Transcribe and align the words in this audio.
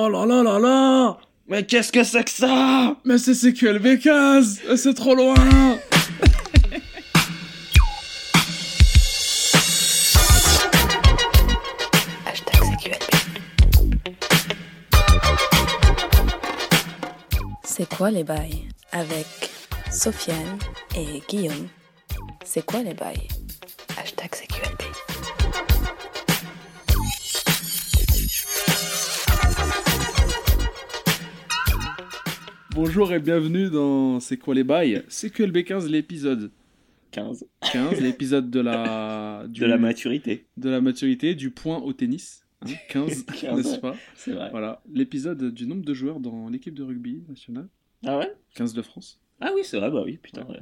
Oh 0.00 0.08
là 0.08 0.24
là 0.24 0.44
là 0.44 0.58
là 0.60 1.18
Mais 1.48 1.66
qu'est-ce 1.66 1.90
que 1.90 2.04
c'est 2.04 2.22
que 2.22 2.30
ça? 2.30 2.94
Mais 3.04 3.18
c'est 3.18 3.34
CQLB 3.34 3.98
15 3.98 4.60
C'est 4.76 4.94
trop 4.94 5.16
loin 5.16 5.34
Hashtag 12.26 12.60
CQLB. 12.60 14.14
C'est 17.64 17.88
quoi 17.94 18.10
les 18.10 18.24
bails 18.24 18.68
Avec 18.92 19.26
Sofiane 19.90 20.58
et 20.96 21.22
Guillaume? 21.28 21.68
C'est 22.44 22.64
quoi 22.64 22.82
les 22.82 22.94
bails? 22.94 23.26
Bonjour 32.80 33.12
et 33.12 33.18
bienvenue 33.18 33.70
dans 33.70 34.20
C'est 34.20 34.36
quoi 34.36 34.54
les 34.54 34.62
bails? 34.62 35.02
CQLB 35.08 35.64
15, 35.64 35.90
l'épisode 35.90 36.52
15. 37.10 37.44
15, 37.72 38.00
l'épisode 38.00 38.50
de 38.50 38.60
la... 38.60 39.46
du- 39.48 39.62
De 39.62 39.66
la 39.66 39.78
maturité. 39.78 40.46
de 40.56 40.70
la 40.70 40.80
maturité, 40.80 41.34
du 41.34 41.50
point 41.50 41.78
au 41.78 41.92
tennis. 41.92 42.46
hein, 42.62 42.68
15, 42.90 43.24
15, 43.24 43.56
n'est-ce 43.56 43.72
ouais. 43.74 43.80
pas? 43.80 43.96
C'est 44.14 44.30
vrai. 44.30 44.50
Voilà, 44.52 44.80
l'épisode 44.92 45.52
du 45.52 45.66
nombre 45.66 45.84
de 45.84 45.92
joueurs 45.92 46.20
dans 46.20 46.48
l'équipe 46.48 46.72
de 46.74 46.84
rugby 46.84 47.24
nationale, 47.28 47.66
Ah 48.06 48.18
ouais? 48.18 48.32
15 48.54 48.74
de 48.74 48.82
France. 48.82 49.20
Ah 49.40 49.50
oui, 49.56 49.62
c'est 49.64 49.78
vrai, 49.80 49.90
bah 49.90 50.02
oui, 50.04 50.16
putain. 50.22 50.46
Ouais. 50.46 50.60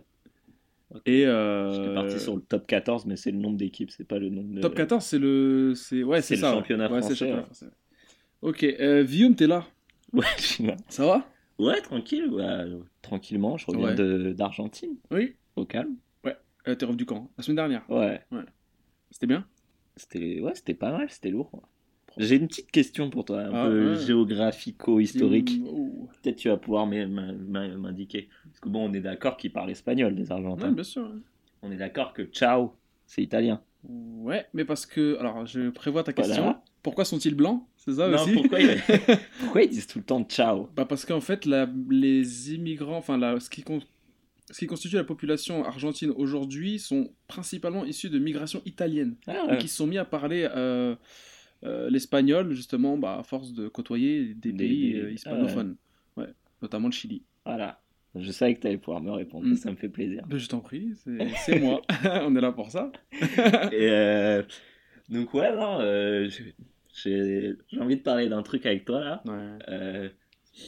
Et 1.05 1.27
euh, 1.27 1.75
J'étais 1.75 1.95
parti 1.95 2.19
sur 2.19 2.35
le 2.37 2.41
top 2.41 2.67
14, 2.67 3.05
mais 3.05 3.17
c'est 3.17 3.31
le 3.31 3.37
nombre 3.39 3.59
d'équipes, 3.59 3.91
c'est 3.91 4.09
pas 4.09 4.19
le 4.19 4.31
nombre 4.31 4.55
de. 4.55 4.61
Top 4.63 4.75
14, 4.75 5.05
c'est 5.05 5.19
le... 5.19 5.75
C'est 5.77 6.03
ouais, 6.03 6.23
C'est 6.23 6.29
c'est 6.29 6.35
le 6.37 6.41
ça. 6.41 6.51
ouais. 6.57 6.57
Ouais, 6.57 7.03
c'est 7.03 7.11
le 7.11 7.15
championnat 7.15 7.35
ouais. 7.37 7.43
français. 7.45 7.67
Ok, 8.41 8.65
euh, 8.65 9.05
Guillaume, 9.05 9.35
t'es 9.35 9.47
là? 9.47 9.67
Ouais, 10.15 10.25
je 10.39 10.43
suis 10.43 10.65
là. 10.65 10.77
Ça 10.89 11.05
va? 11.05 11.29
Ouais, 11.59 11.81
tranquille, 11.81 12.27
ouais, 12.31 12.65
tranquillement, 13.03 13.57
je 13.57 13.67
reviens 13.67 13.87
Ouais. 13.89 13.95
de- 13.95 14.33
d'Argentine, 14.33 14.97
Oui. 15.11 15.37
au 15.57 15.65
calme. 15.65 15.97
Euh, 16.69 16.75
T'es 16.75 16.85
revenu 16.85 17.05
quand? 17.05 17.31
La 17.39 17.45
semaine 17.45 17.57
dernière? 17.57 17.89
Ouais, 17.89 18.21
C'était 19.13 19.29
bien? 19.29 19.47
C'était 19.95 20.41
ouais, 20.41 20.53
c'était 20.57 20.75
pas 20.75 20.91
mal, 20.91 21.09
c'était 21.09 21.31
lourd. 21.31 21.63
J'ai 22.17 22.35
une 22.37 22.49
petite 22.49 22.73
question 22.73 23.09
pour 23.09 23.25
toi, 23.25 23.43
un 23.43 23.53
Ah, 23.55 23.67
peu 23.69 23.91
ouais. 23.93 23.97
géographico-historique. 24.05 25.61
Ouh. 25.65 26.09
Peut-être 26.23 26.37
tu 26.37 26.49
vas 26.49 26.57
pouvoir 26.57 26.87
m'in- 26.89 27.07
m'in- 27.07 27.77
m'indiquer. 27.79 28.29
Parce 28.47 28.59
que 28.59 28.69
bon, 28.69 28.91
on 28.91 28.93
est 28.95 29.01
d'accord 29.01 29.37
qu'ils 29.37 29.53
parlent 29.53 29.71
espagnol, 29.71 30.13
les 30.15 30.33
Argentins. 30.33 30.69
Ouais, 30.69 30.75
bien 30.75 30.83
sûr. 30.83 31.03
ouais. 31.05 31.21
On 31.63 31.71
est 31.71 31.77
d'accord 31.77 32.13
que 32.15 32.23
ciao, 32.25 32.73
c'est 33.07 33.23
italien. 33.23 33.63
Ouais, 33.85 34.47
mais 34.53 34.65
parce 34.65 34.87
que. 34.87 35.17
Alors, 35.21 35.47
je 35.47 35.71
prévois 35.71 36.03
ta 36.03 36.11
Voilà. 36.17 36.65
Pourquoi 36.87 37.05
sont-ils 37.05 37.35
blancs 37.35 37.65
C'est 37.77 37.95
ça 37.95 38.07
non, 38.09 38.23
aussi 38.23 38.33
pourquoi, 38.33 38.61
ils... 38.61 38.81
pourquoi 39.41 39.63
ils 39.63 39.69
disent 39.71 39.89
tout 39.89 39.99
le 39.99 40.05
temps 40.05 40.23
ciao? 40.23 40.69
Bah 40.77 40.85
parce 40.85 41.05
qu'en 41.05 41.21
fait, 41.21 41.45
la- 41.45 41.69
les 41.91 42.55
immigrants, 42.55 42.97
enfin, 42.99 43.19
la- 43.19 43.41
ce, 43.41 43.51
qui 43.51 43.63
con- 43.65 43.83
ce 44.51 44.57
qui 44.57 44.69
constitue 44.69 44.95
la 44.95 45.03
population 45.03 45.65
argentine 45.65 46.11
aujourd'hui 46.17 46.79
sont 46.79 47.11
principalement 47.27 47.85
issus 47.85 48.09
de 48.09 48.21
migration 48.21 48.63
italienne. 48.67 49.17
Ah, 49.27 49.49
Donc, 49.51 49.65
ils 49.65 49.69
se 49.69 49.77
sont 49.79 49.89
mis 49.89 49.99
à 49.99 50.05
parler 50.05 50.49
euh, 50.55 50.95
euh, 51.65 51.91
l'espagnol, 51.91 52.53
justement, 52.55 52.97
bah, 52.97 53.17
à 53.19 53.23
force 53.25 53.53
de 53.53 53.67
côtoyer 53.67 54.35
des, 54.35 54.53
Des- 54.53 54.59
pays 54.59 54.93
des- 54.93 55.01
euh, 55.01 55.11
hispanophones. 55.13 55.75
ouais. 56.17 56.29
Notamment 56.63 56.87
le 56.87 56.93
Chili. 56.93 57.23
Voilà. 57.45 57.81
Je 58.15 58.31
savais 58.31 58.55
que 58.55 58.61
tu 58.61 58.67
allais 58.69 58.79
pouvoir 58.79 59.03
me 59.03 59.11
répondre, 59.11 59.47
Mm. 59.47 59.57
ça 59.57 59.71
me 59.73 59.77
fait 59.77 59.89
plaisir. 59.91 60.25
Ben, 60.29 60.39
je 60.39 60.47
t'en 60.49 60.61
prie, 60.61 60.93
c'est 61.45 61.59
moi. 61.61 61.83
On 62.23 62.35
est 62.37 62.41
là 62.41 62.53
pour 62.53 62.71
ça. 62.71 62.93
Et 63.73 64.41
donc, 65.09 65.35
ouais, 65.35 65.55
non, 65.55 65.79
euh, 65.81 66.29
j'ai- 67.03 67.55
envie 67.81 67.97
de 67.97 68.03
parler 68.03 68.29
d'un 68.29 68.43
truc 68.43 68.67
avec 68.67 68.85
toi 68.85 69.01
là. 69.01 69.23
Ouais. 69.27 69.59
Euh, 69.69 70.09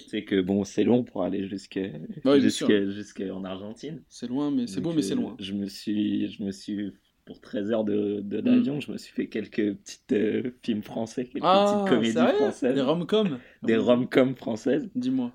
c'est 0.09 0.25
que 0.25 0.41
bon, 0.41 0.65
c'est 0.65 0.85
long 0.85 1.03
pour 1.03 1.23
aller 1.23 1.49
jusque, 1.49 1.79
bien 2.25 2.39
jusque, 2.39 2.67
sûr. 2.67 2.91
jusque 2.91 3.23
en 3.33 3.43
Argentine. 3.45 4.03
C'est 4.09 4.27
loin, 4.29 4.51
mais 4.51 4.67
c'est 4.67 4.81
beau, 4.83 4.93
mais 4.93 5.01
c'est 5.03 5.15
euh, 5.15 5.17
loin. 5.17 5.37
Je 5.41 5.53
me 5.55 5.67
suis, 5.67 6.31
je 6.31 6.43
me 6.43 6.51
suis 6.53 6.93
pour 7.25 7.41
13 7.41 7.71
heures 7.73 7.85
de, 7.85 8.21
Mm. 8.23 8.41
d'avion, 8.43 8.81
je 8.81 8.93
me 8.93 8.99
suis 8.99 9.13
fait 9.13 9.29
quelques 9.29 9.75
petites 9.77 10.13
euh, 10.13 10.51
films 10.63 10.83
français, 10.83 11.25
quelques 11.25 11.45
Ah, 11.47 11.83
petites 11.85 11.95
comédies 11.95 12.37
françaises, 12.37 12.75
Des 12.75 12.81
rom-coms? 12.83 13.39
Des 13.63 13.77
rom-coms 13.77 14.35
françaises. 14.37 14.89
Dis-moi. 14.95 15.33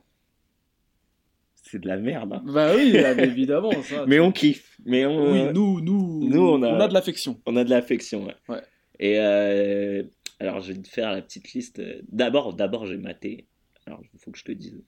C'est 1.56 1.80
de 1.80 1.88
la 1.88 1.98
merde. 1.98 2.34
hein. 2.34 2.44
Bah 2.46 2.74
oui, 2.76 2.96
ah, 2.98 3.16
mais 3.16 3.26
évidemment, 3.26 3.72
ça. 3.84 4.06
Mais 4.08 4.20
on 4.20 4.32
kiffe. 4.32 4.78
Mais 4.86 5.06
on, 5.06 5.32
Oui, 5.32 5.44
nous, 5.54 5.82
nous, 5.82 6.28
nous, 6.30 6.42
on 6.42 6.62
a- 6.62 6.88
de 6.88 6.94
l'affection. 6.94 7.40
On 7.46 7.56
a 7.56 7.64
de 7.64 7.70
l'affection, 7.70 8.26
ouais. 8.26 8.36
Ouais. 8.50 8.62
Et 9.00 9.16
euh, 9.20 10.04
alors, 10.44 10.62
je 10.62 10.74
vais 10.74 10.82
te 10.82 10.88
faire 10.88 11.12
la 11.12 11.22
petite 11.22 11.54
liste. 11.54 11.82
D'abord, 12.12 12.54
d'abord, 12.54 12.86
j'ai 12.86 12.98
maté. 12.98 13.48
Alors, 13.86 14.02
il 14.14 14.20
faut 14.20 14.32
que 14.32 14.38
je 14.38 14.44
te 14.44 14.52
dise. 14.52 14.84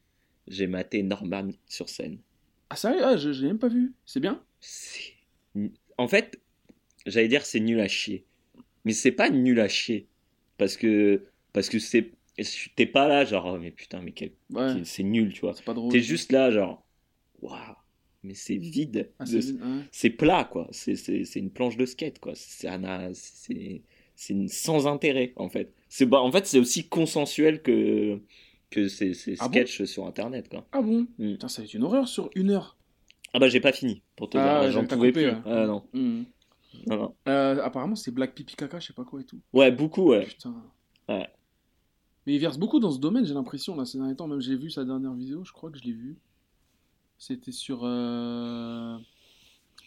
J'ai 0.47 0.67
maté 0.67 1.01
Norman 1.03 1.49
sur 1.67 1.89
scène. 1.89 2.19
Ah 2.69 2.75
sérieux? 2.75 3.01
Ah, 3.03 3.17
je, 3.17 3.31
je 3.31 3.41
l'ai 3.41 3.47
même 3.47 3.59
pas 3.59 3.67
vu. 3.67 3.93
C'est 4.05 4.19
bien? 4.19 4.43
En 5.97 6.07
fait, 6.07 6.39
j'allais 7.05 7.27
dire 7.27 7.45
c'est 7.45 7.59
nul 7.59 7.79
à 7.79 7.87
chier. 7.87 8.25
Mais 8.83 8.93
c'est 8.93 9.11
pas 9.11 9.29
nul 9.29 9.59
à 9.59 9.67
chier. 9.67 10.07
Parce 10.57 10.77
que, 10.77 11.25
parce 11.53 11.69
que 11.69 11.79
c'est. 11.79 12.11
T'es 12.75 12.85
pas 12.85 13.07
là, 13.07 13.23
genre, 13.23 13.45
oh, 13.45 13.57
mais 13.57 13.71
putain, 13.71 14.01
mais 14.01 14.11
quel... 14.11 14.33
Ouais, 14.49 14.83
c'est 14.83 15.03
nul, 15.03 15.31
tu 15.31 15.41
vois. 15.41 15.53
c'est 15.53 15.63
pas 15.63 15.73
drôle. 15.73 15.89
T'es 15.89 16.01
juste 16.01 16.33
là, 16.33 16.51
genre, 16.51 16.85
waouh, 17.41 17.57
mais 18.23 18.33
c'est 18.33 18.57
vide. 18.57 19.09
Ah, 19.19 19.23
de- 19.23 19.39
c'est 19.39 19.53
ouais. 19.53 19.81
c'est 19.91 20.09
plat 20.09 20.43
quoi 20.43 20.67
c'est 20.71 21.35
une 21.35 21.51
planche 21.51 21.77
de 21.77 21.85
skate 21.85 22.19
quoi 22.19 22.33
c'est 22.35 22.67
c'est 24.15 24.47
sans 24.47 24.87
intérêt 24.87 25.33
en 25.35 25.49
fait 25.49 25.73
c'est 25.89 26.05
bah, 26.05 26.21
en 26.21 26.31
fait 26.31 26.45
c'est 26.47 26.59
aussi 26.59 26.87
consensuel 26.87 27.61
que 27.61 28.19
que 28.71 28.87
ces, 28.87 29.13
ces 29.13 29.35
Ah 29.39 29.47
bon 29.47 29.51
sketchs 29.53 29.83
sur 29.85 30.05
internet 30.07 30.49
quoi 30.49 30.65
Ah 30.71 30.81
bon 30.81 31.07
Mm. 31.17 31.33
Putain, 31.33 31.47
ça 31.47 31.61
va 31.61 31.65
être 31.65 31.73
une 31.73 31.83
horreur 31.83 32.07
sur 32.07 32.29
une 32.35 32.49
heure. 32.51 32.77
ah 33.33 33.39
bah 33.39 33.47
j'ai 33.47 33.59
pas 33.61 33.71
fini 33.71 34.01
pour 34.15 34.29
te 34.29 34.37
Ah, 34.37 34.61
dire 34.61 34.71
j'en 34.71 34.85
pouvais 34.85 35.09
coupé, 35.11 35.23
plus 35.25 35.31
ouais. 35.31 35.41
Ah, 35.45 35.65
non. 35.67 35.83
Mm. 35.93 36.23
non 36.87 36.97
non 36.97 37.15
Euh, 37.27 37.61
apparemment, 37.63 37.95
c'est 37.95 38.11
Black 38.11 38.33
Pipi 38.35 38.55
Caca, 38.55 38.79
je 38.79 38.87
sais 38.87 38.93
pas 38.93 39.03
quoi 39.05 39.21
et 39.21 39.25
tout. 39.25 39.39
ouais 39.53 39.71
beaucoup 39.71 40.09
ouais 40.09 40.25
Putain. 40.25 40.55
Ouais. 41.07 41.27
Mais 42.25 42.33
il 42.33 42.39
verse 42.39 42.57
beaucoup 42.57 42.79
dans 42.79 42.91
ce 42.91 42.99
domaine, 42.99 43.23
j'ai 43.25 43.35
l'impression, 43.35 43.75
là, 43.75 43.85
ces 43.85 43.97
derniers 43.99 44.15
temps. 44.15 44.27
Même 44.27 44.41
j'ai 44.41 44.55
vu 44.57 44.71
sa 44.71 44.83
dernière 44.83 45.13
vidéo, 45.13 45.43
je 45.45 45.51
crois 45.51 45.69
que 45.69 45.77
je 45.77 45.83
l'ai 45.83 45.93
vu. 45.93 46.17
C'était 47.19 47.51
sur. 47.51 47.81
euh, 47.83 48.97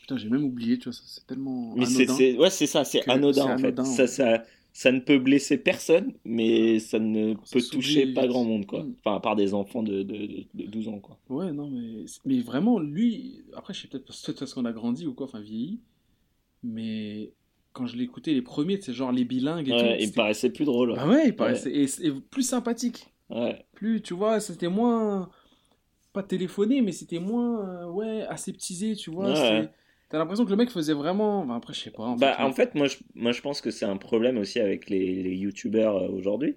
Putain, 0.08 0.16
j'ai 0.16 0.30
même 0.30 0.44
oublié, 0.44 0.78
tu 0.78 0.88
vois, 0.88 0.98
c'est 1.04 1.26
tellement. 1.26 1.74
mais 1.76 1.84
c'est 1.84 2.38
ouais 2.38 2.48
c'est 2.48 2.66
ça 2.66 2.82
c'est 2.84 3.06
anodin 3.10 3.44
en 3.44 3.58
fait 3.58 3.66
anodin, 3.78 3.84
ça 3.84 4.02
ouais. 4.04 4.08
ça 4.08 4.42
ça 4.72 4.90
ne 4.90 5.00
peut 5.00 5.18
blesser 5.18 5.58
personne 5.58 6.14
mais 6.24 6.78
ça 6.78 6.98
ne 6.98 7.34
peut 7.34 7.60
toucher 7.60 8.06
pas 8.14 8.26
grand 8.26 8.44
monde 8.44 8.64
quoi 8.64 8.84
Mm. 8.84 8.94
enfin 9.00 9.16
à 9.16 9.20
part 9.20 9.36
des 9.36 9.52
enfants 9.52 9.82
de, 9.82 10.02
de, 10.02 10.16
de, 10.26 10.44
de 10.54 10.64
12 10.66 10.88
ans 10.88 10.98
quoi 10.98 11.18
Ouais, 11.28 11.52
non, 11.52 11.68
mais, 11.68 12.06
mais 12.24 12.40
vraiment, 12.40 12.78
lui, 12.78 13.42
après, 13.54 13.74
je 13.74 13.82
sais 13.82 13.88
peut-être 13.88 14.06
parce- 14.06 14.54
qu'on 14.54 14.64
a 14.64 14.72
grandi 14.72 15.06
ou 15.06 15.12
quoi, 15.12 15.26
enfin 15.26 15.40
vieilli, 15.40 15.80
mais 16.62 17.32
quand 17.74 17.86
je 17.86 17.96
l'écoutais, 17.96 18.32
les 18.32 18.42
premiers, 18.42 18.80
c'est 18.80 18.92
genre 18.94 19.12
les 19.12 19.24
bilingues 19.24 19.68
et 19.68 19.72
ouais, 19.72 19.96
tout. 19.98 20.02
il 20.04 20.08
me 20.08 20.14
paraissait 20.14 20.50
plus 20.50 20.64
drôle 20.64 20.94
Bah 20.94 21.06
ouais, 21.06 21.28
il 21.28 21.36
paraissait 21.36 21.70
et, 21.72 21.84
et 22.06 22.12
plus 22.30 22.42
sympathique. 22.44 23.08
ouais 23.30 23.64
Plus, 23.74 24.00
tu 24.00 24.14
vois, 24.14 24.40
c'était 24.40 24.68
moins. 24.68 25.28
Pas 26.14 26.22
téléphoné, 26.22 26.80
mais 26.80 26.92
c'était 26.92 27.18
moins. 27.20 27.68
euh, 27.68 27.90
ouais, 27.90 28.22
aseptisé, 28.22 28.96
tu 28.96 29.10
vois. 29.10 29.32
Ouais. 29.32 29.68
T'as 30.08 30.18
l'impression 30.18 30.44
que 30.44 30.50
le 30.50 30.56
mec 30.56 30.70
faisait 30.70 30.94
vraiment. 30.94 31.40
Enfin, 31.40 31.56
après, 31.56 31.74
je 31.74 31.80
sais 31.80 31.90
pas. 31.90 32.04
En 32.04 32.16
Bah, 32.16 32.34
fait, 32.36 32.42
en 32.42 32.52
fait, 32.52 32.74
moi 32.74 32.86
je, 32.86 32.96
moi, 33.14 33.32
je 33.32 33.40
pense 33.42 33.60
que 33.60 33.70
c'est 33.70 33.84
un 33.84 33.96
problème 33.96 34.38
aussi 34.38 34.58
avec 34.60 34.88
les, 34.88 35.22
les 35.22 35.36
youtubeurs 35.36 35.96
euh, 35.96 36.08
aujourd'hui. 36.08 36.56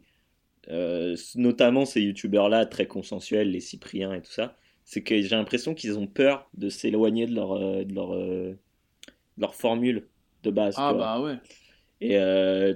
Euh, 0.69 1.15
notamment 1.35 1.85
ces 1.85 2.01
youtubeurs-là, 2.01 2.65
très 2.65 2.87
consensuels, 2.87 3.51
les 3.51 3.59
Cypriens 3.59 4.13
et 4.13 4.21
tout 4.21 4.31
ça. 4.31 4.55
C'est 4.85 5.03
que 5.03 5.21
j'ai 5.21 5.35
l'impression 5.35 5.73
qu'ils 5.73 5.97
ont 5.99 6.07
peur 6.07 6.49
de 6.55 6.69
s'éloigner 6.69 7.25
de 7.25 7.35
leur, 7.35 7.53
euh, 7.53 7.83
de, 7.83 7.93
leur, 7.93 8.13
euh, 8.13 8.51
de 9.37 9.41
leur 9.41 9.55
formule 9.55 10.07
de 10.43 10.51
base. 10.51 10.75
Ah 10.77 10.93
bah 10.93 11.21
ouais. 11.21 11.37
Et 12.01 12.17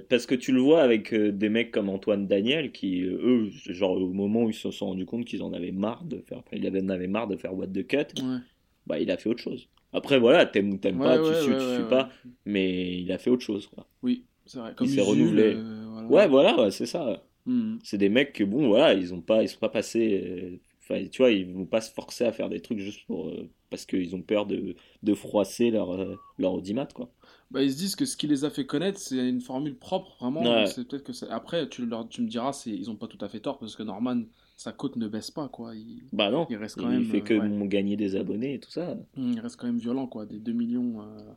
parce 0.08 0.24
que 0.26 0.36
tu 0.36 0.52
le 0.52 0.60
vois 0.60 0.82
avec 0.82 1.12
des 1.12 1.48
mecs 1.48 1.72
comme 1.72 1.88
Antoine 1.88 2.28
Daniel 2.28 2.70
qui, 2.70 3.02
eux, 3.02 3.50
genre 3.50 3.92
au 4.00 4.12
moment 4.12 4.44
où 4.44 4.50
ils 4.50 4.54
se 4.54 4.70
sont 4.70 4.86
rendus 4.86 5.04
compte 5.06 5.24
qu'ils 5.24 5.42
en 5.42 5.52
avaient 5.52 5.72
marre 5.72 6.04
de 6.04 6.20
faire, 6.20 6.42
ils 6.52 6.64
en 6.68 6.88
avaient 6.90 7.08
marre 7.08 7.26
de 7.26 7.36
faire 7.36 7.52
What 7.52 7.66
the 7.68 7.84
Cut, 7.86 8.22
Ouais. 8.22 8.38
bah 8.86 9.00
il 9.00 9.10
a 9.10 9.16
fait 9.16 9.28
autre 9.28 9.42
chose. 9.42 9.68
Après 9.96 10.18
voilà, 10.18 10.46
t'aimes 10.46 10.72
ou 10.74 10.78
t'aimes 10.78 11.00
pas, 11.00 11.18
Ouais, 11.18 11.28
tu 11.28 11.34
suis, 11.34 11.50
ouais, 11.52 11.58
tu 11.58 11.64
suis 11.64 11.84
pas, 11.84 12.10
mais 12.44 12.98
il 13.02 13.10
a 13.12 13.18
fait 13.18 13.30
autre 13.30 13.44
chose. 13.44 13.66
Quoi. 13.68 13.86
Oui, 14.02 14.26
c'est 14.46 14.58
vrai. 14.58 14.74
Comme 14.74 14.88
s'est 14.88 15.00
Usul, 15.00 15.06
renouvelé. 15.10 15.54
euh, 15.56 15.86
voilà. 15.90 16.08
Ouais, 16.08 16.28
voilà, 16.28 16.70
c'est 16.70 16.86
ça. 16.86 17.22
Hmm. 17.46 17.76
C'est 17.82 17.98
des 17.98 18.08
mecs 18.08 18.32
que 18.32 18.44
bon, 18.44 18.68
voilà, 18.68 18.94
ils 18.94 19.14
ont 19.14 19.22
pas, 19.22 19.42
ils 19.42 19.48
sont 19.48 19.58
pas 19.60 19.68
passés. 19.68 20.22
euh, 20.24 20.58
Enfin, 20.82 21.04
tu 21.08 21.22
vois, 21.22 21.32
ils 21.32 21.52
vont 21.52 21.66
pas 21.66 21.80
se 21.80 21.92
forcer 21.92 22.24
à 22.26 22.32
faire 22.32 22.48
des 22.48 22.60
trucs 22.62 22.78
juste 22.78 23.06
pour 23.06 23.28
euh, 23.30 23.50
parce 23.70 23.86
qu'ils 23.86 24.14
ont 24.16 24.22
peur 24.22 24.46
de, 24.46 24.76
de 25.02 25.14
froisser 25.14 25.70
leur 25.70 25.96
leur 26.38 26.52
audimat, 26.54 26.86
quoi. 26.86 27.10
Bah, 27.50 27.62
ils 27.62 27.72
se 27.72 27.76
disent 27.78 27.96
que 27.96 28.04
ce 28.04 28.16
qui 28.16 28.26
les 28.26 28.44
a 28.44 28.50
fait 28.50 28.66
connaître, 28.66 28.98
c'est 28.98 29.28
une 29.28 29.40
formule 29.40 29.76
propre, 29.76 30.16
vraiment. 30.20 30.66
C'est 30.66 30.86
peut-être 30.88 31.04
que 31.04 31.26
Après, 31.30 31.68
tu, 31.68 31.86
leur... 31.86 32.08
tu 32.08 32.22
me 32.22 32.28
diras, 32.28 32.60
ils 32.66 32.90
ont 32.90 32.96
pas 32.96 33.06
tout 33.06 33.18
à 33.20 33.28
fait 33.28 33.40
tort, 33.40 33.58
parce 33.58 33.76
que 33.76 33.82
Norman, 33.82 34.22
sa 34.56 34.72
cote 34.72 34.96
ne 34.96 35.06
baisse 35.08 35.30
pas, 35.30 35.48
quoi. 35.48 35.74
Il, 35.74 36.02
Bah 36.12 36.30
non, 36.30 36.46
il 36.50 36.56
reste 36.56 36.76
il 36.78 36.82
quand 36.82 36.88
même. 36.88 37.04
fait 37.04 37.20
que 37.20 37.34
euh, 37.34 37.40
ouais. 37.60 37.68
gagner 37.68 37.96
des 37.96 38.16
abonnés 38.16 38.54
et 38.54 38.58
tout 38.60 38.70
ça. 38.70 38.94
Hmm, 39.16 39.32
Il 39.32 39.40
reste 39.40 39.56
quand 39.56 39.66
même 39.66 39.78
violent, 39.78 40.06
quoi. 40.06 40.26
Des 40.26 40.38
2 40.38 40.52
millions. 40.52 41.02
euh, 41.02 41.32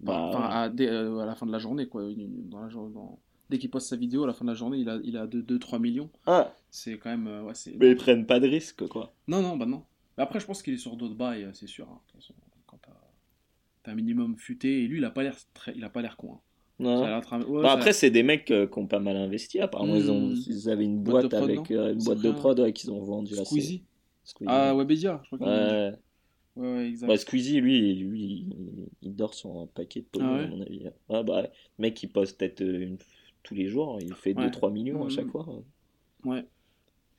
Bah, 0.00 0.20
Enfin, 0.28 0.42
à, 0.48 0.68
dès- 0.68 0.88
euh, 0.88 1.18
à 1.18 1.26
la 1.26 1.34
fin 1.34 1.46
de 1.46 1.52
la 1.52 1.58
journée, 1.58 1.86
quoi. 1.86 2.02
Dans 2.50 2.60
la 2.60 2.68
dans... 2.68 3.18
Dès 3.48 3.58
qu'il 3.58 3.70
poste 3.70 3.88
sa 3.88 3.96
vidéo, 3.96 4.24
à 4.24 4.26
la 4.26 4.32
fin 4.32 4.44
de 4.44 4.50
la 4.50 4.56
journée, 4.56 4.78
il 4.78 4.88
a, 4.88 4.98
il 5.04 5.16
a 5.16 5.26
2-3 5.26 5.78
millions. 5.78 6.10
Ah, 6.26 6.52
C'est 6.70 6.98
quand 6.98 7.10
même. 7.10 7.26
ouais, 7.28 7.52
mais 7.78 7.90
ils 7.92 7.96
prennent 7.96 8.26
pas 8.26 8.40
de 8.40 8.48
risque, 8.48 8.86
quoi. 8.88 9.12
Non, 9.28 9.40
non, 9.42 9.56
bah 9.56 9.66
non. 9.66 9.84
Après, 10.16 10.40
je 10.40 10.46
pense 10.46 10.62
qu'il 10.62 10.74
est 10.74 10.78
sur 10.78 10.96
d'autres 10.96 11.14
bails, 11.14 11.48
c'est 11.52 11.68
sûr. 11.68 11.86
hein. 11.88 12.00
Quand 12.66 12.78
t'as, 12.82 12.90
t'as 13.84 13.92
un 13.92 13.94
minimum 13.94 14.36
futé, 14.36 14.82
et 14.82 14.86
lui, 14.88 14.98
il 14.98 15.04
a 15.04 15.10
pas 15.10 15.22
l'air 15.22 15.36
très... 15.54 15.72
il 15.76 15.84
a 15.84 15.90
pas 15.90 16.02
l'air 16.02 16.16
con. 16.16 16.32
hein. 16.34 16.40
Non. 16.78 17.00
Ouais, 17.02 17.62
Bah, 17.62 17.72
après, 17.72 17.92
c'est 17.94 18.10
des 18.10 18.22
mecs 18.22 18.50
euh, 18.50 18.66
qui 18.66 18.78
ont 18.78 18.86
pas 18.86 19.00
mal 19.00 19.16
investi. 19.16 19.58
Apparemment, 19.60 19.96
ils, 19.96 20.10
ont, 20.10 20.28
Hmm. 20.28 20.34
ils 20.46 20.68
avaient 20.68 20.84
une 20.84 20.98
Boîte 21.02 21.24
de 21.24 21.28
boîte, 21.28 21.40
prod, 21.40 21.50
avec 21.50 21.70
non 21.70 21.76
euh, 21.78 21.92
une 21.94 22.04
boîte 22.04 22.18
de 22.18 22.28
rien. 22.28 22.32
prod 22.34 22.60
ouais, 22.60 22.72
qu'ils 22.72 22.90
ont 22.90 23.00
vendu 23.02 23.32
assez. 23.34 23.44
Squeezie. 23.44 23.82
Squeezie. 24.24 24.48
Ah, 24.52 24.74
Webedia, 24.74 25.22
je 25.30 25.36
crois. 25.36 25.48
Ouais. 25.48 25.92
Ouais, 26.56 26.88
exact. 26.88 27.16
Squeezie, 27.16 27.60
lui, 27.60 27.94
lui 27.94 28.46
il, 29.02 29.14
dort 29.14 29.34
sur 29.34 29.56
un 29.58 29.66
paquet 29.66 30.00
de 30.00 30.06
pognon, 30.06 30.26
Ah 30.38 30.42
à 30.42 30.46
mon 30.48 30.60
avis. 30.62 30.84
Ouais, 31.08 31.24
bah, 31.24 31.42
le 31.42 31.48
mec, 31.78 32.02
il 32.02 32.08
poste 32.08 32.38
peut-être 32.38 32.60
euh, 32.62 32.80
une- 32.82 32.98
tous 33.42 33.54
les 33.54 33.68
jours, 33.68 33.98
il 34.02 34.12
fait 34.14 34.34
Ouais. 34.36 34.44
2-3 34.48 34.70
millions 34.70 35.04
à 35.04 35.08
chaque 35.08 35.28
fois. 35.28 35.46
Ouais. 36.24 36.44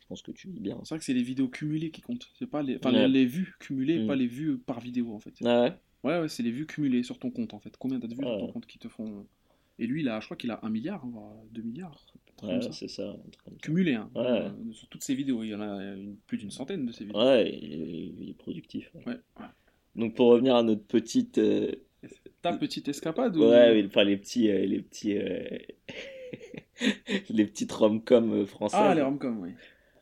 Je 0.01 0.06
pense 0.07 0.21
que 0.21 0.31
tu 0.31 0.50
vis 0.50 0.59
bien. 0.59 0.77
C'est 0.83 0.89
vrai 0.89 1.00
que 1.00 1.06
c'est 1.06 1.13
les 1.13 1.24
vidéos 1.24 1.48
cumulées 1.48 1.89
qui 1.92 2.01
comptent. 2.01 2.30
C'est 2.38 2.48
pas 2.48 2.62
les, 2.63 2.77
enfin, 2.77 2.92
Ouais. 2.94 3.07
les, 3.07 3.25
vues 3.25 3.56
cumulées, 3.59 4.06
pas 4.06 4.15
les 4.15 4.27
vues 4.27 4.57
par 4.57 4.80
vidéo 4.80 5.13
en 5.13 5.19
fait. 5.19 5.33
Ah 5.44 5.63
ouais 5.63 5.74
Ouais, 6.04 6.19
ouais, 6.21 6.30
c'est 6.30 6.44
les 6.44 6.51
vues 6.51 6.65
cumulées 6.68 7.04
sur 7.04 7.18
ton 7.19 7.30
compte 7.31 7.54
en 7.54 7.59
fait. 7.59 7.75
Combien 7.77 8.00
t'as 8.00 8.07
de 8.07 8.13
vues 8.13 8.21
Ah 8.24 8.38
sur 8.38 8.39
ton 8.48 8.51
compte 8.54 8.65
qui 8.68 8.77
te 8.80 8.88
font. 8.88 9.25
Et 9.79 9.85
lui, 9.88 10.01
là, 10.03 10.19
je 10.19 10.25
crois 10.25 10.38
qu'il 10.38 10.50
a 10.51 10.59
1 10.63 10.69
milliard, 10.69 11.06
voire 11.06 11.33
2 11.51 11.62
milliards. 11.62 12.03
Ouais, 12.44 12.59
c'est 12.71 12.88
ça. 12.88 13.15
Cumulé, 13.62 13.94
hein. 13.95 14.09
Ouais. 14.15 14.21
Euh, 14.25 14.50
sur 14.71 14.88
toutes 14.89 15.03
ses 15.03 15.15
vidéos. 15.15 15.44
Il 15.44 15.50
y 15.50 15.56
en 15.56 15.62
a 15.62 15.65
une- 15.83 16.15
plus 16.27 16.38
d'une 16.38 16.51
centaine 16.51 16.85
de 16.85 16.91
ces 16.91 17.06
vidéos. 17.06 17.19
Ouais, 17.19 17.50
il 17.62 17.74
est, 17.74 18.13
il 18.21 18.29
est 18.29 18.33
productif. 18.38 18.89
ouais. 18.95 19.01
Ouais. 19.07 19.13
ouais. 19.39 19.45
Donc, 19.95 20.15
pour 20.15 20.27
revenir 20.27 20.56
à 20.56 20.63
notre 20.63 20.83
petite. 20.83 21.38
euh, 21.39 21.71
Ta 22.41 22.53
petite 22.53 22.88
escapade 22.88 23.35
ou... 23.38 23.41
Ouais, 23.44 23.74
mais, 23.74 23.85
enfin, 23.88 24.03
les 24.03 24.18
petits. 24.18 24.50
euh, 24.51 24.65
les 24.65 24.81
petits. 24.81 25.18
euh, 25.18 25.44
les 27.30 27.45
petites 27.45 27.71
rom-com 27.71 28.45
françaises. 28.45 28.80
Ah, 28.83 28.94
les 28.95 29.01
romcoms, 29.01 29.39
oui. 29.39 29.51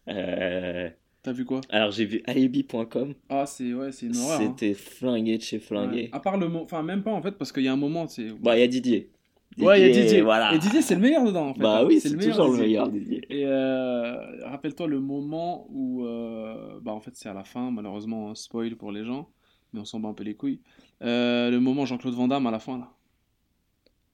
T'as 0.08 1.32
vu 1.32 1.44
quoi? 1.46 1.62
Alors, 1.70 1.92
j'ai 1.92 2.06
vu 2.06 2.22
alibi.com. 2.26 3.16
Ah, 3.30 3.46
c'est 3.48 3.74
ouais, 3.74 3.92
c'est 3.92 4.06
une 4.06 4.18
horreur. 4.18 4.40
hein. 4.42 4.48
C'était 4.48 4.74
flingué 4.76 5.38
de 5.38 5.42
chez 5.42 5.58
flingué. 5.60 6.04
Ouais. 6.04 6.10
À 6.12 6.20
part 6.20 6.38
le 6.38 6.48
mot. 6.50 6.60
Enfin, 6.60 6.84
même 6.84 7.02
pas 7.02 7.12
en 7.14 7.22
fait, 7.22 7.32
parce 7.32 7.52
qu'il 7.52 7.64
y 7.64 7.68
a 7.68 7.74
un 7.74 7.78
moment, 7.78 8.08
c'est. 8.08 8.30
Bah, 8.42 8.56
il 8.56 8.60
y 8.60 8.64
a 8.64 8.68
Didier. 8.68 9.10
Ouais, 9.58 9.82
il 9.82 9.88
y 9.88 9.90
a 9.90 10.02
Didier. 10.02 10.22
Voilà. 10.22 10.54
Et 10.54 10.60
Didier, 10.60 10.82
c'est 10.82 10.96
le 10.96 11.02
meilleur 11.02 11.24
dedans 11.24 11.50
en 11.50 11.54
fait. 11.54 11.62
Bah 11.62 11.80
hein. 11.80 11.86
oui, 11.86 12.00
c'est 12.00 12.16
toujours 12.16 12.50
le 12.50 12.60
meilleur 12.60 12.90
Didier. 12.90 13.26
Et 13.30 13.46
euh, 13.46 14.46
rappelle-toi 14.46 14.88
le 14.88 15.00
moment 15.00 15.68
où, 15.70 16.06
euh, 16.06 16.80
bah 16.82 16.92
en 16.92 17.00
fait 17.00 17.12
c'est 17.14 17.30
à 17.30 17.34
la 17.34 17.44
fin, 17.44 17.72
malheureusement 17.72 18.32
un 18.32 18.36
spoil 18.36 18.76
pour 18.76 18.92
les 18.92 19.06
gens, 19.06 19.30
mais 19.74 19.80
on 19.80 19.86
s'en 19.86 20.00
bat 20.00 20.10
un 20.10 20.14
peu 20.14 20.24
les 20.24 20.36
couilles. 20.36 20.60
Euh, 21.02 21.50
le 21.50 21.60
moment 21.60 21.86
Jean-Claude 21.86 22.14
Van 22.14 22.28
Damme 22.28 22.48
à 22.48 22.52
la 22.52 22.60
fin 22.60 22.78
là. 22.78 22.92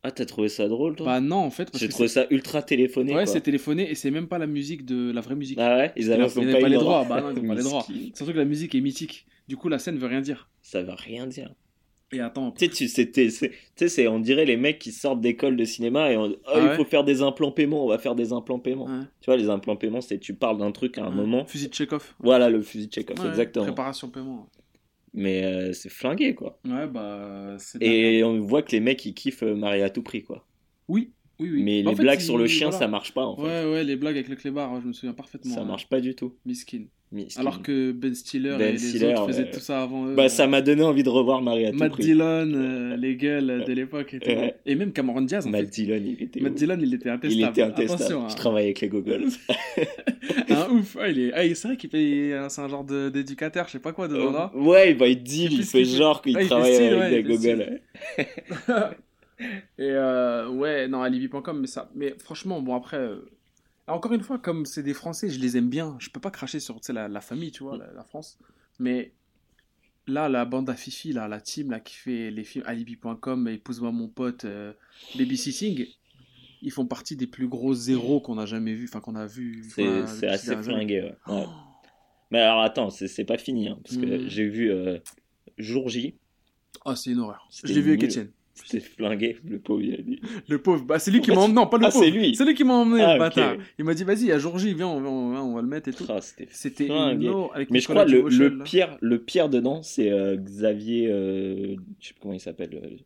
Ah, 0.04 0.10
t'as 0.10 0.26
trouvé 0.26 0.50
ça 0.50 0.68
drôle, 0.68 0.96
toi? 0.96 1.06
Bah 1.06 1.22
non 1.22 1.38
en 1.38 1.52
fait 1.52 1.70
J'ai 1.78 1.88
trouvé 1.88 2.08
ça 2.08 2.26
ultra 2.32 2.64
téléphoné. 2.64 3.14
ouais 3.14 3.28
c'est 3.28 3.42
téléphoné 3.42 3.90
et 3.90 3.94
c'est 3.94 4.10
même 4.10 4.28
pas 4.28 4.40
la 4.40 4.48
musique 4.48 4.84
de 4.84 5.12
la 5.12 5.22
vraie 5.22 5.36
musique. 5.36 5.60
Ah 5.62 5.78
ouais? 5.78 5.94
Ils 5.96 6.12
avaient, 6.12 6.26
Ils 6.26 6.40
avaient 6.40 6.60
pas 6.60 6.70
les 6.70 6.78
droits. 6.78 7.06
Bah 7.06 7.22
non 7.22 7.32
ils 7.32 7.40
ont 7.40 7.48
pas 7.48 7.56
les 7.56 7.64
droits. 7.64 7.86
Surtout 8.16 8.34
que 8.34 8.38
la 8.38 8.46
musique 8.46 8.74
est 8.74 8.82
mythique. 8.82 9.28
Du 9.48 9.58
coup 9.58 9.70
la 9.70 9.78
scène 9.78 9.98
veut 9.98 10.08
rien 10.08 10.22
dire. 10.22 10.50
Ça 10.62 10.82
veut 10.82 10.94
rien 10.94 11.28
dire. 11.28 11.54
Et 12.14 12.20
attends. 12.20 12.52
Tu 12.52 12.66
sais, 12.66 12.72
tu 12.72 12.88
c'était- 12.90 13.30
c'est- 13.30 13.50
tu 13.50 13.56
sais, 13.76 13.88
c'est- 13.88 14.08
on 14.08 14.20
dirait 14.20 14.44
les 14.46 14.58
mecs 14.58 14.80
qui 14.80 14.92
sortent 14.92 15.22
d'école 15.22 15.56
de 15.56 15.64
cinéma 15.64 16.12
et 16.12 16.18
on, 16.18 16.26
oh, 16.26 16.36
Ah 16.46 16.54
il 16.58 16.64
ouais 16.68 16.76
faut 16.76 16.84
faire 16.84 17.04
des 17.06 17.22
implants 17.22 17.52
paiement, 17.52 17.86
on 17.86 17.88
va 17.88 17.98
faire 18.00 18.16
des 18.16 18.34
implants 18.34 18.60
paiement. 18.60 18.86
Ouais, 18.86 19.04
Tu 19.22 19.26
vois, 19.28 19.38
les 19.38 19.50
implants 19.50 19.78
paiement, 19.78 20.02
c'est 20.02 20.20
tu 20.20 20.34
parles 20.34 20.58
d'un 20.58 20.72
truc 20.72 20.98
à 20.98 21.06
un 21.06 21.10
ouais. 21.10 21.16
moment. 21.16 21.46
Fusil 21.46 21.70
de 21.70 21.74
Chekhov. 21.74 22.14
Voilà 22.20 22.50
le 22.50 22.62
fusil 22.62 22.88
de 22.88 22.94
Chekhov, 22.94 23.20
Ouais, 23.22 23.30
exactement. 23.30 23.66
Préparation 23.66 24.10
paiement. 24.10 24.48
Mais 25.14 25.44
euh, 25.46 25.74
c'est 25.74 25.90
flingué, 25.90 26.36
quoi. 26.36 26.60
Ouais 26.66 26.88
bah. 26.88 27.56
Et 27.82 28.24
on 28.24 28.40
voit 28.40 28.62
que 28.62 28.72
les 28.72 28.80
mecs, 28.80 29.06
ils 29.06 29.14
kiffent 29.14 29.44
euh, 29.44 29.56
Marie 29.56 29.82
à 29.82 29.90
tout 29.90 30.04
prix, 30.04 30.24
quoi. 30.24 30.46
Oui 30.88 31.12
oui 31.40 31.50
oui. 31.52 31.64
Mais 31.64 31.82
les 31.82 31.96
fait, 31.96 32.02
blagues 32.04 32.20
sur 32.20 32.38
le 32.38 32.46
chien, 32.48 32.70
voilà. 32.70 32.80
ça 32.86 32.88
marche 32.88 33.14
pas, 33.14 33.26
en 33.26 33.36
fait. 33.36 33.42
Ouais 33.44 33.72
ouais 33.72 33.84
les 33.84 33.96
blagues 33.96 34.16
avec 34.16 34.28
le 34.30 34.36
clébard, 34.36 34.72
ouais, 34.74 34.80
je 34.82 34.88
me 34.88 34.94
souviens 34.94 35.14
parfaitement. 35.14 35.54
ça 35.54 35.62
ouais. 35.62 35.68
marche 35.68 35.88
pas 35.90 36.00
du 36.02 36.14
tout. 36.16 36.36
Miskin. 36.46 36.84
Alors 37.38 37.62
que 37.62 37.92
Ben 37.92 38.16
Stiller 38.16 38.56
Ben 38.58 38.70
et 38.70 38.72
les 38.72 38.78
Stiller, 38.78 39.14
autres 39.14 39.28
faisaient 39.28 39.44
ouais. 39.44 39.52
tout 39.52 39.60
ça 39.60 39.82
avant 39.84 40.08
eux. 40.08 40.16
Bah, 40.16 40.30
ça 40.30 40.48
m'a 40.48 40.62
donné 40.62 40.82
envie 40.82 41.04
de 41.04 41.10
revoir 41.10 41.42
Marie 41.42 41.66
à 41.66 41.72
tout 41.72 41.78
Matt 41.78 41.92
prix. 41.92 42.04
Dillon, 42.04 42.24
euh, 42.54 42.96
les 42.96 43.18
gueules 43.18 43.66
de 43.68 43.74
l'époque 43.74 44.14
et 44.14 44.20
tout. 44.20 44.30
Ouais. 44.30 44.56
Et 44.66 44.76
même 44.76 44.94
Cameron 44.94 45.22
Diaz, 45.22 45.46
en 45.46 45.50
Matt 45.50 45.66
fait. 45.66 45.72
Dillon, 45.72 46.02
il 46.06 46.24
était 46.24 46.40
Matt. 46.40 46.54
Dillon, 46.54 46.78
il 46.82 46.94
était 46.94 47.10
intestable. 47.10 47.42
Il 47.44 47.50
était 47.50 47.62
intestable. 47.64 48.02
Attention, 48.04 48.30
Je 48.30 48.34
hein. 48.34 48.36
travaille 48.38 48.64
avec 48.64 48.80
les 48.80 48.88
gogoles. 48.88 49.26
un 50.50 50.70
ouf. 50.72 50.96
Ah, 51.02 51.10
il 51.10 51.20
est... 51.20 51.34
ah, 51.34 51.42
c'est 51.54 51.68
vrai 51.68 51.76
qu'il 51.78 51.90
fait... 51.90 52.34
C'est 52.50 52.62
un 52.62 52.68
genre 52.70 52.86
de- 52.86 53.10
d'éducateur, 53.10 53.68
je 53.68 53.74
sais 53.74 53.80
pas 53.80 53.92
quoi, 53.92 54.08
là. 54.08 54.50
ouais, 54.56 54.94
bah, 54.94 55.08
il 55.10 55.22
dit, 55.22 55.50
Il 55.52 55.64
fait 55.64 55.84
genre 55.84 56.22
qu'il 56.22 56.38
fait 56.38 56.46
travaille 56.46 56.76
style, 56.76 56.94
avec 56.94 57.28
ouais, 57.28 57.38
fait 57.38 57.54
gogoles. 57.58 57.82
Et 59.80 59.90
euh, 59.90 60.48
ouais, 60.50 60.88
non, 60.88 61.02
alibi.com, 61.02 61.60
mais 61.60 61.68
ça. 61.68 61.90
Mais 61.96 62.14
franchement, 62.20 62.62
bon, 62.62 62.76
après. 62.76 62.98
Encore 63.88 64.14
une 64.14 64.22
fois, 64.22 64.40
comme 64.40 64.66
c'est 64.66 64.84
des 64.84 64.94
Français, 64.94 65.30
je 65.30 65.40
les 65.40 65.58
aime 65.58 65.70
bien. 65.70 65.98
Je 66.00 66.10
peux 66.10 66.20
pas 66.20 66.32
cracher 66.32 66.60
sur 66.60 66.80
la, 66.90 67.08
la 67.08 67.22
famille, 67.22 67.52
tu 67.52 67.64
vois, 67.64 67.78
la, 67.78 67.92
la 67.92 68.04
France. 68.04 68.38
Mais 68.80 69.12
là, 70.08 70.30
la 70.30 70.46
bande 70.46 70.70
à 70.70 70.76
Fifi, 70.76 71.14
là, 71.14 71.28
la 71.28 71.42
team 71.42 71.72
là, 71.72 71.80
qui 71.80 71.96
fait 71.96 72.32
les 72.32 72.44
films 72.44 72.64
alibi.com, 72.68 73.48
épouse-moi 73.48 73.92
mon 73.92 74.08
pote, 74.08 74.46
euh, 74.46 74.74
babysitting, 75.18 75.88
ils 76.62 76.72
font 76.72 76.86
partie 76.86 77.16
des 77.16 77.28
plus 77.28 77.48
gros 77.48 77.74
zéros 77.74 78.22
qu'on 78.22 78.38
a 78.38 78.46
jamais 78.46 78.74
vu, 78.74 78.86
enfin 78.86 79.02
qu'on 79.02 79.16
a 79.16 79.26
vu. 79.26 79.64
C'est 79.64 80.28
assez 80.28 80.56
flingué, 80.58 81.02
ouais. 81.02 81.16
Ouais. 81.28 81.46
Oh. 81.48 81.50
Mais 82.30 82.40
alors, 82.40 82.62
attends, 82.62 82.90
c'est 82.90 83.08
c'est 83.10 83.26
pas 83.26 83.38
fini, 83.38 83.68
hein, 83.68 83.78
parce 83.84 83.98
que 83.98 84.06
Mhm. 84.06 84.30
j'ai 84.30 84.48
vu 84.48 84.72
euh, 84.72 85.00
Jour 85.58 85.90
J, 85.90 86.16
Ah, 86.86 86.96
c'est 86.96 87.12
une 87.12 87.20
horreur. 87.20 87.46
C'était 87.52 87.68
Je 87.70 87.74
l'ai 87.74 87.82
vu 87.82 87.90
avec. 87.92 88.04
Étienne. 88.04 88.32
C'était 88.66 88.80
flingué, 88.86 89.38
le 89.48 89.60
pauvre, 89.60 89.82
il 89.82 89.94
a 89.94 90.02
dit. 90.02 90.20
Le 90.48 90.58
pauvre, 90.62 90.84
bah 90.84 91.00
c'est 91.00 91.12
lui 91.12 91.22
qui 91.22 91.32
m'a 91.32 91.38
emmené, 91.42 91.54
non 91.54 91.68
pas 91.68 91.78
le 91.78 91.86
Ah, 91.86 91.90
pauvre, 91.92 92.04
c'est 92.04 92.12
lui. 92.12 92.36
c'est 92.36 92.46
lui 92.46 92.54
qui 92.54 92.64
m'a 92.64 92.74
emmené, 92.74 93.04
Ah, 93.04 93.14
le 93.14 93.20
bâtard. 93.20 93.56
Il 93.80 93.86
m'a 93.86 93.94
dit, 93.94 94.04
vas-y, 94.04 94.32
à 94.32 94.38
jour 94.40 94.58
J, 94.60 94.74
viens, 94.74 94.88
on, 94.88 95.02
va- 95.02 95.10
on 95.10 95.30
va- 95.34 95.44
on 95.44 95.56
va 95.56 95.62
le 95.62 95.68
mettre 95.68 95.90
et 95.90 95.94
tout. 95.94 96.06
Ah, 96.10 96.20
c'était 96.22 96.90
avec 97.54 97.70
Mais 97.72 97.80
je 97.80 97.88
crois 97.88 98.06
le, 98.06 98.22
le 98.30 98.60
pire, 98.64 98.98
le 99.02 99.20
pire 99.22 99.50
dedans, 99.50 99.82
c'est 99.84 100.12
euh, 100.12 100.36
Xavier, 100.38 101.08
euh, 101.10 101.76
je 102.00 102.08
sais 102.08 102.14
plus 102.14 102.22
comment 102.22 102.34
il 102.34 102.40
s'appelle, 102.40 102.70
euh, 102.84 102.98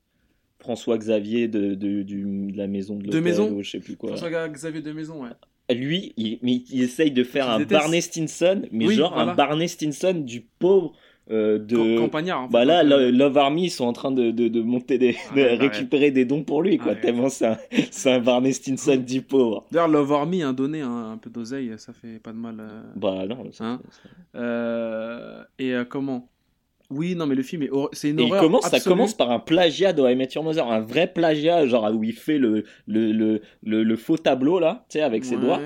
François 0.60 0.98
Xavier 0.98 1.48
de, 1.48 1.76
de, 1.76 2.02
du- 2.02 2.52
de 2.52 2.58
la 2.58 2.68
maison 2.68 2.96
de 2.96 3.08
De 3.08 3.20
Maison 3.20 3.52
ou 3.52 3.62
je 3.64 3.72
sais 3.72 3.80
plus 3.80 3.96
quoi. 3.98 4.10
François 4.16 4.50
Xavier 4.50 4.82
de 4.82 4.92
Maison, 4.92 5.24
ouais. 5.24 5.30
Lui, 5.76 6.14
il, 6.18 6.38
mais 6.44 6.62
il 6.72 6.82
essaye 6.84 7.12
de 7.12 7.24
faire 7.24 7.50
un 7.50 7.58
déteste. 7.58 7.82
Barney 7.82 8.02
Stinson, 8.02 8.62
mais 8.72 8.86
Oui, 8.88 8.96
genre 8.96 9.14
voilà. 9.14 9.32
un 9.32 9.36
Barney 9.36 9.68
Stinson 9.68 10.14
du 10.14 10.42
pauvre 10.42 10.94
euh, 11.32 11.58
de. 11.58 11.76
Cam- 11.76 11.96
Campagnard. 11.98 12.42
en 12.44 12.48
fait, 12.48 12.54
Bah 12.54 12.66
là, 12.66 12.84
Love 12.84 13.38
Army, 13.38 13.66
ils 13.66 13.70
sont 13.72 13.86
en 13.86 13.94
train 13.94 14.12
de, 14.12 14.32
de, 14.32 14.48
de 14.48 14.62
monter 14.62 14.98
des, 14.98 15.16
de 15.36 15.42
Arrête, 15.42 15.60
récupérer 15.60 16.12
des 16.12 16.26
dons 16.26 16.44
pour 16.44 16.62
lui, 16.62 16.78
quoi. 16.78 16.92
Arrête. 16.92 17.02
Tellement 17.02 17.30
c'est 17.30 17.48
un, 17.48 17.58
c'est 17.92 18.12
un 18.12 18.20
Barney 18.20 18.52
Stinson 18.54 18.98
du 18.98 19.22
pauvre. 19.22 19.66
D'ailleurs, 19.72 19.88
Love 19.88 20.14
Army, 20.14 20.44
un 20.44 20.54
donné 20.54 20.82
un, 20.82 21.12
un 21.14 21.18
peu 21.18 21.30
d'oseille, 21.30 21.72
ça 21.78 21.94
fait 21.94 22.20
pas 22.20 22.32
de 22.32 22.38
mal. 22.38 22.58
euh. 22.60 22.82
Bah 22.96 23.26
non. 23.28 23.52
ça- 23.52 23.64
Hein 23.66 23.82
ça- 23.90 24.40
Euh, 24.40 25.44
et 25.60 25.74
comment? 25.90 26.30
Oui, 26.92 27.16
non, 27.16 27.26
mais 27.26 27.34
le 27.34 27.42
film 27.42 27.64
est 27.64 27.72
hor- 27.72 27.90
c'est 27.94 28.12
une 28.12 28.20
il 28.20 28.26
horreur. 28.28 28.44
commence, 28.44 28.68
ça 28.70 28.80
commence 28.80 29.16
par 29.16 29.32
un 29.32 29.40
plagiat 29.40 29.92
de 29.92 30.04
I 30.08 30.16
Met 30.16 30.30
Your 30.36 30.44
Mother, 30.44 30.68
un 30.72 30.82
vrai 30.82 31.08
plagiat, 31.12 31.66
genre 31.66 31.92
où 31.92 32.04
il 32.04 32.14
fait 32.14 32.38
le, 32.38 32.64
le, 32.86 33.12
le, 33.12 33.42
le, 33.64 33.84
le 33.84 33.96
faux 33.96 34.18
tableau 34.18 34.60
là, 34.60 34.86
tu 34.88 35.00
sais, 35.00 35.02
avec 35.02 35.26
ses 35.26 35.36
doigts. 35.36 35.60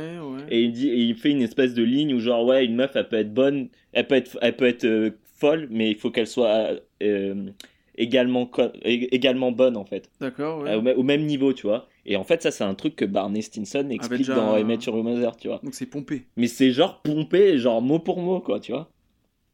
Et 0.49 0.61
il, 0.63 0.71
dit, 0.71 0.87
et 0.87 0.97
il 1.01 1.15
fait 1.15 1.31
une 1.31 1.41
espèce 1.41 1.73
de 1.73 1.83
ligne 1.83 2.13
où 2.13 2.19
genre 2.21 2.45
ouais 2.45 2.63
une 2.65 2.75
meuf 2.75 2.91
elle 2.95 3.09
peut 3.09 3.17
être 3.17 3.33
bonne, 3.33 3.67
elle 3.91 4.07
peut 4.07 4.15
être, 4.15 4.37
elle 4.41 4.55
peut 4.55 4.65
être 4.65 5.13
folle, 5.39 5.67
mais 5.71 5.89
il 5.91 5.95
faut 5.97 6.11
qu'elle 6.11 6.27
soit 6.27 6.71
euh, 7.03 7.49
également, 7.95 8.49
également 8.85 9.51
bonne 9.51 9.77
en 9.77 9.85
fait, 9.85 10.09
D'accord, 10.19 10.61
ouais. 10.61 10.71
Euh, 10.71 10.79
au, 10.79 10.81
mê- 10.81 10.93
au 10.95 11.03
même 11.03 11.25
niveau 11.25 11.53
tu 11.53 11.67
vois. 11.67 11.87
Et 12.05 12.15
en 12.15 12.23
fait 12.23 12.41
ça 12.41 12.51
c'est 12.51 12.63
un 12.63 12.75
truc 12.75 12.95
que 12.95 13.05
Barney 13.05 13.41
Stinson 13.41 13.87
explique 13.89 14.19
déjà- 14.19 14.35
dans 14.35 14.57
I 14.57 14.63
Met 14.63 14.79
Your 14.85 15.03
Mother 15.03 15.35
tu 15.37 15.47
vois. 15.47 15.59
Donc 15.63 15.73
c'est 15.75 15.85
pompé, 15.85 16.25
Mais 16.37 16.47
c'est 16.47 16.71
genre 16.71 17.01
pompé, 17.01 17.57
genre 17.57 17.81
mot 17.81 17.99
pour 17.99 18.19
mot 18.19 18.39
quoi 18.41 18.59
tu 18.59 18.71
vois, 18.71 18.89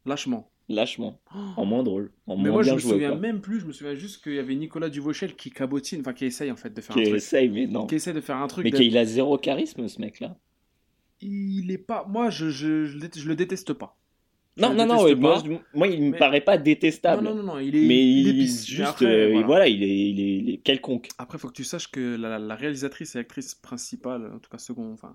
lâchement. 0.04 0.50
lâchement, 0.68 1.20
en 1.56 1.64
moins 1.64 1.82
drôle, 1.82 2.10
en 2.26 2.36
Mais 2.36 2.44
moins 2.44 2.52
moi, 2.52 2.62
je 2.62 2.68
bien 2.68 2.74
me 2.74 2.80
joué 2.80 2.90
souviens 2.92 3.10
quoi. 3.10 3.18
même 3.18 3.40
plus, 3.40 3.60
je 3.60 3.66
me 3.66 3.72
souviens 3.72 3.94
juste 3.94 4.22
qu'il 4.22 4.34
y 4.34 4.38
avait 4.38 4.54
Nicolas 4.54 4.88
Duvauchel 4.88 5.34
qui 5.36 5.50
cabotine, 5.50 6.00
enfin 6.00 6.12
qui 6.12 6.24
essaye 6.24 6.50
en 6.50 6.56
fait 6.56 6.70
de 6.74 6.80
faire 6.80 6.94
Qui 6.96 7.02
un 7.02 7.04
truc. 7.04 7.16
essaye 7.16 7.48
mais 7.48 7.66
non. 7.66 7.86
Qui 7.86 7.94
essaie 7.96 8.12
de 8.12 8.20
faire 8.20 8.36
un 8.36 8.46
truc. 8.48 8.64
Mais 8.64 8.70
qu'il 8.72 8.96
a 8.98 9.04
zéro 9.04 9.38
charisme 9.38 9.86
ce 9.88 10.00
mec 10.00 10.20
là. 10.20 10.36
Il 11.20 11.70
est 11.70 11.78
pas. 11.78 12.04
Moi, 12.08 12.30
je, 12.30 12.50
je, 12.50 12.84
je, 12.86 12.98
je 13.16 13.28
le 13.28 13.34
déteste 13.36 13.72
pas. 13.72 13.96
Non 14.58 14.72
non 14.72 14.86
non, 14.86 15.02
ouais, 15.02 15.14
moi, 15.14 15.86
il 15.86 16.02
me 16.02 16.10
Mais- 16.12 16.18
paraît 16.18 16.40
pas 16.40 16.56
détestable. 16.56 17.22
non, 17.22 17.34
non, 17.34 17.42
non, 17.42 17.58
il 17.58 17.76
est. 17.76 17.86
mais 17.86 18.02
il 18.02 18.28
est 18.28 18.30
il. 18.32 18.36
Mais 18.38 18.46
juste 18.46 18.80
après, 18.80 19.04
euh, 19.04 19.30
voilà. 19.32 19.46
voilà, 19.46 19.68
il, 19.68 19.82
est, 19.82 19.88
il, 20.10 20.18
est, 20.20 20.36
il 20.38 20.50
est 20.50 20.56
quelconque. 20.58 21.08
Après, 21.18 21.36
faut 21.36 21.48
que 21.48 21.52
tu 21.52 21.64
saches 21.64 21.90
que 21.90 22.16
la, 22.16 22.38
la 22.38 22.54
réalisatrice 22.54 23.16
et 23.16 23.18
actrice 23.18 23.54
principale, 23.54 24.32
en 24.34 24.38
tout 24.38 24.48
cas 24.50 24.56
second, 24.58 24.92
enfin, 24.94 25.14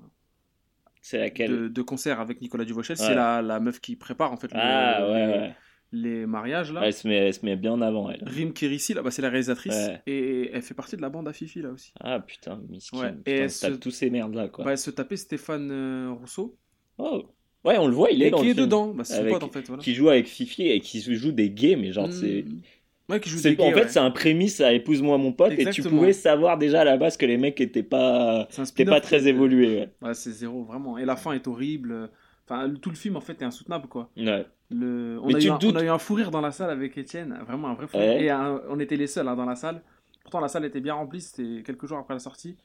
C'est 1.01 1.17
laquelle? 1.17 1.50
de, 1.51 1.67
de 1.69 1.81
concert 1.81 2.19
avec 2.19 2.39
Nicolas 2.41 2.65
Duvauchel, 2.65 2.98
Ouais. 3.00 3.03
c'est 3.05 3.15
la, 3.15 3.41
la 3.41 3.60
meuf 3.60 3.79
qui 3.81 3.95
prépare 3.95 4.31
en 4.31 4.38
fait 4.38 4.53
le- 4.53 4.60
Ah 4.62 5.10
ouais, 5.10 5.25
les, 5.27 5.33
ouais. 5.33 5.55
les 5.93 6.25
mariages 6.27 6.71
là. 6.71 6.81
Elle 6.86 6.93
se, 6.93 7.07
met, 7.07 7.15
elle 7.15 7.33
se 7.33 7.43
met 7.43 7.55
bien 7.55 7.71
en 7.71 7.81
avant, 7.81 8.12
elle. 8.12 8.21
Rim 8.27 8.53
Kérissi, 8.53 8.93
là, 8.93 9.01
bah, 9.01 9.10
c'est 9.10 9.24
la 9.24 9.29
réalisatrice 9.29 9.89
et 10.05 10.51
elle 10.53 10.62
fait 10.62 10.75
partie 10.75 10.98
de 10.98 11.01
la 11.01 11.10
bande 11.10 11.27
à 11.27 11.33
Fifi 11.33 11.63
là 11.63 11.69
aussi. 11.71 11.91
Ah 12.00 12.19
putain, 12.19 12.62
miskin. 12.69 12.98
Putain, 13.13 13.21
et 13.25 13.31
elle 13.38 13.50
se 13.50 13.65
tape 13.65 13.79
tous 13.79 13.89
ces 13.89 14.12
merdes 14.12 14.36
là, 14.36 14.50
quoi. 14.50 14.65
Bah, 14.65 14.71
elle 14.74 14.77
se 14.77 14.91
tapait 14.91 15.17
Stéphane 15.17 15.71
euh, 15.71 16.12
Rousseau, 16.12 16.60
Oh. 17.00 17.24
Ouais, 17.63 17.77
on 17.77 17.88
le 17.88 17.94
voit, 17.94 18.10
il 18.12 18.24
est 18.24 18.27
et 18.27 18.32
dans 18.32 18.39
qui 18.39 18.46
le 18.46 18.51
est 18.51 18.53
film. 18.56 18.65
dedans, 18.65 18.88
bah, 18.88 19.03
c'est 19.03 19.15
Avec- 19.20 19.34
pote 19.34 19.44
en 19.44 19.50
fait. 19.50 19.68
Voilà. 19.68 19.84
Qui 19.84 19.94
joue 19.94 20.10
avec 20.10 20.27
Fifi 20.27 20.68
et 20.70 20.80
qui 20.80 21.00
joue 21.01 21.32
des 21.32 21.50
gays, 21.50 21.75
mais 21.75 21.91
genre, 21.91 22.12
c'est. 22.12 22.44
Mm. 22.48 22.62
Ouais, 23.10 23.20
qui 23.20 23.30
joue 23.30 23.41
des 23.41 23.56
gays, 23.56 23.63
en 23.63 23.72
fait, 23.72 23.82
ouais. 23.84 23.88
c'est 23.89 24.00
un 24.00 24.10
prémisse 24.12 24.62
à 24.62 24.72
épouse-moi 24.74 25.18
mon 25.18 25.32
pote, 25.34 25.51
et 25.58 25.65
tu 25.70 25.84
pouvais 25.84 26.13
savoir 26.13 26.58
déjà 26.58 26.82
à 26.82 26.86
la 26.86 26.98
base 26.98 27.18
que 27.18 27.25
les 27.25 27.38
mecs 27.38 27.60
étaient 27.62 27.84
pas, 27.84 28.48
étaient 28.58 28.86
pas 28.86 29.01
très 29.01 29.27
évolués. 29.27 29.80
Ouais. 30.01 30.08
Ouais, 30.10 30.13
c'est 30.13 30.32
zéro, 30.32 30.63
vraiment. 30.63 30.98
Et 30.98 31.06
la 31.06 31.15
fin 31.15 31.34
est 31.34 31.48
horrible. 31.48 32.10
Enfin, 32.50 32.74
tout 32.82 32.89
le 32.89 32.96
film, 32.96 33.15
en 33.18 33.22
fait, 33.22 33.41
est 33.41 33.46
insoutenable, 33.46 33.88
quoi. 33.88 34.10
Ouais. 34.18 34.46
Le... 34.70 35.20
On, 35.22 35.27
Mais 35.27 35.36
a 35.36 35.39
tu 35.39 35.48
eu 35.48 35.50
un, 35.51 35.58
doutes- 35.58 35.75
on 35.75 35.80
a 35.80 35.84
eu 35.84 35.89
un 35.89 35.98
fou 35.98 36.13
rire 36.15 36.32
dans 36.32 36.39
la 36.41 36.51
salle 36.51 36.70
avec 36.70 36.98
Étienne, 36.98 37.38
vraiment 37.46 37.68
un 37.68 37.74
vrai 37.74 37.88
fou 37.88 37.98
Ouais. 37.98 38.13
rire. 38.18 38.22
Et 38.22 38.30
un- 38.30 38.62
on 38.70 38.80
était 38.80 38.96
les 38.96 39.08
seuls 39.08 39.27
hein, 39.27 39.36
dans 39.36 39.46
la 39.46 39.56
salle. 39.56 39.82
Pourtant, 40.24 40.39
la 40.39 40.48
salle 40.48 40.63
était 40.65 40.80
bien 40.80 40.94
remplie, 40.94 41.20
c'était 41.22 41.62
quelques 41.63 41.86
jours 41.88 41.98
après 41.98 42.13
la 42.13 42.20
sortie. 42.20 42.56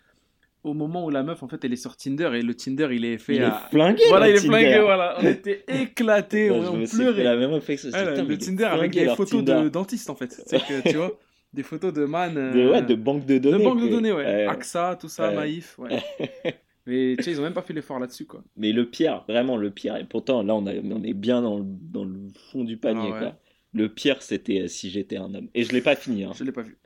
Au 0.67 0.75
moment 0.75 1.05
où 1.05 1.11
la 1.11 1.23
meuf, 1.23 1.43
en 1.43 1.49
fait, 1.49 1.65
elle 1.65 1.73
est 1.73 1.77
sur 1.77 1.97
Tinder 1.97 2.31
et 2.35 2.43
le 2.43 2.55
Tinder, 2.55 2.89
il 2.91 3.05
est 3.05 3.19
fait 3.19 3.37
Il 3.37 3.43
est 3.43 3.45
à. 3.45 3.53
flingué. 3.71 4.03
Voilà, 4.09 4.29
il 4.29 4.35
est 4.35 4.39
Tinder. 4.39 4.49
flingué, 4.49 4.81
voilà. 4.81 5.17
On 5.21 5.27
était 5.27 5.65
éclatés, 5.69 6.51
Ouais, 6.51 6.57
on, 6.67 6.85
pleurait. 6.85 7.23
la 7.25 7.37
même 7.37 7.61
Putain, 7.61 7.95
mais 7.95 8.25
le 8.25 8.33
est 8.33 8.39
Tinder 8.39 8.65
avec 8.65 8.93
des 8.93 9.07
photos 9.09 9.45
Tinder. 9.45 9.63
de 9.65 9.69
dentistes, 9.69 10.11
en 10.11 10.15
fait. 10.17 10.33
C'est 10.47 10.59
que, 10.59 10.89
tu 10.91 10.97
vois, 10.97 11.13
des 11.53 11.63
photos 11.63 11.93
de 11.93 12.05
man. 12.05 12.37
euh, 12.37 12.53
De, 12.53 12.71
ouais, 12.71 12.83
de 12.83 12.95
banque 12.97 13.25
de 13.27 13.35
de 13.35 13.39
données. 13.39 13.65
banque 13.65 13.81
de 13.81 13.89
données, 13.89 14.13
ouais. 14.13 14.47
AXA, 14.47 14.97
tout 15.01 15.09
ça, 15.09 15.29
Ouais. 15.29 15.35
Maïf, 15.37 15.79
ouais. 15.79 15.89
Mais 16.89 17.15
tu 17.17 17.25
sais, 17.25 17.31
ils 17.33 17.41
ont 17.41 17.43
même 17.45 17.53
pas 17.55 17.63
fait 17.63 17.73
l'effort 17.73 17.99
là-dessus, 17.99 18.27
quoi. 18.27 18.43
Mais 18.57 18.73
le 18.73 18.89
pire, 18.89 19.25
vraiment 19.29 19.57
le 19.57 19.71
pire, 19.71 19.97
et 19.97 20.05
pourtant 20.05 20.43
là 20.45 20.55
on, 20.55 20.67
a- 20.67 20.73
on 20.75 21.03
est 21.03 21.15
bien 21.15 21.43
dans 21.43 21.59
le, 21.59 21.65
dans 21.67 22.05
le 22.05 22.29
fond 22.53 22.63
du 22.63 22.77
panier. 22.77 23.09
Ah 23.11 23.13
ouais. 23.13 23.19
quoi. 23.19 23.37
Le 23.73 23.89
pire 23.89 24.23
c'était 24.23 24.61
euh, 24.63 24.69
si 24.69 24.91
j'étais 24.91 25.17
un 25.17 25.35
homme. 25.35 25.49
Et 25.55 25.65
je 25.65 25.73
l'ai 25.73 25.81
pas 25.81 25.97
fini. 25.97 26.23
Hein. 26.23 26.31
Je 26.37 26.45
l'ai 26.45 26.53
pas 26.53 26.63
vu. 26.63 26.79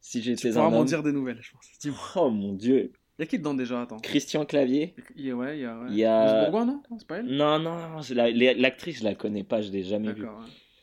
Si 0.00 0.18
Tu 0.20 0.24
j'étais 0.24 0.50
pourras 0.52 0.66
un 0.66 0.70
m'en 0.70 0.80
homme. 0.80 0.86
dire 0.86 1.02
des 1.02 1.12
nouvelles, 1.12 1.38
je 1.42 1.52
pense. 1.52 1.66
Dis-moi. 1.80 1.98
Oh 2.16 2.30
mon 2.30 2.54
dieu. 2.54 2.92
Y 3.22 3.24
a 3.24 3.26
qui 3.26 3.38
dedans 3.38 3.54
déjà 3.54 3.82
Attends? 3.82 3.98
Christian 3.98 4.44
Clavier. 4.44 4.94
Il 5.16 5.26
y 5.26 5.30
a, 5.30 5.36
ouais, 5.36 5.58
il 5.58 5.62
y 5.62 5.64
a. 5.64 5.78
Ouais. 5.78 5.86
Il 5.90 5.96
y 5.96 6.04
a- 6.04 6.24
Rose 6.24 6.50
Bourgoin, 6.50 6.64
non? 6.66 6.82
C'est 6.98 7.06
pas 7.06 7.18
elle? 7.18 7.26
Non, 7.26 7.58
non, 7.58 7.76
l'actrice 8.14 8.98
je 9.00 9.04
la 9.04 9.14
connais 9.14 9.44
pas, 9.44 9.60
je 9.62 9.70
l'ai 9.70 9.82
jamais 9.82 10.12
vue. 10.12 10.24
Ouais. 10.24 10.30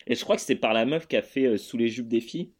Et 0.08 0.16
je 0.16 0.24
crois 0.24 0.36
que 0.36 0.42
c'est 0.42 0.56
par 0.56 0.74
la 0.74 0.86
meuf 0.86 1.08
qui 1.08 1.16
a 1.18 1.22
fait 1.22 1.46
euh, 1.46 1.58
Sous 1.58 1.78
les 1.78 1.88
jupes 1.90 2.08
des 2.08 2.22
filles. 2.22 2.52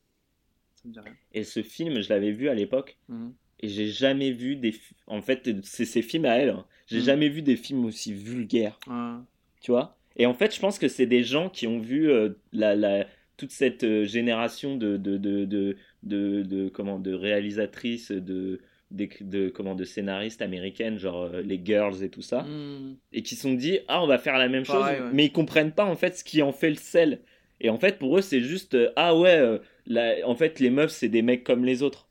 Ça 0.76 0.88
me 0.88 0.94
dit 0.94 1.00
rien. 1.00 1.14
Et 1.34 1.44
ce 1.44 1.62
film, 1.64 2.02
je 2.02 2.10
l'avais 2.10 2.32
vu 2.32 2.50
à 2.50 2.54
l'époque. 2.54 2.98
Mhm. 3.08 3.34
Et 3.62 3.68
j'ai 3.68 3.88
jamais 3.88 4.32
vu 4.32 4.56
des. 4.56 4.74
En 5.08 5.22
fait, 5.22 5.50
c'est 5.64 5.86
ses 5.86 6.02
films 6.02 6.26
à 6.26 6.36
elle. 6.38 6.50
hein. 6.52 6.66
J'ai 6.88 7.00
Mm. 7.00 7.04
jamais 7.04 7.30
vu 7.30 7.42
des 7.42 7.56
films 7.56 7.86
aussi 7.86 8.14
vulgaires. 8.14 8.80
Ah. 8.90 9.22
tu 9.62 9.72
vois? 9.72 9.98
Et 10.16 10.26
en 10.26 10.34
fait 10.34 10.54
je 10.56 10.60
pense 10.60 10.80
que 10.80 10.88
c'est 10.88 11.06
des 11.06 11.24
gens 11.24 11.50
qui 11.50 11.68
ont 11.68 11.80
vu 11.80 12.10
euh, 12.10 12.30
la, 12.54 12.76
la 12.76 13.06
toute 13.38 13.52
cette 13.52 13.84
euh, 13.84 14.06
génération 14.06 14.76
de 14.78 14.98
de, 14.98 15.18
de, 15.18 15.46
de, 15.46 15.76
de, 16.04 16.42
de- 16.44 16.70
comment 16.70 16.98
de 17.00 17.14
réalisatrices 17.14 18.12
de 18.12 18.60
de 18.92 19.50
comment 19.50 19.76
de 19.76 19.84
scénaristes 19.84 20.42
américaines 20.42 20.98
genre 20.98 21.24
euh, 21.24 21.42
les 21.42 21.62
girls 21.64 22.04
et 22.04 22.10
tout 22.10 22.22
ça 22.24 22.42
Hmm. 22.44 22.96
et 23.12 23.22
qui 23.22 23.36
sont 23.36 23.54
dit 23.54 23.80
ah 23.88 24.04
on 24.04 24.08
va 24.08 24.18
faire 24.18 24.38
la 24.38 24.50
même 24.50 24.66
Pareil, 24.66 24.98
chose 24.98 25.06
ouais. 25.06 25.12
mais 25.14 25.26
ils 25.26 25.32
comprennent 25.32 25.72
pas 25.74 25.86
en 25.86 25.96
fait 25.96 26.18
ce 26.18 26.24
qui 26.24 26.42
en 26.42 26.52
fait 26.54 26.70
le 26.72 26.76
sel 26.76 27.22
et 27.62 27.70
en 27.70 27.78
fait 27.78 28.00
pour 28.00 28.18
eux 28.18 28.22
c'est 28.22 28.42
juste 28.42 28.74
euh, 28.76 28.92
ah 28.96 29.16
ouais 29.16 29.38
euh, 29.38 29.60
la- 29.86 30.28
en 30.28 30.36
fait 30.36 30.60
les 30.60 30.70
meufs 30.72 30.92
c'est 30.92 31.10
des 31.10 31.22
mecs 31.22 31.44
comme 31.44 31.66
les 31.66 31.84
autres 31.84 32.10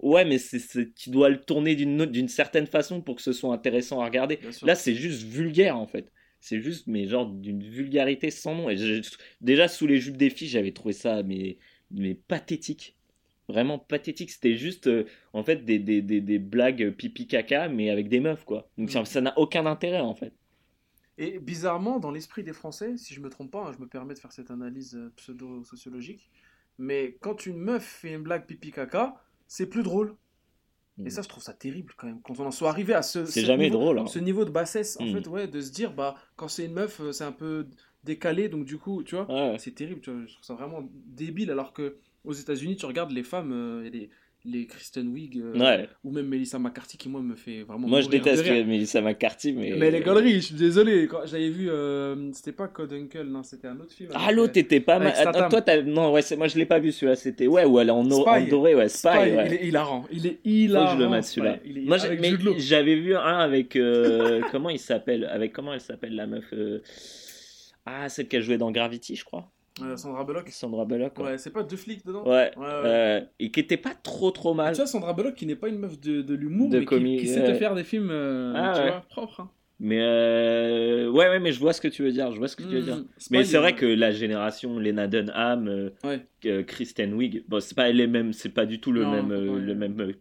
ouais 0.00 0.24
mais 0.24 0.38
c'est 0.38 0.94
tu 0.94 1.10
dois 1.10 1.28
le 1.30 1.40
tourner 1.40 1.74
d'une 1.74 2.28
certaine 2.28 2.66
façon 2.66 3.00
pour 3.02 3.16
que 3.16 3.22
ce 3.22 3.32
soit 3.32 3.52
intéressant 3.52 4.00
à 4.00 4.04
regarder. 4.06 4.38
Là, 4.62 4.74
c'est 4.74 4.94
juste 4.94 5.22
vulgaire 5.24 5.76
en 5.76 5.86
fait. 5.86 6.10
C'est 6.40 6.60
juste, 6.62 6.86
mais 6.86 7.06
genre 7.06 7.26
d'une 7.26 7.62
vulgarité 7.62 8.30
sans 8.30 8.54
nom. 8.54 8.70
Et 8.70 8.76
déjà, 9.42 9.68
sous 9.68 9.86
les 9.86 9.98
jupes 10.00 10.16
des 10.16 10.30
filles, 10.30 10.48
j'avais 10.48 10.72
trouvé 10.72 10.94
ça 10.94 11.22
mais, 11.22 11.58
mais 11.90 12.14
pathétique. 12.14 12.96
Vraiment 13.50 13.78
pathétique. 13.78 14.30
C'était 14.30 14.56
juste, 14.56 14.86
euh, 14.86 15.04
en 15.32 15.42
fait, 15.42 15.64
des, 15.64 15.78
des, 15.78 16.02
des, 16.02 16.20
des 16.20 16.38
blagues 16.38 16.90
pipi 16.92 17.26
caca, 17.26 17.68
mais 17.68 17.90
avec 17.90 18.08
des 18.08 18.20
meufs, 18.20 18.44
quoi. 18.44 18.68
Donc 18.78 18.90
ça- 18.90 19.02
Mm. 19.02 19.06
ça 19.06 19.20
n'a 19.20 19.38
aucun 19.38 19.66
intérêt 19.66 20.00
en 20.00 20.14
fait. 20.14 20.32
Et 21.18 21.38
bizarrement, 21.38 21.98
dans 22.00 22.10
l'esprit 22.10 22.42
des 22.44 22.52
Français, 22.54 22.96
si 22.96 23.12
je 23.14 23.20
me 23.20 23.28
trompe 23.28 23.50
pas, 23.50 23.66
hein, 23.66 23.72
je 23.76 23.80
me 23.82 23.86
permets 23.86 24.14
de 24.14 24.18
faire 24.18 24.32
cette 24.32 24.50
analyse 24.50 24.94
euh, 24.96 25.12
pseudo-sociologique, 25.16 26.30
mais 26.78 27.16
quand 27.20 27.44
une 27.46 27.58
meuf 27.58 27.84
fait 27.84 28.12
une 28.14 28.22
blague 28.22 28.46
pipi 28.46 28.70
caca, 28.72 29.16
c'est 29.46 29.66
plus 29.66 29.82
drôle. 29.82 30.14
Mm. 30.96 31.06
Et 31.06 31.10
ça, 31.10 31.22
je 31.22 31.28
trouve 31.28 31.42
ça 31.42 31.52
terrible 31.52 31.92
quand 31.96 32.06
même. 32.06 32.20
Quand 32.22 32.38
on 32.40 32.46
en 32.46 32.50
soit 32.50 32.70
arrivé 32.70 32.94
à 32.94 33.02
ce, 33.02 33.26
C'est 33.26 33.40
ce 33.40 33.46
jamais 33.46 33.64
niveau, 33.64 33.78
drôle. 33.78 33.98
hein. 33.98 34.06
ce 34.06 34.18
niveau 34.18 34.44
de 34.44 34.50
bassesse, 34.50 34.98
en 35.00 35.04
Mm. 35.06 35.12
fait, 35.14 35.28
ouais, 35.28 35.46
de 35.48 35.60
se 35.60 35.72
dire, 35.72 35.92
bah, 35.92 36.14
quand 36.36 36.48
c'est 36.48 36.64
une 36.64 36.72
meuf, 36.72 37.00
euh, 37.00 37.12
c'est 37.12 37.24
un 37.24 37.32
peu 37.32 37.66
décalé, 38.04 38.48
donc 38.48 38.64
du 38.64 38.78
coup, 38.78 39.02
tu 39.02 39.14
vois, 39.16 39.26
Ouais. 39.30 39.58
c'est 39.58 39.74
terrible, 39.74 40.00
tu 40.00 40.10
vois, 40.10 40.24
je 40.26 40.32
trouve 40.32 40.44
ça 40.44 40.54
vraiment 40.54 40.88
débile, 41.06 41.50
alors 41.50 41.74
que 41.74 41.98
aux 42.24 42.32
États-Unis, 42.32 42.76
tu 42.76 42.86
regardes 42.86 43.12
les 43.12 43.22
femmes, 43.22 43.52
euh, 43.52 43.84
et 43.86 43.90
les, 43.90 44.10
les 44.46 44.66
Kristen 44.66 45.08
Wiig, 45.08 45.36
euh, 45.38 45.52
Ouais. 45.58 45.86
ou 46.02 46.10
même 46.10 46.26
Melissa 46.26 46.58
McCarthy, 46.58 46.96
qui 46.96 47.10
moi 47.10 47.20
me 47.20 47.34
fait 47.34 47.62
vraiment. 47.62 47.86
Moi, 47.86 48.00
je 48.00 48.08
déteste 48.08 48.42
Melissa 48.46 49.02
McCarthy, 49.02 49.52
mais. 49.52 49.74
Mais 49.76 49.90
les 49.90 50.00
galeries, 50.00 50.34
je 50.36 50.38
suis 50.46 50.54
désolé. 50.54 51.06
Quand 51.08 51.26
j'avais 51.26 51.50
vu, 51.50 51.68
euh, 51.70 52.32
c'était 52.32 52.52
pas 52.52 52.66
Code 52.68 52.94
Uncle, 52.94 53.24
non, 53.24 53.42
c'était 53.42 53.68
un 53.68 53.78
autre 53.80 53.92
film. 53.92 54.08
Ah, 54.14 54.32
l'autre 54.32 54.54
euh, 54.56 54.60
était 54.60 54.80
pas 54.80 54.98
toi, 55.50 55.60
non, 55.84 56.12
ouais, 56.12 56.22
moi 56.38 56.48
je 56.48 56.56
l'ai 56.56 56.64
pas 56.64 56.78
vu 56.78 56.90
celui-là. 56.90 57.16
C'était 57.16 57.46
ouais, 57.46 57.66
ou 57.66 57.78
elle 57.80 57.88
est 57.88 57.92
en, 57.92 58.10
en 58.10 58.46
doré, 58.46 58.74
ouais, 58.74 58.88
Spy. 58.88 58.98
Spy, 59.08 59.08
ouais. 59.18 59.46
il 59.48 59.52
est 59.54 59.66
hilarant. 59.66 60.06
Il 60.10 60.26
est 60.26 60.30
Faut 60.30 60.36
que 60.42 60.48
hilarant. 60.48 60.98
je 60.98 61.04
le 61.04 61.22
Spy. 61.22 61.34
celui-là. 61.34 61.58
Moi, 61.86 61.98
j'avais 62.58 62.94
vu 62.96 63.14
un 63.16 63.38
avec 63.40 63.76
euh, 63.76 64.40
comment 64.50 64.70
il 64.70 64.78
s'appelle 64.78 65.26
Avec 65.26 65.52
comment 65.52 65.74
elle 65.74 65.80
s'appelle 65.82 66.14
la 66.16 66.26
meuf 66.26 66.46
euh, 66.54 66.80
Ah, 67.84 68.08
celle 68.08 68.26
qui 68.26 68.36
a 68.36 68.40
joué 68.40 68.56
dans 68.56 68.70
Gravity, 68.70 69.16
je 69.16 69.24
crois. 69.26 69.50
Euh, 69.82 69.96
Sandra 69.96 70.24
Bullock. 70.24 70.48
Sandra 70.50 70.84
Bullock. 70.84 71.18
Ouais. 71.18 71.24
Ouais, 71.24 71.38
c'est 71.38 71.50
pas 71.50 71.62
deux 71.62 71.76
flics 71.76 72.04
dedans 72.04 72.24
Ouais. 72.24 72.50
Ouais, 72.56 72.62
ouais. 72.66 72.70
euh, 72.84 73.20
et 73.38 73.50
qui 73.50 73.60
était 73.60 73.76
pas 73.76 73.94
trop 73.94 74.30
trop 74.30 74.52
mal. 74.52 74.72
Tu 74.74 74.78
vois, 74.78 74.86
Sandra 74.86 75.12
Bullock 75.14 75.34
qui 75.34 75.46
n'est 75.46 75.56
pas 75.56 75.68
une 75.68 75.78
meuf 75.78 75.98
de, 76.00 76.22
de 76.22 76.34
l'humour, 76.34 76.68
mais 76.70 76.84
qui- 76.84 77.16
qui, 77.18 77.26
sait 77.28 77.44
te 77.44 77.54
faire 77.54 77.74
des 77.74 77.84
films, 77.84 78.10
euh, 78.10 78.52
Ah, 78.56 78.72
tu 78.76 78.82
vois, 78.82 79.00
propres. 79.08 79.40
hein. 79.40 79.50
Mais 79.82 79.98
euh, 80.00 81.08
ouais, 81.10 81.28
ouais, 81.30 81.40
mais 81.40 81.52
je 81.52 81.60
vois 81.60 81.72
ce 81.72 81.80
que 81.80 81.88
tu 81.88 82.02
veux 82.02 82.12
dire. 82.12 82.30
Je 82.32 82.38
vois 82.38 82.48
ce 82.48 82.56
que 82.56 82.62
tu 82.64 82.68
veux 82.68 82.82
dire. 82.82 82.96
Mm, 82.98 83.06
Spy, 83.16 83.32
Mais 83.32 83.44
c'est 83.44 83.56
vrai 83.56 83.74
que 83.74 83.86
la 83.86 84.10
génération 84.10 84.78
Lena 84.78 85.06
Dunham, 85.06 85.90
Ouais. 86.04 86.26
euh, 86.44 86.62
Kristen 86.62 87.14
Wiig, 87.14 87.44
bon, 87.48 87.60
c'est 87.60 87.74
pas 87.76 87.90
les 87.90 88.06
mêmes, 88.06 88.32
c'est 88.34 88.50
pas 88.50 88.66
du 88.66 88.80
tout 88.80 88.92
le 88.92 89.04
Non, 89.04 89.10
même, 89.22 89.32
le 89.56 89.74
même 89.74 90.12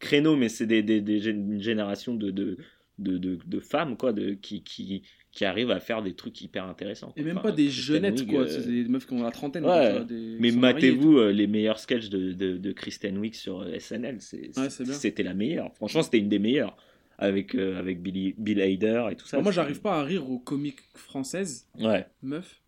créneau, 0.00 0.34
mais 0.36 0.48
c'est 0.48 0.66
des, 0.66 0.82
des, 0.82 1.00
des 1.00 1.28
une 1.28 1.60
génération 1.62 2.14
de, 2.14 2.30
de, 2.30 2.56
de, 2.98 3.16
de, 3.18 3.38
de 3.46 3.60
femmes 3.60 3.96
quoi, 3.96 4.12
de, 4.12 4.30
qui, 4.32 4.62
qui, 4.64 5.02
qui 5.36 5.44
arrivent 5.44 5.70
à 5.70 5.80
faire 5.80 6.02
des 6.02 6.14
trucs 6.14 6.40
hyper 6.40 6.64
intéressants. 6.64 7.12
Et 7.14 7.22
même 7.22 7.36
Enfin, 7.36 7.50
pas 7.50 7.52
des 7.54 7.68
jeunettes, 7.68 8.26
quoi. 8.26 8.40
euh, 8.40 8.48
C'est 8.48 8.66
des 8.66 8.84
meufs 8.88 9.06
qui 9.06 9.12
ont 9.12 9.22
la 9.22 9.30
trentaine. 9.30 9.64
Ouais. 9.64 9.70
quoi, 9.70 9.86
tu 9.86 9.92
vois, 9.92 10.04
des- 10.04 10.36
Mais 10.40 10.50
matez-vous 10.50 11.18
euh, 11.18 11.30
les 11.30 11.46
meilleurs 11.46 11.78
sketchs 11.78 12.08
de, 12.08 12.32
de, 12.32 12.56
de 12.56 12.72
Kristen 12.72 13.18
Wiig 13.18 13.34
sur 13.34 13.60
euh, 13.60 13.78
SNL. 13.78 14.18
Ouais. 14.56 14.70
C'était 14.70 15.22
la 15.22 15.34
meilleure. 15.34 15.74
Franchement, 15.74 16.02
c'était 16.02 16.18
une 16.18 16.30
des 16.30 16.38
meilleures. 16.38 16.74
Avec, 17.18 17.54
euh, 17.54 17.78
avec 17.78 18.02
Billy, 18.02 18.34
Bill 18.36 18.60
Hader 18.60 19.08
et 19.12 19.16
tout 19.16 19.26
ça. 19.26 19.36
Bon, 19.38 19.42
moi, 19.44 19.52
j'arrive 19.52 19.80
pas 19.80 20.00
à 20.00 20.02
rire 20.04 20.28
aux 20.30 20.38
comiques 20.38 20.80
françaises, 20.94 21.66
Ouais. 21.78 22.06
meufs. 22.22 22.60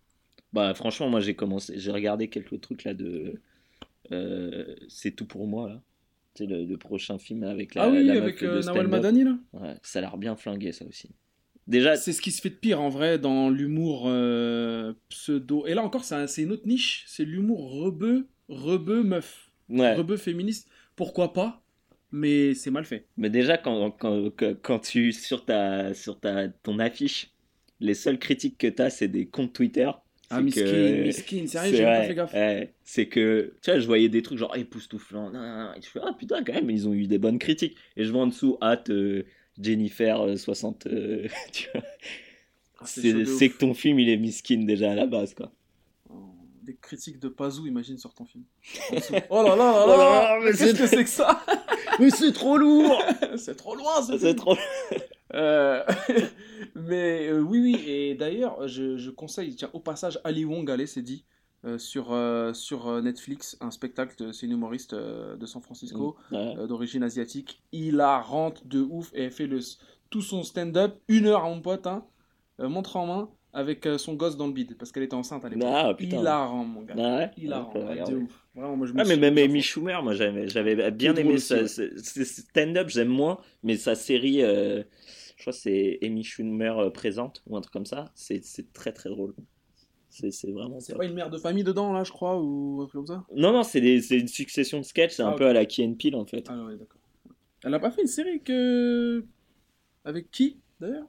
Bah 0.55 0.73
franchement, 0.75 1.11
moi 1.11 1.21
j'ai 1.21 1.35
commencé, 1.35 1.75
j'ai 1.77 1.91
regardé 1.91 2.29
quelques 2.29 2.59
trucs 2.63 2.85
là 2.85 2.95
de, 2.95 3.35
euh, 4.13 4.75
c'est 4.89 5.11
tout 5.15 5.27
pour 5.27 5.47
moi 5.47 5.69
là. 5.69 5.83
C'est 6.35 6.47
le, 6.47 6.65
le 6.65 6.77
prochain 6.79 7.19
film 7.19 7.43
avec 7.45 7.75
la, 7.75 7.83
ah 7.85 7.91
oui, 7.91 8.05
la 8.05 8.15
meuf 8.15 8.23
avec 8.23 8.41
de 8.43 8.47
euh, 8.47 8.63
Nawal. 8.63 8.87
Madani, 8.89 9.25
là? 9.25 9.39
Ouais, 9.53 9.75
ça 9.83 9.99
a 9.99 10.03
l'air 10.03 10.17
bien 10.17 10.37
flingué 10.37 10.73
ça 10.73 10.87
aussi. 10.87 11.11
Déjà, 11.69 11.97
C'est 11.97 12.13
ce 12.13 12.21
qui 12.23 12.33
se 12.33 12.41
fait 12.41 12.51
de 12.51 12.55
pire 12.57 12.81
en 12.81 12.89
vrai 12.89 13.19
dans 13.19 13.51
l'humour 13.51 14.05
euh, 14.07 14.95
pseudo. 15.11 15.67
Et 15.67 15.75
là 15.75 15.85
encore, 15.85 16.05
c'est 16.05 16.15
un- 16.17 16.27
c'est 16.27 16.43
une 16.43 16.53
autre 16.53 16.67
niche. 16.67 17.05
C'est 17.07 17.25
l'humour 17.25 17.71
rebeu, 17.71 18.27
rebeu 18.49 19.03
meuf. 19.05 19.51
ouais. 19.69 19.95
Rebeu 19.95 20.17
féministe. 20.17 20.69
Pourquoi 20.97 21.33
pas? 21.33 21.63
Mais 22.11 22.55
c'est 22.55 22.71
mal 22.71 22.85
fait. 22.87 23.07
Mais 23.19 23.29
déjà 23.31 23.59
quand, 23.59 23.91
quand, 23.93 24.31
quand, 24.31 24.55
quand 24.63 24.79
tu 24.81 25.13
sur 25.13 25.45
ta 25.45 25.93
sur 25.95 26.19
ta 26.21 26.49
ton 26.49 26.79
affiche, 26.79 27.31
les 27.81 27.95
seules 27.95 28.19
critiques 28.19 28.57
que 28.59 28.67
t'as 28.67 28.89
c'est 28.91 29.09
des 29.09 29.29
comptes 29.29 29.53
Twitter. 29.53 29.91
Ah, 30.31 30.41
miskin, 30.43 30.63
que- 30.63 31.03
miskin, 31.05 31.47
sérieux, 31.47 31.77
j'ai 31.77 31.85
pas 31.85 32.03
fait 32.05 32.15
gaffe. 32.15 32.35
ouais. 32.35 32.75
c'est 32.85 33.07
que, 33.09 33.55
tu 33.63 33.71
vois, 33.71 33.81
je 33.81 33.87
voyais 33.87 34.09
des 34.11 34.21
trucs 34.23 34.39
genre 34.39 34.55
époustouflant, 34.57 35.31
et 35.75 35.81
je 35.81 35.87
fais, 35.89 36.01
ah 36.03 36.13
putain, 36.19 36.45
quand 36.45 36.53
même, 36.53 36.69
ils 36.71 36.87
ont 36.87 36.93
eu 36.93 37.07
des 37.07 37.19
bonnes 37.19 37.39
critiques. 37.39 37.77
Et 37.97 38.05
je 38.05 38.13
vois 38.13 38.23
en 38.23 38.27
dessous, 38.27 38.59
hâte, 38.61 38.91
euh, 38.91 39.25
Jennifer, 39.61 40.21
euh, 40.21 40.37
60, 40.37 40.87
euh, 40.87 41.27
tu 41.53 41.69
vois. 41.73 41.83
Ah, 42.81 42.85
c'est 42.87 43.49
que 43.49 43.59
ton 43.59 43.73
film, 43.75 43.99
il 43.99 44.09
est 44.11 44.17
miskin 44.19 44.65
déjà 44.65 44.93
à 44.93 44.95
la 44.95 45.07
base, 45.07 45.33
quoi. 45.35 45.51
Oh, 46.11 46.15
Des 46.63 46.77
critiques 46.77 47.19
de 47.19 47.29
Pazou, 47.29 47.67
imagine 47.67 47.97
sur 47.99 48.13
ton 48.15 48.25
film. 48.27 48.45
Oh 49.31 49.43
là 49.43 49.57
là 49.57 49.57
là 49.57 49.85
Oh 49.87 49.89
là 49.89 49.97
là 49.97 50.39
là, 50.39 50.47
Qu'est-ce 50.53 50.67
c'est- 50.67 50.79
que 50.79 50.87
c'est 50.87 51.05
que 51.05 51.11
ça? 51.11 51.43
Mais 51.99 52.11
c'est 52.11 52.33
trop 52.33 52.57
lourd 52.59 53.03
C'est 53.37 53.57
trop 53.57 53.75
loin, 53.75 54.03
ce 54.07 54.17
C'est 54.19 54.35
trop 54.35 54.55
Euh, 55.35 55.83
mais 56.75 57.29
euh, 57.29 57.41
oui, 57.41 57.61
oui, 57.61 57.85
et 57.87 58.15
d'ailleurs, 58.15 58.67
je, 58.69 58.97
je 58.97 59.11
conseille, 59.11 59.55
tiens, 59.55 59.71
au 59.73 59.81
passage, 59.81 60.19
Ali 60.25 60.45
Wong, 60.45 60.71
allez, 60.71 60.87
c'est 60.87 61.03
dit, 61.03 61.25
euh, 61.65 61.79
sur, 61.79 62.17
sur 62.55 63.03
Netflix, 63.03 63.57
un 63.61 63.71
spectacle, 63.71 64.33
c'est 64.33 64.47
une 64.47 64.53
humoriste 64.53 64.95
de 64.95 65.47
San 65.47 65.63
Francisco, 65.63 66.17
d'origine 66.31 67.03
asiatique. 67.03 67.63
Il 67.73 68.01
a 68.01 68.21
rentre 68.21 68.65
de 68.67 68.81
ouf 68.81 69.11
et 69.15 69.25
elle 69.25 69.33
fait 69.33 69.47
le, 69.47 69.61
tout 70.11 70.23
son 70.23 70.43
stand-up, 70.43 70.99
une 71.09 71.27
heure 71.27 71.45
à 71.45 71.49
mon 71.49 71.61
pote, 71.61 71.87
hein, 71.87 72.05
montre 72.59 72.97
en 72.97 73.07
main, 73.07 73.29
avec 73.53 73.89
son 73.99 74.15
gosse 74.15 74.37
dans 74.37 74.47
le 74.47 74.53
bide, 74.53 74.77
parce 74.79 74.93
qu'elle 74.93 75.03
était 75.03 75.15
enceinte 75.15 75.45
à 75.45 75.49
l'époque. 75.49 75.69
Ah, 75.73 75.95
putain. 75.95 76.21
Il 76.21 76.27
a 76.27 76.45
rentre, 76.45 76.69
mon 76.69 76.83
gars. 76.83 76.95
Ah 76.99 77.17
ouais 77.17 77.31
Il 77.37 77.53
a 77.53 77.59
Ouais, 77.59 77.65
rentre, 77.65 77.81
regarder. 77.81 78.13
de 78.13 78.19
ouf. 78.19 78.47
Vraiment, 78.59 78.77
moi, 78.77 78.87
je 78.87 78.93
me 78.93 79.01
Ah, 79.01 79.05
mais 79.05 79.17
même 79.17 79.39
Amy. 79.39 79.63
Schumer, 79.63 80.03
moi 80.03 80.15
j'avais 80.15 80.49
j'avais 80.49 80.91
bien 80.91 81.15
aimé 81.17 81.39
c'est- 81.39 81.67
Stand-up, 82.25 82.89
j'aime 82.89 83.09
moins, 83.09 83.39
mais 83.63 83.77
sa 83.77 83.95
série, 83.95 84.43
euh, 84.43 84.83
je 85.37 85.43
crois 85.43 85.53
que 85.53 85.59
c'est 85.59 85.99
Amy 86.03 86.25
Schumer 86.25 86.79
euh, 86.79 86.91
présente 86.91 87.43
ou 87.47 87.57
un 87.57 87.61
truc 87.61 87.73
comme 87.73 87.87
ça, 87.87 88.11
c'est 88.15 88.43
c'est 88.45 88.73
très 88.73 88.93
très 88.93 89.11
drôle. 89.11 89.35
C'est 90.11 90.33
c'est 90.33 90.51
vraiment 90.51 90.81
C'est 90.81 90.97
pas 90.97 91.05
une 91.05 91.15
mère 91.15 91.31
de 91.31 91.39
famille 91.39 91.65
dedans, 91.65 91.93
là, 91.93 92.03
je 92.03 92.11
crois, 92.11 92.41
ou 92.41 92.81
un 92.83 92.87
truc 92.87 93.07
comme 93.07 93.07
ça? 93.07 93.25
Non, 93.37 93.53
non, 93.53 93.63
c'est 93.63 93.81
des- 93.81 94.01
c'est 94.01 94.19
une 94.19 94.29
succession 94.29 94.79
de 94.79 94.85
sketchs, 94.85 95.13
c'est 95.13 95.23
un 95.23 95.33
Ah, 95.33 95.37
peu 95.37 95.47
à 95.47 95.53
la 95.53 95.65
Key 95.67 95.85
and 95.87 95.95
Peele 95.95 96.17
en 96.17 96.27
fait. 96.27 96.49
Ah 96.49 96.65
ouais, 96.65 96.77
d'accord. 96.77 97.01
Elle 97.65 97.75
a 97.75 97.79
pas 97.79 97.91
fait 97.91 98.03
une 98.03 98.09
série 98.09 98.41
que... 98.43 99.25
Avec 100.05 100.31
qui, 100.31 100.59
d'ailleurs? 100.81 101.09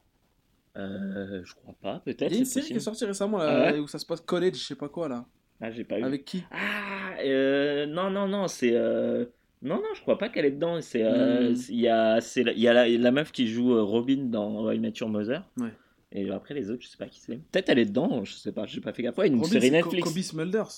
Euh, 0.77 1.41
je 1.43 1.53
crois 1.55 1.73
pas, 1.81 1.99
Il 1.99 2.05
peut-être. 2.05 2.31
y 2.31 2.35
a 2.35 2.39
une 2.39 2.45
série 2.45 2.67
qui 2.67 2.73
est 2.73 2.79
sortie 2.79 3.05
récemment, 3.05 3.37
là, 3.39 3.49
Ah 3.49 3.71
ouais? 3.73 3.79
où 3.79 3.87
ça 3.87 3.99
se 3.99 4.05
passe 4.05 4.21
college, 4.21 4.55
je 4.55 4.63
sais 4.63 4.75
pas 4.75 4.89
quoi, 4.89 5.07
là. 5.09 5.25
Ah, 5.61 5.71
j'ai 5.71 5.83
pas 5.83 5.99
eu. 5.99 6.03
Avec 6.03 6.25
qui? 6.25 6.43
Ah, 6.51 7.15
euh, 7.23 7.85
non, 7.85 8.09
non, 8.09 8.27
non, 8.27 8.47
c'est. 8.47 8.73
euh, 8.73 9.25
Non, 9.61 9.75
non, 9.75 9.93
je 9.93 10.01
crois 10.01 10.17
pas 10.17 10.29
qu'elle 10.29 10.45
est 10.45 10.51
dedans. 10.51 10.79
C'est, 10.79 11.03
euh, 11.03 11.53
c'est- 11.53 11.73
il 11.73 11.79
y 11.81 11.89
a, 11.89 12.21
c'est 12.21 12.43
la- 12.43 12.53
il 12.53 12.59
y 12.59 12.67
a 12.69 12.73
la, 12.73 12.87
la 12.87 13.11
meuf 13.11 13.33
qui 13.33 13.47
joue 13.47 13.73
euh, 13.73 13.81
Robin 13.83 14.23
dans 14.29 14.71
I 14.71 14.79
Met 14.79 14.93
Your 15.01 15.09
Mother. 15.09 15.43
Ouais. 15.57 15.73
Et 16.13 16.29
après 16.31 16.53
les 16.53 16.71
autres, 16.71 16.81
je 16.83 16.87
sais 16.87 16.97
pas 16.97 17.07
qui 17.07 17.19
c'est. 17.19 17.35
Peut-être 17.51 17.67
elle 17.67 17.79
est 17.79 17.85
dedans, 17.85 18.23
je 18.23 18.33
sais 18.35 18.53
pas, 18.53 18.65
j'ai 18.65 18.79
pas 18.79 18.93
fait 18.93 19.03
gaffe. 19.03 19.17
Ouais, 19.17 19.27
une 19.27 19.35
Robin, 19.35 19.47
série 19.49 19.67
c'est 19.67 19.81
Co- 19.81 19.91
Netflix. 19.91 20.07
Kobe 20.13 20.23
Smulders. 20.23 20.69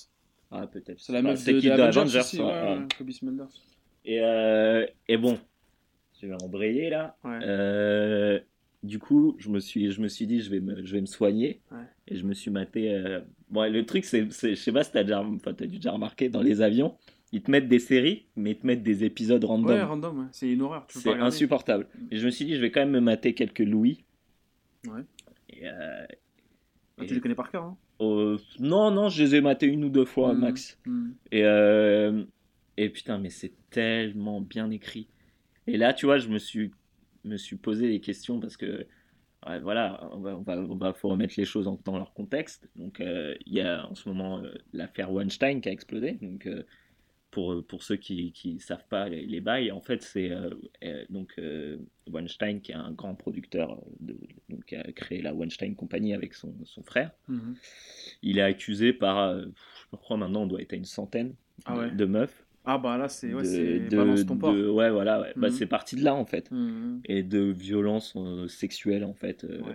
Ah, 0.50 0.66
peut-être. 0.66 0.98
C'est 1.00 1.12
la 1.12 1.22
meuf 1.22 1.38
c'est 1.38 1.52
de, 1.54 1.60
qui 1.60 1.70
de 1.70 1.76
de 1.76 1.80
Avengers, 1.80 2.00
Avengers, 2.00 2.38
ouais, 2.38 2.44
ouais, 2.44 2.50
ouais. 2.72 2.78
ouais, 2.80 2.86
Kobe 2.98 3.10
Smulders. 3.12 3.48
Et, 4.04 4.20
euh, 4.20 4.84
et 5.08 5.16
bon, 5.16 5.38
je 6.20 6.26
vais 6.26 6.34
embrayer 6.42 6.90
là. 6.90 7.16
Euh, 7.24 8.40
du 8.82 8.98
coup, 8.98 9.36
je 9.38 9.48
me 9.48 9.60
suis, 9.60 9.92
je 9.92 10.00
me 10.00 10.08
suis 10.08 10.26
dit, 10.26 10.40
je 10.42 10.50
vais 10.50 10.58
me, 10.60 10.84
je 10.84 10.92
vais 10.92 11.00
me 11.00 11.06
soigner. 11.06 11.62
Et 12.08 12.16
je 12.16 12.24
me 12.26 12.34
suis 12.34 12.50
maté. 12.50 12.92
Bon, 13.52 13.70
le 13.70 13.84
truc, 13.86 14.04
c'est, 14.04 14.28
je 14.30 14.54
sais 14.54 14.72
pas 14.72 14.82
si 14.82 14.90
t'as 14.92 15.02
déjà, 15.04 15.22
enfin, 15.22 15.52
t'as 15.52 15.66
déjà 15.66 15.92
remarqué 15.92 16.28
dans 16.30 16.40
les 16.40 16.62
avions, 16.62 16.96
ils 17.32 17.42
te 17.42 17.50
mettent 17.50 17.68
des 17.68 17.78
séries, 17.78 18.26
mais 18.34 18.52
ils 18.52 18.58
te 18.58 18.66
mettent 18.66 18.82
des 18.82 19.04
épisodes 19.04 19.44
random. 19.44 19.70
Ouais, 19.76 19.82
random, 19.82 20.18
ouais. 20.20 20.24
c'est 20.32 20.50
une 20.50 20.62
horreur. 20.62 20.86
C'est 20.88 21.12
insupportable. 21.12 21.86
Et 22.10 22.16
je 22.16 22.24
me 22.24 22.30
suis 22.30 22.46
dit, 22.46 22.56
je 22.56 22.60
vais 22.60 22.70
quand 22.70 22.80
même 22.80 22.90
me 22.90 23.00
mater 23.00 23.34
quelques 23.34 23.60
Louis. 23.60 24.04
Ouais. 24.88 25.02
Et, 25.50 25.68
euh, 25.68 26.06
Ah, 26.98 27.04
et- 27.04 27.06
tu 27.06 27.14
les 27.14 27.20
connais 27.20 27.34
par 27.34 27.50
cœur, 27.50 27.64
hein? 27.64 27.76
Euh, 28.00 28.36
non, 28.58 28.90
non, 28.90 29.08
je 29.10 29.22
les 29.22 29.34
ai 29.36 29.40
matés 29.40 29.66
une 29.66 29.84
ou 29.84 29.88
deux 29.90 30.04
fois 30.06 30.32
Mhm. 30.34 30.40
max. 30.40 30.78
Hmm. 30.86 31.10
Et, 31.30 31.44
euh, 31.44 32.24
et 32.78 32.88
putain, 32.88 33.18
mais 33.18 33.30
c'est 33.30 33.52
tellement 33.70 34.40
bien 34.40 34.70
écrit. 34.70 35.08
Et 35.66 35.76
là, 35.76 35.92
tu 35.92 36.06
vois, 36.06 36.18
je 36.18 36.28
me 36.28 36.38
suis, 36.38 36.72
me 37.24 37.36
suis 37.36 37.56
posé 37.56 37.88
des 37.88 38.00
questions 38.00 38.40
parce 38.40 38.56
que, 38.56 38.86
ouais, 39.46 39.60
voilà, 39.60 40.08
on 40.12 40.20
va, 40.20 40.36
on 40.36 40.42
va, 40.42 40.56
on 40.58 40.76
va- 40.76 40.92
faut 40.92 41.08
remettre 41.08 41.34
les 41.36 41.44
choses 41.44 41.66
en- 41.68 41.80
dans 41.84 41.96
leur 41.96 42.12
contexte. 42.14 42.68
Donc, 42.76 43.00
euh, 43.00 43.34
il 43.46 43.54
y 43.54 43.60
a 43.60 43.86
en 43.88 43.94
ce 43.94 44.08
moment 44.08 44.38
euh, 44.42 44.52
l'affaire 44.72 45.12
Weinstein 45.12 45.60
qui 45.60 45.68
a 45.68 45.72
explosé. 45.72 46.12
Donc, 46.20 46.46
euh, 46.46 46.64
pour, 47.30 47.64
pour 47.66 47.82
ceux 47.82 47.96
qui 47.96 48.34
ne 48.44 48.58
savent 48.58 48.86
pas 48.88 49.08
les, 49.08 49.24
les 49.24 49.40
bails, 49.40 49.72
en 49.72 49.80
fait, 49.80 50.02
c'est 50.02 50.30
donc 51.08 51.40
Weinstein 52.10 52.60
qui 52.60 52.72
est 52.72 52.74
un 52.74 52.92
grand 52.92 53.14
producteur, 53.14 53.80
de, 54.00 54.14
donc, 54.50 54.66
qui 54.66 54.76
a 54.76 54.82
créé 54.92 55.22
la 55.22 55.32
Weinstein 55.32 55.74
Company 55.74 56.12
avec 56.12 56.34
son, 56.34 56.54
son 56.66 56.82
frère. 56.82 57.10
Mhm. 57.28 57.54
Il 58.22 58.36
est 58.36 58.42
accusé 58.42 58.92
par, 58.92 59.34
je 59.40 59.96
crois 59.96 60.18
maintenant, 60.18 60.42
on 60.42 60.46
doit 60.46 60.60
être 60.60 60.74
à 60.74 60.76
une 60.76 60.84
centaine 60.84 61.34
Ah 61.64 61.88
de 61.88 62.04
meufs 62.04 62.44
Ah 62.64 62.78
bah 62.78 62.96
là, 62.96 63.08
c'est 63.08 63.34
ouais, 63.34 63.42
de- 63.88 63.96
balance 63.96 64.24
ton 64.24 64.36
porc. 64.36 64.54
de- 64.54 64.68
ouais 64.68 64.90
voilà 64.90 65.20
ouais. 65.20 65.32
bah, 65.36 65.48
Mhm. 65.48 65.54
c'est 65.54 65.66
parti 65.66 65.96
de 65.96 66.04
là 66.04 66.14
en 66.14 66.24
fait 66.24 66.50
Mhm. 66.50 67.00
et 67.06 67.22
de 67.22 67.40
violences 67.40 68.14
euh, 68.16 68.46
sexuelles 68.48 69.04
en 69.04 69.14
fait 69.14 69.44
euh, 69.44 69.60
Ouais. 69.62 69.74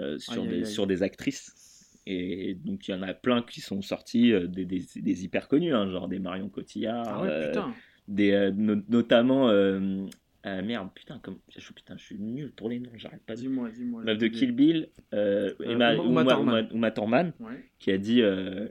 euh, 0.00 0.18
sur 0.18 0.42
Aïe, 0.42 0.48
des 0.48 0.56
aïe, 0.64 0.66
sur 0.66 0.86
des 0.86 1.02
actrices 1.02 2.00
et 2.06 2.54
donc 2.54 2.88
il 2.88 2.92
y 2.92 2.94
en 2.94 3.02
a 3.02 3.12
plein 3.12 3.42
qui 3.42 3.60
sont 3.60 3.82
sortis 3.82 4.32
des, 4.48 4.64
des, 4.64 4.82
des 4.96 5.24
hyper 5.24 5.46
connus 5.48 5.74
hein, 5.74 5.90
genre 5.90 6.08
des 6.08 6.18
Marion 6.18 6.48
Cotillard 6.48 7.06
Ah 7.06 7.22
ouais, 7.22 7.46
putain. 7.48 7.74
des 8.08 8.50
no- 8.56 8.80
notamment 8.88 9.50
euh, 9.50 10.06
ah, 10.42 10.62
merde 10.62 10.88
putain 10.94 11.18
comme 11.22 11.36
je, 11.54 11.70
putain 11.74 11.98
je 11.98 12.02
suis 12.04 12.18
nul 12.18 12.50
pour 12.52 12.70
les 12.70 12.80
noms 12.80 12.90
j'arrête 12.94 13.22
pas 13.26 13.34
de 13.34 13.40
Dis-moi, 13.40 13.68
dis-moi. 13.72 14.02
meuf 14.04 14.16
de 14.16 14.26
Kill 14.28 14.52
Bill 14.52 14.88
euh, 15.12 15.52
Emma- 15.62 15.94
Uma- 15.96 16.22
Uma 16.40 16.62
Uma- 16.72 16.90
Thurman. 16.90 17.34
Ouais. 17.40 17.62
qui 17.78 17.90
a 17.92 17.98
dit 17.98 18.22
euh, 18.22 18.66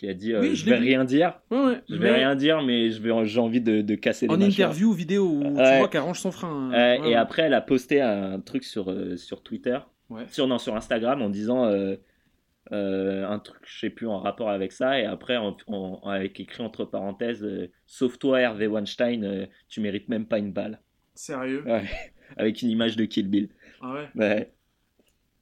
qui 0.00 0.08
a 0.08 0.14
dit 0.14 0.32
euh, 0.32 0.40
Oui, 0.40 0.56
je 0.56 0.64
je 0.64 0.70
vais 0.70 0.76
rien 0.76 1.04
dire 1.04 1.40
Ouais, 1.50 1.58
ouais. 1.58 1.80
je 1.88 1.94
mais 1.96 2.00
vais 2.00 2.12
rien 2.14 2.34
dire 2.34 2.62
mais 2.62 2.90
je 2.90 3.02
vais 3.02 3.10
j'ai 3.26 3.38
envie 3.38 3.60
de, 3.60 3.82
de 3.82 3.94
casser 3.94 4.26
En 4.30 4.40
interview 4.40 4.92
vidéo 4.92 5.26
où 5.28 5.42
tu 5.42 5.52
vois 5.78 5.88
qu'elle 5.88 6.00
range 6.00 6.20
son 6.20 6.32
frein. 6.32 6.70
Ouais, 6.70 7.00
et 7.10 7.14
après, 7.14 7.42
elle 7.42 7.54
a 7.54 7.60
posté 7.60 8.00
un 8.00 8.40
truc 8.40 8.64
sur, 8.64 8.90
euh, 8.90 9.16
sur 9.16 9.42
Twitter, 9.42 9.78
Ouais. 10.08 10.24
sur, 10.28 10.46
non, 10.48 10.58
sur 10.58 10.74
Instagram, 10.74 11.20
en 11.22 11.28
disant 11.28 11.66
euh, 11.66 11.96
un 12.72 13.38
truc, 13.40 13.60
je 13.66 13.78
sais 13.80 13.90
plus, 13.90 14.06
en 14.06 14.18
rapport 14.20 14.48
avec 14.50 14.72
ça. 14.72 14.98
Et 15.00 15.04
après, 15.04 15.36
en- 15.36 16.00
avec 16.04 16.40
écrit 16.40 16.62
entre 16.62 16.84
parenthèses, 16.84 17.46
sauf 17.86 18.18
toi, 18.18 18.40
Hervé 18.40 18.66
Weinstein, 18.68 19.48
tu 19.68 19.80
mérites 19.80 20.08
même 20.08 20.26
pas 20.26 20.38
une 20.38 20.52
balle. 20.52 20.80
Sérieux? 21.14 21.62
Ouais. 21.66 21.84
Avec 22.36 22.62
une 22.62 22.70
image 22.70 22.94
de 22.96 23.04
Kill 23.06 23.28
Bill. 23.28 23.48
Ah 23.82 23.92
ouais? 23.92 24.08
Ouais. 24.14 24.52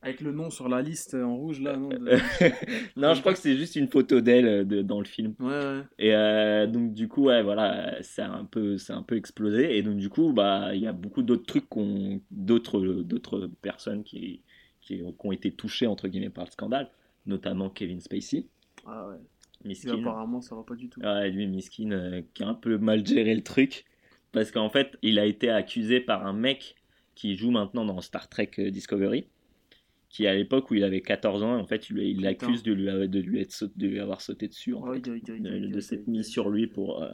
Avec 0.00 0.20
le 0.20 0.30
nom 0.30 0.48
sur 0.48 0.68
la 0.68 0.80
liste 0.80 1.14
en 1.14 1.36
rouge 1.36 1.60
là, 1.60 1.76
non 1.76 1.88
de- 1.88 1.98
non, 2.96 3.14
je 3.14 3.20
crois 3.20 3.32
que 3.32 3.38
c'est 3.40 3.56
juste 3.56 3.74
une 3.74 3.88
photo 3.88 4.20
d'elle 4.20 4.46
euh, 4.46 4.64
de- 4.64 4.80
dans 4.82 5.00
le 5.00 5.04
film. 5.06 5.34
Ouais, 5.40 5.46
ouais. 5.48 5.82
Et 5.98 6.14
euh, 6.14 6.66
donc 6.68 6.94
du 6.94 7.08
coup, 7.08 7.24
ouais, 7.24 7.42
voilà, 7.42 7.96
c'est 8.02 8.22
un 8.22 8.44
peu, 8.44 8.78
c'est 8.78 8.92
un 8.92 9.02
peu 9.02 9.16
explosé. 9.16 9.76
Et 9.76 9.82
donc 9.82 9.96
du 9.96 10.08
coup, 10.08 10.32
bah, 10.32 10.74
il 10.74 10.80
y 10.82 10.86
a 10.86 10.92
beaucoup 10.92 11.22
d'autres 11.22 11.46
trucs, 11.46 11.68
qu'on, 11.68 12.20
d'autres, 12.30 12.80
d'autres 12.80 13.50
personnes 13.60 14.04
qui, 14.04 14.42
qui, 14.80 15.02
ont- 15.02 15.12
qui 15.12 15.26
ont 15.26 15.32
été 15.32 15.50
touchées 15.50 15.88
entre 15.88 16.06
guillemets 16.06 16.30
par 16.30 16.44
le 16.44 16.50
scandale, 16.52 16.90
notamment 17.26 17.68
Kevin 17.68 18.00
Spacey, 18.00 18.46
Ah 18.86 19.08
ouais. 19.08 19.16
Lui, 19.64 19.70
miskin. 19.70 19.98
apparemment, 19.98 20.40
ça 20.40 20.54
va 20.54 20.62
pas 20.62 20.76
du 20.76 20.88
tout. 20.88 21.00
Ouais, 21.00 21.28
lui, 21.30 21.48
miskin, 21.48 21.90
euh, 21.90 22.22
qui 22.34 22.44
a 22.44 22.48
un 22.48 22.54
peu 22.54 22.78
mal 22.78 23.04
géré 23.04 23.34
le 23.34 23.42
truc, 23.42 23.84
parce 24.30 24.52
qu'en 24.52 24.70
fait, 24.70 24.96
il 25.02 25.18
a 25.18 25.24
été 25.26 25.50
accusé 25.50 25.98
par 25.98 26.24
un 26.24 26.32
mec 26.32 26.76
qui 27.16 27.34
joue 27.34 27.50
maintenant 27.50 27.84
dans 27.84 28.00
Star 28.00 28.28
Trek 28.28 28.52
euh, 28.60 28.70
Discovery. 28.70 29.26
Qui 30.08 30.26
à 30.26 30.34
l'époque 30.34 30.70
où 30.70 30.74
il 30.74 30.84
avait 30.84 31.02
14 31.02 31.42
ans, 31.42 31.58
en 31.58 31.66
fait, 31.66 31.90
il, 31.90 32.22
l'accuse 32.22 32.62
de 32.62 32.72
lui, 32.72 32.86
de, 33.08 33.20
lui 33.20 33.40
être 33.40 33.70
de 33.76 33.86
lui 33.86 34.00
avoir 34.00 34.22
sauté 34.22 34.48
dessus. 34.48 34.72
En 34.72 34.92
fait 34.92 35.00
de, 35.00 35.80
s'être 35.80 36.06
mis 36.06 36.24
sur 36.24 36.48
lui 36.48 36.66
pour. 36.66 37.02
euh, 37.02 37.10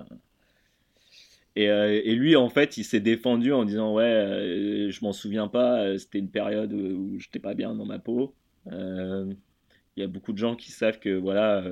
Et, 1.56 1.68
euh, 1.70 2.00
et 2.04 2.14
lui, 2.14 2.36
en 2.36 2.48
fait, 2.48 2.76
il 2.76 2.84
s'est 2.84 3.00
défendu 3.00 3.52
en 3.52 3.64
disant 3.64 3.94
Ouais, 3.94 4.04
euh, 4.04 4.90
je 4.90 5.04
m'en 5.04 5.12
souviens 5.12 5.48
pas, 5.48 5.98
c'était 5.98 6.20
une 6.20 6.30
période 6.30 6.72
où 6.72 7.18
j'étais 7.18 7.40
pas 7.40 7.54
bien 7.54 7.74
dans 7.74 7.86
ma 7.86 7.98
peau. 7.98 8.34
Il 8.70 10.00
y 10.00 10.02
a 10.02 10.08
beaucoup 10.08 10.32
de 10.32 10.38
gens 10.38 10.54
qui 10.54 10.70
savent 10.70 11.00
que 11.00 11.10
voilà, 11.16 11.64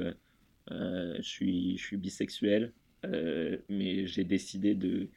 je, 0.70 1.22
suis, 1.22 1.76
je 1.78 1.84
suis 1.84 1.96
bisexuel, 1.96 2.72
mais 3.68 4.06
j'ai 4.06 4.24
décidé 4.24 4.74
de, 4.74 5.08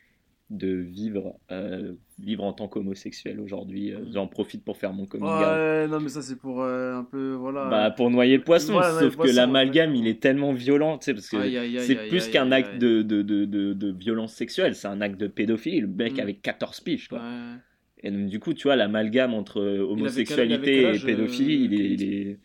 de 0.51 0.67
vivre, 0.67 1.39
euh, 1.51 1.93
vivre 2.19 2.43
en 2.43 2.53
tant 2.53 2.67
qu'homosexuel 2.67 3.39
aujourd'hui. 3.39 3.91
Euh, 3.93 4.05
J'en 4.13 4.27
profite 4.27 4.63
pour 4.63 4.77
faire 4.77 4.93
mon 4.93 5.07
coming 5.07 5.25
out. 5.27 5.31
Ouais, 5.41 5.87
non, 5.87 5.99
mais 5.99 6.09
ça, 6.09 6.21
c'est 6.21 6.35
pour 6.37 6.61
euh, 6.61 6.93
un 6.93 7.03
peu. 7.03 7.33
Voilà. 7.33 7.67
Bah, 7.69 7.91
pour 7.91 8.11
noyer 8.11 8.37
le 8.37 8.43
poisson, 8.43 8.73
Voilà, 8.73 8.91
noyer 8.91 9.05
le 9.07 9.11
sauf 9.11 9.25
que 9.25 9.35
l'amalgame 9.35 9.95
il 9.95 10.07
est 10.07 10.21
tellement 10.21 10.53
violent, 10.53 10.99
tu 10.99 11.05
sais, 11.05 11.13
parce 11.15 11.29
que 11.29 11.37
c'est 11.79 12.07
plus 12.09 12.27
qu'un 12.29 12.51
acte 12.51 12.77
de, 12.77 13.01
de, 13.01 13.23
de, 13.23 13.45
de, 13.45 13.91
violence 13.91 14.33
sexuelle, 14.33 14.75
c'est 14.75 14.87
un 14.87 15.01
acte 15.01 15.19
de 15.19 15.27
pédophilie. 15.27 15.81
Le 15.81 15.87
mec 15.87 16.17
Mm. 16.17 16.19
avec 16.19 16.41
14 16.43 16.79
piges, 16.81 17.07
quoi. 17.07 17.19
Ouais. 17.19 17.55
Et 18.03 18.11
donc, 18.11 18.27
du 18.27 18.39
coup, 18.39 18.53
tu 18.53 18.63
vois, 18.67 18.75
l'amalgame 18.75 19.33
entre 19.33 19.61
homosexualité 19.61 20.83
quel 20.83 20.95
et 20.95 20.99
euh, 21.01 21.05
pédophilie, 21.05 21.63
il 21.63 21.73
est. 21.73 21.89
Il 21.93 22.03
est- 22.03 22.39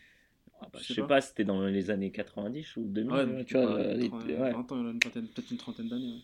Ah 0.62 0.68
bah, 0.72 0.78
Je 0.82 0.92
sais 0.94 1.00
pas. 1.02 1.06
pas, 1.06 1.20
c'était 1.22 1.44
dans 1.44 1.64
les 1.66 1.90
années 1.90 2.10
90 2.10 2.76
ou 2.76 2.84
2000, 2.86 3.12
Ouais, 3.12 3.44
tu 3.44 3.54
vois. 3.56 3.74
ouais, 3.76 3.80
euh, 3.86 3.94
il- 3.98 4.08
30, 4.08 4.24
ouais. 4.26 4.52
20 4.52 4.72
ans, 4.72 4.82
il 4.82 4.88
a 4.88 4.92
peut-être 5.10 5.50
une 5.50 5.56
trentaine 5.56 5.88
d'années. 5.88 6.18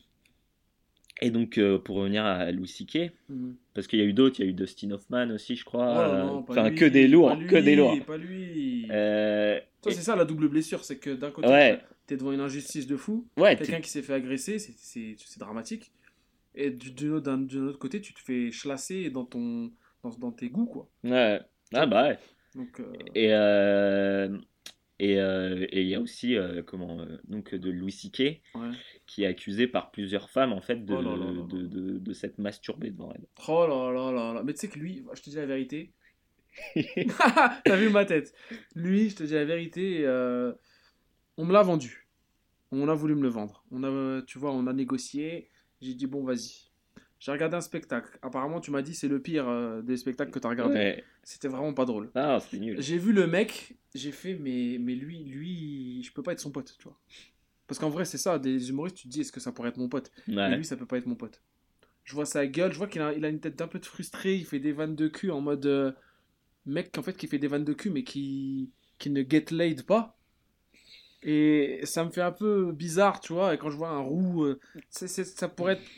Et 1.23 1.31
donc, 1.31 1.57
euh, 1.57 1.79
pour 1.79 1.97
revenir 1.97 2.25
à 2.27 2.51
Louis 2.53 2.69
C.K., 2.69 3.11
Mhm. 3.31 3.57
parce 3.75 3.87
qu'il 3.87 3.99
y 3.99 4.03
a 4.03 4.05
eu 4.05 4.13
d'autres, 4.13 4.39
il 4.39 4.45
y 4.45 4.47
a 4.47 4.51
eu 4.51 4.55
Dustin 4.55 4.91
Hoffman 4.91 5.31
aussi, 5.31 5.57
je 5.57 5.65
crois. 5.65 5.99
Euh, 5.99 6.23
Enfin, 6.49 6.71
que 6.71 6.85
des 6.85 7.09
lourds, 7.09 7.31
pas 7.39 7.45
que 7.45 7.57
des 7.57 7.75
lourds. 7.75 7.99
Pas 8.07 8.19
lui. 8.19 8.87
Euh, 8.91 9.59
et- 9.87 9.91
c'est 9.93 10.03
ça 10.03 10.15
la 10.17 10.25
double 10.27 10.49
blessure, 10.49 10.85
c'est 10.85 10.99
que 10.99 11.11
d'un 11.11 11.31
côté, 11.31 11.49
Ouais. 11.49 11.81
t'es 12.07 12.17
devant 12.19 12.33
une 12.33 12.41
injustice 12.41 12.87
de 12.87 12.97
fou, 12.97 13.27
ouais, 13.39 13.57
quelqu'un 13.57 13.81
qui 13.81 13.89
s'est 13.89 14.03
fait 14.03 14.13
agresser, 14.15 14.59
c'est- 14.59 15.17
dramatique. 15.39 15.91
Et 16.55 16.71
du- 16.71 16.91
d'un 17.21 17.45
autre, 17.45 17.79
côté, 17.79 18.01
tu 18.01 18.13
te 18.15 18.21
fais 18.21 18.51
chlasser 18.51 19.09
dans, 19.11 19.25
ton, 19.25 19.71
dans, 20.03 20.11
dans 20.19 20.33
tes 20.33 20.49
goûts, 20.51 20.67
quoi. 20.67 20.89
ouais. 21.05 21.41
Ah 21.75 21.87
bah 21.87 22.09
ouais. 22.09 22.19
Donc, 22.55 22.79
euh, 22.81 22.93
Et 23.15 23.33
euh, 23.33 24.39
et 24.99 25.13
et 25.15 25.81
il 25.83 25.89
y 25.89 25.95
a 25.95 26.01
aussi 26.01 26.37
comment 26.67 27.05
donc 27.29 27.55
de 27.55 27.71
Louis 27.71 27.93
C.K. 27.93 28.41
qui 29.07 29.23
est 29.23 29.27
accusé 29.27 29.67
par 29.67 29.91
plusieurs 29.91 30.31
femmes 30.31 30.53
en 30.53 30.61
fait 30.61 30.85
de, 30.85 30.95
Oh 30.95 31.01
là 31.01 31.17
là 31.17 31.33
là 31.33 31.43
de, 31.49 31.67
de, 31.67 31.99
de 31.99 32.13
s'être 32.13 32.39
masturbé 32.39 32.91
devant 32.91 33.13
elle. 33.15 33.27
Oh 33.49 33.67
là 33.67 33.93
là 33.93 34.13
là 34.13 34.35
là. 34.35 34.43
Mais 34.43 34.53
tu 34.53 34.61
sais 34.61 34.69
que 34.69 34.79
lui, 34.79 35.05
je 35.15 35.23
te 35.23 35.31
dis 35.31 35.37
la 35.37 35.47
vérité. 35.47 35.93
T'as 37.65 37.77
vu 37.77 37.89
ma 37.89 38.05
tête. 38.05 38.35
Lui, 38.75 39.11
je 39.11 39.17
te 39.17 39.23
dis 39.23 39.35
la 39.35 39.45
vérité, 39.45 40.03
euh, 40.05 40.53
on 41.37 41.45
me 41.45 41.53
l'a 41.53 41.63
vendu. 41.63 42.09
On 42.73 42.89
a 42.89 42.95
voulu 42.95 43.15
me 43.15 43.23
le 43.23 43.29
vendre. 43.29 43.65
On 43.71 43.85
a, 43.85 44.23
tu 44.23 44.39
vois, 44.39 44.53
on 44.53 44.67
a 44.67 44.73
négocié. 44.73 45.51
J'ai 45.81 45.95
dit, 45.95 46.07
bon, 46.07 46.25
vas-y. 46.25 46.71
J'ai 47.21 47.33
regardé 47.33 47.57
un 47.57 47.61
spectacle. 47.61 48.19
Apparemment, 48.23 48.61
tu 48.61 48.71
m'as 48.71 48.83
dit, 48.83 48.95
c'est 48.95 49.09
le 49.09 49.23
pire 49.23 49.49
euh, 49.49 49.83
des 49.83 49.97
spectacles 49.97 50.31
que 50.31 50.39
t'as 50.39 50.49
regardé. 50.49 50.75
Ouais. 50.75 51.05
C'était 51.23 51.49
vraiment 51.49 51.73
pas 51.73 51.85
drôle. 51.85 52.11
Ah, 52.15 52.39
c'était 52.41 52.59
nul. 52.59 52.81
J'ai 52.81 52.99
vu 52.99 53.13
le 53.13 53.27
mec, 53.27 53.77
j'ai 53.95 54.13
fait, 54.13 54.35
mais, 54.35 54.79
mais 54.81 54.95
lui, 54.95 55.25
lui, 55.25 56.03
je 56.03 56.13
peux 56.13 56.23
pas 56.23 56.33
être 56.33 56.41
son 56.41 56.51
pote, 56.51 56.75
tu 56.79 56.85
vois. 56.85 56.99
Parce 57.67 57.79
qu'en 57.79 57.91
vrai, 57.91 58.05
c'est 58.05 58.19
ça, 58.19 58.39
des 58.39 58.71
humoristes, 58.71 58.97
tu 58.97 59.09
te 59.09 59.13
dis, 59.13 59.21
est-ce 59.23 59.33
que 59.33 59.41
ça 59.41 59.53
pourrait 59.53 59.71
être 59.71 59.77
mon 59.79 59.89
pote? 59.89 60.13
Et 60.47 60.51
Ouais. 60.51 60.57
lui, 60.57 60.65
ça 60.65 60.77
peut 60.77 60.87
pas 60.87 60.99
être 60.99 61.07
mon 61.07 61.17
pote. 61.17 61.43
Je 62.05 62.15
vois 62.15 62.27
sa 62.27 62.47
gueule, 62.47 62.73
je 62.73 62.79
vois 62.79 62.87
qu'il 62.87 63.03
a, 63.03 63.13
il 63.13 63.25
a 63.25 63.29
une 63.29 63.41
tête 63.41 63.57
d'un 63.57 63.69
peu 63.69 63.79
de 63.79 63.87
frustré, 63.87 64.37
il 64.37 64.47
fait 64.47 64.61
des 64.61 64.73
vannes 64.73 64.97
de 64.97 65.09
cul 65.09 65.31
en 65.31 65.41
mode 65.41 65.67
euh, 65.67 65.93
mec 66.67 66.97
en 66.99 67.03
fait 67.03 67.17
qui 67.17 67.27
fait 67.29 67.39
des 67.39 67.49
vannes 67.49 67.65
de 67.65 67.73
cul 67.75 67.91
mais 67.91 68.05
qui 68.05 68.71
qui 68.99 69.11
ne 69.11 69.23
get 69.29 69.47
laid 69.51 69.85
pas. 69.85 70.19
Et 71.23 71.81
ça 71.85 72.05
me 72.05 72.11
fait 72.11 72.23
un 72.23 72.33
peu 72.33 72.73
bizarre, 72.73 73.21
tu 73.21 73.33
vois. 73.33 73.55
Et 73.55 73.59
quand 73.59 73.71
je 73.71 73.77
vois 73.77 73.89
un 73.91 74.01
roux, 74.01 74.45
euh, 74.45 74.61
ça 74.91 75.49
pourrait 75.49 75.75
être 75.75 75.93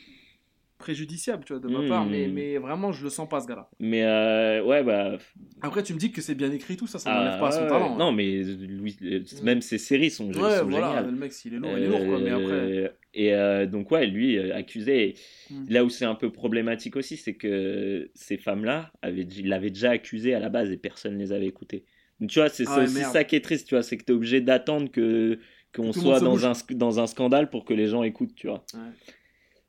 préjudiciable, 0.79 1.45
tu 1.45 1.53
vois, 1.53 1.61
de 1.61 1.69
ma 1.69 1.87
part. 1.88 2.07
Mais, 2.07 2.29
mais 2.29 2.57
vraiment, 2.59 2.93
je 2.93 3.03
le 3.05 3.11
sens 3.11 3.29
pas, 3.29 3.41
ce 3.41 3.47
gars-là. 3.47 3.69
Mais 3.81 4.05
euh, 4.05 4.62
ouais, 4.64 4.83
bah. 4.83 5.19
Après, 5.61 5.83
tu 5.83 5.93
me 5.95 5.99
dis 5.99 6.12
que 6.12 6.21
c'est 6.23 6.35
bien 6.35 6.51
écrit, 6.53 6.77
tout 6.77 6.87
ça, 6.87 6.99
ça 6.99 7.11
ah, 7.12 7.25
n'enlève 7.25 7.41
pas 7.41 7.51
son 7.51 7.62
ouais, 7.62 7.69
talent. 7.69 7.95
hein. 7.95 7.99
Non, 7.99 8.12
mais 8.12 8.43
Louis, 8.43 8.97
euh, 9.03 9.21
même 9.43 9.61
ses 9.61 9.79
séries 9.79 10.11
sont, 10.11 10.29
Ouais, 10.29 10.59
sont 10.59 10.69
voilà, 10.69 10.88
géniales. 10.88 11.07
le 11.07 11.12
mec, 11.19 11.33
s'il 11.33 11.55
est 11.55 11.59
lourd, 11.59 11.73
il 11.77 11.83
est 11.85 11.87
lourd, 11.88 12.05
quoi. 12.07 12.19
Mais 12.21 12.31
après. 12.31 12.45
Euh, 12.53 12.88
Et 13.14 13.35
euh, 13.35 13.67
donc, 13.67 13.91
ouais, 13.91 14.07
lui, 14.07 14.38
euh, 14.38 14.55
accusé. 14.57 15.09
Et 15.09 15.14
Mm. 15.51 15.64
Là 15.71 15.85
où 15.85 15.88
c'est 15.88 16.05
un 16.05 16.14
peu 16.14 16.31
problématique 16.31 16.95
aussi, 16.97 17.17
c'est 17.17 17.35
que 17.35 18.11
ces 18.14 18.37
femmes-là 18.37 18.93
ils 19.05 19.49
l'avaient 19.49 19.71
déjà 19.71 19.91
accusé 19.93 20.35
à 20.35 20.41
la 20.41 20.51
base 20.51 20.71
et 20.71 20.77
personne 20.77 21.14
ne 21.14 21.19
les 21.19 21.33
avait 21.33 21.47
écoutés. 21.47 21.85
Donc, 22.21 22.29
tu 22.31 22.38
vois, 22.38 22.49
c'est 22.51 22.64
Ah 22.67 22.83
aussi 22.83 23.03
ça 23.03 23.25
qui 23.25 23.35
est 23.37 23.41
triste, 23.41 23.67
tu 23.69 23.75
vois, 23.75 23.83
c'est 23.83 23.97
que 23.97 24.05
tu 24.05 24.12
es 24.12 24.14
obligé 24.14 24.41
d'attendre 24.41 24.91
que 24.91 25.38
qu'on 25.75 25.93
soit 25.93 26.21
dans 26.21 26.33
bouge. 26.33 26.45
un, 26.45 26.53
dans 26.71 26.99
un 27.01 27.07
scandale 27.07 27.49
pour 27.51 27.64
que 27.64 27.73
les 27.75 27.87
gens 27.87 28.03
écoutent, 28.03 28.35
tu 28.35 28.47
vois. 28.49 28.64
Ouais. 28.75 28.81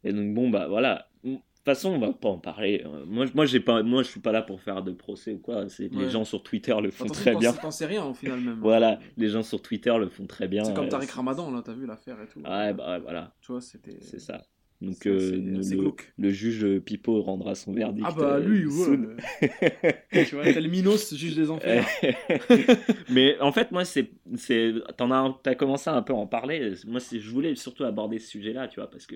Et 0.04 0.14
donc, 0.14 0.34
bon, 0.34 0.50
bah 0.50 0.68
voilà. 0.68 1.08
De 1.24 1.32
toute 1.36 1.42
façon, 1.66 1.90
on 1.90 2.00
va 2.00 2.14
pas 2.14 2.30
en 2.30 2.38
parler. 2.40 2.84
Euh, 2.86 3.04
Moi, 3.06 3.26
moi, 3.36 3.46
j'ai 3.46 3.60
pas, 3.60 3.84
moi, 3.84 4.02
je 4.02 4.08
suis 4.10 4.22
pas 4.22 4.32
là 4.32 4.42
pour 4.42 4.62
faire 4.62 4.82
de 4.82 4.92
procès 4.92 5.34
ou 5.34 5.40
quoi. 5.40 5.68
C'est 5.70 5.94
Les 5.94 6.10
gens 6.10 6.24
sur 6.24 6.42
Twitter 6.42 6.76
le 6.82 6.90
font 6.90 7.06
très 7.06 7.36
bien. 7.36 7.52
T'en 7.54 7.70
sais 7.70 7.86
rien, 7.86 8.06
au 8.06 8.14
final, 8.14 8.40
même. 8.40 8.60
Voilà, 8.62 9.00
les 9.18 9.28
gens 9.30 9.44
sur 9.44 9.62
Twitter 9.62 9.94
le 10.00 10.08
font 10.10 10.26
très 10.26 10.48
bien. 10.48 10.64
C'est 10.64 10.74
comme 10.74 10.86
euh, 10.86 10.90
Tariq 10.90 11.12
Ramadan, 11.12 11.52
là, 11.52 11.62
t'as 11.64 11.74
vu 11.74 11.86
l'affaire 11.86 12.18
et 12.22 12.28
tout. 12.28 12.40
Ouais, 12.40 12.74
bah 12.74 12.94
ouais, 12.94 13.00
voilà, 13.00 13.34
Tu 13.42 13.52
vois, 13.52 13.62
c'était. 13.62 13.98
c'est 14.02 14.20
ça. 14.20 14.42
Donc, 14.82 15.06
euh, 15.06 15.32
le, 15.32 15.60
le- 15.76 15.92
le 16.18 16.30
juge 16.30 16.80
Pipo 16.80 17.22
rendra 17.22 17.54
son 17.54 17.74
verdict. 17.74 18.08
Ah 18.10 18.14
bah 18.18 18.36
euh, 18.36 18.40
lui, 18.40 18.66
ouais. 18.66 18.72
soon. 18.72 19.10
tu 20.26 20.36
vois, 20.36 20.46
tel 20.46 20.70
Minos, 20.70 21.14
juge 21.14 21.36
des 21.36 21.52
enfers. 21.52 21.86
Mais 23.10 23.38
en 23.42 23.52
fait, 23.52 23.72
moi, 23.72 23.84
c'est, 23.86 24.10
c'est, 24.36 24.74
t'en 24.98 25.12
as, 25.12 25.38
t'as 25.44 25.56
commencé 25.56 25.90
à 25.90 25.96
un 25.96 26.02
peu 26.02 26.14
à 26.14 26.16
en 26.16 26.28
parler. 26.28 26.74
Moi, 26.88 27.00
je 27.12 27.30
voulais 27.30 27.56
surtout 27.56 27.84
aborder 27.84 28.20
ce 28.20 28.30
sujet-là, 28.30 28.70
tu 28.70 28.80
vois, 28.80 28.90
parce 28.90 29.06
que 29.06 29.16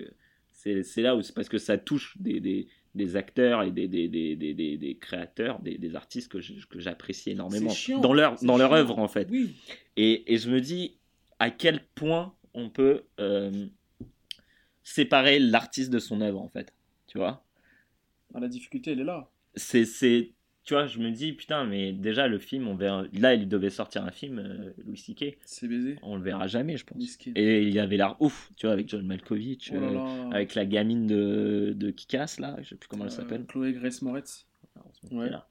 c'est, 0.64 1.02
là 1.02 1.16
où 1.16 1.22
c'est 1.22 1.34
parce 1.34 1.48
que 1.48 1.58
ça 1.58 1.78
touche 1.78 2.16
des, 2.18 2.40
des, 2.40 2.68
des 2.94 3.16
acteurs 3.16 3.62
et 3.62 3.70
des, 3.70 3.88
des, 3.88 4.08
des, 4.08 4.36
des, 4.36 4.54
des, 4.54 4.76
des 4.76 4.96
créateurs, 4.96 5.60
des, 5.60 5.96
artistes 5.96 6.30
que, 6.30 6.40
j'apprécie 6.80 7.30
énormément 7.30 7.70
chiant, 7.70 8.00
dans 8.00 8.12
leur, 8.12 8.42
dans 8.42 8.56
leur 8.56 8.70
chiant. 8.70 8.78
œuvre 8.78 8.98
en 8.98 9.08
fait. 9.08 9.28
Oui. 9.30 9.54
Et, 9.96 10.32
et 10.32 10.38
je 10.38 10.50
me 10.50 10.60
dis 10.60 10.96
à 11.38 11.50
quel 11.50 11.84
point 11.94 12.34
on 12.54 12.70
peut 12.70 13.02
euh, 13.20 13.66
séparer 14.82 15.38
l'artiste 15.38 15.90
de 15.92 15.98
son 15.98 16.20
œuvre 16.20 16.40
en 16.40 16.48
fait, 16.48 16.72
tu 17.06 17.18
vois? 17.18 17.44
Ah, 18.32 18.40
la 18.40 18.48
difficulté, 18.48 18.92
elle 18.92 19.00
est 19.00 19.04
là. 19.04 19.30
c'est 19.54 20.33
tu 20.64 20.74
vois 20.74 20.86
je 20.86 20.98
me 20.98 21.10
dis 21.10 21.32
putain 21.32 21.64
mais 21.64 21.92
déjà 21.92 22.26
le 22.26 22.38
film 22.38 22.68
on 22.68 22.74
verra 22.74 23.04
là 23.12 23.34
il 23.34 23.48
devait 23.48 23.70
sortir 23.70 24.04
un 24.04 24.10
film 24.10 24.38
euh, 24.38 24.72
Louis 24.86 24.96
C.K. 24.96 25.36
C'est 25.44 25.68
baisé. 25.68 25.96
on 26.02 26.16
le 26.16 26.22
verra 26.22 26.46
jamais 26.46 26.76
je 26.76 26.84
pense 26.86 26.96
Miskin. 26.98 27.32
et 27.36 27.62
il 27.64 27.78
avait 27.78 27.96
l'air 27.98 28.16
ouf 28.20 28.50
tu 28.56 28.66
vois 28.66 28.72
avec 28.72 28.88
John 28.88 29.06
Malkovich 29.06 29.70
Oh 29.74 29.78
là 29.78 29.88
euh, 29.90 30.30
avec 30.30 30.54
la 30.54 30.64
gamine 30.64 31.06
de 31.06 31.74
de 31.76 31.90
Kikas 31.90 32.36
là 32.38 32.56
je 32.62 32.70
sais 32.70 32.76
plus 32.76 32.88
comment 32.88 33.04
elle 33.04 33.10
Euh, 33.12 33.14
s'appelle 33.14 33.44
Chloé 33.46 33.72
Grace 33.74 34.00
Moretz. 34.02 34.46
Ouais. 35.12 35.28
Là. 35.30 35.46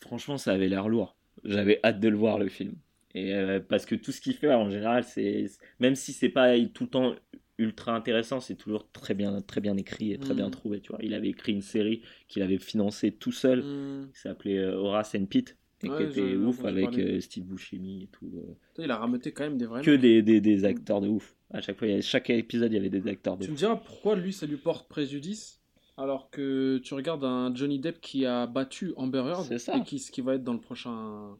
Franchement 0.00 0.36
ça 0.38 0.52
avait 0.52 0.68
l'air 0.68 0.88
lourd 0.88 1.16
j'avais 1.44 1.80
hâte 1.84 2.00
de 2.00 2.08
le 2.08 2.16
voir 2.16 2.38
le 2.38 2.48
film 2.48 2.74
et 3.14 3.34
euh, 3.34 3.60
parce 3.60 3.86
que 3.86 3.94
tout 3.94 4.12
ce 4.12 4.20
qu'il 4.20 4.34
fait 4.34 4.52
en 4.52 4.70
général 4.70 5.04
c'est 5.04 5.46
même 5.78 5.94
si 5.94 6.12
c'est 6.12 6.28
pas 6.28 6.58
tout 6.74 6.84
le 6.84 6.90
temps 6.90 7.14
ultra 7.58 7.94
intéressant 7.94 8.40
c'est 8.40 8.56
toujours 8.56 8.90
très 8.90 9.14
bien 9.14 9.40
très 9.42 9.60
bien 9.60 9.76
écrit 9.76 10.12
et 10.12 10.18
très 10.18 10.34
Mm. 10.34 10.36
bien 10.38 10.50
trouvé 10.50 10.80
tu 10.80 10.90
vois. 10.90 10.98
Il 11.02 11.14
avait 11.14 11.28
écrit 11.28 11.52
une 11.52 11.62
série 11.62 12.02
qu'il 12.28 12.42
avait 12.42 12.58
financée 12.58 13.12
tout 13.12 13.32
seul 13.32 13.60
Hum. 13.60 14.10
qui 14.12 14.20
s'appelait 14.20 14.58
euh, 14.58 14.74
Horace 14.76 15.14
and 15.14 15.26
Pete 15.26 15.56
et 15.82 15.88
Ouais, 15.88 15.96
qui 15.96 16.20
était 16.20 16.36
ouf 16.36 16.64
avec 16.64 16.98
euh, 16.98 17.20
Steve 17.20 17.44
Buscemi 17.44 18.04
et 18.04 18.06
tout 18.08 18.30
euh, 18.36 18.82
Il 18.82 18.90
a 18.90 18.96
rameuté 18.96 19.32
quand 19.32 19.44
même 19.44 19.58
des 19.58 19.66
vrais 19.66 19.82
que 19.82 19.90
des, 19.94 20.22
des, 20.22 20.40
des 20.40 20.64
acteurs 20.64 21.00
de 21.00 21.08
ouf. 21.08 21.36
À 21.50 21.60
chaque 21.60 21.76
fois 21.78 21.86
il 21.86 21.90
y 21.90 21.92
avait- 21.94 22.02
chaque 22.02 22.30
épisode 22.30 22.72
il 22.72 22.76
y 22.76 22.78
avait 22.78 22.88
des 22.90 23.06
acteurs 23.06 23.36
de 23.36 23.44
Tu 23.44 23.50
me 23.50 23.54
ouf. 23.54 23.58
diras 23.58 23.76
pourquoi 23.76 24.16
lui 24.16 24.32
ça 24.32 24.46
lui 24.46 24.56
porte 24.56 24.88
préjudice 24.88 25.60
alors 25.96 26.28
que 26.30 26.78
tu 26.78 26.94
regardes 26.94 27.22
un 27.24 27.54
Johnny 27.54 27.78
Depp 27.78 28.00
qui 28.00 28.26
a 28.26 28.48
battu 28.48 28.92
Amber 28.96 29.18
Heard 29.28 29.52
et 29.52 29.82
qui, 29.84 30.00
ce 30.00 30.10
qui 30.10 30.22
va 30.22 30.34
être 30.34 30.42
dans 30.42 30.54
le 30.54 30.60
prochain 30.60 31.36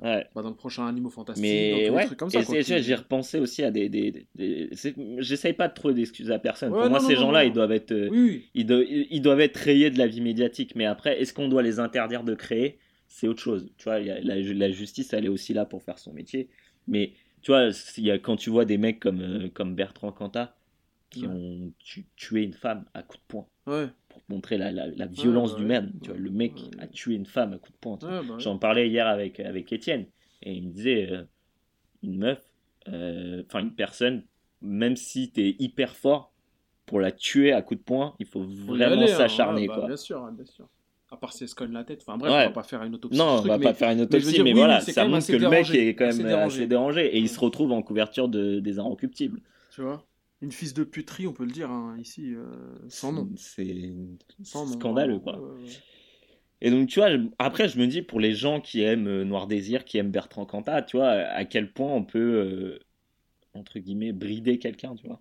ouais 0.00 0.26
bah, 0.34 0.42
dans 0.42 0.48
le 0.50 0.56
prochain 0.56 0.86
Animaux 0.86 1.10
Fantastiques 1.10 1.42
mais 1.42 1.70
tous 1.72 1.78
les 1.78 1.90
ouais 1.90 2.06
trucs 2.06 2.18
comme 2.18 2.30
ça 2.30 2.40
et 2.40 2.82
j'ai 2.82 2.94
repensé 2.94 3.38
aussi 3.38 3.62
à 3.62 3.70
des, 3.70 3.88
des, 3.88 4.10
des- 4.10 4.26
des- 4.34 4.68
c'est- 4.72 4.94
j'essaye 5.18 5.52
pas 5.52 5.68
de 5.68 5.74
trop 5.74 5.92
d'excuses 5.92 6.30
à 6.30 6.38
personne 6.38 6.72
Ouais, 6.72 6.80
pour 6.80 6.90
moi 6.90 7.00
non, 7.00 7.06
ces 7.06 7.14
non, 7.14 7.20
gens 7.20 7.30
là 7.30 7.42
non. 7.44 7.50
ils 7.50 7.52
doivent 7.52 7.72
être 7.72 7.92
euh, 7.92 8.08
Oui, 8.10 8.20
oui. 8.20 8.44
ils, 8.54 8.66
do- 8.66 8.82
ils 8.82 9.20
doivent 9.22 9.40
être 9.40 9.56
rayés 9.56 9.90
de 9.90 9.98
la 9.98 10.06
vie 10.06 10.20
médiatique 10.20 10.74
mais 10.74 10.84
après 10.84 11.20
est-ce 11.20 11.32
qu'on 11.32 11.48
doit 11.48 11.62
les 11.62 11.78
interdire 11.78 12.24
de 12.24 12.34
créer? 12.34 12.78
C'est 13.08 13.28
autre 13.28 13.40
chose 13.40 13.70
tu 13.78 13.84
vois 13.84 14.00
la, 14.00 14.20
la 14.20 14.70
justice 14.72 15.12
elle 15.12 15.26
est 15.26 15.28
aussi 15.28 15.54
là 15.54 15.64
pour 15.64 15.82
faire 15.82 15.98
son 15.98 16.12
métier 16.12 16.48
mais 16.88 17.12
tu 17.42 17.52
vois 17.52 17.68
il 17.98 18.04
y 18.04 18.10
a, 18.10 18.18
quand 18.18 18.36
tu 18.36 18.50
vois 18.50 18.64
des 18.64 18.78
mecs 18.78 18.98
comme, 18.98 19.20
euh, 19.20 19.48
comme 19.52 19.74
Bertrand 19.76 20.10
Cantat 20.12 20.56
qui 21.10 21.26
Ouais. 21.26 21.32
ont 21.32 21.72
tu- 21.78 22.06
tué 22.16 22.42
une 22.42 22.54
femme 22.54 22.84
à 22.94 23.02
coups 23.04 23.20
de 23.22 23.26
poing 23.28 23.46
Ouais. 23.66 23.86
Pour 24.14 24.24
te 24.24 24.32
montrer 24.32 24.56
la, 24.56 24.70
la, 24.72 24.86
la 24.86 25.06
violence 25.06 25.52
bah 25.52 25.58
du 25.58 25.62
ouais. 25.64 25.68
man 25.80 25.92
tu 26.02 26.10
vois 26.10 26.18
le 26.18 26.30
mec 26.30 26.52
a 26.78 26.86
tué 26.86 27.14
une 27.14 27.26
femme 27.26 27.52
à 27.52 27.58
coups 27.58 27.72
de 27.72 27.78
tu. 27.78 28.04
Ouais, 28.04 28.20
bah. 28.26 28.36
J'en 28.38 28.58
parlais 28.58 28.88
hier 28.88 29.06
avec, 29.06 29.40
avec 29.40 29.72
Étienne 29.72 30.06
et 30.42 30.52
il 30.54 30.68
me 30.68 30.72
disait 30.72 31.08
euh, 31.10 31.24
une 32.02 32.18
meuf, 32.18 32.40
euh, 32.88 33.42
enfin 33.46 33.58
une 33.60 33.74
personne, 33.74 34.22
même 34.62 34.96
si 34.96 35.30
t'es 35.30 35.56
hyper 35.58 35.96
fort, 35.96 36.32
pour 36.86 37.00
la 37.00 37.10
tuer 37.12 37.52
à 37.52 37.60
coups 37.62 37.80
de 37.80 37.84
poing, 37.84 38.14
il 38.18 38.26
faut 38.26 38.42
vraiment 38.44 39.02
hein. 39.02 39.06
s'acharner 39.06 39.66
bah, 39.66 39.74
quoi. 39.74 39.86
Bien 39.86 39.96
sûr, 39.96 40.30
bien 40.32 40.44
sûr. 40.44 40.68
À 41.10 41.16
part 41.16 41.32
si 41.32 41.44
elle 41.44 41.48
se 41.48 41.54
cogne 41.54 41.72
la 41.72 41.84
tête. 41.84 42.02
Enfin 42.06 42.18
bref, 42.18 42.30
on 42.30 42.34
va 42.34 42.50
pas 42.50 42.62
faire 42.62 42.82
une 42.82 42.94
autopsie. 42.94 43.18
Non, 43.18 43.40
du 43.40 43.46
on 43.46 43.48
va 43.48 43.58
mais- 43.58 43.64
pas 43.64 43.74
faire 43.74 43.90
une 43.90 44.00
autopsie, 44.00 44.32
dire, 44.32 44.44
mais 44.44 44.52
oui, 44.52 44.58
voilà, 44.58 44.80
c'est 44.80 44.92
ça 44.92 45.06
montre 45.06 45.26
que 45.26 45.32
le 45.36 45.48
mec 45.48 45.70
est 45.74 45.94
quand 45.94 46.06
assez 46.06 46.18
même 46.22 46.28
dérangé. 46.28 46.58
assez 46.60 46.66
dérangé 46.66 47.06
et 47.06 47.18
il 47.18 47.28
se 47.28 47.38
retrouve 47.40 47.72
en 47.72 47.82
couverture 47.82 48.28
de, 48.28 48.60
des 48.60 48.78
Inrecuptibles. 48.78 49.40
Tu 49.70 49.82
vois? 49.82 50.04
Une 50.44 50.52
fils 50.52 50.74
de 50.74 50.84
puterie, 50.84 51.26
on 51.26 51.32
peut 51.32 51.44
le 51.46 51.50
dire 51.52 51.70
hein, 51.70 51.96
ici, 51.98 52.34
euh, 52.34 52.44
sans 52.88 53.12
nom. 53.12 53.30
C'est 53.36 53.94
scandaleux 54.42 55.18
quoi. 55.18 55.38
Ouais, 55.40 55.48
ouais, 55.54 55.62
ouais. 55.64 55.70
Et 56.60 56.70
donc, 56.70 56.88
tu 56.88 57.00
vois, 57.00 57.08
après, 57.38 57.68
je 57.68 57.78
me 57.78 57.86
dis, 57.86 58.02
pour 58.02 58.20
les 58.20 58.34
gens 58.34 58.60
qui 58.60 58.82
aiment 58.82 59.08
euh, 59.08 59.24
Noir 59.24 59.46
Désir, 59.46 59.84
qui 59.84 59.98
aiment 59.98 60.10
Bertrand 60.10 60.46
Cantat, 60.46 60.82
tu 60.82 60.96
vois, 60.98 61.08
à 61.10 61.44
quel 61.44 61.72
point 61.72 61.92
on 61.92 62.04
peut, 62.04 62.18
euh, 62.18 62.78
entre 63.54 63.78
guillemets, 63.78 64.12
brider 64.12 64.58
quelqu'un, 64.58 64.94
tu 64.94 65.06
vois. 65.06 65.20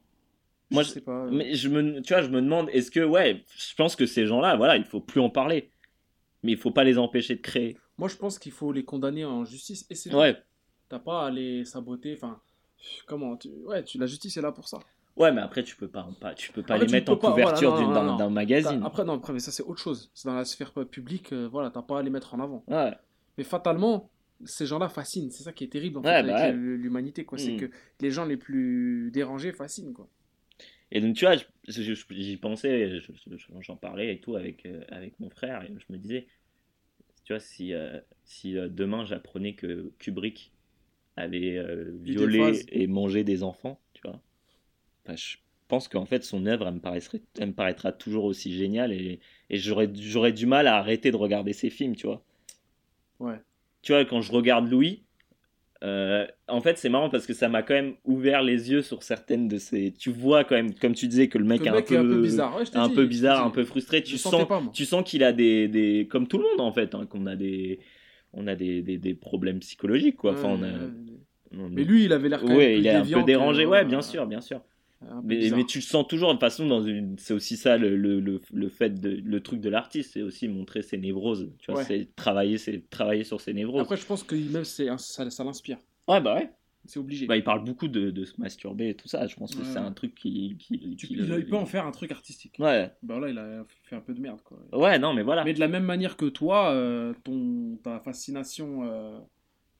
Moi, 0.71 0.83
je 0.83 0.89
je- 0.89 0.93
sais 0.93 1.01
pas. 1.01 1.25
euh, 1.25 1.31
Mais 1.31 1.53
je 1.55 1.69
me, 1.69 2.01
tu 2.01 2.13
vois, 2.13 2.21
je 2.21 2.29
me 2.29 2.41
demande, 2.41 2.69
est-ce 2.71 2.91
que, 2.91 2.99
ouais, 3.03 3.43
je 3.57 3.75
pense 3.75 3.95
que 3.95 4.05
ces 4.05 4.25
gens-là, 4.25 4.55
voilà, 4.57 4.77
il 4.77 4.83
faut 4.85 5.01
plus 5.01 5.21
en 5.21 5.29
parler. 5.29 5.69
Mais 6.43 6.51
il 6.53 6.57
faut 6.57 6.71
pas 6.71 6.83
les 6.83 6.97
empêcher 6.97 7.35
de 7.35 7.41
créer. 7.41 7.77
Moi, 7.97 8.09
je 8.09 8.15
pense 8.17 8.39
qu'il 8.39 8.51
faut 8.51 8.71
les 8.73 8.83
condamner 8.83 9.23
en 9.25 9.45
justice. 9.45 9.85
Et 9.89 9.95
c'est. 9.95 10.13
Ouais, 10.13 10.35
T'as 10.89 10.99
pas 10.99 11.27
à 11.27 11.31
les 11.31 11.63
saboter. 11.65 12.13
Enfin, 12.13 12.39
comment 13.05 13.35
tu... 13.37 13.49
Ouais, 13.65 13.83
tu... 13.83 13.97
la 13.97 14.05
justice 14.05 14.35
est 14.37 14.41
là 14.41 14.51
pour 14.51 14.67
ça. 14.67 14.79
Ouais, 15.17 15.31
mais 15.31 15.41
après, 15.41 15.63
tu 15.63 15.75
peux 15.75 15.87
pas, 15.87 16.09
pas- 16.19 16.33
tu 16.33 16.51
peux 16.51 16.63
pas 16.63 16.75
Après, 16.75 16.87
les 16.87 16.91
mettre 16.93 17.11
en 17.11 17.17
pas, 17.17 17.31
voilà, 17.31 17.51
couverture 17.53 17.79
non, 17.89 18.15
d'un 18.17 18.29
magazine. 18.29 18.81
Après, 18.83 19.03
non, 19.05 19.13
après, 19.13 19.33
mais 19.33 19.39
ça, 19.39 19.51
c'est 19.51 19.63
autre 19.63 19.79
chose. 19.79 20.11
C'est 20.13 20.27
dans 20.27 20.35
la 20.35 20.45
sphère 20.45 20.71
publique. 20.85 21.33
euh, 21.33 21.47
voilà, 21.47 21.69
t'as 21.69 21.81
pas 21.81 21.99
à 21.99 22.01
les 22.01 22.09
mettre 22.09 22.33
en 22.33 22.39
avant. 22.39 22.63
Ouais, 22.67 22.91
Mais 23.37 23.43
fatalement, 23.43 24.09
ces 24.45 24.65
gens-là 24.65 24.89
fascinent. 24.89 25.31
C'est 25.31 25.43
ça 25.43 25.53
qui 25.53 25.63
est 25.63 25.67
terrible 25.67 25.99
en 25.99 26.03
fait, 26.03 26.09
Ouais, 26.09 26.15
avec 26.15 26.31
bah 26.31 26.41
ouais. 26.41 26.51
le- 26.51 26.75
l'humanité. 26.75 27.25
quoi. 27.25 27.37
C'est 27.37 27.53
Mm. 27.53 27.57
que 27.57 27.71
les 28.01 28.11
gens 28.11 28.25
les 28.25 28.37
plus 28.37 29.09
dérangés 29.11 29.51
fascinent. 29.53 29.93
Quoi. 29.93 30.07
Et 30.91 31.01
donc, 31.01 31.15
tu 31.15 31.25
vois, 31.25 31.35
j'y 31.67 32.37
pensais, 32.37 32.99
je- 32.99 33.11
je- 33.13 33.47
j'en 33.61 33.75
parlais 33.77 34.13
et 34.13 34.19
tout 34.19 34.35
avec, 34.35 34.65
euh, 34.65 34.83
avec 34.89 35.19
mon 35.19 35.29
frère, 35.29 35.63
et 35.63 35.67
je 35.77 35.91
me 35.93 35.97
disais, 35.97 36.27
tu 37.23 37.33
vois, 37.33 37.39
si, 37.39 37.73
euh, 37.73 37.99
si 38.25 38.57
euh, 38.57 38.67
demain 38.69 39.05
j'apprenais 39.05 39.55
que 39.55 39.91
Kubrick 39.99 40.51
avait 41.15 41.63
violé 42.01 42.61
et 42.69 42.87
mangé 42.87 43.23
des 43.23 43.43
enfants, 43.43 43.79
bah, 45.05 45.15
je 45.15 45.37
pense 45.67 45.87
qu'en 45.87 46.05
fait, 46.05 46.23
son 46.23 46.45
œuvre, 46.45 46.67
elle 46.67 46.75
me, 46.75 46.79
paraîtrait, 46.79 47.21
elle 47.39 47.49
me 47.49 47.53
paraîtra 47.53 47.91
toujours 47.91 48.25
aussi 48.25 48.53
géniale, 48.53 48.91
et, 48.93 49.19
et 49.49 49.57
j'aurais 49.57 49.89
j'aurais 49.95 50.33
du 50.33 50.45
mal 50.45 50.67
à 50.67 50.77
arrêter 50.77 51.11
de 51.11 51.17
regarder 51.17 51.53
ses 51.53 51.69
films, 51.69 51.95
tu 51.95 52.07
vois. 52.07 52.23
Ouais. 53.19 53.41
Tu 53.81 53.91
vois, 53.91 54.05
quand 54.05 54.21
je 54.21 54.31
regarde 54.31 54.69
Louis, 54.69 55.03
euh, 55.83 56.27
en 56.47 56.61
fait, 56.61 56.77
c'est 56.77 56.89
marrant 56.89 57.09
parce 57.09 57.27
que 57.27 57.33
ça 57.33 57.49
m'a 57.49 57.63
quand 57.63 57.73
même 57.75 57.95
ouvert 58.05 58.41
les 58.43 58.71
yeux 58.71 58.81
sur 58.81 59.03
certaines 59.03 59.47
de 59.49 59.57
ces. 59.57 59.93
Tu 59.93 60.11
vois 60.11 60.43
quand 60.45 60.55
même, 60.55 60.73
comme 60.75 60.93
tu 60.95 61.07
disais, 61.07 61.29
que 61.29 61.37
le 61.37 61.45
mec, 61.45 61.65
Le 61.65 61.71
mec 61.71 61.91
un 61.91 61.93
est 61.93 61.97
un 61.97 62.03
peu, 62.03 62.09
peu 62.15 62.21
bizarre. 62.21 62.57
Ouais, 62.57 62.63
un 62.75 62.89
dit, 62.89 62.95
peu 62.95 63.05
bizarre, 63.05 63.45
un 63.45 63.49
peu 63.51 63.65
frustré. 63.65 63.99
Je 64.01 64.11
Tu 64.11 64.17
sens, 64.17 64.47
pas, 64.47 64.61
tu 64.73 64.85
sens 64.85 65.03
qu'il 65.03 65.23
a 65.23 65.33
des, 65.33 65.67
des, 65.67 66.07
comme 66.09 66.27
tout 66.27 66.37
le 66.37 66.45
monde 66.45 66.61
en 66.61 66.71
fait, 66.73 66.95
hein, 66.95 67.05
qu'on 67.05 67.25
a 67.27 67.35
des, 67.35 67.79
on 68.33 68.47
a 68.47 68.55
des, 68.55 68.81
des, 68.81 68.97
des 68.97 69.13
problèmes 69.15 69.59
psychologiques 69.59 70.17
quoi. 70.17 70.33
Enfin, 70.33 70.49
on 70.49 70.61
Ouais, 70.61 70.69
a, 70.69 70.73
ouais. 70.85 70.91
on- 71.59 71.69
Mais 71.75 71.83
lui, 71.83 72.05
il 72.05 72.13
avait 72.13 72.29
l'air 72.29 72.43
ouais, 72.43 72.79
il 72.79 72.87
est 72.87 72.93
un 72.93 73.05
peu 73.05 73.23
dérangé. 73.23 73.63
que- 73.63 73.69
Ouais, 73.69 73.85
bien 73.85 74.01
sûr, 74.01 74.25
bien 74.25 74.41
sûr. 74.41 74.61
Mais, 75.23 75.49
tu 75.65 75.77
le 75.79 75.83
sens 75.83 76.07
toujours 76.07 76.29
de 76.29 76.33
toute 76.33 76.41
façon 76.41 76.65
dans 76.67 76.83
une. 76.83 77.17
C'est 77.17 77.33
aussi 77.33 77.57
ça 77.57 77.77
le, 77.77 77.95
le, 77.95 78.19
le, 78.19 78.41
le 78.51 78.69
fait 78.69 78.99
de 78.99 79.09
le 79.09 79.39
truc 79.41 79.59
de 79.61 79.69
l'artiste, 79.69 80.11
c'est 80.13 80.21
aussi 80.21 80.47
montrer 80.47 80.81
ses 80.81 80.97
névroses. 80.97 81.51
Tu 81.59 81.71
vois, 81.71 81.81
Ouais. 81.81 81.85
c'est 81.87 82.15
travailler, 82.15 82.57
c'est 82.57 82.89
travailler 82.89 83.23
sur 83.23 83.39
ses 83.41 83.53
névroses. 83.53 83.81
Après, 83.81 83.97
je 83.97 84.05
pense 84.05 84.23
que 84.23 84.35
même 84.35 84.63
c'est 84.65 84.87
ça, 84.97 85.29
ça 85.29 85.43
l'inspire. 85.43 85.77
ouais, 86.07 86.21
bah 86.21 86.35
ouais. 86.35 86.51
C'est 86.85 86.99
obligé. 86.99 87.27
Bah, 87.27 87.37
il 87.37 87.45
parle 87.45 87.63
beaucoup 87.63 87.87
de, 87.87 88.11
de 88.11 88.25
se 88.25 88.33
masturber 88.41 88.89
et 88.89 88.93
tout 88.93 89.07
ça. 89.07 89.25
Je 89.25 89.37
pense 89.37 89.55
que 89.55 89.63
c'est 89.63 89.77
un 89.77 89.93
truc 89.93 90.15
qui. 90.15 90.57
qui, 90.59 90.97
Tu- 90.97 91.07
qui 91.07 91.15
le- 91.15 91.39
il 91.39 91.45
peut 91.45 91.55
en 91.55 91.65
faire 91.65 91.85
un 91.87 91.91
truc 91.91 92.11
artistique. 92.11 92.57
Ouais. 92.59 92.91
Bah 93.01 93.19
là, 93.21 93.29
il 93.29 93.37
a 93.37 93.63
fait 93.83 93.95
un 93.95 94.01
peu 94.01 94.13
de 94.13 94.19
merde. 94.19 94.41
Quoi. 94.43 94.57
Ouais, 94.73 94.99
non, 94.99 95.13
mais 95.13 95.23
voilà. 95.23 95.45
Mais 95.45 95.53
de 95.53 95.61
la 95.61 95.69
même 95.69 95.85
manière 95.85 96.17
que 96.17 96.25
toi, 96.25 96.71
euh, 96.71 97.13
ton, 97.23 97.77
ta 97.81 98.01
fascination 98.01 98.81
euh, 98.83 99.17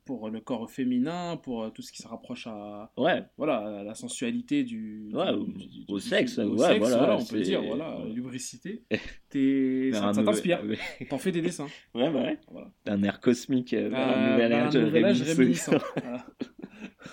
pour 0.05 0.29
le 0.29 0.39
corps 0.41 0.69
féminin, 0.69 1.37
pour 1.37 1.63
euh, 1.63 1.69
tout 1.69 1.81
ce 1.81 1.91
qui 1.91 2.01
se 2.01 2.07
rapproche 2.07 2.47
à, 2.47 2.91
Ouais, 2.97 3.23
voilà, 3.37 3.79
à 3.79 3.83
la 3.83 3.95
sensualité 3.95 4.63
du, 4.63 5.09
Ouais, 5.13 5.29
au- 5.31 5.43
du- 5.45 5.65
du- 5.67 5.85
au 5.87 5.95
du- 5.97 6.01
sexe, 6.03 6.37
au 6.39 6.55
ouais, 6.57 6.67
sexe, 6.67 6.79
voilà, 6.89 7.17
on 7.17 7.25
peut 7.25 7.41
dire, 7.41 7.63
voilà, 7.63 7.97
lubricité. 8.13 8.83
T'es- 9.29 9.91
ça 9.93 10.13
ça 10.13 10.23
t'inspire, 10.23 10.61
Ouais, 10.67 10.77
t'en 11.09 11.17
fais 11.17 11.31
des 11.31 11.41
dessins. 11.41 11.67
bah 11.93 12.11
ouais. 12.11 12.37
Voilà. 12.51 12.71
Un 12.87 13.01
air 13.03 13.19
cosmique, 13.21 13.73
euh, 13.73 13.91
un 13.93 14.31
nouvel 14.31 14.53
un 14.53 14.69
nouvel 14.69 15.05
âge 15.05 15.21
réminiscent. 15.21 15.71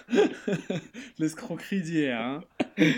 L'escroquerie 1.18 1.82
d'hier. 1.82 2.20
Hein. 2.20 2.40
Ouais. 2.78 2.94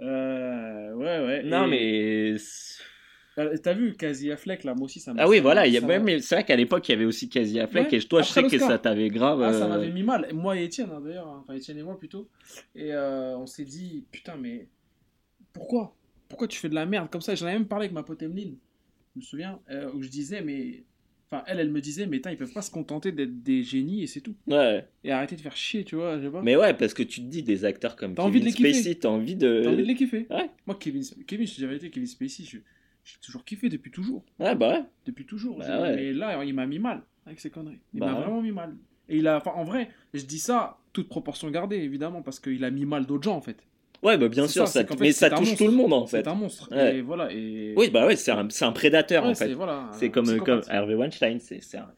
Euh, 0.00 0.92
ouais, 0.94 1.24
ouais. 1.26 1.42
Non, 1.44 1.64
et- 1.66 2.32
mais. 2.32 2.36
Euh, 3.38 3.56
T'as 3.62 3.74
vu 3.74 3.94
Casey 3.94 4.30
Affleck 4.30 4.64
là, 4.64 4.74
moi 4.74 4.86
aussi 4.86 4.98
ça 5.00 5.12
m'a. 5.12 5.22
Ah 5.22 5.28
oui, 5.28 5.40
voilà, 5.40 5.66
y 5.66 5.76
a 5.76 5.98
mais 5.98 6.20
c'est 6.20 6.36
vrai 6.36 6.44
qu'à 6.44 6.56
l'époque, 6.56 6.88
il 6.88 6.92
y 6.92 6.94
avait 6.94 7.04
aussi 7.04 7.28
Casey 7.28 7.60
Affleck, 7.60 7.92
Ouais, 7.92 7.98
et 7.98 8.02
toi, 8.02 8.22
je 8.22 8.28
sais 8.30 8.42
que 8.44 8.58
ça 8.58 8.78
t'avait 8.78 9.08
grave. 9.10 9.42
Ah, 9.42 9.52
ça 9.52 9.66
euh, 9.66 9.68
m'avait 9.68 9.90
mis 9.90 10.02
mal. 10.02 10.28
Moi 10.32 10.58
et 10.58 10.64
Étienne, 10.64 10.88
hein, 10.92 11.00
d'ailleurs. 11.00 11.28
hein. 11.28 11.40
Enfin, 11.42 11.54
Étienne 11.54 11.78
et 11.78 11.82
moi 11.82 11.98
plutôt. 11.98 12.28
Et 12.74 12.92
euh, 12.92 13.36
on 13.36 13.46
s'est 13.46 13.64
dit, 13.64 14.04
putain, 14.10 14.36
mais 14.36 14.68
pourquoi? 15.52 15.94
Pourquoi 16.28 16.48
tu 16.48 16.58
fais 16.58 16.68
de 16.68 16.74
la 16.74 16.86
merde 16.86 17.08
comme 17.10 17.20
ça? 17.20 17.34
J'en 17.34 17.46
avais 17.46 17.54
même 17.58 17.68
parlé 17.68 17.84
avec 17.84 17.94
ma 17.94 18.02
pote 18.02 18.22
Emeline, 18.22 18.56
je 19.14 19.20
me 19.20 19.24
souviens, 19.24 19.60
euh, 19.70 19.90
où 19.94 20.02
je 20.02 20.08
disais, 20.08 20.40
mais. 20.42 20.82
Enfin, 21.28 21.42
elle, 21.48 21.58
elle 21.58 21.72
me 21.72 21.80
disait, 21.80 22.06
mais 22.06 22.18
ils 22.24 22.36
peuvent 22.36 22.52
pas 22.52 22.62
se 22.62 22.70
contenter 22.70 23.10
d'être 23.10 23.42
des 23.42 23.64
génies 23.64 24.04
et 24.04 24.06
c'est 24.06 24.20
tout. 24.20 24.36
Ouais. 24.46 24.86
Et 25.02 25.10
arrêter 25.10 25.34
de 25.34 25.40
faire 25.40 25.56
chier, 25.56 25.82
tu 25.82 25.96
vois, 25.96 26.18
je 26.20 26.26
sais 26.26 26.30
pas. 26.30 26.40
Mais 26.40 26.54
ouais, 26.54 26.72
parce 26.72 26.94
que 26.94 27.02
tu 27.02 27.20
te 27.20 27.26
dis, 27.26 27.42
des 27.42 27.64
acteurs 27.64 27.96
comme 27.96 28.14
T'as 28.14 28.22
envie 28.22 28.38
Kevin 28.38 28.44
de 28.44 28.46
les 28.46 28.54
kiffer. 28.54 28.72
Spacey, 28.74 28.94
t'as 29.00 29.08
envie 29.08 29.34
de. 29.34 29.60
T'as 29.64 29.70
envie 29.70 29.82
de 29.82 29.88
les 29.88 29.94
kiffer. 29.96 30.26
Ouais. 30.30 30.48
Moi, 30.68 30.76
Kevin, 30.78 31.02
Kevin, 31.26 31.46
je 31.46 31.50
te 31.50 31.56
dis 31.56 31.62
la 31.62 31.66
vérité, 31.68 31.90
Kevin 31.90 32.06
Spacey, 32.06 32.44
je, 32.44 32.58
j'ai 33.06 33.18
toujours 33.20 33.44
kiffé 33.44 33.68
depuis 33.68 33.90
toujours. 33.90 34.24
Ouais, 34.40 34.54
bah 34.56 34.68
ouais. 34.70 34.84
Depuis 35.06 35.24
toujours. 35.24 35.58
Bah 35.58 35.80
ouais. 35.80 35.94
Mais 35.96 36.12
là, 36.12 36.44
il 36.44 36.52
m'a 36.54 36.66
mis 36.66 36.78
mal 36.80 37.02
avec 37.24 37.38
ses 37.40 37.50
conneries. 37.50 37.78
Il 37.94 38.00
Bah 38.00 38.06
m'a 38.06 38.14
ouais. 38.14 38.20
vraiment 38.24 38.42
mis 38.42 38.50
mal. 38.52 38.74
Et 39.08 39.18
il 39.18 39.28
a, 39.28 39.36
enfin, 39.36 39.52
en 39.54 39.62
vrai, 39.64 39.88
je 40.12 40.24
dis 40.24 40.40
ça, 40.40 40.78
toute 40.92 41.08
proportion 41.08 41.48
gardée, 41.50 41.76
évidemment, 41.76 42.22
parce 42.22 42.40
qu'il 42.40 42.64
a 42.64 42.70
mis 42.70 42.84
mal 42.84 43.06
d'autres 43.06 43.22
gens, 43.22 43.36
en 43.36 43.40
fait. 43.40 43.56
Ouais, 44.02 44.18
bah 44.18 44.28
bien 44.28 44.46
sûr, 44.48 44.66
ça, 44.68 44.84
fait, 44.84 45.00
mais 45.00 45.12
ça 45.12 45.30
touche 45.30 45.56
tout 45.56 45.66
le 45.66 45.72
monde, 45.72 45.92
en 45.92 46.06
fait. 46.06 46.22
C'est 46.22 46.28
un 46.28 46.34
monstre. 46.34 46.68
Ouais. 46.70 46.96
Et 46.96 47.00
voilà. 47.02 47.32
Et... 47.32 47.72
Oui, 47.76 47.88
bah 47.90 48.06
ouais, 48.06 48.16
c'est 48.16 48.32
un, 48.32 48.46
un 48.60 48.72
prédateur, 48.72 49.24
Ouais, 49.24 49.30
en 49.30 49.34
fait. 49.34 49.54
voilà, 49.54 49.88
C'est 49.92 50.10
comme, 50.10 50.36
comme. 50.40 50.60
Harvey 50.68 50.94
Weinstein, 50.94 51.38
c'est 51.40 51.60
un, 51.78 51.88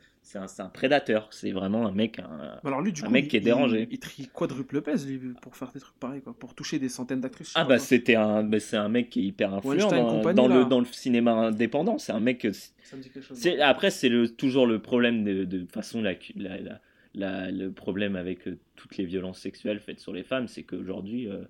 c'est 0.46 0.60
un, 0.62 0.68
prédateur. 0.68 1.28
C'est 1.32 1.52
vraiment 1.52 1.86
un 1.86 1.92
mec. 1.92 2.18
Un... 2.18 2.60
Alors 2.64 2.82
lui, 2.82 2.92
du 2.92 3.02
un 3.02 3.06
coup, 3.06 3.12
mec 3.12 3.24
il- 3.24 3.28
qui 3.28 3.36
est 3.38 3.40
dérangé. 3.40 3.86
Il, 3.90 3.94
il 3.94 3.98
trie 3.98 4.28
quadruple 4.28 4.82
pèse, 4.82 5.06
lui, 5.06 5.18
pour 5.40 5.56
faire 5.56 5.72
des 5.72 5.80
trucs 5.80 5.98
pareils, 5.98 6.20
quoi. 6.20 6.34
Pour 6.38 6.54
toucher 6.54 6.78
des 6.78 6.88
centaines 6.88 7.20
d'actrices. 7.20 7.52
Ah 7.54 7.64
bah 7.64 7.78
c'était 7.78 8.14
un, 8.16 8.42
bah, 8.44 8.60
c'est 8.60 8.76
un 8.76 8.88
mec 8.88 9.10
qui 9.10 9.20
est 9.20 9.24
hyper 9.24 9.54
influent 9.54 9.88
dans, 9.90 10.18
compagnie, 10.18 10.36
dans 10.36 10.48
le, 10.48 10.60
là. 10.60 10.64
dans 10.64 10.80
le 10.80 10.86
cinéma 10.86 11.32
indépendant. 11.32 11.98
C'est 11.98 12.12
un 12.12 12.20
mec. 12.20 12.38
que- 12.40 12.52
Ça 12.52 12.96
me 12.96 13.02
dit 13.02 13.10
quelque 13.10 13.24
chose. 13.24 13.46
Après, 13.62 13.90
c'est 13.90 14.08
le, 14.08 14.28
toujours 14.28 14.66
le 14.66 14.80
problème 14.80 15.24
de, 15.24 15.66
façon 15.72 16.02
la, 16.02 16.12
la, 16.36 16.58
la, 16.60 16.80
la- 17.14 17.50
le 17.50 17.72
problème 17.72 18.14
avec 18.16 18.46
euh, 18.48 18.58
toutes 18.76 18.96
les 18.98 19.04
violences 19.06 19.40
sexuelles 19.40 19.80
faites 19.80 20.00
sur 20.00 20.12
les 20.12 20.24
femmes, 20.24 20.48
c'est 20.48 20.62
qu'aujourd'hui, 20.62 21.28
euh, 21.28 21.44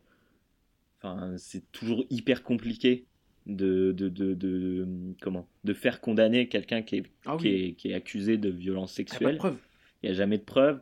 enfin, 1.02 1.34
c'est 1.36 1.70
toujours 1.72 2.04
hyper 2.10 2.42
compliqué 2.42 3.06
de, 3.48 3.92
de, 3.92 4.08
de, 4.08 4.34
de- 4.34 4.86
comment 5.20 5.48
de 5.64 5.72
faire 5.74 6.00
condamner 6.00 6.48
quelqu'un 6.48 6.82
qui 6.82 6.96
est, 6.96 7.02
Ah 7.26 7.36
qui, 7.40 7.48
est, 7.48 7.72
qui 7.72 7.90
est 7.90 7.94
accusé 7.94 8.36
de 8.38 8.48
violence 8.50 8.92
sexuelle. 8.92 9.38
preuve. 9.38 9.56
Il 10.02 10.06
n'y 10.08 10.14
a 10.14 10.16
jamais 10.16 10.38
de 10.38 10.44
preuves. 10.44 10.80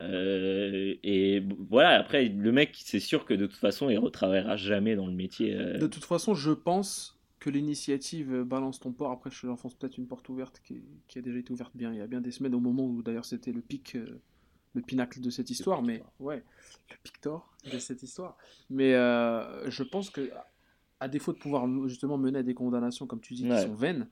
Euh, 0.00 0.94
et 1.02 1.42
voilà, 1.70 1.90
après, 1.98 2.28
le 2.28 2.52
mec, 2.52 2.76
c'est 2.84 3.00
sûr 3.00 3.24
que 3.24 3.34
de 3.34 3.46
toute 3.46 3.58
façon, 3.58 3.88
il 3.88 3.98
retravaillera 3.98 4.56
jamais 4.56 4.96
dans 4.96 5.06
le 5.06 5.12
métier. 5.12 5.54
euh, 5.54 5.78
De 5.78 5.86
toute 5.86 6.04
façon, 6.04 6.34
je 6.34 6.50
pense 6.50 7.18
que 7.38 7.50
l'initiative 7.50 8.32
euh, 8.34 8.44
Balance 8.44 8.80
ton 8.80 8.92
port, 8.92 9.10
après 9.10 9.30
je 9.30 9.46
l'enfonce 9.46 9.74
peut-être 9.74 9.98
une 9.98 10.06
porte 10.06 10.28
ouverte 10.28 10.60
qui, 10.64 10.82
qui 11.08 11.18
a 11.18 11.22
déjà 11.22 11.38
été 11.38 11.52
ouverte 11.52 11.72
bien 11.74 11.92
il 11.92 11.98
y 11.98 12.00
a 12.00 12.06
bien 12.06 12.20
des 12.20 12.30
semaines, 12.30 12.54
au 12.54 12.60
moment 12.60 12.86
où 12.86 13.02
d'ailleurs 13.02 13.24
c'était 13.24 13.50
le 13.52 13.60
pic, 13.60 13.96
euh, 13.96 14.20
le 14.74 14.80
pinacle 14.82 15.20
de 15.20 15.28
cette 15.28 15.50
histoire, 15.50 15.82
mais 15.82 16.02
ouais, 16.20 16.42
le 16.90 16.96
pictor 17.02 17.52
de 17.72 17.78
cette 17.78 18.02
histoire. 18.04 18.36
Mais 18.70 18.94
euh, 18.94 19.68
je 19.70 19.82
pense 19.82 20.10
que, 20.10 20.30
à 21.02 21.08
défaut 21.08 21.32
de 21.32 21.38
pouvoir 21.38 21.66
justement 21.88 22.16
mener 22.18 22.38
à 22.38 22.42
des 22.42 22.54
condamnations, 22.54 23.06
comme 23.06 23.20
tu 23.20 23.34
dis, 23.34 23.48
Ouais. 23.48 23.56
qui 23.56 23.62
sont 23.62 23.74
vaines, 23.74 24.08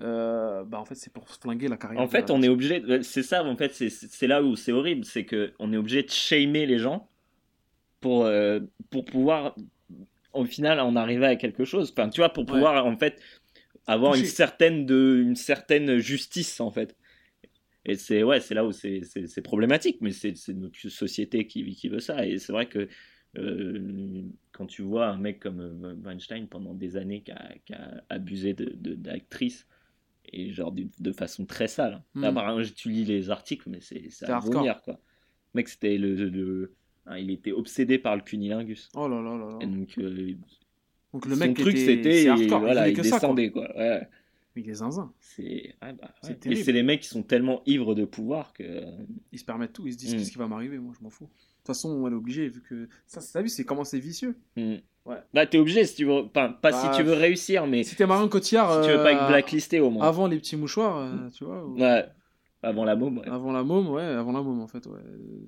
euh, 0.00 0.64
bah 0.64 0.78
en 0.80 0.84
fait 0.84 0.94
c'est 0.94 1.12
pour 1.12 1.28
flinguer 1.28 1.68
la 1.68 1.76
carrière. 1.76 2.02
En 2.02 2.08
fait, 2.08 2.30
on 2.30 2.42
est 2.42 2.48
obligé. 2.48 2.82
C'est 3.02 3.22
ça, 3.22 3.42
en 3.44 3.56
fait, 3.56 3.72
c'est- 3.74 4.26
là 4.26 4.42
où 4.42 4.56
c'est 4.56 4.72
horrible, 4.72 5.04
c'est 5.04 5.24
que 5.24 5.52
on 5.58 5.72
est 5.72 5.76
obligé 5.76 6.02
de 6.02 6.10
shamer 6.10 6.66
les 6.66 6.78
gens 6.78 7.08
pour 8.00 8.24
euh, 8.26 8.60
pour 8.90 9.04
pouvoir, 9.04 9.54
au 10.32 10.44
final, 10.44 10.80
en 10.80 10.96
arriver 10.96 11.26
à 11.26 11.36
quelque 11.36 11.64
chose. 11.64 11.92
Enfin, 11.96 12.08
tu 12.10 12.20
vois, 12.20 12.28
pour 12.30 12.44
Ouais. 12.44 12.52
pouvoir 12.52 12.84
en 12.86 12.96
fait 12.96 13.20
avoir 13.86 14.14
une 14.14 14.24
certaine 14.24 14.84
de 14.86 15.22
une 15.22 15.36
certaine 15.36 15.98
justice 15.98 16.60
en 16.60 16.70
fait. 16.70 16.96
Et 17.86 17.96
c'est 17.96 18.22
ouais, 18.22 18.40
c'est 18.40 18.54
là 18.54 18.64
où 18.64 18.72
c'est 18.72 19.42
problématique, 19.42 19.98
mais 20.00 20.10
c'est 20.10 20.36
c'est 20.36 20.54
notre 20.54 20.88
société 20.88 21.46
qui 21.46 21.74
qui 21.74 21.88
veut 21.88 22.00
ça. 22.00 22.26
Et 22.26 22.38
c'est 22.38 22.52
vrai 22.52 22.66
que 22.66 22.88
euh, 23.36 24.22
quand 24.54 24.66
tu 24.66 24.82
vois 24.82 25.08
un 25.08 25.18
mec 25.18 25.40
comme 25.40 25.60
euh, 25.60 25.94
Weinstein 26.04 26.46
pendant 26.48 26.74
des 26.74 26.96
années 26.96 27.22
qui 27.22 27.32
a, 27.32 27.52
qui 27.66 27.74
a 27.74 28.02
abusé 28.08 28.54
de 28.54 28.72
de- 28.74 28.94
d'actrices 28.94 29.66
et 30.32 30.52
genre 30.52 30.72
de, 30.72 30.86
de 30.98 31.12
façon 31.12 31.44
très 31.44 31.68
sale. 31.68 32.02
Mm. 32.14 32.22
Là, 32.22 32.32
par 32.32 32.48
exemple, 32.58 32.74
tu 32.76 32.88
lis 32.88 33.04
les 33.04 33.30
articles, 33.30 33.68
mais 33.68 33.80
c'est 33.80 34.08
à 34.24 34.38
vomir 34.38 34.80
quoi. 34.82 34.94
Le 35.52 35.58
mec, 35.58 35.68
c'était 35.68 35.98
le, 35.98 36.14
le- 36.14 36.74
hein, 37.06 37.18
il 37.18 37.30
était 37.30 37.52
obsédé 37.52 37.98
par 37.98 38.16
le 38.16 38.22
cunilingus. 38.22 38.88
Oh 38.94 39.06
là 39.08 39.20
là 39.20 39.36
là 39.36 39.50
là. 39.50 39.58
Et 39.60 39.66
donc, 39.66 39.98
euh, 39.98 40.34
Donc 41.12 41.26
le 41.26 41.34
son 41.34 41.40
mec 41.46 41.56
truc, 41.56 41.76
était- 41.76 42.22
c'était, 42.24 42.46
voilà, 42.58 42.88
il 42.88 42.94
que 42.96 43.02
ça, 43.02 43.10
quoi. 43.10 43.18
descendait 43.18 43.50
quoi. 43.50 43.76
Ouais. 43.76 44.08
Mais 44.56 44.62
il 44.62 44.70
est 44.70 44.74
zinzin. 44.74 45.12
C'est 45.20 45.74
ouais, 45.82 45.92
bah, 45.92 46.10
ouais. 46.22 46.54
C'est 46.54 46.72
les 46.72 46.82
mecs 46.82 47.00
qui 47.00 47.08
sont 47.08 47.22
tellement 47.22 47.62
ivres 47.66 47.94
de 47.94 48.04
pouvoir 48.04 48.52
que. 48.52 48.82
Ils 49.32 49.38
se 49.38 49.44
permettent 49.44 49.72
tout, 49.72 49.86
ils 49.86 49.92
se 49.94 49.98
disent 49.98 50.14
Mm. 50.14 50.18
qu'est-ce 50.18 50.30
qui 50.32 50.38
va 50.38 50.46
m'arriver, 50.46 50.78
moi 50.78 50.92
je 50.96 51.02
m'en 51.02 51.10
fous. 51.10 51.24
De 51.24 51.30
toute 51.30 51.66
façon, 51.68 52.06
elle 52.06 52.12
est 52.12 52.16
obligée, 52.16 52.48
vu 52.48 52.62
que. 52.62 52.88
Ça, 53.06 53.20
t'as 53.32 53.42
vu, 53.42 53.48
c'est 53.48 53.64
comment 53.64 53.84
c'est 53.84 53.98
vicieux. 53.98 54.36
Hmm. 54.56 54.74
Ouais. 55.06 55.16
Bah, 55.34 55.44
t'es 55.46 55.58
obligé 55.58 55.84
si 55.84 55.96
tu 55.96 56.04
veux. 56.04 56.28
Pas, 56.28 56.48
pas 56.50 56.70
Bah, 56.70 56.90
si 56.92 56.96
tu 56.96 57.02
veux 57.02 57.14
réussir, 57.14 57.66
mais 57.66 57.82
si 57.82 57.90
Si 57.90 57.96
t'es 57.96 58.06
Marion 58.06 58.28
Cotillard. 58.28 58.82
tu 58.84 58.90
veux 58.90 58.96
pas 59.02 59.10
euh, 59.12 59.16
être 59.16 59.28
blacklisté 59.28 59.80
au 59.80 59.90
moins. 59.90 60.06
Avant 60.06 60.26
les 60.26 60.38
petits 60.38 60.56
mouchoirs, 60.56 60.98
euh, 60.98 61.28
tu 61.30 61.44
vois. 61.44 61.64
ou- 61.66 61.78
Ouais. 61.78 62.04
Avant 62.62 62.84
la 62.84 62.96
môme. 62.96 63.18
ouais. 63.18 63.28
Avant 63.28 63.52
la 63.52 63.62
môme, 63.64 63.88
ouais, 63.90 64.02
avant 64.02 64.32
la 64.32 64.40
môme 64.40 64.60
en 64.60 64.66
fait, 64.68 64.86
ouais. 64.86 65.00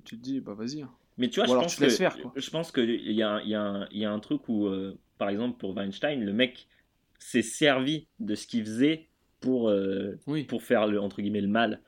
Tu 0.05 0.17
te 0.17 0.21
dis, 0.23 0.39
bah 0.41 0.53
vas-y. 0.53 0.81
hein. 0.83 0.91
Mais 1.17 1.29
tu 1.29 1.39
vois, 1.39 1.45
Ou 1.45 1.47
je 1.47 1.51
alors 1.53 1.63
pense, 1.63 1.75
tu 1.77 1.81
que, 1.83 1.89
faire, 1.89 2.15
quoi. 2.21 2.31
je 2.35 2.49
pense 2.51 2.71
qu'il 2.71 3.11
y 3.11 3.23
a, 3.23 3.29
un- 3.31 3.41
il 3.41 3.49
y, 3.49 3.55
a 3.55 3.61
un- 3.63 3.87
il 3.89 3.97
y 3.99 4.05
a 4.05 4.11
un 4.11 4.19
truc 4.19 4.47
où, 4.49 4.67
euh, 4.67 4.95
par 5.17 5.29
exemple, 5.29 5.57
pour 5.57 5.75
Weinstein, 5.75 6.23
le 6.23 6.33
mec 6.33 6.67
s'est 7.19 7.41
servi 7.41 8.07
de 8.19 8.35
ce 8.35 8.47
qu'il 8.47 8.63
faisait 8.65 9.07
pour, 9.39 9.69
euh, 9.69 10.17
Oui. 10.27 10.43
pour 10.45 10.63
faire 10.63 10.87
le, 10.87 10.99
entre 10.99 11.21
guillemets, 11.21 11.41
le 11.41 11.47
mal. 11.47 11.81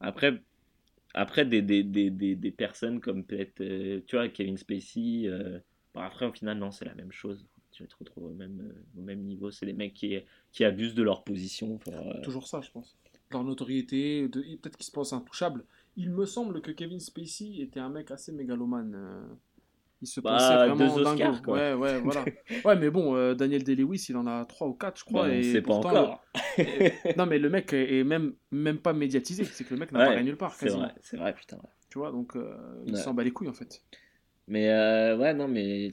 Après, 0.00 0.42
après 1.14 1.44
des, 1.46 1.62
des, 1.62 1.82
des, 1.82 2.10
des, 2.10 2.34
des 2.36 2.50
personnes 2.50 3.00
comme 3.00 3.24
peut-être, 3.24 3.60
euh, 3.60 4.00
tu 4.06 4.16
vois, 4.16 4.28
Kevin 4.28 4.56
Spacey, 4.56 5.26
euh, 5.26 5.58
bon, 5.94 6.00
après, 6.00 6.26
au 6.26 6.32
final, 6.32 6.58
non, 6.58 6.70
c'est 6.70 6.84
la 6.84 6.94
même 6.94 7.12
chose. 7.12 7.46
Tu 7.72 7.86
te 7.88 7.96
retrouves 7.98 8.26
au 8.26 8.34
même, 8.34 8.60
euh, 8.60 9.00
au 9.00 9.02
même 9.02 9.20
niveau. 9.22 9.50
C'est 9.50 9.66
des 9.66 9.72
mecs 9.72 9.94
qui, 9.94 10.16
qui 10.52 10.64
abusent 10.64 10.94
de 10.94 11.02
leur 11.02 11.24
position. 11.24 11.78
Pour, 11.78 11.94
euh, 11.94 12.20
Toujours 12.22 12.46
ça, 12.46 12.60
je 12.60 12.70
pense. 12.70 12.96
Leur 13.30 13.42
notoriété, 13.42 14.28
de... 14.28 14.42
peut-être 14.56 14.76
qu'ils 14.76 14.86
se 14.86 14.92
pensent 14.92 15.12
intouchables. 15.12 15.64
Il 15.96 16.10
me 16.10 16.24
semble 16.26 16.60
que 16.60 16.70
Kevin 16.70 17.00
Spacey 17.00 17.60
était 17.60 17.80
un 17.80 17.88
mec 17.88 18.10
assez 18.10 18.30
mégalomane. 18.32 18.96
Il 20.04 20.06
se 20.06 20.20
Bah, 20.20 20.32
pensait 20.32 20.54
vraiment 20.74 20.96
deux. 20.96 21.02
Oscars, 21.06 21.42
quoi. 21.42 21.54
Ouais, 21.54 21.72
ouais, 21.72 21.98
voilà. 22.00 22.24
ouais, 22.66 22.76
mais 22.76 22.90
bon, 22.90 23.16
euh, 23.16 23.34
Daniel 23.34 23.64
Day-Lewis, 23.64 24.04
il 24.10 24.16
en 24.18 24.26
a 24.26 24.44
3 24.44 24.66
ou 24.68 24.74
4, 24.74 24.98
je 24.98 25.04
crois. 25.04 25.28
sait 25.42 25.62
pas 25.62 25.74
encore. 25.74 26.22
le- 26.58 26.64
Non, 27.16 27.24
mais 27.26 27.38
le 27.38 27.48
mec 27.48 27.72
est 27.72 28.04
même, 28.04 28.34
même 28.52 28.78
pas 28.78 28.92
médiatisé. 28.92 29.44
C'est 29.44 29.64
que 29.64 29.72
le 29.72 29.80
mec 29.80 29.92
n'a 29.92 29.98
Ouais, 30.00 30.04
pas 30.06 30.14
gagné 30.16 30.26
nulle 30.28 30.36
part, 30.36 30.52
C'est 30.54 30.68
vrai, 30.68 30.92
c'est 31.00 31.16
vrai, 31.16 31.34
putain. 31.34 31.56
ouais. 31.56 31.70
Tu 31.90 31.98
vois, 31.98 32.10
donc 32.12 32.36
euh, 32.36 32.54
il 32.86 32.92
Ouais. 32.94 33.00
s'en 33.00 33.14
bat 33.14 33.24
les 33.24 33.30
couilles 33.30 33.48
en 33.48 33.54
fait. 33.54 33.82
Mais 34.46 34.68
euh, 34.70 35.16
ouais, 35.16 35.32
non, 35.32 35.48
mais. 35.48 35.90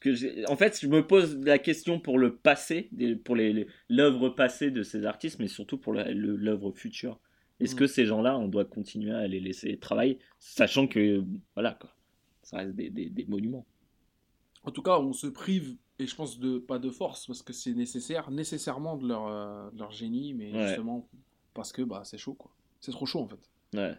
que 0.00 0.48
en 0.50 0.56
fait, 0.56 0.78
je 0.80 0.86
me 0.86 1.06
pose 1.06 1.38
la 1.44 1.58
question 1.58 1.98
pour 1.98 2.18
le 2.18 2.36
passé, 2.36 2.90
pour 3.24 3.34
les- 3.36 3.52
les- 3.52 3.66
l'œuvre 3.88 4.28
passée 4.28 4.70
de 4.70 4.82
ces 4.82 5.06
artistes, 5.06 5.38
mais 5.40 5.48
surtout 5.48 5.78
pour 5.78 5.94
l'œuvre 5.94 6.72
future. 6.72 7.18
Est-ce 7.60 7.74
Mm. 7.74 7.78
que 7.78 7.86
ces 7.88 8.04
gens-là, 8.06 8.38
on 8.38 8.46
doit 8.48 8.64
continuer 8.66 9.12
à 9.12 9.26
les 9.26 9.40
laisser 9.40 9.78
travailler, 9.78 10.18
sachant 10.38 10.86
que, 10.86 11.24
voilà, 11.54 11.76
quoi, 11.80 11.90
ça 12.48 12.56
reste 12.58 12.74
des, 12.74 12.88
des- 12.88 13.10
des 13.10 13.26
monuments. 13.26 13.66
En 14.64 14.70
tout 14.70 14.82
cas, 14.82 14.98
on 14.98 15.12
se 15.12 15.26
prive, 15.26 15.76
et 15.98 16.06
je 16.06 16.14
pense 16.16 16.38
de 16.38 16.58
pas 16.58 16.78
de 16.78 16.88
force, 16.90 17.26
parce 17.26 17.42
que 17.42 17.52
c'est 17.52 17.74
nécessaire, 17.74 18.30
nécessairement 18.30 18.96
de 18.96 19.06
leur, 19.06 19.26
euh, 19.26 19.70
de 19.72 19.78
leur 19.78 19.90
génie, 19.90 20.32
mais 20.32 20.52
Ouais. 20.52 20.68
justement 20.68 21.06
parce 21.52 21.72
que 21.72 21.82
bah, 21.82 22.02
c'est 22.04 22.18
chaud 22.18 22.34
quoi. 22.34 22.50
C'est 22.80 22.92
trop 22.92 23.04
chaud 23.06 23.20
en 23.20 23.28
fait. 23.28 23.40
Ouais. 23.74 23.94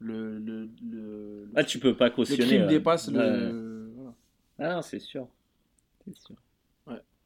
Le, 0.00 0.38
le, 0.38 0.68
le, 0.82 1.50
Ah, 1.54 1.64
tu 1.64 1.78
peux 1.78 1.96
pas 1.96 2.08
le 2.08 2.14
cautionner. 2.14 2.44
crime 2.46 2.62
ouais. 2.62 2.68
dépasse 2.68 3.08
Ouais. 3.08 3.14
le. 3.14 3.92
Voilà. 3.96 4.14
Ah, 4.58 4.82
c'est 4.82 4.98
sûr. 4.98 5.28
C'est 6.04 6.14
sûr. 6.16 6.36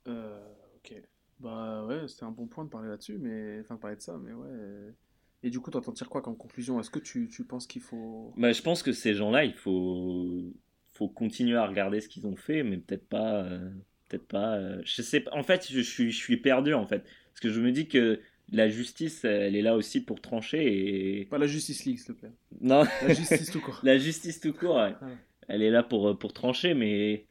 Euh, 0.06 0.40
ok. 0.76 1.02
Bah 1.40 1.84
ouais, 1.84 2.08
c'était 2.08 2.24
un 2.24 2.30
bon 2.30 2.46
point 2.46 2.64
de 2.64 2.70
parler 2.70 2.88
là-dessus, 2.88 3.18
mais. 3.18 3.60
Enfin, 3.60 3.74
de 3.74 3.80
parler 3.80 3.96
de 3.96 4.00
ça, 4.02 4.16
mais 4.18 4.32
ouais. 4.32 4.94
Et 5.42 5.50
du 5.50 5.60
coup, 5.60 5.70
t'en 5.70 5.80
tires 5.92 6.08
quoi 6.08 6.22
comme 6.22 6.36
conclusion? 6.36 6.80
Est-ce 6.80 6.90
que 6.90 6.98
tu, 6.98 7.28
tu 7.28 7.44
penses 7.44 7.66
qu'il 7.66 7.82
faut. 7.82 8.32
Bah, 8.36 8.52
je 8.52 8.62
pense 8.62 8.82
que 8.82 8.92
ces 8.92 9.14
gens-là, 9.14 9.44
il 9.44 9.52
faut, 9.54 10.52
faut 10.98 11.08
continuer 11.08 11.56
à 11.56 11.66
regarder 11.66 12.00
ce 12.00 12.08
qu'ils 12.08 12.26
ont 12.26 12.36
fait, 12.36 12.62
mais 12.62 12.76
peut-être 12.78 13.08
pas, 13.08 13.42
euh, 13.44 13.70
peut-être 14.08 14.26
pas. 14.26 14.56
euh, 14.56 14.80
je 14.84 15.02
sais 15.02 15.20
pas. 15.20 15.32
En 15.34 15.42
fait, 15.42 15.66
je, 15.70 15.80
suis, 15.80 16.10
je 16.10 16.16
suis 16.16 16.36
perdu 16.38 16.74
en 16.74 16.86
fait, 16.86 17.00
parce 17.30 17.40
que 17.40 17.50
je 17.50 17.60
me 17.60 17.72
dis 17.72 17.88
que 17.88 18.20
la 18.50 18.68
justice, 18.68 19.24
elle 19.24 19.56
est 19.56 19.62
là 19.62 19.76
aussi 19.76 20.02
pour 20.02 20.20
trancher 20.20 21.20
et. 21.20 21.24
Pas 21.26 21.38
la 21.38 21.46
Justice 21.46 21.84
League, 21.84 21.98
s'il 21.98 22.14
te 22.14 22.20
plaît. 22.20 22.32
Non. 22.60 22.84
La 23.06 23.14
justice 23.14 23.50
tout 23.50 23.60
court. 23.60 23.80
la 23.84 23.98
justice 23.98 24.40
tout 24.40 24.52
court, 24.54 24.76
ouais. 24.76 24.94
Ouais. 25.02 25.16
elle 25.48 25.62
est 25.62 25.70
là 25.70 25.82
pour, 25.82 26.18
pour 26.18 26.32
trancher, 26.32 26.74
mais 26.74 27.26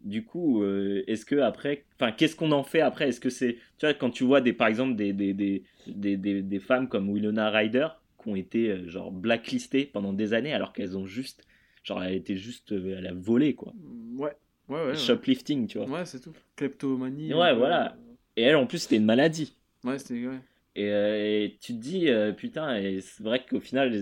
du 0.00 0.24
coup, 0.24 0.62
euh, 0.62 1.04
est-ce 1.06 1.26
que 1.26 1.36
après, 1.36 1.84
enfin, 1.96 2.12
qu'est-ce 2.12 2.34
qu'on 2.34 2.52
en 2.52 2.64
fait 2.64 2.80
après? 2.80 3.08
Est-ce 3.08 3.20
que 3.20 3.28
c'est, 3.30 3.54
tu 3.78 3.86
vois, 3.86 3.94
quand 3.94 4.10
tu 4.10 4.24
vois 4.24 4.40
des, 4.40 4.52
par 4.54 4.68
exemple, 4.68 4.96
des, 4.96 5.12
des, 5.12 5.34
des, 5.34 5.62
des, 5.86 6.16
des, 6.16 6.42
des 6.42 6.58
femmes 6.60 6.88
comme 6.88 7.10
Winona 7.10 7.50
Ryder 7.50 7.88
qui 8.22 8.28
ont 8.28 8.36
été 8.36 8.70
euh, 8.70 8.88
genre 8.88 9.12
blacklistées 9.12 9.84
pendant 9.84 10.12
des 10.14 10.32
années 10.32 10.52
alors 10.54 10.72
qu'elles 10.72 10.96
ont 10.96 11.06
juste, 11.06 11.46
genre, 11.82 12.02
elle 12.02 12.14
était 12.14 12.36
juste, 12.36 12.72
euh, 12.72 12.96
elle 12.98 13.06
a 13.06 13.12
volé 13.14 13.54
quoi, 13.54 13.72
Ouais. 14.16 14.32
Ouais, 14.68 14.76
ouais. 14.76 14.86
ouais. 14.88 14.96
shoplifting, 14.96 15.66
tu 15.66 15.78
vois. 15.78 15.88
Ouais, 15.88 16.04
c'est 16.04 16.20
tout. 16.20 16.32
Kleptomanie. 16.56 17.32
Ouais, 17.34 17.50
peu. 17.52 17.56
voilà. 17.58 17.96
Et 18.36 18.42
elle, 18.42 18.56
en 18.56 18.66
plus, 18.66 18.78
c'était 18.78 18.96
une 18.96 19.04
maladie. 19.04 19.56
Ouais, 19.82 19.98
c'était. 19.98 20.26
Ouais. 20.26 20.38
Et, 20.76 20.88
euh, 20.90 21.16
et 21.44 21.58
tu 21.60 21.72
te 21.74 21.78
dis, 21.78 22.08
euh, 22.08 22.32
putain, 22.32 22.76
et 22.78 23.00
c'est 23.00 23.24
vrai 23.24 23.44
qu'au 23.44 23.58
final, 23.58 23.92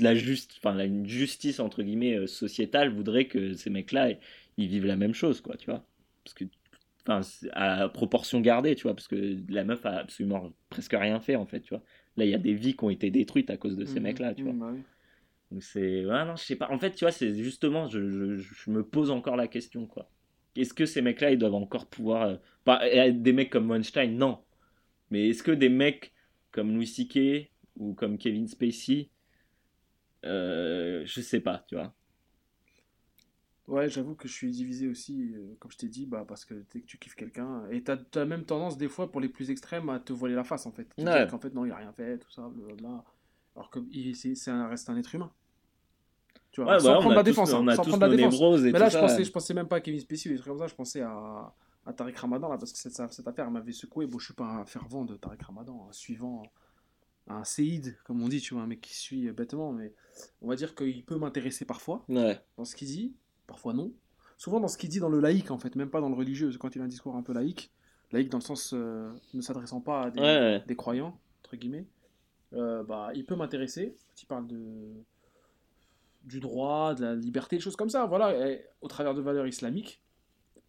la, 0.00 0.14
juste, 0.14 0.54
enfin, 0.58 0.78
une 0.78 1.06
justice, 1.06 1.60
entre 1.60 1.82
guillemets, 1.82 2.14
euh, 2.16 2.26
sociétale 2.26 2.88
voudrait 2.90 3.26
que 3.26 3.52
ces 3.52 3.68
mecs-là, 3.68 4.12
ils 4.56 4.68
vivent 4.68 4.86
la 4.86 4.96
même 4.96 5.12
chose, 5.12 5.42
quoi, 5.42 5.56
tu 5.58 5.66
vois. 5.70 5.84
Parce 6.24 6.32
que, 6.32 6.44
enfin, 7.06 7.20
à 7.52 7.90
proportion 7.90 8.40
gardée, 8.40 8.74
tu 8.74 8.84
vois, 8.84 8.94
parce 8.94 9.08
que 9.08 9.36
la 9.50 9.64
meuf 9.64 9.84
a 9.84 9.98
absolument 9.98 10.50
presque 10.70 10.94
rien 10.98 11.20
fait, 11.20 11.36
en 11.36 11.44
fait, 11.44 11.60
tu 11.60 11.74
vois. 11.74 11.82
Là, 12.16 12.24
il 12.24 12.30
y 12.30 12.34
a 12.34 12.38
des 12.38 12.54
vies 12.54 12.74
qui 12.74 12.84
ont 12.84 12.90
été 12.90 13.10
détruites 13.10 13.50
à 13.50 13.58
cause 13.58 13.76
de 13.76 13.84
ces 13.84 13.96
Mhm. 13.96 14.02
mecs-là, 14.04 14.34
tu 14.34 14.44
vois. 14.44 14.54
Mm, 14.54 14.58
bah 14.58 14.70
oui. 14.72 14.80
Donc 15.50 15.62
c'est. 15.62 16.02
Non, 16.02 16.36
je 16.36 16.42
sais 16.44 16.56
pas. 16.56 16.70
En 16.70 16.78
fait, 16.78 16.92
tu 16.92 17.04
vois, 17.04 17.12
c'est 17.12 17.34
justement, 17.34 17.88
je, 17.88 18.08
je, 18.10 18.36
je 18.36 18.70
me 18.70 18.82
pose 18.84 19.10
encore 19.10 19.36
la 19.36 19.48
question, 19.48 19.86
quoi. 19.86 20.10
Est-ce 20.56 20.74
que 20.74 20.86
ces 20.86 21.02
mecs-là, 21.02 21.30
ils 21.32 21.38
doivent 21.38 21.54
encore 21.54 21.86
pouvoir. 21.86 22.22
euh, 22.24 22.36
Pas, 22.64 22.82
euh, 22.84 23.12
des 23.12 23.32
mecs 23.32 23.50
comme 23.50 23.70
Weinstein, 23.70 24.16
non. 24.16 24.40
Mais 25.10 25.30
est-ce 25.30 25.42
que 25.42 25.52
des 25.52 25.68
mecs 25.70 26.14
comme 26.52 26.74
Louis 26.74 26.86
C.K. 26.86 27.50
ou 27.76 27.94
comme 27.94 28.18
Kevin 28.18 28.48
Spacey, 28.48 29.10
euh, 30.24 31.02
je 31.06 31.20
sais 31.20 31.40
pas, 31.40 31.64
tu 31.68 31.74
vois. 31.76 31.94
Ouais, 33.66 33.88
j'avoue 33.88 34.14
que 34.14 34.28
je 34.28 34.32
suis 34.32 34.50
divisé 34.52 34.86
aussi, 34.88 35.34
euh, 35.34 35.56
comme 35.58 35.70
je 35.72 35.76
t'ai 35.76 35.88
dit, 35.88 36.06
bah, 36.06 36.24
parce 36.26 36.44
que 36.44 36.54
dès 36.72 36.80
que 36.80 36.86
tu 36.86 36.98
kiffes 36.98 37.16
quelqu'un, 37.16 37.68
et 37.70 37.82
t'as 37.82 37.96
as 38.14 38.24
même 38.24 38.44
tendance, 38.44 38.78
des 38.78 38.88
fois, 38.88 39.10
pour 39.10 39.20
les 39.20 39.28
plus 39.28 39.50
extrêmes, 39.50 39.88
à 39.88 39.98
te 39.98 40.12
voiler 40.12 40.34
la 40.36 40.44
face, 40.44 40.66
en 40.66 40.72
fait. 40.72 40.88
Ouais. 40.98 41.26
qu'en 41.28 41.38
fait, 41.40 41.52
non, 41.52 41.64
il 41.64 41.72
a 41.72 41.76
rien 41.76 41.92
fait, 41.92 42.18
tout 42.18 42.30
ça, 42.30 42.48
blablabla. 42.48 43.04
Alors 43.56 43.70
que 43.70 43.80
il- 43.90 44.14
c'est 44.14 44.34
c'est 44.36 44.50
un, 44.50 44.68
reste 44.68 44.88
un 44.90 44.96
être 44.96 45.14
humain. 45.14 45.32
Tu 46.52 46.62
vois, 46.62 46.74
Ouais, 46.74 46.80
sans 46.80 46.86
bah, 46.88 46.94
prendre 47.00 47.10
a 47.12 47.14
la 47.16 47.22
tous- 47.22 47.30
défense, 47.30 47.52
hein, 47.52 47.58
on 47.62 47.68
a 47.68 47.74
sans 47.76 47.82
tous 47.84 47.98
la 47.98 48.08
défense. 48.08 48.60
et 48.60 48.72
Mais 48.72 48.78
là, 48.78 48.88
je 48.88 48.92
ça. 48.94 49.00
pensais, 49.00 49.24
je 49.24 49.32
pensais 49.32 49.52
même 49.54 49.68
pas 49.68 49.76
à 49.76 49.80
Kevin 49.80 50.00
Spacey 50.00 50.28
ou 50.30 50.32
des 50.32 50.38
trucs 50.38 50.48
comme 50.52 50.58
ça, 50.58 50.66
je 50.68 50.74
pensais 50.74 51.00
à, 51.02 51.52
à 51.84 51.92
Tariq 51.92 52.16
Ramadan, 52.18 52.48
là, 52.48 52.56
parce 52.56 52.72
que 52.72 52.78
cette, 52.78 53.12
cette 53.12 53.28
affaire 53.28 53.50
m'avait 53.50 53.72
secoué. 53.72 54.06
Bon, 54.06 54.18
je 54.18 54.26
suis 54.26 54.34
pas 54.34 54.44
un 54.46 54.64
fervent 54.64 55.04
de 55.04 55.16
Tariq 55.16 55.42
Ramadan, 55.44 55.86
un 55.88 55.92
suivant, 55.92 56.42
un 57.28 57.44
séide, 57.44 57.96
comme 58.04 58.22
on 58.22 58.28
dit, 58.28 58.40
tu 58.40 58.54
vois, 58.54 58.62
un 58.62 58.66
mec 58.66 58.80
qui 58.80 58.94
suit 58.94 59.30
bêtement, 59.32 59.72
mais 59.72 59.92
on 60.40 60.48
va 60.48 60.56
dire 60.56 60.74
qu'il 60.74 61.04
peut 61.04 61.16
m'intéresser 61.18 61.64
parfois 61.66 62.04
Ouais. 62.08 62.40
dans 62.56 62.64
ce 62.64 62.74
qu'il 62.76 62.88
dit, 62.88 63.14
parfois 63.46 63.72
non. 63.74 63.92
Souvent 64.38 64.60
dans 64.60 64.68
ce 64.68 64.78
qu'il 64.78 64.88
dit 64.90 65.00
dans 65.00 65.08
le 65.08 65.20
laïque, 65.20 65.50
en 65.50 65.58
fait, 65.58 65.76
même 65.76 65.90
pas 65.90 66.00
dans 66.00 66.08
le 66.10 66.14
religieux, 66.14 66.50
quand 66.58 66.74
il 66.76 66.80
a 66.80 66.84
un 66.84 66.88
discours 66.88 67.16
un 67.16 67.22
peu 67.22 67.32
laïque. 67.32 67.70
Laïque 68.12 68.28
dans 68.30 68.38
le 68.38 68.42
sens 68.44 68.72
euh, 68.72 69.12
ne 69.34 69.40
s'adressant 69.40 69.80
pas 69.80 70.04
à 70.04 70.60
des 70.66 70.76
croyants, 70.76 71.18
entre 71.44 71.56
guillemets. 71.56 71.86
Euh, 72.56 72.82
bah, 72.82 73.10
il 73.14 73.24
peut 73.24 73.36
m'intéresser. 73.36 73.96
Il 74.20 74.26
parle 74.26 74.46
de 74.46 74.58
du 76.24 76.40
droit, 76.40 76.94
de 76.94 77.04
la 77.04 77.14
liberté, 77.14 77.56
des 77.56 77.62
choses 77.62 77.76
comme 77.76 77.88
ça, 77.88 78.04
voilà, 78.06 78.50
et 78.50 78.66
au 78.80 78.88
travers 78.88 79.14
de 79.14 79.20
valeurs 79.20 79.46
islamiques, 79.46 80.02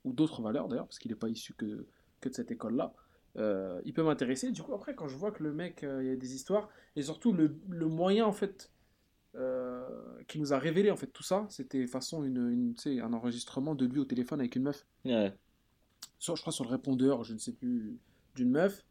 ou 0.04 0.14
d'autres 0.14 0.44
valeurs 0.44 0.68
d'ailleurs, 0.68 0.86
parce 0.86 1.00
qu'il 1.00 1.12
n'est 1.12 1.18
pas 1.18 1.30
issu 1.30 1.54
que, 1.56 1.88
que 2.22 2.30
de 2.30 2.34
cette 2.36 2.52
école-là. 2.52 2.94
Euh, 3.38 3.82
il 3.84 3.94
peut 3.94 4.04
m'intéresser. 4.04 4.52
Du 4.52 4.62
coup, 4.62 4.74
après, 4.76 4.94
quand 4.94 5.08
je 5.08 5.18
vois 5.18 5.32
que 5.32 5.42
le 5.42 5.54
mec, 5.54 5.84
euh, 5.84 6.04
il 6.04 6.10
y 6.10 6.12
a 6.12 6.16
des 6.16 6.36
histoires, 6.36 6.70
et 6.96 7.02
surtout 7.02 7.34
le, 7.34 7.58
le 7.70 7.88
moyen, 7.88 8.28
en 8.28 8.34
fait, 8.34 8.72
euh, 9.34 9.84
qui 10.28 10.40
nous 10.40 10.54
a 10.54 10.60
révélé, 10.60 10.92
en 10.92 10.96
fait, 10.96 11.08
tout 11.08 11.24
ça, 11.24 11.48
c'était 11.50 11.88
façon 11.88 12.24
une, 12.24 12.76
une, 12.86 13.00
un 13.02 13.14
enregistrement 13.14 13.74
de 13.74 13.88
lui 13.88 14.00
au 14.00 14.06
téléphone 14.06 14.40
avec 14.40 14.56
une 14.56 14.64
meuf. 14.64 14.86
Ouais. 15.06 15.36
Sur, 16.20 16.36
je 16.36 16.42
crois 16.42 16.54
sur 16.54 16.66
le 16.66 16.70
répondeur, 16.70 17.24
je 17.24 17.34
ne 17.34 17.40
sais 17.40 17.54
plus, 17.54 17.98
d'une 18.36 18.52
meuf. 18.52 18.86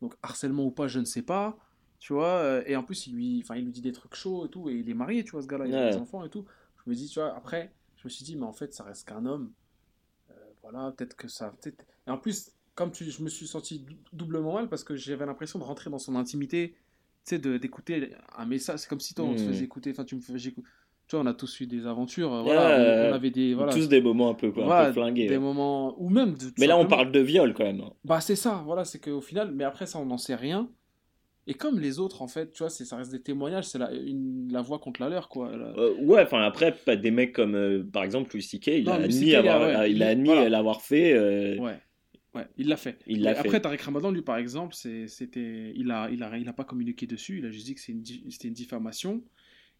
Donc, 0.00 0.14
harcèlement 0.22 0.66
ou 0.66 0.70
pas, 0.70 0.86
je 0.86 1.00
ne 1.00 1.04
sais 1.04 1.22
pas. 1.22 1.58
Tu 2.02 2.12
vois, 2.14 2.38
euh, 2.38 2.64
et 2.66 2.74
en 2.74 2.82
plus, 2.82 3.06
il 3.06 3.14
lui, 3.14 3.40
enfin, 3.44 3.54
il 3.54 3.64
lui 3.64 3.70
dit 3.70 3.80
des 3.80 3.92
trucs 3.92 4.16
chauds 4.16 4.44
et 4.44 4.48
tout, 4.48 4.68
et 4.68 4.74
il 4.74 4.90
est 4.90 4.94
marié, 4.94 5.22
tu 5.22 5.30
vois, 5.30 5.42
ce 5.42 5.46
gars-là, 5.46 5.68
il 5.68 5.74
a 5.76 5.90
des 5.92 5.96
enfants 5.98 6.24
et 6.24 6.28
tout. 6.28 6.44
Je 6.84 6.90
me 6.90 6.96
dis, 6.96 7.08
tu 7.08 7.20
vois, 7.20 7.32
après, 7.36 7.70
je 7.96 8.02
me 8.02 8.08
suis 8.10 8.24
dit, 8.24 8.34
mais 8.34 8.44
en 8.44 8.52
fait, 8.52 8.74
ça 8.74 8.82
reste 8.82 9.06
qu'un 9.06 9.24
homme. 9.24 9.52
Euh, 10.30 10.34
voilà, 10.62 10.90
peut-être 10.90 11.14
que 11.14 11.28
ça. 11.28 11.54
Et 12.08 12.10
en 12.10 12.18
plus, 12.18 12.50
comme 12.74 12.90
tu, 12.90 13.04
je 13.08 13.22
me 13.22 13.28
suis 13.28 13.46
senti 13.46 13.78
dou- 13.78 13.94
doublement 14.12 14.54
mal 14.54 14.68
parce 14.68 14.82
que 14.82 14.96
j'avais 14.96 15.26
l'impression 15.26 15.60
de 15.60 15.64
rentrer 15.64 15.90
dans 15.90 16.00
son 16.00 16.16
intimité, 16.16 16.74
tu 17.24 17.36
sais, 17.36 17.38
d'écouter 17.38 18.12
un 18.36 18.46
message. 18.46 18.80
C'est 18.80 18.88
comme 18.88 18.98
si 18.98 19.14
toi, 19.14 19.24
on 19.26 19.36
te 19.36 19.40
Hmm. 19.40 19.46
faisait 19.46 19.64
écouter, 19.64 19.92
enfin, 19.92 20.04
tu 20.04 20.16
me 20.16 20.20
faisais 20.20 20.48
écouter. 20.48 20.66
Tu 21.06 21.14
vois, 21.14 21.24
on 21.24 21.26
a 21.28 21.34
tous 21.34 21.60
eu 21.60 21.68
des 21.68 21.86
aventures, 21.86 22.32
euh, 22.34 22.42
voilà, 22.42 22.80
on- 23.10 23.12
avait 23.12 23.30
des. 23.30 23.54
Voilà, 23.54 23.72
Tous 23.72 23.86
des 23.88 24.00
moments 24.00 24.30
un 24.30 24.34
peu, 24.34 24.48
un 24.48 24.50
voilà, 24.50 24.86
peu 24.86 24.94
flingués. 24.94 25.26
des 25.28 25.34
ouais. 25.36 25.38
moments. 25.38 25.94
Ou 26.02 26.08
même. 26.08 26.34
de- 26.34 26.50
Mais 26.58 26.66
là, 26.66 26.76
on 26.78 26.86
parle 26.88 27.12
de 27.12 27.20
viol 27.20 27.54
quand 27.54 27.64
même. 27.64 27.82
bah 28.04 28.20
c'est 28.20 28.34
ça, 28.34 28.60
voilà, 28.64 28.84
c'est 28.84 28.98
qu'au 28.98 29.20
final, 29.20 29.52
mais 29.52 29.62
après 29.62 29.86
ça 29.86 30.00
on 30.00 30.06
n'en 30.06 30.18
sait 30.18 30.34
rien. 30.34 30.68
Et 31.48 31.54
comme 31.54 31.80
les 31.80 31.98
autres 31.98 32.22
en 32.22 32.28
fait, 32.28 32.52
tu 32.52 32.58
vois, 32.58 32.70
ça 32.70 32.96
reste 32.96 33.10
des 33.10 33.20
témoignages, 33.20 33.64
c'est 33.66 33.78
la, 33.78 33.92
une, 33.92 34.48
la 34.52 34.62
voix 34.62 34.78
contre 34.78 35.02
la 35.02 35.08
leur 35.08 35.28
quoi. 35.28 35.56
La- 35.56 35.70
Euh, 35.76 35.94
ouais, 36.02 36.22
enfin 36.22 36.42
après, 36.42 36.72
pas 36.72 36.94
des 36.94 37.10
mecs 37.10 37.32
comme 37.32 37.56
euh, 37.56 37.82
par 37.82 38.04
exemple 38.04 38.30
Louis 38.32 38.42
C.K. 38.42 38.68
Il 38.68 38.84
Non, 38.84 38.92
a 38.92 38.94
admis, 38.96 39.34
ouais, 39.34 39.90
il 39.90 39.96
il- 39.98 40.24
voilà. 40.24 40.48
l'avoir 40.48 40.82
fait. 40.82 41.12
euh, 41.14 41.58
Ouais, 41.58 41.80
ouais, 42.36 42.46
il 42.58 42.68
l'a 42.68 42.76
fait. 42.76 42.98
Il 43.08 43.22
l'a 43.22 43.34
fait. 43.34 43.40
Après 43.48 43.60
Tariq 43.60 43.82
Ramadan 43.82 44.12
lui 44.12 44.22
par 44.22 44.36
exemple, 44.36 44.74
c'était, 44.74 45.72
il 45.74 45.90
a, 45.90 46.08
il 46.10 46.22
a, 46.22 46.38
il 46.38 46.48
a 46.48 46.52
pas 46.52 46.64
communiqué 46.64 47.06
dessus, 47.08 47.38
il 47.38 47.46
a 47.46 47.50
juste 47.50 47.66
dit 47.66 47.74
que 47.74 47.80
c'est 47.80 47.92
une 47.92 48.02
di- 48.02 48.24
c'était 48.30 48.48
une 48.48 48.54
diffamation 48.54 49.24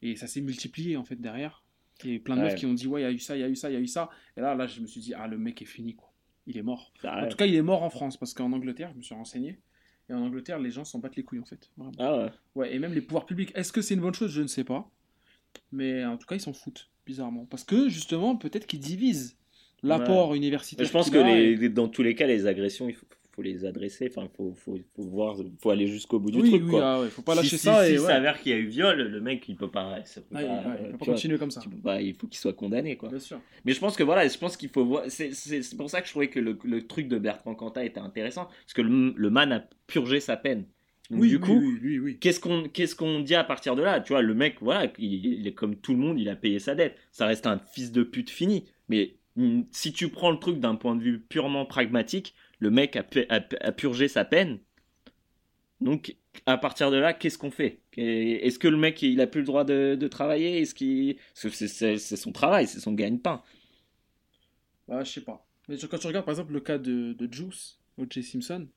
et 0.03 0.17
ça 0.17 0.27
s'est 0.27 0.41
multiplié 0.41 0.97
en 0.97 1.05
fait 1.05 1.17
derrière. 1.21 1.63
Et 2.05 2.19
plein 2.19 2.35
de 2.37 2.41
Ouais. 2.41 2.47
meufs 2.49 2.57
qui 2.57 2.67
ont 2.67 2.75
dit 2.75 2.89
ouais 2.89 3.03
il 3.03 3.05
y 3.05 3.07
a 3.07 3.13
eu 3.13 3.21
ça, 3.21 3.37
il 3.37 3.41
y 3.41 3.45
a 3.45 3.49
eu 3.49 3.55
ça, 3.55 3.71
il 3.71 3.75
y 3.75 3.77
a 3.77 3.81
eu 3.81 3.87
ça. 3.87 4.11
Et 4.37 4.41
là 4.41 4.57
là 4.57 4.67
je 4.67 4.81
me 4.81 4.87
suis 4.89 5.01
dit 5.01 5.15
ah 5.15 5.29
le 5.29 5.39
mec 5.39 5.63
est 5.63 5.67
fini 5.67 5.95
quoi, 5.95 6.13
il 6.49 6.57
est 6.59 6.63
mort. 6.63 6.93
En 7.05 7.29
tout 7.29 7.37
cas 7.37 7.47
il 7.47 7.55
est 7.55 7.63
mort 7.63 7.85
en 7.85 7.91
France 7.91 8.17
parce 8.17 8.35
qu'en 8.35 8.53
Angleterre 8.53 8.91
je 8.93 8.97
me 8.99 9.03
suis 9.03 9.15
renseigné 9.15 9.61
et 10.09 10.13
en 10.15 10.21
Angleterre 10.23 10.59
les 10.59 10.71
gens 10.71 10.85
s'en 10.85 10.99
battent 10.99 11.17
les 11.17 11.23
couilles 11.23 11.41
en 11.41 11.45
fait. 11.45 11.71
Vraiment. 11.77 11.93
Ah 11.99 12.17
ouais. 12.17 12.31
Ouais, 12.55 12.75
et 12.75 12.79
même 12.79 12.93
les 12.95 13.01
pouvoirs 13.01 13.27
publics. 13.27 13.53
Est-ce 13.55 13.73
que 13.73 13.81
c'est 13.83 13.95
une 13.95 14.01
bonne 14.01 14.15
chose? 14.15 14.31
Je 14.33 14.43
ne 14.43 14.47
sais 14.47 14.65
pas. 14.65 14.91
Mais 15.71 16.05
en 16.05 16.17
tout 16.17 16.27
cas, 16.27 16.35
ils 16.37 16.41
s'en 16.41 16.53
foutent, 16.53 16.89
bizarrement. 17.07 17.45
Parce 17.47 17.65
que, 17.65 17.89
justement, 17.89 18.37
peut-être 18.37 18.67
qu'ils 18.67 18.81
divisent 18.81 19.37
l'apport 19.83 20.35
universitaire. 20.35 20.87
Je 20.87 20.91
pense 20.93 21.11
que 21.11 21.19
et- 21.63 21.69
dans 21.69 21.89
tous 21.89 22.03
les 22.03 22.15
cas, 22.15 22.27
les 22.27 22.47
agressions, 22.47 22.89
il 22.89 22.95
faut, 22.95 23.07
faut 23.35 23.43
les 23.43 23.65
adresser. 23.65 24.09
Enfin, 24.15 24.29
faut, 24.37 24.53
faut, 24.55 24.79
faut 24.95 25.03
voir, 25.05 25.37
faut 25.61 25.71
aller 25.71 25.87
jusqu'au 25.87 26.19
bout 26.21 26.31
du 26.31 26.41
Oui, 26.41 26.51
truc. 26.51 26.63
oui, 26.65 26.71
quoi. 26.71 26.85
ah 26.85 27.01
ouais, 27.01 27.09
faut 27.09 27.23
pas 27.23 27.33
Si- 27.33 27.39
lâcher 27.39 27.57
si, 27.57 27.65
ça. 27.65 27.85
Si, 27.85 27.91
et 27.91 27.95
il 27.95 28.01
ouais. 28.01 28.07
s'avère 28.07 28.41
qu'il 28.41 28.53
y 28.53 28.55
a 28.55 28.59
eu 28.59 28.67
viol, 28.67 29.01
le 29.01 29.21
mec, 29.21 29.49
il 29.49 29.57
peut 29.57 29.71
pas. 29.71 30.05
ça 30.05 30.21
peut 30.21 30.37
Ouais, 30.37 30.47
pas, 30.47 30.63
il 30.81 30.91
peut 30.91 30.97
vois, 30.99 31.07
continuer 31.15 31.39
comme 31.39 31.51
ça. 31.51 31.63
pas- 31.83 32.01
il 32.01 32.15
faut 32.15 32.27
qu'il 32.27 32.39
soit 32.39 32.53
condamné, 32.53 32.97
quoi. 32.97 33.09
Bien 33.09 33.19
sûr. 33.19 33.41
Mais 33.65 33.73
je 33.73 33.81
pense 33.81 33.97
que 33.97 34.03
voilà, 34.03 34.27
je 34.29 34.37
pense 34.39 34.57
qu'il 34.57 34.69
faut 34.69 34.85
voir. 34.85 35.05
C'est 35.09 35.77
pour 35.77 35.91
ça 35.91 36.01
que 36.01 36.07
je 36.07 36.13
trouvais 36.13 36.29
que 36.29 36.41
le, 36.41 36.59
le 36.65 36.87
truc 36.87 37.09
de 37.09 37.19
Bertrand 37.19 37.55
Cantat 37.55 37.85
était 37.85 38.01
intéressant, 38.01 38.45
parce 38.47 38.75
que 38.75 38.83
le, 38.83 39.15
le 39.17 39.31
man 39.31 39.53
a 39.53 39.65
purgé 39.87 40.21
sa 40.21 40.37
peine. 40.37 40.67
Donc, 41.11 41.21
Oui, 41.23 41.29
du 41.29 41.41
coup, 41.41 41.61
oui, 41.83 41.99
oui, 41.99 42.19
qu'est-ce 42.19 42.41
qu'on 42.41 42.63
qu'est-ce 42.69 42.95
qu'on 42.97 43.21
dit 43.21 43.35
à 43.35 43.45
partir 43.45 43.77
de 43.77 43.83
là? 43.83 44.01
Tu 44.01 44.13
vois, 44.13 44.23
le 44.23 44.35
mec, 44.35 44.57
voilà, 44.63 44.91
il, 44.99 45.27
il 45.27 45.47
est 45.47 45.53
comme 45.53 45.77
tout 45.77 45.93
le 45.93 45.99
monde, 45.99 46.19
il 46.19 46.29
a 46.29 46.37
payé 46.37 46.59
sa 46.59 46.75
dette. 46.75 46.97
Ça 47.11 47.27
reste 47.27 47.47
un 47.47 47.59
fils 47.59 47.93
de 47.93 48.03
pute 48.03 48.31
fini. 48.31 48.65
Mais 48.89 49.17
mm, 49.37 49.63
si 49.73 49.93
tu 49.93 50.09
prends 50.09 50.31
le 50.31 50.39
truc 50.39 50.59
d'un 50.61 50.75
point 50.77 50.95
de 50.97 51.03
vue 51.03 51.19
purement 51.19 51.67
pragmatique, 51.67 52.35
le 52.63 52.71
mec 52.71 52.95
a, 52.95 53.03
pu- 53.03 53.27
a- 53.29 53.45
a 53.61 53.73
purgé 53.73 54.07
sa 54.07 54.25
peine. 54.25 54.61
Donc, 55.81 56.15
à 56.47 56.57
partir 56.59 56.93
de 56.93 56.97
là, 56.97 57.13
qu'est-ce 57.13 57.37
qu'on 57.37 57.51
fait? 57.51 57.81
Est-ce 57.97 58.61
que 58.61 58.69
le 58.69 58.77
mec, 58.77 59.03
il 59.03 59.21
a 59.21 59.27
plus 59.27 59.41
le 59.41 59.47
droit 59.47 59.65
de, 59.65 59.97
de 59.99 60.09
travailler? 60.09 60.61
Est-ce 60.61 60.73
qu'il 60.75 61.17
c'est- 61.35 61.99
son 61.99 62.31
travail, 62.31 62.69
c'est 62.69 62.79
son 62.79 62.93
gagne-pain. 62.93 63.43
Bah, 64.87 65.03
je 65.03 65.11
sais 65.11 65.23
pas. 65.23 65.45
Mais 65.69 65.77
quand 65.77 65.99
tu 65.99 66.07
regardes, 66.07 66.25
par 66.25 66.33
exemple, 66.35 66.53
le 66.53 66.61
cas 66.61 66.79
de, 66.79 67.15
de 67.15 67.33
Juice, 67.33 67.81
O.J. 67.99 68.23
Simpson, 68.23 68.69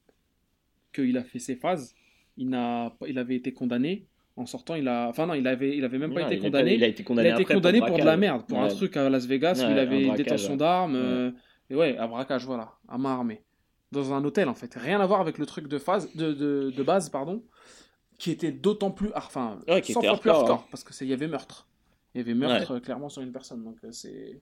qu'il 0.94 1.16
a 1.18 1.24
fait 1.24 1.40
ses 1.40 1.56
phases, 1.56 1.94
il, 2.38 2.50
n'a 2.50 2.96
il 3.08 3.20
avait 3.20 3.36
été 3.36 3.54
condamné. 3.54 4.08
En 4.36 4.48
sortant, 4.48 4.74
il 4.74 4.88
a. 4.88 5.08
Enfin, 5.10 5.28
non, 5.28 5.36
il 5.36 5.46
avait, 5.48 5.78
il 5.78 5.84
avait 5.86 6.00
même 6.00 6.14
pas 6.14 6.22
Non, 6.22 6.26
été 6.28 6.36
il 6.38 6.42
condamné. 6.42 6.74
il 6.74 6.84
a 6.84 6.88
été 6.88 7.04
condamné, 7.04 7.30
il 7.30 7.32
a 7.34 7.40
été 7.42 7.54
condamné 7.54 7.80
pour, 7.80 7.98
de 8.00 8.04
la 8.04 8.18
merde, 8.18 8.48
pour 8.48 8.60
un 8.62 8.68
truc 8.68 8.98
à 8.98 9.10
Las 9.10 9.28
Vegas 9.28 9.64
où 9.64 9.72
il 9.72 9.78
avait 9.78 10.10
détention 10.18 10.52
ouais. 10.54 10.58
d'armes. 10.58 10.96
euh, 10.96 11.32
et 11.70 11.76
ouais, 11.76 11.96
à 11.98 12.08
braquage, 12.08 12.46
voilà, 12.46 12.74
à 12.88 12.98
main 12.98 13.12
armée. 13.14 13.42
Dans 13.96 14.14
un 14.14 14.24
hôtel, 14.26 14.50
en 14.50 14.54
fait. 14.54 14.74
Rien 14.76 15.00
à 15.00 15.06
voir 15.06 15.22
avec 15.22 15.38
le 15.38 15.46
truc 15.46 15.68
de, 15.68 15.78
phase, 15.80 16.14
de, 16.16 16.34
de, 16.34 16.72
de 16.72 16.84
base, 16.84 17.10
pardon, 17.10 17.42
qui 18.20 18.32
était 18.32 18.52
d'autant 18.52 18.92
plus. 18.92 19.10
Enfin, 19.16 19.60
Ouais, 19.68 19.82
qui 19.82 19.94
100 19.94 20.02
était 20.02 20.10
fois 20.10 20.20
plus 20.20 20.30
hardcore, 20.30 20.50
hardcore, 20.52 20.68
parce 20.70 20.84
qu'il 20.84 21.08
y 21.08 21.14
avait 21.14 21.28
meurtre. 21.28 21.68
Il 22.14 22.20
y 22.20 22.22
avait 22.22 22.34
meurtre 22.34 22.72
euh, 22.76 22.80
clairement 22.80 23.10
sur 23.10 23.22
une 23.22 23.32
personne. 23.32 23.64
Donc, 23.64 23.78
euh, 23.84 23.92
c'est. 23.92 24.40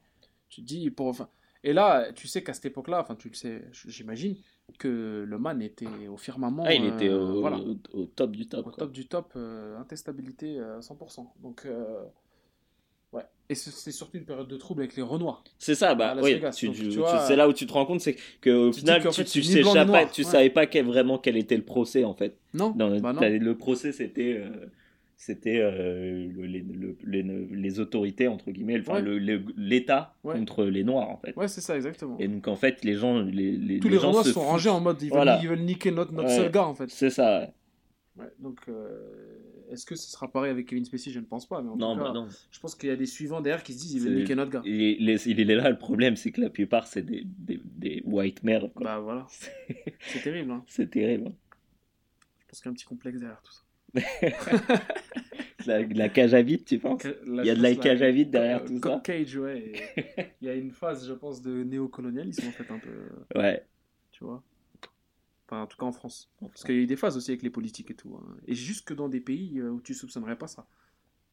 Tu 0.50 0.62
te 0.62 0.66
dis, 0.68 0.90
pour. 0.92 1.08
Enfin, 1.08 1.28
et 1.64 1.72
là, 1.74 2.12
tu 2.14 2.28
sais 2.28 2.44
qu'à 2.44 2.54
cette 2.54 2.66
époque-là, 2.66 3.00
enfin, 3.00 3.16
tu 3.16 3.30
le 3.30 3.36
sais, 3.36 3.64
j'imagine, 3.72 4.36
que 4.80 5.24
le 5.28 5.38
man 5.40 5.62
était 5.62 5.88
au 6.10 6.18
firmament. 6.18 6.64
Ah, 6.66 6.74
il 6.74 6.84
euh, 6.84 6.96
était 6.96 7.10
au, 7.10 7.40
voilà 7.42 7.58
au- 7.58 7.78
au 8.02 8.06
top 8.06 8.32
du 8.32 8.48
top. 8.48 8.68
au 8.68 8.70
quoi. 8.70 8.78
top 8.80 8.92
du 8.92 9.08
top, 9.08 9.32
euh, 9.36 9.78
intestabilité 9.80 10.60
euh, 10.60 10.82
100%. 10.82 11.28
Donc, 11.42 11.66
euh. 11.66 12.04
Et 13.54 13.56
c'est 13.56 13.92
surtout 13.92 14.18
une 14.18 14.26
période 14.26 14.48
de 14.48 14.58
trouble 14.58 14.82
avec 14.82 14.96
les 14.96 15.04
Renois. 15.04 15.44
C'est 15.60 15.76
ça, 15.76 15.96
bah 15.96 16.16
oui. 16.22 16.40
Tu- 16.56 16.72
tu- 16.72 16.76
tu 16.76 16.90
tu- 16.90 17.00
c'est 17.28 17.36
là 17.36 17.48
où 17.48 17.54
tu 17.54 17.66
te 17.66 17.74
rends 17.74 17.86
compte, 17.86 18.02
c'est 18.02 18.16
que 18.42 18.50
au 18.50 18.70
tu 18.72 18.76
te 18.76 18.80
final, 18.82 19.04
qu'en 19.04 19.10
tu, 19.12 19.18
fait, 19.24 19.26
tu 19.26 19.40
ni 19.40 19.46
s'échappais- 19.46 19.86
noir, 19.86 20.12
tu 20.12 20.22
ouais. 20.24 20.28
savais 20.28 20.50
pas 20.50 20.66
quel- 20.66 20.86
vraiment 20.86 21.18
quel 21.18 21.38
était 21.38 21.56
le 21.58 21.64
procès 21.64 22.04
en 22.04 22.14
fait. 22.14 22.38
Non, 22.54 22.72
Dans- 22.72 23.00
bah 23.00 23.14
non. 23.14 23.22
Le 23.22 23.56
procès, 23.56 23.92
c'était 23.92 24.38
euh, 24.40 24.50
c'était 25.16 25.60
euh, 25.60 26.28
le- 26.36 26.46
les, 26.46 26.60
le- 26.62 26.98
les, 27.06 27.24
les 27.24 27.80
autorités 27.80 28.28
entre 28.28 28.52
guillemets, 28.52 28.80
enfin 28.80 28.96
Ouais. 28.96 29.02
le- 29.02 29.20
le- 29.20 29.44
l'État 29.56 30.16
Ouais. 30.24 30.36
contre 30.36 30.66
les 30.66 30.84
Noirs 30.84 31.10
en 31.10 31.18
fait. 31.18 31.36
Ouais, 31.38 31.48
c'est 31.48 31.62
ça, 31.62 31.76
exactement. 31.76 32.18
Et 32.20 32.28
donc 32.28 32.48
en 32.48 32.56
fait, 32.56 32.84
les 32.84 32.96
gens, 32.96 33.20
les, 33.20 33.52
les, 33.52 33.80
Tous 33.80 33.88
les 33.90 34.00
gens 34.00 34.10
Renois 34.10 34.24
se 34.24 34.32
sont 34.32 34.42
foutent. 34.42 34.50
rangés 34.50 34.70
en 34.70 34.80
mode 34.82 35.02
ils 35.02 35.06
veulent, 35.06 35.14
Voilà. 35.16 35.40
ils 35.42 35.48
veulent 35.48 35.60
niquer 35.62 35.92
notre, 35.92 36.12
notre 36.12 36.30
seul 36.30 36.52
gars 36.52 36.66
en 36.66 36.74
fait. 36.76 36.90
C'est 36.90 37.10
ça. 37.10 37.40
ouais. 37.40 37.50
Ouais, 38.24 38.30
donc, 38.40 38.60
euh, 38.70 38.90
est-ce 39.74 39.86
que 39.86 39.96
ce 39.96 40.10
sera 40.10 40.32
pareil 40.32 40.52
avec 40.52 40.68
Kevin 40.68 40.86
Spacey? 40.86 41.12
Je 41.12 41.20
ne 41.20 41.26
pense 41.26 41.48
pas. 41.48 41.62
Mais 41.62 41.70
en 41.70 41.76
Non, 41.76 41.94
tout 41.96 42.02
cas, 42.02 42.08
bah 42.10 42.14
non. 42.14 42.28
je 42.52 42.60
pense 42.60 42.76
qu'il 42.76 42.90
y 42.90 42.92
a 42.92 42.96
des 42.96 43.06
suivants 43.06 43.42
derrière 43.42 43.64
qui 43.64 43.74
se 43.74 43.80
disent 43.80 44.04
veulent 44.04 44.14
C'est- 44.14 44.20
niquer 44.22 44.36
notre 44.36 44.52
gars. 44.52 44.62
Et 44.66 44.96
les- 45.00 45.28
il 45.30 45.40
est 45.40 45.56
là 45.56 45.70
le 45.70 45.78
problème, 45.78 46.16
c'est 46.16 46.32
que 46.32 46.42
la 46.42 46.50
plupart 46.50 46.88
c'est 46.88 47.02
des, 47.02 47.24
des, 47.26 47.60
des 47.64 48.02
white 48.06 48.44
mères. 48.44 48.68
quoi. 48.74 48.84
Bah 48.84 49.00
voilà. 49.00 49.28
C'est 50.00 50.22
terrible. 50.22 50.52
Hein. 50.52 50.64
C'est 50.68 50.90
terrible. 50.90 51.28
hein. 51.28 51.34
Je 52.40 52.46
pense 52.48 52.60
qu'il 52.62 52.66
y 52.66 52.70
a 52.70 52.72
un 52.72 52.76
petit 52.76 52.86
complexe 52.86 53.20
derrière 53.20 53.42
tout 53.42 53.52
ça. 53.52 53.62
La, 55.66 55.80
la 55.82 56.10
cage 56.10 56.34
à 56.34 56.42
vide, 56.42 56.66
tu 56.66 56.78
penses? 56.78 57.04
Il 57.26 57.46
y 57.46 57.50
a 57.50 57.56
de 57.56 57.62
la 57.62 57.74
cage 57.76 58.02
à 58.02 58.12
vide 58.12 58.32
derrière 58.32 58.66
tout 58.66 58.80
ça? 58.84 59.00
Cage, 59.02 59.38
ouais. 59.38 59.72
Il 60.42 60.48
y 60.48 60.50
a 60.50 60.56
une 60.56 60.72
phase, 60.72 61.08
je 61.08 61.14
pense, 61.14 61.42
de 61.42 61.64
néocolonialisme 61.64 62.46
en 62.48 62.52
fait 62.52 62.70
un 62.70 62.80
peu. 62.80 63.40
Ouais. 63.40 63.64
Tu 64.12 64.26
vois? 64.26 64.44
Enfin, 65.54 65.62
en 65.64 65.68
tout 65.68 65.78
cas 65.78 65.86
en 65.86 65.92
France. 65.92 66.32
Parce 66.42 66.64
qu'il 66.64 66.76
y 66.76 66.80
a 66.80 66.82
eu 66.82 66.88
des 66.88 66.96
phases 66.96 67.16
aussi 67.16 67.30
avec 67.32 67.44
les 67.44 67.50
politiques 67.52 67.92
et 67.92 67.94
tout. 67.94 68.18
hein. 68.20 68.36
Et 68.48 68.56
jusque 68.56 68.94
dans 68.94 69.08
des 69.08 69.20
pays 69.20 69.60
euh, 69.60 69.70
où 69.70 69.82
tu 69.82 69.94
soupçonnerais 69.94 70.36
pas 70.36 70.48
ça. 70.48 70.66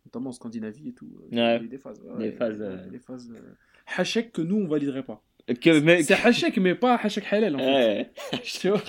Notamment 0.05 0.29
en 0.31 0.33
Scandinavie 0.33 0.89
et 0.89 0.93
tout. 0.93 1.11
euh, 1.23 1.29
Il 1.31 1.39
y 1.39 1.41
a 1.41 1.59
des 1.59 1.79
phases. 1.79 2.01
ouais, 2.03 2.19
Des 2.19 2.33
phases, 2.33 2.61
euh, 2.61 2.87
Des 2.91 2.99
phases. 2.99 3.31
euh, 3.35 3.55
Hachek 3.97 4.33
que 4.33 4.43
nous 4.43 4.57
on 4.57 4.67
validerait 4.69 5.03
pas. 5.05 5.23
Que, 5.61 5.81
mais, 5.81 6.03
C'est 6.03 6.15
Hachek, 6.15 6.59
mais 6.59 6.75
pas 6.75 6.97
Hachek 6.97 7.33
halal 7.33 7.57
en 7.57 7.59
fait. 7.59 8.13
Ouais. 8.65 8.71
Vois? 8.71 8.83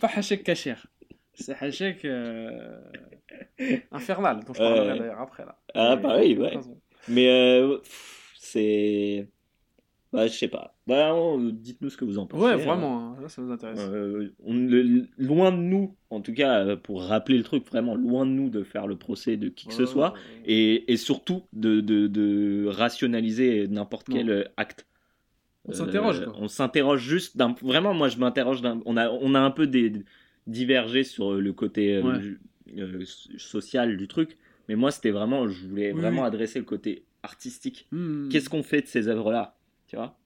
Pas 0.00 0.08
Hachek 0.14 0.44
kacher. 0.44 0.76
C'est 1.34 1.54
Hachek 1.60 2.04
euh, 2.04 2.80
infernal, 3.90 4.44
dont 4.44 4.54
je 4.54 4.58
parlerai 4.58 4.98
d'ailleurs 4.98 5.20
après 5.20 5.44
là. 5.44 5.58
Ah, 5.74 5.96
bah 5.96 6.18
oui, 6.20 6.36
ouais. 6.38 6.58
Mais 7.08 7.62
c'est. 8.38 9.28
Bah, 10.16 10.26
je 10.26 10.32
sais 10.32 10.48
pas. 10.48 10.74
Bah, 10.86 11.14
on- 11.14 11.50
dites-nous 11.50 11.90
ce 11.90 11.96
que 11.96 12.04
vous 12.06 12.18
en 12.18 12.26
pensez. 12.26 12.42
Ouais, 12.42 12.52
hein. 12.52 12.56
vraiment, 12.56 13.10
hein, 13.12 13.16
là, 13.20 13.28
ça 13.28 13.42
nous 13.42 13.50
intéresse. 13.52 13.78
Euh, 13.80 14.32
on- 14.44 14.54
le- 14.54 15.06
loin 15.18 15.52
de 15.52 15.58
nous, 15.58 15.94
en 16.10 16.20
tout 16.22 16.32
cas, 16.32 16.64
euh, 16.64 16.76
pour 16.76 17.02
rappeler 17.02 17.36
le 17.36 17.44
truc, 17.44 17.66
vraiment 17.66 17.94
loin 17.94 18.24
de 18.24 18.30
nous 18.30 18.48
de 18.48 18.62
faire 18.62 18.86
le 18.86 18.96
procès 18.96 19.36
de 19.36 19.48
qui 19.48 19.68
que 19.68 19.74
ce 19.74 19.84
soit, 19.84 20.14
ouais, 20.14 20.18
et, 20.46 20.90
et 20.92 20.96
surtout 20.96 21.42
de, 21.52 21.80
de, 21.80 22.06
de 22.06 22.66
rationaliser 22.66 23.68
n'importe 23.68 24.08
quel 24.10 24.30
euh, 24.30 24.44
acte. 24.56 24.86
On 25.68 25.72
s'interroge, 25.72 26.20
Euh, 26.22 26.26
on 26.38 26.48
s'interroge 26.48 27.02
juste. 27.02 27.36
d'un- 27.36 27.54
Vraiment, 27.62 27.92
moi, 27.92 28.08
je 28.08 28.18
m'interroge. 28.18 28.62
d'un- 28.62 28.80
On 28.86 28.96
a, 28.96 29.10
on 29.10 29.34
a 29.34 29.40
un 29.40 29.50
peu 29.50 29.66
des, 29.66 29.92
divergé 30.46 31.02
sur 31.04 31.34
le 31.34 31.52
côté 31.52 31.96
euh, 31.96 32.36
euh, 32.78 33.04
social 33.36 33.96
du 33.96 34.06
truc, 34.08 34.38
mais 34.68 34.76
moi, 34.76 34.90
c'était 34.92 35.10
vraiment. 35.10 35.46
Je 35.48 35.66
voulais 35.66 35.92
Oui, 35.92 36.00
vraiment 36.00 36.22
oui. 36.22 36.28
adresser 36.28 36.58
le 36.60 36.64
côté 36.64 37.04
artistique. 37.24 37.88
Hmm. 37.90 38.28
Qu'est-ce 38.28 38.48
qu'on 38.48 38.62
fait 38.62 38.82
de 38.82 38.86
ces 38.86 39.08
œuvres-là? 39.08 39.55
Tu 39.86 39.96
vois 39.96 40.16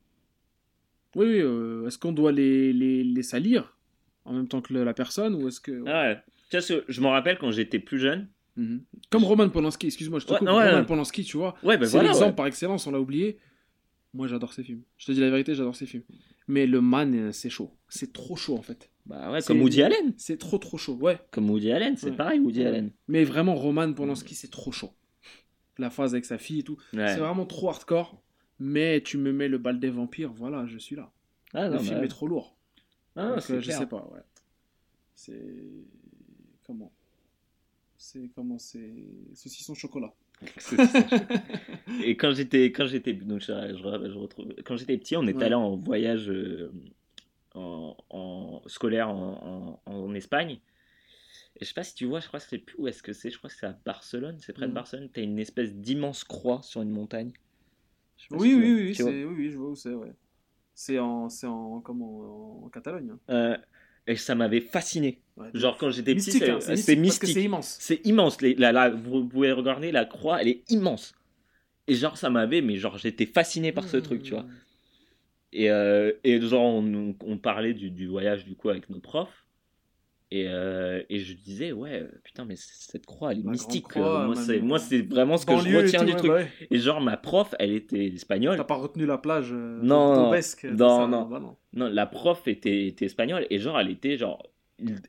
Oui, 1.17 1.27
oui, 1.27 1.41
euh, 1.41 1.87
est-ce 1.87 1.99
qu'on 1.99 2.13
doit 2.13 2.33
les, 2.33 2.73
les, 2.73 3.03
les 3.05 3.23
salir 3.23 3.77
en 4.25 4.33
même 4.33 4.49
temps 4.49 4.61
que 4.61 4.73
la 4.75 4.95
personne 4.95 5.35
ou 5.35 5.49
est-ce 5.49 5.61
que. 5.61 5.83
Ah 5.87 6.03
ouais. 6.09 6.19
Tu 6.51 6.61
ce- 6.61 6.85
je 6.89 7.01
me 7.01 7.07
rappelle 7.07 7.39
quand 7.39 7.51
j'étais 7.51 7.79
plus 7.79 7.99
jeune. 7.99 8.29
Mhm. 8.57 8.83
Comme 9.11 9.25
Roman 9.25 9.49
Polanski, 9.49 9.87
excuse-moi, 9.87 10.19
je 10.19 10.27
te 10.27 10.33
Ouais, 10.33 10.39
coupe. 10.39 10.49
ouais, 10.49 10.71
Roman. 10.71 10.85
Polanski, 10.85 11.25
tu 11.25 11.37
vois, 11.37 11.55
Ouais, 11.63 11.77
ben 11.79 11.85
c'est 11.87 11.93
voilà. 11.93 12.09
l'exemple 12.09 12.31
ouais. 12.31 12.37
par 12.37 12.47
excellence, 12.47 12.87
on 12.87 12.91
l'a 12.91 13.01
oublié. 13.01 13.39
Moi, 14.13 14.27
j'adore 14.27 14.53
ces 14.53 14.65
films. 14.65 14.83
Je 14.99 15.07
te 15.07 15.13
dis 15.13 15.21
la 15.21 15.31
vérité, 15.31 15.55
j'adore 15.55 15.77
ces 15.77 15.87
films. 15.87 16.03
Mais 16.49 16.67
le 16.67 16.81
man, 16.81 17.15
euh, 17.15 17.33
c'est 17.33 17.49
chaud. 17.51 17.71
C'est 17.89 18.13
trop 18.13 18.35
chaud 18.35 18.57
en 18.57 18.63
fait. 18.63 18.91
Bah 19.07 19.31
ouais, 19.31 19.41
comme 19.43 19.61
Woody 19.63 19.83
Allen. 19.83 20.15
C'est 20.17 20.37
trop 20.39 20.59
trop 20.59 20.77
chaud, 20.79 20.95
ouais. 20.95 21.19
Comme 21.31 21.49
Woody 21.49 21.71
Allen, 21.71 21.97
c'est 21.97 22.11
Ouais. 22.11 22.17
pareil, 22.17 22.41
Woody 22.41 22.61
Ouais. 22.61 22.67
Allen. 22.67 22.91
Mais 23.07 23.23
vraiment, 23.25 23.55
Roman 23.55 23.93
Polanski, 23.93 24.35
c'est 24.35 24.51
trop 24.51 24.73
chaud. 24.73 24.91
La 25.79 25.91
phase 25.91 26.13
avec 26.15 26.25
sa 26.25 26.37
fille 26.39 26.61
et 26.61 26.63
tout. 26.65 26.77
C'est 26.93 27.17
vraiment 27.17 27.47
trop 27.47 27.69
hardcore. 27.71 28.21
Mais 28.61 29.01
tu 29.03 29.17
me 29.19 29.33
mets 29.33 29.49
le 29.49 29.59
bal 29.59 29.81
des 29.81 29.91
vampires, 29.91 30.33
voilà, 30.33 30.67
je 30.67 30.79
suis 30.79 30.95
là. 30.97 31.11
Ah, 31.55 31.69
le 31.69 31.75
non, 31.77 31.81
film 31.81 31.99
bah, 31.99 32.05
est 32.05 32.09
trop 32.09 32.29
lourd. 32.29 32.55
ah, 33.17 33.31
Donc, 33.31 33.41
c'est 33.43 33.55
euh, 33.55 33.61
je 33.61 33.71
sais 33.71 33.87
pas, 33.87 34.07
ouais. 34.13 34.21
C'est. 35.15 35.43
Comment? 36.67 36.93
C'est 37.97 38.29
comment? 38.35 38.59
C'est. 38.59 38.95
Saucisson 39.35 39.75
chocolat. 39.85 40.13
Et 42.05 42.17
quand 42.17 42.33
j'étais 42.33 42.73
quand 42.73 42.87
j'étais 42.87 43.13
donc 43.13 43.41
je, 43.41 43.47
je- 43.47 44.11
je 44.11 44.19
retrouve 44.19 44.55
quand 44.65 44.77
j'étais 44.77 44.97
petit, 44.97 45.17
on 45.17 45.27
est 45.27 45.35
Ouais. 45.35 45.45
allé 45.45 45.55
en 45.55 45.77
voyage 45.77 46.31
euh, 46.31 46.73
en, 47.55 47.95
en- 48.09 48.63
scolaire 48.67 49.09
en, 49.11 49.81
en- 49.87 49.93
en 49.93 50.15
Espagne. 50.15 50.61
Et 51.57 51.65
je 51.65 51.67
sais 51.67 51.75
pas 51.75 51.83
si 51.83 51.95
tu 51.95 52.07
vois, 52.07 52.21
je 52.21 52.29
crois 52.29 52.41
que 52.41 52.47
c'est 52.49 52.59
plus 52.59 52.77
où 52.79 52.89
est-ce 52.89 53.03
que 53.03 53.13
c'est. 53.13 53.31
Je 53.31 53.37
crois 53.37 53.51
que 53.51 53.57
c'est 53.57 53.67
à 53.67 53.79
Barcelone, 53.85 54.37
c'est 54.41 54.53
près 54.55 54.63
de 54.67 54.69
Mhm. 54.71 54.75
Barcelone. 54.75 55.09
T'as 55.13 55.23
une 55.23 55.39
espèce 55.39 55.75
d'immense 55.75 56.25
croix 56.25 56.63
sur 56.63 56.81
une 56.83 56.91
montagne. 56.91 57.33
Oui, 58.31 58.55
oui, 58.55 58.73
oui, 58.75 58.95
vois 59.03 59.11
oui, 59.13 59.25
oui, 59.25 59.51
je 59.51 59.57
vois 59.59 59.71
où 59.71 59.77
c'est, 59.77 59.95
ouais. 59.95 60.13
C'est 60.75 60.99
en, 60.99 61.29
en, 61.45 61.81
comment, 61.81 62.65
en 62.65 62.69
Catalogne. 62.69 63.11
hein. 63.11 63.19
Euh, 63.31 63.57
et 64.07 64.17
ça 64.17 64.35
m'avait 64.35 64.61
fasciné. 64.61 65.21
Ouais. 65.37 65.49
Genre 65.55 65.77
quand 65.79 65.91
j'étais 65.91 66.15
petit, 66.15 66.27
mystique, 66.27 66.43
c'est 66.45 66.51
hein, 66.51 66.61
c'est 66.61 66.97
Parce 66.97 67.19
que 67.19 67.27
mystique. 67.27 67.35
c'est 67.35 67.43
immense. 67.45 67.77
C'est 67.81 68.07
immense. 68.07 68.41
Les- 68.41 68.55
la- 68.55 68.73
la- 68.73 68.91
vous 68.91 69.25
pouvez 69.27 69.53
regarder 69.53 69.93
la 69.93 70.05
croix, 70.05 70.41
elle 70.41 70.49
est 70.49 70.71
immense. 70.71 71.15
Et 71.87 71.95
genre 71.95 72.17
ça 72.17 72.31
m'avait, 72.31 72.61
mais 72.63 72.77
genre 72.77 72.97
j'étais 72.99 73.27
fasciné 73.27 73.73
par 73.73 73.89
ce 73.89 73.97
Mmh. 73.99 74.03
truc, 74.03 74.23
tu 74.23 74.31
vois. 74.33 74.47
Et, 75.53 75.71
euh, 75.71 76.13
et 76.23 76.41
genre, 76.41 76.63
on, 76.63 77.15
on 77.25 77.37
parlait 77.39 77.75
du, 77.75 77.91
du 77.91 78.07
voyage 78.07 78.45
du 78.45 78.55
coup 78.55 78.69
avec 78.69 78.89
nos 78.89 79.01
profs. 79.01 79.45
Et, 80.33 80.45
euh, 80.47 81.03
et 81.11 81.19
je 81.19 81.33
disais, 81.35 81.73
ouais, 81.73 82.03
euh, 82.03 82.09
putain, 82.23 82.45
mais 82.45 82.55
cette 82.57 83.05
croix, 83.05 83.33
elle 83.33 83.41
est 83.41 83.43
mystique. 83.43 83.89
grande 83.89 84.05
croix, 84.05 84.21
euh, 84.23 84.27
moi, 84.27 84.37
c'est, 84.37 84.59
euh, 84.59 84.63
moi, 84.63 84.79
c'est 84.79 85.01
vraiment 85.03 85.37
ce 85.37 85.45
que 85.45 85.57
je 85.57 85.77
retiens 85.77 86.05
du 86.05 86.13
ouais, 86.13 86.19
truc. 86.19 86.31
bah 86.31 86.37
ouais. 86.37 86.49
Et 86.71 86.79
genre, 86.79 87.01
ma 87.01 87.17
prof, 87.17 87.53
elle 87.59 87.73
était 87.73 88.07
espagnole. 88.07 88.57
T'as 88.57 88.63
pas 88.63 88.77
retenu 88.77 89.07
la 89.07 89.19
plage 89.19 89.49
euh, 89.53 89.81
Non, 89.83 90.31
non, 90.31 91.09
non, 91.09 91.23
bah 91.29 91.41
non. 91.41 91.57
Non, 91.73 91.89
la 91.89 92.07
prof 92.07 92.47
était, 92.47 92.87
était 92.87 93.07
espagnole. 93.07 93.47
Et 93.51 93.59
genre, 93.59 93.81
elle 93.81 93.91
était 93.91 94.17
genre 94.17 94.47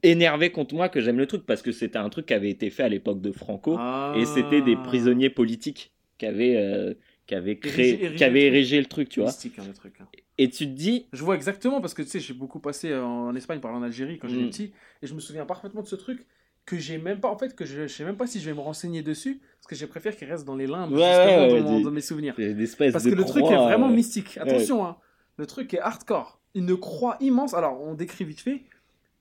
énervée 0.04 0.50
contre 0.52 0.74
moi 0.76 0.90
que 0.90 1.00
j'aime 1.02 1.18
le 1.18 1.28
truc 1.28 1.46
parce 1.46 1.62
que 1.62 1.72
c'était 1.72 1.98
un 2.00 2.10
truc 2.10 2.26
qui 2.26 2.34
avait 2.34 2.50
été 2.50 2.70
fait 2.70 2.84
à 2.84 2.90
l'époque 2.90 3.22
de 3.22 3.32
Franco. 3.32 3.76
Ah. 3.78 4.14
Et 4.18 4.26
c'était 4.26 4.62
des 4.62 4.76
prisonniers 4.76 5.30
politiques 5.30 5.92
qui 6.18 6.26
avaient, 6.26 6.58
euh, 6.58 6.94
qui 7.28 7.36
avaient 7.36 7.58
créé, 7.58 7.94
Érigé- 7.94 8.02
érigé 8.06 8.16
qui 8.18 8.24
avaient 8.24 8.40
le 8.40 8.46
truc. 8.48 8.54
érigé 8.56 8.80
le 8.80 8.86
truc, 8.88 9.10
tu 9.10 9.20
vois. 9.20 9.30
Mystique, 9.30 9.60
hein, 9.60 9.64
le 9.68 9.74
truc. 9.74 9.94
hein. 10.02 10.08
Et 10.38 10.50
tu 10.50 10.66
te 10.66 10.72
dis, 10.72 11.08
Je 11.14 11.24
vois 11.24 11.36
exactement 11.36 11.82
parce 11.82 11.94
que 11.94 12.02
tu 12.02 12.10
sais, 12.10 12.20
j'ai 12.20 12.34
beaucoup 12.34 12.60
passé 12.60 12.90
euh, 12.90 13.04
en 13.04 13.36
Espagne 13.36 13.60
par 13.60 13.74
en 13.74 13.84
Algérie 13.84 14.18
quand 14.18 14.28
j'étais 14.28 14.44
Mm. 14.44 14.50
petit 14.50 14.74
et 15.02 15.08
je 15.08 15.14
me 15.14 15.20
souviens 15.20 15.46
parfaitement 15.46 15.82
de 15.82 15.88
ce 15.88 15.96
truc 15.96 16.26
que 16.66 16.78
j'ai 16.78 16.98
même 17.00 17.20
pas 17.20 17.28
en 17.30 17.38
fait 17.38 17.56
que 17.56 17.66
je, 17.66 17.88
je 17.88 17.94
sais 17.94 18.04
même 18.06 18.16
pas 18.18 18.28
si 18.28 18.40
je 18.40 18.46
vais 18.46 18.54
me 18.56 18.60
renseigner 18.62 19.02
dessus 19.04 19.42
parce 19.60 19.68
que 19.68 19.76
j'ai 19.76 19.88
préféré 19.88 20.16
qu'il 20.16 20.30
reste 20.30 20.46
dans 20.46 20.56
les 20.56 20.68
limbes 20.68 20.94
Ouais, 20.94 21.50
dans, 21.50 21.62
mon- 21.64 21.78
des- 21.78 21.84
dans 21.84 21.92
mes 21.92 22.02
souvenirs. 22.02 22.36
Parce 22.36 23.04
que 23.04 23.10
le 23.10 23.26
truc 23.26 23.46
est 23.46 23.56
vraiment 23.56 23.90
euh, 23.90 23.94
mystique. 23.94 24.38
Attention, 24.38 24.86
hein, 24.86 24.98
le 25.38 25.46
truc 25.46 25.74
est 25.74 25.80
hardcore. 25.80 26.40
Une 26.56 26.78
croix 26.78 27.18
immense. 27.20 27.54
Alors, 27.54 27.82
on 27.82 27.94
décrit 27.94 28.26
vite 28.26 28.42
fait 28.42 28.64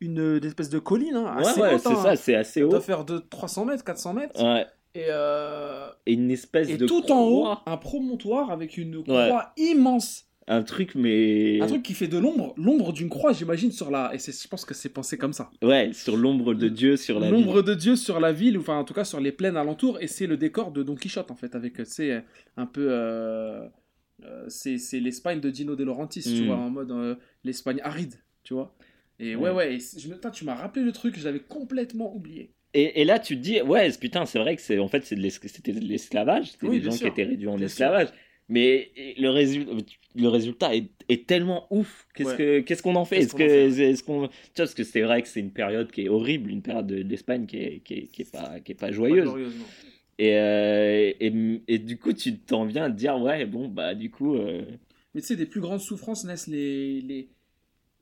une, 0.00 0.40
espèce 0.44 0.68
de 0.70 0.78
colline 0.78 1.14
hein, 1.16 1.36
assez 1.38 1.60
ouais, 1.60 1.74
haute. 1.74 1.80
c'est 1.82 1.88
hein. 1.90 2.02
ça, 2.02 2.16
c'est 2.16 2.34
assez 2.34 2.60
Ça 2.60 2.66
doit 2.66 2.78
haut. 2.78 2.82
faire 2.82 3.04
de 3.04 3.18
300 3.18 3.64
mètres, 3.66 3.84
400 3.84 4.14
mètres. 4.14 4.42
Ouais. 4.42 4.66
Et, 4.94 5.04
euh, 5.08 5.88
Et 6.06 6.14
une 6.14 6.30
espèce 6.30 6.68
et 6.68 6.76
de 6.76 6.86
tout 6.86 7.10
en 7.12 7.22
haut, 7.22 7.46
un 7.66 7.76
promontoire 7.76 8.50
avec 8.50 8.76
une 8.78 9.02
croix 9.04 9.52
immense. 9.56 10.26
Un 10.52 10.62
truc, 10.64 10.96
mais. 10.96 11.60
Un 11.62 11.66
truc 11.68 11.84
qui 11.84 11.94
fait 11.94 12.08
de 12.08 12.18
l'ombre, 12.18 12.54
l'ombre 12.56 12.92
d'une 12.92 13.08
croix, 13.08 13.32
j'imagine, 13.32 13.70
sur 13.70 13.88
la. 13.90 14.12
Et 14.14 14.18
c'est- 14.18 14.42
je 14.42 14.48
pense 14.48 14.64
que 14.64 14.74
c'est 14.74 14.88
pensé 14.88 15.16
comme 15.16 15.32
ça. 15.32 15.48
Ouais, 15.62 15.92
sur 15.92 16.16
l'ombre 16.16 16.54
de 16.54 16.68
Dieu, 16.68 16.96
sur 16.96 17.20
la 17.20 17.30
L'ombre 17.30 17.62
de 17.62 17.72
Dieu 17.74 17.94
sur 17.94 18.18
la 18.18 18.32
ville, 18.32 18.58
ou 18.58 18.60
enfin 18.62 18.76
en 18.76 18.82
tout 18.84 18.92
cas 18.94 19.04
sur 19.04 19.20
les 19.20 19.30
plaines 19.30 19.56
alentours, 19.56 19.98
et 20.00 20.08
c'est 20.08 20.26
le 20.26 20.36
décor 20.36 20.72
de 20.72 20.82
Don 20.82 20.96
Quichotte 20.96 21.30
en 21.30 21.36
fait, 21.36 21.54
avec, 21.54 21.74
tu 21.76 21.84
sais, 21.84 22.24
un 22.56 22.66
peu. 22.66 22.88
euh, 22.90 23.64
euh, 24.24 24.44
c'est 24.48 24.76
c'est 24.78 24.98
l'Espagne 24.98 25.38
de 25.40 25.50
Dino 25.50 25.76
De 25.76 25.84
Laurentiis, 25.84 26.22
tu 26.22 26.42
Mm. 26.42 26.46
vois, 26.46 26.56
en 26.56 26.68
mode 26.70 26.90
euh, 26.90 27.14
l'Espagne 27.44 27.80
aride, 27.84 28.14
tu 28.42 28.52
vois. 28.54 28.74
Et 29.20 29.36
ouais, 29.36 29.50
Ouais. 29.50 29.56
ouais, 29.56 29.74
et 29.76 29.78
c'est- 29.78 30.00
je 30.00 30.08
me- 30.08 30.14
putain, 30.14 30.30
tu 30.30 30.44
m'as 30.44 30.54
rappelé 30.56 30.84
le 30.84 30.90
truc, 30.92 31.16
je 31.18 31.24
l'avais 31.24 31.40
complètement 31.40 32.12
oublié. 32.14 32.50
Et, 32.74 33.00
et 33.00 33.04
là, 33.04 33.18
tu 33.20 33.36
te 33.36 33.40
dis, 33.42 33.60
ouais, 33.62 33.90
c'est- 33.90 34.00
putain, 34.00 34.26
c'est 34.26 34.38
vrai 34.40 34.56
que 34.56 34.62
c'est 34.62 34.78
en 34.80 34.88
fait 34.88 35.04
c'est 35.04 35.16
c'était 35.30 35.72
de 35.72 35.80
l'esclavage, 35.80 36.50
c'était 36.52 36.66
Oui, 36.66 36.78
des 36.80 36.84
gens 36.86 36.90
sûr. 36.90 37.06
qui 37.06 37.12
étaient 37.20 37.28
réduits 37.30 37.46
en 37.48 37.56
Bien 37.56 37.66
esclavage. 37.66 38.08
Mais 38.50 38.90
le, 39.16 39.28
résultat, 39.28 39.72
le 40.16 40.28
résultat 40.28 40.74
est, 40.74 40.90
est 41.08 41.26
tellement 41.26 41.66
ouf. 41.70 42.06
Qu'est-ce 42.14 42.28
Ouais. 42.30 42.36
que 42.36 42.60
qu'est-ce 42.60 42.82
qu'on 42.82 42.96
en 42.96 43.04
fait? 43.04 43.18
Est-ce 43.20 43.34
que 43.34 43.80
est-ce 43.80 44.02
qu'on 44.02 44.26
tu 44.26 44.32
vois 44.32 44.32
parce 44.56 44.74
que 44.74 44.84
c'est 44.84 45.02
vrai 45.02 45.22
que 45.22 45.28
c'est 45.28 45.40
une 45.40 45.52
période 45.52 45.90
qui 45.90 46.02
est 46.02 46.08
horrible, 46.08 46.50
une 46.50 46.60
période 46.60 46.86
de- 46.88 47.02
d'Espagne 47.02 47.46
qui 47.46 47.56
est, 47.58 47.78
qui 47.84 47.94
est 47.94 48.06
qui 48.08 48.22
est 48.22 48.30
pas 48.30 48.60
qui 48.60 48.72
est 48.72 48.74
pas 48.74 48.90
joyeuse. 48.92 49.30
Et, 50.18 50.36
euh, 50.36 51.12
et 51.18 51.32
et 51.68 51.78
du 51.78 51.96
coup, 51.96 52.12
tu 52.12 52.38
t'en 52.38 52.64
viens 52.66 52.84
à 52.84 52.90
te 52.90 52.96
dire, 52.96 53.16
ouais, 53.18 53.46
bon 53.46 53.68
bah 53.68 53.94
du 53.94 54.10
coup, 54.10 54.34
euh, 54.34 54.62
Mais 55.14 55.20
tu 55.22 55.28
sais, 55.28 55.36
des 55.36 55.46
plus 55.46 55.60
grandes 55.60 55.80
souffrances 55.80 56.24
naissent 56.24 56.46
les. 56.48 57.00
les... 57.00 57.28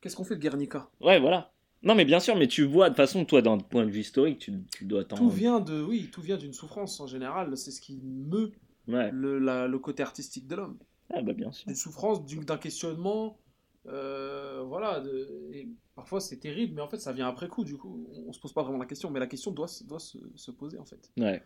Qu'est-ce 0.00 0.16
qu'on 0.16 0.24
fait 0.24 0.34
de 0.36 0.40
Guernica? 0.40 0.88
Ouais, 1.00 1.20
voilà. 1.20 1.52
Non, 1.82 1.94
mais 1.94 2.04
bien 2.04 2.18
sûr, 2.18 2.34
mais 2.34 2.48
tu 2.48 2.64
vois, 2.64 2.86
de 2.86 2.94
toute 2.94 2.96
façon, 2.96 3.24
toi, 3.24 3.40
d'un 3.40 3.58
point 3.58 3.84
de 3.86 3.90
vue 3.90 4.00
historique, 4.00 4.40
tu, 4.40 4.52
tu 4.76 4.84
dois 4.84 5.04
t'en. 5.04 5.16
Tout 5.16 5.30
vient 5.30 5.60
de. 5.60 5.80
Oui, 5.80 6.08
tout 6.10 6.22
vient 6.22 6.36
d'une 6.36 6.52
souffrance 6.52 6.98
en 6.98 7.06
général, 7.06 7.56
c'est 7.56 7.70
ce 7.70 7.80
qui 7.80 8.00
meut 8.02 8.50
Ouais. 8.88 9.10
le, 9.12 9.38
la- 9.38 9.68
le 9.68 9.78
côté 9.78 10.02
artistique 10.02 10.46
de 10.48 10.56
l'homme. 10.56 10.78
Ah 11.12 11.22
bah 11.22 11.32
bien 11.32 11.52
sûr. 11.52 11.66
Des 11.68 11.74
souffrances, 11.74 12.24
du- 12.26 12.44
d'un 12.44 12.58
questionnement. 12.58 13.38
euh, 13.86 14.62
voilà. 14.66 15.00
de- 15.00 15.50
et 15.52 15.68
parfois 15.94 16.20
c'est 16.20 16.36
terrible, 16.38 16.74
mais 16.74 16.82
en 16.82 16.88
fait 16.88 16.98
ça 16.98 17.12
vient 17.12 17.28
après 17.28 17.48
coup. 17.48 17.64
Du 17.64 17.76
coup, 17.76 18.06
on, 18.12 18.28
on 18.28 18.32
se 18.32 18.40
pose 18.40 18.52
pas 18.52 18.62
vraiment 18.62 18.78
la 18.78 18.86
question, 18.86 19.10
mais 19.10 19.20
la 19.20 19.26
question 19.26 19.50
doit, 19.50 19.68
se- 19.68 19.84
doit 19.84 20.00
se, 20.00 20.18
se 20.34 20.50
poser 20.50 20.78
en 20.78 20.84
fait. 20.84 21.10
Ouais. 21.18 21.42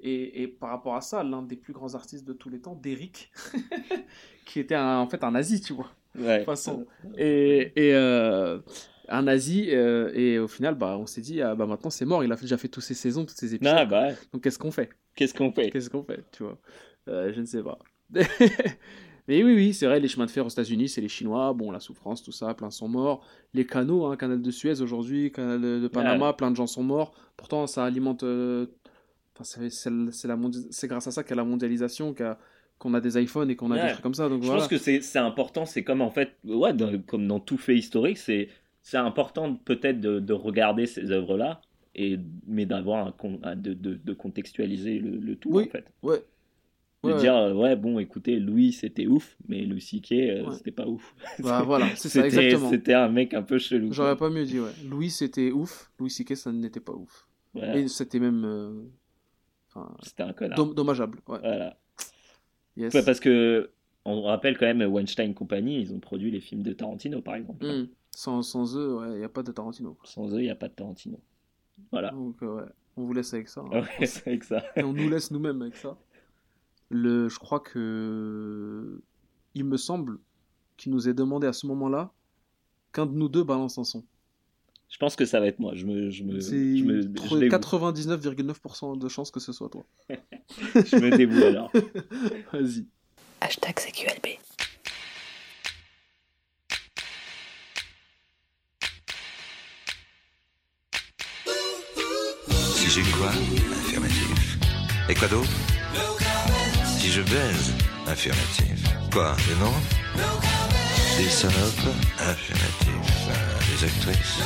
Et, 0.00 0.42
et 0.42 0.48
par 0.48 0.70
rapport 0.70 0.96
à 0.96 1.00
ça, 1.00 1.22
l'un 1.22 1.42
des 1.42 1.56
plus 1.56 1.72
grands 1.72 1.94
artistes 1.94 2.24
de 2.26 2.32
tous 2.32 2.48
les 2.48 2.60
temps, 2.60 2.74
Derrick, 2.74 3.30
qui 4.44 4.60
était 4.60 4.74
un- 4.74 4.98
en 4.98 5.08
fait 5.08 5.22
un 5.24 5.30
nazi, 5.32 5.60
tu 5.60 5.72
vois. 5.72 5.90
Ouais. 6.18 6.44
façon. 6.44 6.86
Et, 7.16 7.72
et 7.76 7.94
euh, 7.94 8.58
un 9.08 9.22
nazi, 9.22 9.68
euh, 9.70 10.10
et 10.14 10.38
au 10.38 10.48
final, 10.48 10.74
bah, 10.74 10.96
on 10.98 11.06
s'est 11.06 11.20
dit, 11.20 11.40
ah, 11.42 11.54
bah, 11.54 11.66
maintenant 11.66 11.90
c'est 11.90 12.04
mort, 12.04 12.22
il 12.24 12.32
a 12.32 12.36
déjà 12.36 12.56
fait 12.58 12.68
toutes 12.68 12.84
ses 12.84 12.94
saisons, 12.94 13.24
toutes 13.24 13.36
ses 13.38 13.54
épisodes. 13.54 13.74
Ah 13.76 13.84
bah 13.84 14.08
ouais. 14.08 14.16
Donc 14.32 14.42
qu'est-ce 14.42 14.58
qu'on 14.58 14.70
fait? 14.72 14.90
Qu'est-ce 15.14 15.34
qu'on 15.34 15.52
fait? 15.52 15.70
Qu'est-ce 15.70 15.90
qu'on 15.90 16.02
fait, 16.02 16.24
tu 16.32 16.42
vois? 16.42 16.58
Euh, 17.08 17.32
Je 17.34 17.40
ne 17.40 17.46
sais 17.46 17.62
pas. 17.62 17.78
Mais 19.26 19.42
oui, 19.42 19.54
oui, 19.54 19.72
c'est 19.72 19.86
vrai, 19.86 20.00
les 20.00 20.08
chemins 20.08 20.26
de 20.26 20.30
fer 20.30 20.44
aux 20.44 20.50
États-Unis, 20.50 20.88
c'est 20.90 21.00
les 21.00 21.08
Chinois, 21.08 21.54
bon, 21.54 21.70
la 21.70 21.80
souffrance, 21.80 22.22
tout 22.22 22.30
ça, 22.32 22.52
plein 22.52 22.70
sont 22.70 22.88
morts. 22.88 23.26
Les 23.54 23.64
canaux, 23.66 24.04
hein, 24.04 24.16
canal 24.16 24.42
de 24.42 24.50
Suez 24.50 24.82
aujourd'hui, 24.82 25.32
canal 25.32 25.60
de 25.62 25.88
Panama, 25.88 26.34
plein 26.34 26.50
de 26.50 26.56
gens 26.56 26.66
sont 26.66 26.82
morts. 26.82 27.14
Pourtant, 27.36 27.66
ça 27.66 27.84
alimente. 27.84 28.22
euh, 28.22 28.66
Enfin, 29.36 29.42
c'est- 29.70 30.86
grâce 30.86 31.06
à 31.08 31.10
ça 31.10 31.22
qu'il 31.24 31.30
y 31.30 31.32
a 31.32 31.36
la 31.36 31.44
mondialisation, 31.44 32.14
a- 32.20 32.38
qu'on 32.78 32.94
a 32.94 33.00
des 33.00 33.20
iPhones 33.20 33.50
et 33.50 33.56
qu'on 33.56 33.72
a 33.72 33.74
Ouais. 33.76 33.82
des 33.86 33.88
trucs 33.92 34.02
comme 34.02 34.14
ça. 34.14 34.28
Donc 34.28 34.42
Je 34.42 34.46
voilà. 34.46 34.60
pense 34.60 34.68
que 34.70 34.78
c'est 34.78 35.00
c'est 35.00 35.18
important, 35.18 35.64
c'est 35.66 35.82
comme 35.82 36.02
en 36.02 36.10
fait, 36.10 36.36
ouais, 36.44 36.72
dans- 36.72 36.96
comme 37.02 37.26
dans 37.26 37.40
tout 37.40 37.56
fait 37.58 37.74
historique, 37.76 38.18
c'est 38.18 38.48
c'est 38.82 38.96
important 38.98 39.54
peut-être 39.56 40.00
de, 40.00 40.20
de 40.20 40.32
regarder 40.34 40.86
ces 40.86 41.10
œuvres-là, 41.10 41.60
et 41.94 42.18
mais 42.46 42.66
d'avoir 42.66 43.14
un 43.42 43.56
de, 43.56 43.72
de, 43.74 43.94
de 43.94 44.12
contextualiser 44.14 44.98
le, 44.98 45.16
le 45.16 45.36
tout 45.36 45.50
Oui. 45.52 45.64
en 45.64 45.70
fait. 45.70 45.86
Ouais. 46.02 46.22
De 47.04 47.12
Ouais, 47.12 47.18
dire 47.20 47.36
euh, 47.36 47.52
ouais 47.52 47.76
bon 47.76 47.98
écoutez 47.98 48.38
Louis 48.40 48.72
c'était 48.72 49.06
ouf, 49.06 49.36
mais 49.46 49.66
Louis 49.66 49.82
C.K. 49.82 50.12
euh, 50.12 50.44
Ouais. 50.46 50.54
c'était 50.56 50.70
pas 50.70 50.86
ouf. 50.86 51.14
Bah, 51.38 51.62
voilà, 51.62 51.88
c'est 51.96 52.08
ça, 52.08 52.22
C'était- 52.22 52.26
exactement. 52.46 52.70
C'était 52.70 52.94
un 52.94 53.08
mec 53.10 53.34
un 53.34 53.42
peu 53.42 53.58
chelou. 53.58 53.92
J'aurais 53.92 54.16
pas 54.16 54.30
mieux 54.30 54.44
dit, 54.46 54.58
ouais. 54.58 54.70
Louis, 54.88 55.10
c'était 55.10 55.50
ouf. 55.52 55.90
Louis 55.98 56.08
C.K., 56.10 56.34
ça 56.34 56.50
n'était 56.50 56.80
pas 56.80 56.94
ouf. 56.94 57.28
Voilà. 57.52 57.76
Et 57.76 57.88
c'était 57.88 58.18
même. 58.20 58.42
euh, 58.46 58.82
Enfin, 59.68 59.94
C'était 60.02 60.22
un 60.22 60.32
connard. 60.32 60.56
dom- 60.56 60.72
dommageable. 60.74 61.18
Ouais. 61.28 61.38
Voilà. 61.40 61.76
Yes. 62.76 62.92
Parce 63.04 63.20
que 63.20 63.70
on 64.06 64.22
rappelle 64.22 64.56
quand 64.56 64.66
même 64.66 64.82
Weinstein 64.82 65.34
Company, 65.34 65.80
ils 65.82 65.92
ont 65.92 66.00
produit 66.00 66.30
les 66.30 66.40
films 66.40 66.62
de 66.62 66.72
Tarantino 66.72 67.20
par 67.20 67.34
exemple. 67.34 67.66
Hmm. 67.66 67.88
Sans, 68.16 68.42
sans 68.42 68.76
eux, 68.78 68.98
il 69.12 69.18
n'y 69.18 69.24
a 69.24 69.28
pas 69.28 69.42
de 69.42 69.52
Tarantino. 69.52 69.98
Sans 70.04 70.32
eux, 70.34 70.38
il 70.40 70.44
n'y 70.44 70.50
a 70.50 70.54
pas 70.54 70.68
de 70.68 70.74
Tarantino. 70.74 71.18
Voilà. 71.90 72.10
Donc, 72.10 72.36
euh, 72.42 72.56
ouais, 72.56 72.62
on 72.96 73.04
vous 73.04 73.12
laisse 73.12 73.32
avec 73.34 73.48
ça. 73.48 73.60
hein. 73.62 73.68
Ouais, 74.00 74.08
avec 74.26 74.44
ça. 74.44 74.62
Et 74.76 74.82
on 74.82 74.92
nous 74.92 75.08
laisse 75.08 75.30
nous-mêmes 75.30 75.62
avec 75.62 75.76
ça. 75.76 75.96
Le, 76.90 77.28
je 77.28 77.38
crois 77.38 77.60
que. 77.60 79.00
Il 79.54 79.64
me 79.64 79.76
semble 79.76 80.18
qu'il 80.76 80.92
nous 80.92 81.08
est 81.08 81.14
demandé 81.14 81.46
à 81.46 81.52
ce 81.52 81.66
moment-là 81.68 82.12
qu'un 82.92 83.06
de 83.06 83.12
nous 83.14 83.28
deux 83.28 83.44
balance 83.44 83.78
un 83.78 83.84
son. 83.84 84.04
Je 84.90 84.98
pense 84.98 85.16
que 85.16 85.24
ça 85.24 85.40
va 85.40 85.46
être 85.46 85.58
moi. 85.60 85.72
Je 85.74 85.86
me, 85.86 86.10
je 86.10 86.22
me, 86.24 86.40
C'est 86.40 86.76
je 86.76 86.84
me, 86.84 87.02
je 87.02 87.08
trop- 87.08 87.38
dévoue. 87.38 87.56
99,9% 87.56 88.98
de 88.98 89.08
chances 89.08 89.30
que 89.30 89.40
ce 89.40 89.52
soit 89.52 89.68
toi. 89.70 89.84
Je 90.08 90.96
me 90.96 91.16
dévoue 91.16 91.42
alors. 91.42 91.72
Vas-y. 92.52 92.86
Hashtag 93.40 93.74
CQLB. 93.76 94.38
J'ai 102.94 103.02
quoi 103.10 103.28
Affirmatif. 103.28 104.58
Et 105.08 105.14
quoi 105.14 105.26
d'autre 105.26 105.50
Si 106.96 107.10
je 107.10 107.22
baise 107.22 107.72
Affirmatif. 108.06 108.84
Quoi 109.12 109.34
Des 109.48 109.54
noms 109.56 109.80
Des 111.18 111.28
salopes 111.28 111.88
Affirmatif. 112.18 113.28
Des 113.68 113.84
actrices 113.84 114.38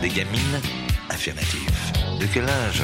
Des 0.00 0.08
gamines 0.08 0.60
Affirmatif. 1.10 1.92
De 2.20 2.26
quel 2.32 2.48
âge 2.48 2.82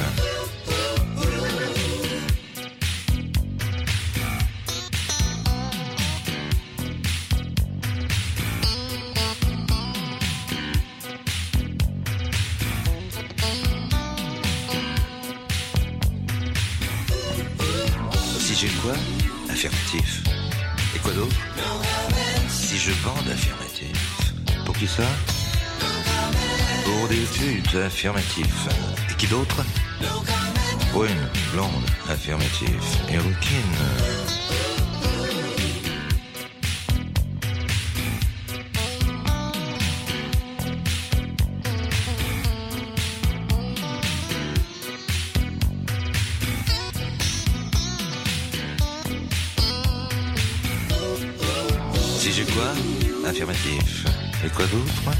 ça 24.87 25.03
Pour 26.83 27.07
des 27.07 27.25
putes 27.37 27.75
affirmatif. 27.75 28.67
Et 29.09 29.15
qui 29.15 29.27
d'autre 29.27 29.63
Brune, 30.93 31.11
blonde, 31.53 31.85
affirmatif. 32.09 32.69
Et 33.09 33.17
rouquine. 33.17 33.61
Affirmatif. 53.27 54.04
Et 54.45 54.49
quoi 54.49 54.65
d'autre 54.67 55.17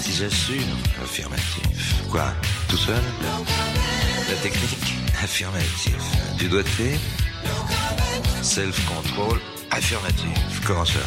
Si 0.00 0.12
j'assure 0.12 0.62
Affirmatif. 1.02 2.02
Quoi 2.08 2.32
Tout 2.68 2.76
seul 2.76 3.02
La 4.28 4.36
technique 4.36 4.94
Affirmatif. 5.20 5.96
Du 6.38 6.48
doigté 6.48 7.00
Self-control 8.42 9.40
Affirmatif. 9.72 10.60
Comment 10.64 10.84
ça 10.84 11.00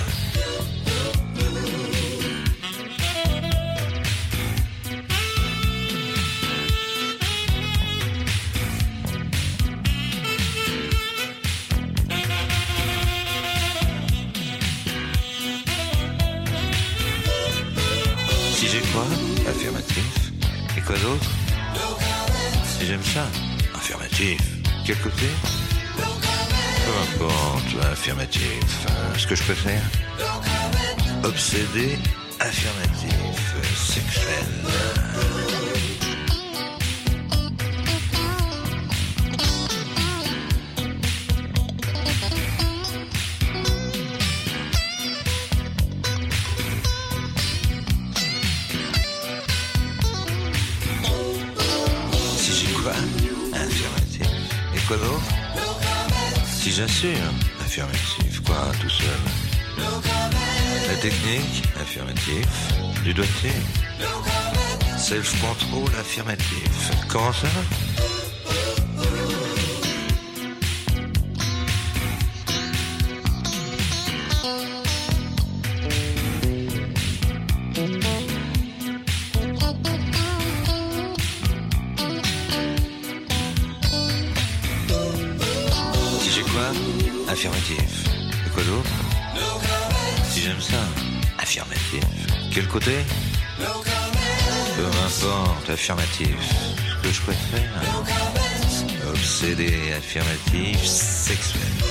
Quel 24.90 24.98
côté 25.02 25.28
Peu 25.98 27.24
importe, 27.24 27.86
affirmatif. 27.92 28.88
Ce 29.20 29.28
que 29.28 29.36
je 29.36 29.44
préfère 29.44 29.84
Obsédé, 31.24 32.00
affirmatif, 32.40 33.56
sexuel. 33.78 34.59
Affirmatif. 61.90 62.46
Du 63.04 63.16
doigté 63.16 63.50
Self-control 64.96 65.90
affirmatif. 66.00 66.92
Comment 67.08 67.34
ça 67.34 67.48
Côté 92.90 93.04
Peu 94.76 95.74
affirmatif. 95.74 96.36
Que 97.04 97.12
je 97.12 97.22
préfère 97.22 97.82
obsédé, 99.08 99.94
affirmatif, 99.96 100.84
sexuel. 100.84 101.89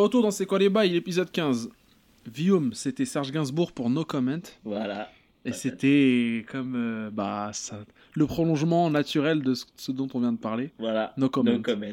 Retour 0.00 0.22
dans 0.22 0.30
C'est 0.30 0.46
quoi 0.46 0.58
les 0.58 0.68
bails, 0.68 0.90
l'épisode 0.90 1.30
15. 1.30 1.70
Vium, 2.26 2.72
c'était 2.74 3.04
Serge 3.04 3.32
Gainsbourg 3.32 3.72
pour 3.72 3.90
No 3.90 4.04
Comment. 4.04 4.40
Voilà. 4.64 5.10
Et 5.44 5.52
c'était 5.52 6.44
comme 6.48 6.74
euh, 6.76 7.10
bah, 7.10 7.50
ça, 7.54 7.84
le 8.14 8.26
prolongement 8.26 8.90
naturel 8.90 9.42
de 9.42 9.54
ce, 9.54 9.64
ce 9.76 9.90
dont 9.90 10.08
on 10.12 10.20
vient 10.20 10.32
de 10.32 10.38
parler. 10.38 10.70
Voilà. 10.78 11.14
No 11.16 11.30
comment. 11.30 11.52
No 11.52 11.60
comment. 11.62 11.86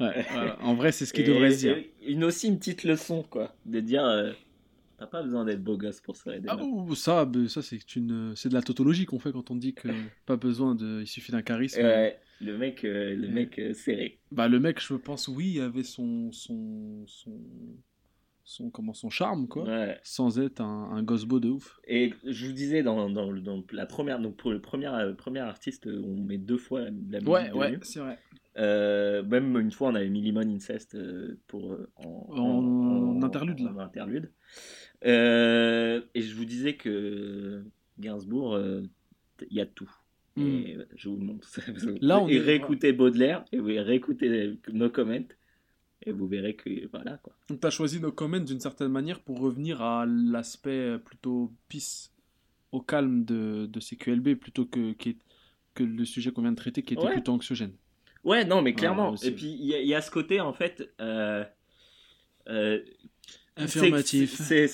Ouais, 0.00 0.24
voilà. 0.32 0.58
En 0.62 0.74
vrai, 0.74 0.90
c'est 0.90 1.04
ce 1.04 1.12
qu'il 1.12 1.26
devrait 1.26 1.50
se 1.52 1.58
dire. 1.58 1.76
Une 2.06 2.24
aussi 2.24 2.48
une 2.48 2.58
petite 2.58 2.84
leçon, 2.84 3.22
quoi. 3.28 3.54
De 3.66 3.80
dire, 3.80 4.04
euh, 4.04 4.32
t'as 4.98 5.06
pas 5.06 5.22
besoin 5.22 5.44
d'être 5.44 5.62
beau 5.62 5.76
gosse 5.76 6.00
pour 6.00 6.16
se 6.16 6.30
des 6.30 6.48
Ah, 6.48 6.56
ouh, 6.62 6.94
ça, 6.94 7.24
bah, 7.26 7.40
ça 7.48 7.60
c'est 7.62 7.94
une, 7.94 8.32
c'est 8.36 8.48
de 8.48 8.54
la 8.54 8.62
tautologie 8.62 9.04
qu'on 9.04 9.18
fait 9.18 9.32
quand 9.32 9.50
on 9.50 9.56
dit 9.56 9.74
que 9.74 9.88
pas 10.26 10.36
besoin 10.36 10.74
de, 10.74 11.02
il 11.02 11.06
suffit 11.06 11.32
d'un 11.32 11.42
charisme. 11.42 11.80
Ouais, 11.82 12.18
le 12.44 12.56
mec, 12.58 12.84
euh, 12.84 13.14
le 13.14 13.28
mec 13.28 13.58
euh, 13.58 13.72
serré. 13.74 14.18
Bah 14.30 14.48
le 14.48 14.60
mec, 14.60 14.80
je 14.80 14.94
pense, 14.94 15.28
oui, 15.28 15.60
avait 15.60 15.82
son, 15.82 16.30
son, 16.32 17.04
son, 17.06 17.40
son, 18.44 18.70
comment, 18.70 18.92
son 18.94 19.10
charme 19.10 19.48
quoi, 19.48 19.64
Ouais. 19.64 19.98
sans 20.02 20.38
être 20.38 20.60
un, 20.60 20.90
un 20.92 21.02
gosse 21.02 21.24
beau 21.24 21.40
de 21.40 21.48
ouf. 21.48 21.78
Et 21.88 22.12
je 22.24 22.46
vous 22.46 22.52
disais 22.52 22.82
dans, 22.82 23.08
dans, 23.10 23.32
la 23.72 23.86
première, 23.86 24.20
donc 24.20 24.36
pour 24.36 24.50
le 24.52 24.60
premier, 24.60 24.88
euh, 24.88 25.14
premier 25.14 25.40
artiste, 25.40 25.86
euh, 25.86 26.02
on 26.04 26.22
met 26.22 26.38
deux 26.38 26.58
fois 26.58 26.80
la, 26.82 26.90
la 26.90 27.18
musique 27.20 27.28
Ouais, 27.28 27.48
de 27.48 27.54
ouais, 27.54 27.70
lui. 27.72 27.78
c'est 27.82 28.00
vrai. 28.00 28.18
Euh, 28.56 29.24
même 29.24 29.58
une 29.58 29.72
fois, 29.72 29.88
on 29.88 29.94
avait 29.96 30.08
mis 30.10 30.20
Limon 30.22 30.42
Incest 30.42 30.94
euh, 30.94 31.40
pour, 31.48 31.76
en, 31.96 32.38
En 32.38 33.22
interlude, 33.22 33.58
là. 33.60 33.74
interlude. 33.82 34.30
Et 35.02 36.20
je 36.22 36.34
vous 36.36 36.44
disais 36.44 36.74
que 36.76 37.64
Gainsbourg, 37.98 38.58
il 39.50 39.56
y 39.56 39.60
a 39.60 39.66
tout. 39.66 39.90
Et 40.36 40.76
je 40.96 41.08
vous 41.08 41.16
montre. 41.16 41.48
Hmm. 41.68 41.96
Là, 42.00 42.20
on 42.20 42.28
et 42.28 42.34
est- 42.34 42.40
réécoutez 42.40 42.92
Baudelaire, 42.92 43.44
et 43.52 43.58
vous 43.58 43.66
réécoutez 43.66 44.58
No 44.72 44.90
Comment, 44.90 45.24
et 46.02 46.12
vous 46.12 46.26
verrez 46.26 46.54
que 46.56 46.86
voilà 46.90 47.18
quoi. 47.18 47.34
Donc 47.48 47.60
t'as 47.60 47.70
choisi 47.70 48.00
nos 48.00 48.12
comments 48.12 48.40
d'une 48.40 48.60
certaine 48.60 48.88
manière 48.88 49.20
pour 49.20 49.38
revenir 49.40 49.80
à 49.82 50.04
l'aspect 50.06 50.98
plutôt 51.04 51.52
peace, 51.68 52.10
au 52.72 52.80
calme 52.80 53.24
de, 53.24 53.66
de 53.66 53.80
CQLB 53.80 54.34
plutôt 54.34 54.66
que, 54.66 54.92
que 55.74 55.82
le 55.84 56.04
sujet 56.04 56.30
qu'on 56.32 56.42
vient 56.42 56.50
de 56.52 56.56
traiter 56.56 56.82
qui 56.82 56.94
était 56.94 57.04
Ouais. 57.04 57.12
plutôt 57.12 57.32
anxiogène. 57.32 57.72
Ouais, 58.24 58.44
non, 58.44 58.60
mais 58.62 58.74
clairement. 58.74 59.14
et 59.16 59.30
puis 59.30 59.46
il 59.52 59.66
y, 59.66 59.74
a- 59.74 59.80
il 59.80 59.86
y 59.88 59.94
a 59.94 60.00
ce 60.00 60.10
côté 60.10 60.40
en 60.40 60.52
fait. 60.52 60.92
euh, 61.00 61.44
euh, 62.48 62.80
Affirmatif. 63.56 64.34
C'est 64.34 64.68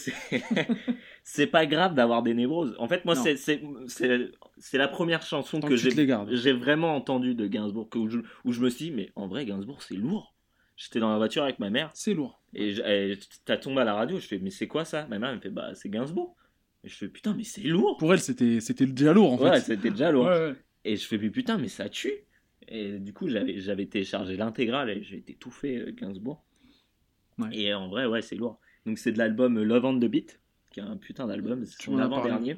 c'est- 1.33 1.47
pas 1.47 1.67
grave 1.67 1.95
d'avoir 1.95 2.23
des 2.23 2.35
névroses. 2.35 2.75
En 2.79 2.89
fait, 2.89 3.05
moi, 3.05 3.15
c'est- 3.15 3.37
c'est 3.37 3.63
c'est- 3.87 4.31
c'est 4.59 4.79
la 4.79 4.89
première 4.89 5.23
chanson 5.23 5.61
Tant 5.61 5.69
que 5.69 5.77
j'ai 5.77 5.91
j'ai 6.37 6.53
vraiment 6.53 6.95
entendue 6.97 7.35
de 7.35 7.47
Gainsbourg, 7.47 7.89
où 7.97 8.09
je, 8.09 8.19
où 8.45 8.53
je 8.53 8.61
me 8.61 8.69
suis 8.71 8.87
dit, 8.87 8.91
mais 8.91 9.11
en 9.17 9.27
vrai, 9.29 9.45
Gainsbourg, 9.47 9.83
c'est 9.83 9.95
lourd. 9.97 10.35
J'étais 10.77 10.99
dans 11.01 11.11
la 11.11 11.19
voiture 11.19 11.43
avec 11.43 11.59
ma 11.59 11.69
mère 11.69 11.91
C'est 11.95 12.15
lourd. 12.15 12.43
et 12.55 12.71
et 12.71 13.19
t'as 13.45 13.59
tombé 13.59 13.83
à 13.83 13.85
la 13.85 13.95
radio. 13.95 14.19
Je 14.19 14.27
fais, 14.27 14.39
mais 14.39 14.51
c'est 14.51 14.67
quoi 14.69 14.85
ça? 14.85 15.07
Ma 15.09 15.19
mère 15.19 15.31
elle 15.31 15.37
me 15.37 15.41
fait, 15.41 15.51
bah, 15.51 15.75
c'est 15.75 15.91
Gainsbourg. 15.91 16.37
Et 16.85 16.89
je 16.89 16.97
fais, 16.97 17.09
putain, 17.09 17.35
mais 17.37 17.45
c'est 17.45 17.61
lourd. 17.63 17.99
Pour 17.99 18.13
elle, 18.15 18.21
c'était 18.21 18.61
c'était 18.61 18.87
déjà 18.87 19.13
lourd 19.13 19.35
en 19.35 19.39
ouais, 19.39 19.53
fait. 19.61 19.61
c'était 19.75 19.91
déjà 19.91 20.11
lourd. 20.11 20.25
Ouais, 20.25 20.39
ouais. 20.39 20.55
Et 20.87 20.97
je 20.97 21.07
fais, 21.07 21.19
mais 21.19 21.29
putain, 21.29 21.59
mais 21.59 21.69
ça 21.69 21.89
tue. 21.91 22.15
Et 22.69 22.99
du 22.99 23.13
coup, 23.13 23.29
j'avais 23.29 23.61
j'avais 23.61 23.85
téléchargé 23.87 24.37
l'intégrale 24.37 24.89
et 24.89 25.03
j'ai 25.03 25.19
été 25.19 25.35
tout 25.35 25.51
fait 25.51 25.77
euh, 25.77 25.93
Gainsbourg. 25.93 26.43
Ouais. 27.39 27.49
Et 27.53 27.75
en 27.75 27.89
vrai, 27.89 28.07
ouais, 28.07 28.23
c'est 28.23 28.37
lourd. 28.37 28.59
Donc, 28.87 28.97
c'est 28.99 29.13
de 29.13 29.19
l'album 29.19 29.63
Love 29.63 29.85
on 29.85 29.99
the 29.99 30.05
Beat, 30.07 30.40
qui 30.71 30.81
est 30.81 30.85
un 30.85 30.97
putain 30.97 31.27
d'album. 31.27 31.65
C'est 31.67 31.83
son 31.83 31.99
avant-dernier, 31.99 32.57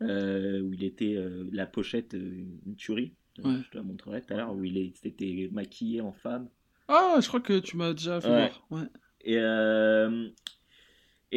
euh, 0.00 0.60
où 0.62 0.72
il 0.72 0.84
était 0.84 1.14
euh, 1.16 1.48
la 1.52 1.66
pochette, 1.66 2.14
euh, 2.14 2.44
une 2.66 2.76
tuerie. 2.76 3.12
Ouais. 3.42 3.56
Je 3.64 3.70
te 3.70 3.76
la 3.76 3.82
montrerai 3.82 4.22
tout 4.22 4.32
à 4.32 4.36
l'heure, 4.36 4.54
où 4.54 4.64
il 4.64 4.78
était 4.78 5.48
maquillé 5.52 6.00
en 6.00 6.12
femme. 6.12 6.48
Ah, 6.88 7.18
je 7.20 7.26
crois 7.26 7.40
que 7.40 7.58
tu 7.58 7.76
m'as 7.76 7.92
déjà 7.92 8.20
fait 8.20 8.28
Ouais. 8.28 8.52
voir. 8.70 8.82
Ouais. 8.82 8.88
Et, 9.26 9.38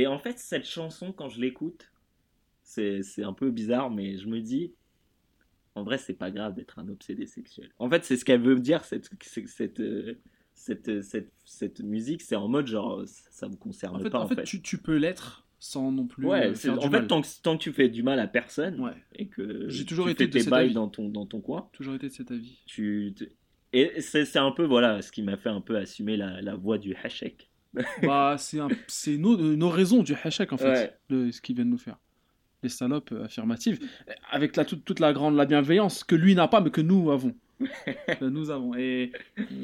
et 0.02 0.08
en 0.08 0.20
fait, 0.20 0.38
cette 0.38 0.66
chanson, 0.66 1.12
quand 1.12 1.30
je 1.30 1.42
l'écoute, 1.42 1.92
c'est 2.62 3.02
un 3.24 3.34
peu 3.34 3.50
bizarre, 3.50 3.90
mais 3.90 4.18
je 4.18 4.28
me 4.28 4.42
dis, 4.42 4.74
en 5.74 5.84
vrai, 5.84 5.98
c'est 5.98 6.14
pas 6.14 6.30
grave 6.30 6.54
d'être 6.54 6.78
un 6.78 6.88
obsédé 6.90 7.26
sexuel. 7.26 7.72
En 7.80 7.90
fait, 7.90 8.06
c'est 8.06 8.18
ce 8.18 8.26
qu'elle 8.26 8.42
veut 8.42 8.56
me 8.56 8.62
dire, 8.62 8.84
cette, 8.84 9.10
cette, 9.24 9.82
cette, 10.54 11.32
cette, 11.46 11.80
musique. 11.80 12.22
C'est 12.22 12.36
en 12.36 12.48
mode 12.48 12.68
genre, 12.68 13.04
ça 13.08 13.48
vous 13.48 13.58
concerne 13.58 13.96
En 13.96 14.00
fait, 14.00 14.10
pas, 14.10 14.20
en 14.20 14.28
fait, 14.28 14.44
Tu, 14.44 14.62
tu 14.62 14.78
peux 14.78 14.98
l'être 14.98 15.47
sans 15.60 15.92
non 15.92 16.06
plus 16.08 16.26
Ouais, 16.26 16.48
euh, 16.48 16.54
faire 16.54 16.74
en 16.74 16.78
du 16.78 16.84
fait, 16.84 16.90
mal. 16.90 17.08
tant 17.08 17.22
que, 17.22 17.28
tant 17.42 17.58
que 17.58 17.64
tu 17.64 17.74
fais 17.74 17.90
du 17.90 18.04
mal 18.04 18.20
à 18.20 18.28
personne 18.28 18.80
Ouais, 18.80 18.94
et 19.16 19.28
que 19.28 19.68
J'ai 19.70 19.86
toujours 19.86 20.06
tu 20.06 20.12
été 20.12 20.24
fais 20.26 20.28
de 20.28 20.34
tes 20.34 20.40
cet 20.42 20.50
bails 20.50 20.66
avis. 20.66 20.74
dans 20.76 20.88
ton, 20.88 21.10
dans 21.10 21.26
ton 21.26 21.42
coin, 21.42 21.70
toujours 21.74 21.96
été 21.96 22.08
de 22.10 22.14
cet 22.14 22.32
avis. 22.32 22.60
tu. 22.68 23.16
Et 23.74 24.00
c'est 24.02 24.24
c'est 24.26 24.40
un 24.40 24.52
peu, 24.52 24.64
voilà, 24.66 25.02
ce 25.02 25.12
qui 25.12 25.22
m'a 25.24 25.36
fait 25.38 25.50
un 25.50 25.62
peu 25.62 25.76
assumer 25.78 26.16
la, 26.18 26.42
la 26.42 26.56
voix 26.56 26.78
du 26.78 26.96
hachek. 26.96 27.50
bah, 28.04 28.36
c'est 28.40 28.60
un- 28.60 28.70
c'est 28.88 29.18
nos, 29.18 29.36
nos 29.38 29.70
raisons 29.70 30.04
du 30.04 30.14
hachek 30.24 30.54
en 30.54 30.58
fait, 30.58 30.70
Ouais. 30.72 30.98
le- 31.10 31.32
ce 31.32 31.42
qu'ils 31.42 31.56
viennent 31.56 31.70
nous 31.70 31.78
faire. 31.78 31.98
Les 32.64 32.70
salopes 32.70 33.12
euh, 33.12 33.26
affirmatives, 33.26 33.80
avec 34.32 34.56
la, 34.56 34.66
toute, 34.66 34.84
toute 34.84 35.00
la 35.00 35.14
grande 35.14 35.36
la 35.36 35.46
bienveillance 35.46 36.04
que 36.04 36.16
lui 36.16 36.34
n'a 36.34 36.48
pas, 36.48 36.60
mais 36.62 36.72
que 36.72 36.82
nous 36.82 37.12
avons. 37.12 37.36
Nous 38.22 38.50
avons. 38.52 38.76
Et 38.76 39.12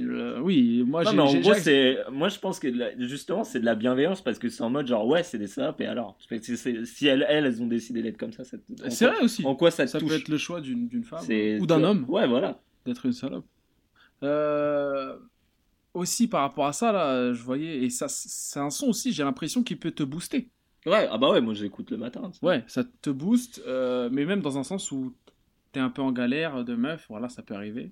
euh, 0.02 0.40
oui, 0.42 0.84
moi 0.86 1.04
j'ai. 1.04 1.20
en 1.20 1.34
gros, 1.40 1.54
c'est. 1.54 1.98
Moi, 2.12 2.30
je 2.30 2.40
pense 2.40 2.60
que 2.60 2.68
la- 2.68 2.98
justement, 2.98 3.44
c'est 3.44 3.60
de 3.60 3.66
la 3.66 3.76
bienveillance 3.76 4.22
parce 4.24 4.40
que 4.40 4.50
c'est 4.50 4.64
en 4.64 4.70
mode 4.72 4.88
genre, 4.88 5.06
ouais, 5.08 5.24
c'est 5.24 5.38
des 5.38 5.48
salopes, 5.48 5.80
et 5.82 5.86
alors? 5.86 6.18
Si 6.42 7.08
elles, 7.08 7.26
elles, 7.30 7.46
elles 7.46 7.62
ont 7.62 7.68
décidé 7.68 8.02
d'être 8.02 8.18
comme 8.18 8.34
ça, 8.34 8.44
ça 8.44 8.58
te- 8.58 8.90
C'est 8.90 9.06
vrai 9.08 9.22
aussi. 9.22 9.46
En 9.46 9.56
quoi 9.56 9.70
ça 9.72 9.86
te 9.86 9.92
Ça 9.92 10.00
touche? 10.00 10.10
peut 10.10 10.16
être 10.16 10.30
le 10.30 10.38
choix 10.38 10.60
d'une 10.62 10.88
d'une 10.88 11.04
femme 11.04 11.20
C'est- 11.24 11.60
ou 11.60 11.68
d'un 11.68 11.84
homme 11.84 12.06
Ouais, 12.08 12.28
voilà. 12.28 12.60
d'être 12.86 13.06
une 13.06 13.14
salope. 13.14 13.46
Euh, 14.24 15.18
aussi 15.94 16.28
par 16.28 16.42
rapport 16.42 16.66
à 16.66 16.74
ça 16.74 16.92
là, 16.92 17.34
je 17.34 17.44
voyais 17.44 17.84
et 17.84 17.90
ça 17.90 18.08
c'est 18.10 18.60
un 18.60 18.70
son 18.70 18.88
aussi. 18.88 19.12
J'ai 19.14 19.24
l'impression 19.24 19.64
qu'il 19.64 19.78
peut 19.78 19.92
te 19.92 20.04
booster. 20.04 20.50
Ouais, 20.86 21.08
ah 21.12 21.18
bah 21.18 21.30
ouais, 21.32 21.42
moi 21.42 21.54
j'écoute 21.54 21.92
le 21.92 21.98
matin. 21.98 22.32
ça. 22.34 22.46
Ouais, 22.46 22.64
ça 22.68 22.84
te 23.02 23.10
booste, 23.10 23.62
euh, 23.68 24.10
mais 24.12 24.26
même 24.26 24.42
dans 24.42 24.58
un 24.58 24.64
sens 24.64 24.92
où 24.92 25.14
t'es 25.74 25.82
un 25.82 25.90
peu 25.90 26.02
en 26.02 26.14
galère 26.14 26.64
de 26.64 26.76
meuf, 26.76 27.06
voilà, 27.10 27.28
ça 27.28 27.42
peut 27.44 27.54
arriver. 27.56 27.92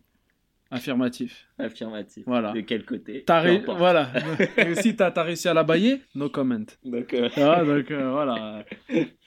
Affirmatif. 0.73 1.47
Affirmatif. 1.59 2.23
Voilà. 2.25 2.53
De 2.53 2.61
quel 2.61 2.85
côté? 2.85 3.25
Ré- 3.27 3.57
importe. 3.57 3.77
Voilà. 3.77 4.09
Et 4.57 4.75
si 4.75 4.95
t'as 4.95 5.11
as 5.13 5.23
réussi 5.23 5.49
à 5.49 5.53
la 5.53 5.63
bailler, 5.63 6.01
no 6.15 6.29
comment. 6.29 6.63
Donc, 6.85 7.13
euh, 7.13 7.27
Ah, 7.35 7.65
donc 7.65 7.91
euh, 7.91 8.09
voilà. 8.11 8.63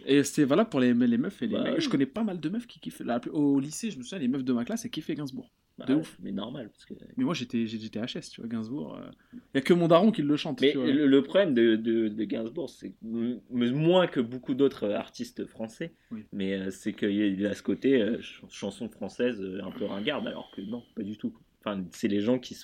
Et 0.07 0.23
c'était 0.25 0.45
valable 0.45 0.71
pour 0.71 0.81
les, 0.81 0.95
les 0.95 1.19
meufs 1.19 1.43
et 1.43 1.47
les 1.47 1.55
Bah 1.57 1.65
mecs. 1.65 1.81
Je 1.83 1.89
connais 1.91 2.07
pas 2.07 2.25
mal 2.25 2.41
de 2.41 2.49
meufs 2.49 2.67
qui 2.67 2.81
kiffent. 2.81 3.03
Au 3.31 3.61
lycée, 3.61 3.91
je 3.91 3.99
me 3.99 4.03
souviens, 4.03 4.21
les 4.21 4.29
meufs 4.29 4.43
de 4.45 4.53
ma 4.55 4.65
classe, 4.65 4.87
elles 4.87 4.91
kiffaient 4.91 5.15
Gainsbourg. 5.15 5.51
Bah 5.79 5.87
de 5.87 5.95
ouf. 5.95 6.17
Mais 6.23 6.31
normal. 6.33 6.69
Parce 6.71 6.85
que... 6.87 6.95
Mais 7.17 7.25
moi, 7.25 7.35
j'étais 7.35 7.67
j'étais 7.67 8.01
HS, 8.01 8.31
tu 8.31 8.41
vois, 8.41 8.49
Gainsbourg. 8.49 8.99
Il 9.33 9.39
y 9.55 9.59
a 9.59 9.61
que 9.61 9.75
mon 9.75 9.89
daron 9.89 10.13
qui 10.13 10.23
le 10.23 10.37
chante. 10.37 10.61
Mais 10.61 10.73
tu 10.73 10.79
vois. 10.79 10.87
le, 10.87 11.07
le 11.07 11.23
problème 11.23 11.53
de, 11.55 11.77
de, 11.77 12.09
de 12.09 12.25
Gainsbourg, 12.25 12.71
c'est 12.71 12.93
moins 13.03 14.07
que 14.07 14.21
beaucoup 14.21 14.55
d'autres 14.55 14.85
euh, 14.85 14.97
artistes 14.97 15.47
français, 15.47 15.95
Oui. 16.11 16.25
mais 16.33 16.55
euh, 16.55 16.71
c'est 16.71 16.93
qu'il 16.93 17.45
a 17.47 17.55
ce 17.55 17.63
côté 17.63 18.01
euh, 18.01 18.15
ch- 18.17 18.43
chanson 18.51 18.89
française 18.89 19.41
euh, 19.41 19.63
un 19.65 19.71
peu 19.71 19.85
ringarde, 19.85 20.27
alors 20.27 20.51
que 20.55 20.61
non, 20.61 20.83
pas 20.95 21.03
du 21.03 21.17
tout. 21.17 21.35
Enfin, 21.61 21.83
c'est 21.93 22.09
les 22.09 22.21
gens 22.21 22.39
qui 22.39 22.55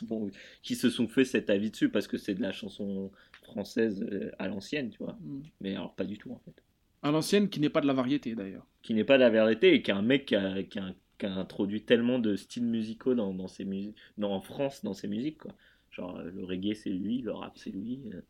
qui 0.62 0.74
se 0.74 0.90
sont 0.90 1.08
fait 1.08 1.24
cet 1.24 1.48
avis 1.48 1.70
dessus 1.70 1.88
parce 1.88 2.06
que 2.06 2.18
c'est 2.18 2.34
de 2.34 2.42
la 2.42 2.52
chanson 2.52 3.10
française 3.42 4.02
euh, 4.12 4.30
à 4.38 4.46
l'ancienne, 4.46 4.90
tu 4.90 4.98
vois. 4.98 5.16
Mm. 5.22 5.40
Mais 5.62 5.74
alors 5.74 5.94
pas 5.94 6.04
du 6.04 6.18
tout 6.18 6.30
en 6.32 6.38
fait. 6.44 6.62
À 7.02 7.10
l'ancienne, 7.10 7.48
qui 7.48 7.60
n'est 7.60 7.70
pas 7.70 7.80
de 7.80 7.86
la 7.86 7.94
variété 7.94 8.34
d'ailleurs. 8.34 8.66
Qui 8.82 8.92
n'est 8.92 9.04
pas 9.04 9.16
de 9.16 9.22
la 9.22 9.30
vérité 9.30 9.72
et 9.74 9.80
qui 9.80 9.90
est 9.90 9.94
un 9.94 10.02
mec 10.02 10.26
qui 10.26 10.36
a, 10.36 10.62
qui 10.62 10.78
a- 10.78 10.94
qui 11.20 11.26
a 11.26 11.34
introduit 11.34 11.84
tellement 11.84 12.18
de 12.18 12.36
styles 12.36 12.64
musicaux 12.66 13.14
dans, 13.14 13.34
dans 13.34 13.48
ses 13.48 13.64
musiques, 13.64 13.96
dans, 14.18 14.32
en 14.34 14.40
France 14.40 14.84
dans 14.84 14.94
ses 14.94 15.08
musiques 15.08 15.38
quoi. 15.38 15.54
Genre 15.92 16.16
euh, 16.18 16.30
le 16.32 16.44
reggae 16.44 16.74
c'est 16.74 16.90
lui, 16.90 17.22
le 17.22 17.32
rap 17.32 17.58
c'est 17.58 17.70
lui. 17.70 18.00
euh. 18.14 18.22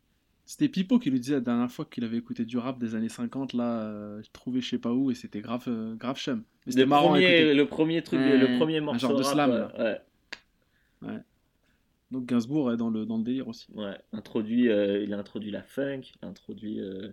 C'était 0.45 0.69
Pipo 0.69 0.99
qui 0.99 1.09
lui 1.11 1.19
disait 1.19 1.35
la 1.35 1.39
dernière 1.41 1.71
fois 1.71 1.85
qu'il 1.85 2.03
avait 2.03 2.17
écouté 2.17 2.45
du 2.45 2.57
rap 2.57 2.77
des 2.79 2.95
années 2.95 3.09
50, 3.09 3.53
là, 3.53 3.83
euh, 3.83 4.21
trouvé 4.33 4.61
je 4.61 4.69
sais 4.69 4.79
pas 4.79 4.93
où, 4.93 5.09
et 5.11 5.15
c'était 5.15 5.41
grave, 5.41 5.63
euh, 5.67 5.95
grave 5.95 6.17
chum. 6.17 6.43
Mais 6.65 6.73
c'était 6.73 6.85
Le 6.85 6.85
marrant 6.85 7.13
à 7.13 7.21
premier, 7.21 7.25
écouter. 7.25 7.53
le 7.53 7.67
premier 7.67 8.03
truc, 8.03 8.19
Ouais, 8.19 8.37
le 8.37 8.47
premier 8.49 8.81
un 8.81 8.81
morceau 8.81 8.99
genre 8.99 9.15
de 9.15 9.23
rap, 9.23 9.33
slam, 9.33 9.51
ouais, 9.51 9.57
là. 9.57 9.71
ouais. 11.01 11.21
Donc 12.11 12.25
Gainsbourg 12.25 12.71
est 12.73 12.77
dans 12.77 12.89
le, 12.89 13.05
dans 13.05 13.17
le 13.17 13.23
délire 13.23 13.47
aussi. 13.47 13.67
Ouais, 13.73 13.97
introduit, 14.11 14.69
euh, 14.69 15.01
il 15.03 15.13
a 15.13 15.17
introduit 15.19 15.51
la 15.51 15.63
funk, 15.63 16.01
il 16.03 16.25
a 16.25 16.27
introduit. 16.27 16.79
euh, 16.81 17.11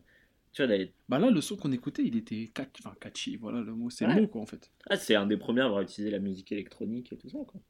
Tu 0.53 0.63
vois, 0.63 0.67
d'ailleurs- 0.69 0.89
Bah 1.09 1.19
là, 1.19 1.31
le 1.31 1.41
son 1.41 1.57
qu'on 1.57 1.73
écoutait, 1.73 2.03
il 2.05 2.17
était 2.17 2.49
catchy, 2.55 2.83
enfin 2.85 2.95
catchy, 3.01 3.37
voilà 3.37 3.61
le 3.61 3.75
mot, 3.75 3.91
c'est 3.91 4.07
Ouais. 4.07 4.15
le 4.15 4.23
mot 4.23 4.27
quoi 4.29 4.41
en 4.43 4.47
fait. 4.47 4.71
ah, 4.89 4.97
c'est 4.97 5.15
un 5.15 5.27
des 5.27 5.37
premiers 5.37 5.61
à 5.61 5.67
avoir 5.67 5.83
utilisé 5.83 6.11
la 6.11 6.19
musique 6.19 6.51
électronique 6.53 7.13
et 7.13 7.17
tout 7.17 7.29
ça. 7.29 7.39
Quoi. 7.47 7.61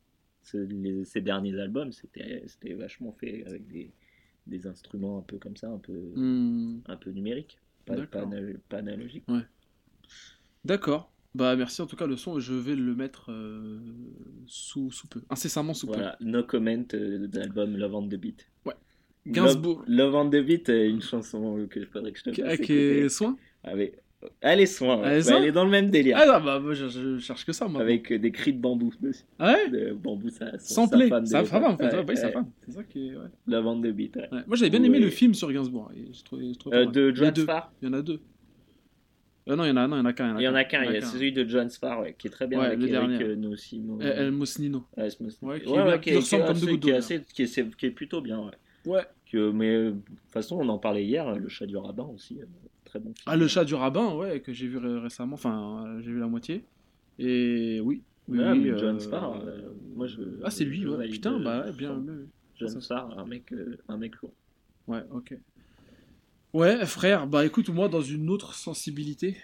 Les- 0.55 1.05
ses 1.05 1.21
derniers 1.21 1.59
albums, 1.61 1.93
c'était 1.93 2.75
vachement 2.75 3.13
fait 3.13 3.45
avec 3.47 3.67
des, 3.69 3.91
des 4.47 4.67
instruments 4.67 5.19
un 5.19 5.23
peu 5.23 5.37
comme 5.39 5.57
ça, 5.57 5.69
un 5.69 5.79
peu, 5.79 5.93
Hmm, 6.15 6.81
un 6.87 6.97
peu 6.97 7.11
numériques, 7.11 7.59
pas, 7.85 7.97
pas, 8.07 8.27
analogiques. 8.79 9.25
D'accord. 10.65 11.13
Bah 11.35 11.55
merci 11.57 11.83
en 11.83 11.87
tout 11.87 11.95
cas 11.97 12.07
le 12.07 12.17
son, 12.17 12.41
je 12.41 12.55
vais 12.55 12.75
le 12.75 12.95
mettre 12.95 13.31
euh, 13.31 13.81
sous, 14.47 14.91
sous 14.91 15.07
peu, 15.07 15.23
incessamment 15.29 15.75
sous 15.75 15.87
Voilà, 15.87 16.17
no 16.21 16.43
comment 16.43 16.85
euh, 16.95 17.27
de 17.29 17.39
l'album 17.39 17.77
Love 17.77 17.95
on 17.95 18.09
the 18.09 18.15
Beat. 18.15 18.49
Ouais. 18.65 18.75
Love- 19.29 19.47
Gainsbourg. 19.47 19.85
Love, 19.87 20.15
on 20.15 20.29
the 20.31 20.37
Beat, 20.45 20.69
est 20.69 20.89
une 20.89 21.03
chanson 21.03 21.67
que 21.71 21.81
je 21.81 21.87
faudrait 21.87 22.13
que 22.13 22.19
je 22.19 22.25
te 22.25 22.31
peu. 22.31 22.37
fasse 22.37 22.45
Avec 22.47 22.61
écouter. 22.61 23.03
euh, 23.03 23.09
soin 23.09 23.37
Avec... 23.65 23.95
Elle 24.41 24.61
est 24.61 24.67
soin, 24.67 24.97
ouais. 24.97 25.03
Elle 25.07 25.13
est 25.13 25.17
Ouais, 25.17 25.23
soin 25.23 25.37
elle 25.37 25.45
est 25.45 25.53
dans 25.53 25.65
le 25.65 25.71
même 25.71 25.91
délire. 25.91 26.17
Ah 26.21 26.27
non, 26.27 26.45
bah 26.45 26.59
moi, 26.59 26.75
je, 26.75 26.89
je 26.89 27.19
cherche 27.21 27.45
que 27.47 27.53
ça 27.53 27.69
moi. 27.69 27.81
avec 27.83 28.11
euh, 28.11 28.19
des 28.19 28.33
cris 28.33 28.53
de 28.53 28.59
bambou 28.61 28.91
dessus. 29.01 29.23
Ah 29.39 29.53
ouais 29.53 29.71
De 29.71 29.93
bambou, 29.93 30.29
ça. 30.29 30.59
son- 30.59 30.87
Sans 30.87 30.87
sa 30.89 31.07
femme 31.09 31.25
sa 31.27 31.45
femme 31.45 31.65
en 31.65 31.77
fait, 31.77 31.95
ouais, 31.95 32.03
bah 32.03 32.17
sa 32.17 32.27
ouais, 32.27 32.33
femme. 32.33 32.51
C'est 32.67 32.73
ça 32.73 32.83
qui 32.83 33.11
est. 33.11 33.17
Ouais. 33.17 33.27
La 33.47 33.61
de 33.63 33.91
beat. 33.93 34.17
ouais. 34.17 34.23
Ouais. 34.33 34.41
Moi 34.49 34.57
j'avais 34.57 34.71
bien 34.71 34.83
aimé 34.83 34.99
Ouais. 34.99 35.05
le 35.05 35.11
film 35.11 35.35
sur 35.35 35.53
Gainsbourg. 35.53 35.93
je 36.13 36.23
trouvais- 36.25 36.53
je 36.53 36.59
trouvais 36.59 36.77
Euh, 36.79 36.87
de 36.87 37.15
John. 37.15 37.33
Sparr. 37.37 37.71
Il 37.81 37.87
y 37.87 37.89
en 37.91 37.95
a 37.95 38.03
deux. 38.03 38.19
Euh, 39.49 39.55
non, 39.57 39.65
il 39.65 39.69
y 39.69 39.71
en 39.71 39.77
a, 39.77 39.87
non, 39.87 39.97
il 39.97 40.01
y 40.01 40.03
en 40.03 40.07
a 40.07 40.13
qu'un. 40.13 40.37
Il 40.39 40.43
y 40.43 40.49
en 40.49 40.55
a 40.57 40.65
qu'un, 40.65 40.83
il 40.85 40.93
y 40.95 40.97
a 40.97 41.01
celui 41.01 41.33
de 41.33 41.49
John 41.49 41.71
Sparr, 41.71 42.01
ouais, 42.01 42.15
qui 42.19 42.27
est 42.27 42.31
très 42.31 42.49
bien 42.49 42.59
Ouais, 42.59 42.67
avec 42.67 42.81
le 42.81 42.89
dernier. 42.89 43.23
euh, 43.23 43.37
Nosimo. 43.37 44.01
El, 44.01 44.09
El 44.09 44.31
Mosnino. 44.33 44.85
Ouais. 44.97 45.05
Ouais, 45.05 45.61
qui 45.61 45.69
Ouais, 45.71 45.83
ouais, 45.83 46.01
qui 46.01 46.17
ressemble 46.17 46.45
comme 46.45 46.59
deux 46.59 46.67
gouttes 46.67 46.81
qui 46.81 46.91
d'eau, 46.91 47.23
qui 47.33 47.47
qui 47.79 47.87
est 47.87 47.91
plutôt 47.91 48.21
bien, 48.21 48.41
ouais. 48.41 48.51
Ouais. 48.85 49.03
Que, 49.31 49.51
mais 49.51 49.75
euh, 49.75 49.91
de 49.93 49.97
toute 49.99 50.31
façon, 50.31 50.57
on 50.59 50.69
en 50.71 50.79
parlait 50.79 51.05
hier, 51.05 51.35
le 51.37 51.49
chat 51.49 51.67
du 51.67 51.77
rabbin 51.77 52.05
aussi, 52.05 52.41
euh, 52.41 52.47
très 52.85 52.99
bon 52.99 53.09
film. 53.15 53.25
Ah, 53.27 53.37
le 53.37 53.47
chat 53.47 53.65
du 53.65 53.75
rabbin, 53.75 54.15
ouais, 54.15 54.41
que 54.41 54.53
j'ai 54.55 54.67
vu 54.67 54.79
ré- 54.79 54.99
récemment. 55.01 55.35
Enfin, 55.35 55.85
euh, 55.87 56.01
j'ai 56.01 56.11
vu 56.13 56.19
la 56.19 56.29
moitié. 56.29 56.65
Et 57.19 57.81
oui. 57.81 58.03
oui, 58.29 58.39
Ouais, 58.39 58.53
oui, 58.53 58.73
John 58.79 58.99
Sparr, 59.01 59.43
euh, 59.47 59.73
moi 59.95 60.07
je. 60.07 60.23
Ah, 60.43 60.51
c'est 60.51 60.65
lui, 60.65 60.87
ouais. 60.87 61.09
Putain, 61.09 61.39
bah 61.41 61.65
ouais, 61.67 61.73
bien. 61.73 62.03
John 62.57 62.81
Sparr, 62.81 63.19
un 63.19 63.27
mec, 63.27 63.53
un 63.89 63.97
mec 63.99 64.17
lourd. 64.23 64.33
Ouais, 64.87 65.03
ok. 65.13 65.35
Ouais, 66.55 66.87
frère, 66.87 67.27
bah 67.27 67.45
écoute, 67.45 67.69
moi, 67.69 67.89
dans 67.89 68.01
une 68.01 68.31
autre 68.31 68.55
sensibilité. 68.55 69.37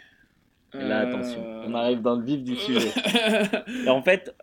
Là, 0.72 1.00
attention, 1.00 1.40
on 1.66 1.74
arrive 1.74 2.00
dans 2.02 2.16
le 2.16 2.24
vif 2.24 2.42
du 2.42 2.56
sujet. 2.56 2.90
Et 3.84 3.88
en 3.88 4.02
fait, 4.02 4.34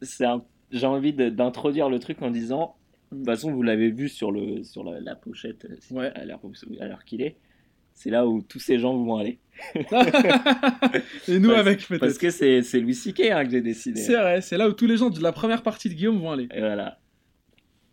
c'est 0.00 0.24
un- 0.24 0.42
j'ai 0.70 0.86
envie 0.86 1.12
d'introduire 1.12 1.90
le 1.90 1.98
truc 1.98 2.22
en 2.22 2.30
disant, 2.30 2.76
de 3.14 3.18
toute 3.18 3.26
façon, 3.26 3.52
vous 3.52 3.62
l'avez 3.62 3.90
vu 3.90 4.08
sur, 4.08 4.30
le, 4.32 4.62
sur 4.62 4.84
la, 4.84 5.00
la 5.00 5.14
pochette, 5.14 5.64
euh, 5.70 5.94
Ouais. 5.94 6.12
à 6.14 6.24
l'heure 6.24 7.04
qu'il 7.04 7.22
est. 7.22 7.36
C'est 7.94 8.10
là 8.10 8.26
où 8.26 8.42
tous 8.42 8.58
ces 8.58 8.78
gens 8.78 8.96
vont 8.96 9.16
aller. 9.16 9.38
Et 11.28 11.38
nous 11.38 11.50
Parce- 11.50 11.60
avec, 11.60 11.78
Parce 11.86 12.00
peut-être. 12.00 12.18
que 12.18 12.30
c'est 12.30 12.62
c'est 12.62 12.80
Louis 12.80 12.94
C.K. 12.94 13.20
hein, 13.30 13.44
que 13.44 13.50
j'ai 13.52 13.60
décidé. 13.60 14.00
C'est 14.00 14.14
vrai, 14.16 14.40
c'est 14.40 14.56
là 14.56 14.68
où 14.68 14.72
tous 14.72 14.86
les 14.86 14.96
gens 14.96 15.10
de 15.10 15.20
la 15.22 15.32
première 15.32 15.62
partie 15.62 15.88
de 15.88 15.94
Guillaume 15.94 16.18
vont 16.18 16.32
aller. 16.32 16.48
Et 16.52 16.60
voilà. 16.60 16.98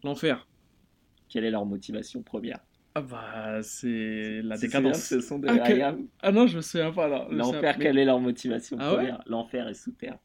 L'enfer. 0.03 0.47
Quelle 1.30 1.45
est 1.45 1.51
leur 1.51 1.65
motivation 1.65 2.24
première? 2.24 2.59
Ah 2.95 3.01
bah, 3.01 3.59
c'est 3.63 4.41
la 4.43 4.57
décadence. 4.57 5.01
ce 5.03 5.22
son 5.22 5.39
de 5.39 5.47
Ah, 5.47 5.59
que- 5.59 6.03
Ah 6.22 6.32
non, 6.32 6.47
je 6.47 6.57
me 6.57 6.61
souviens 6.61 6.91
pas 6.91 7.07
là. 7.07 7.28
L'enfer, 7.30 7.78
quelle 7.78 7.97
est 7.97 8.05
leur 8.05 8.19
motivation 8.19 8.76
Ah 8.80 8.89
ouais 8.91 8.97
première? 8.97 9.24
L'enfer 9.28 9.67
est 9.69 9.74
sous 9.76 9.91
terre. 9.91 10.17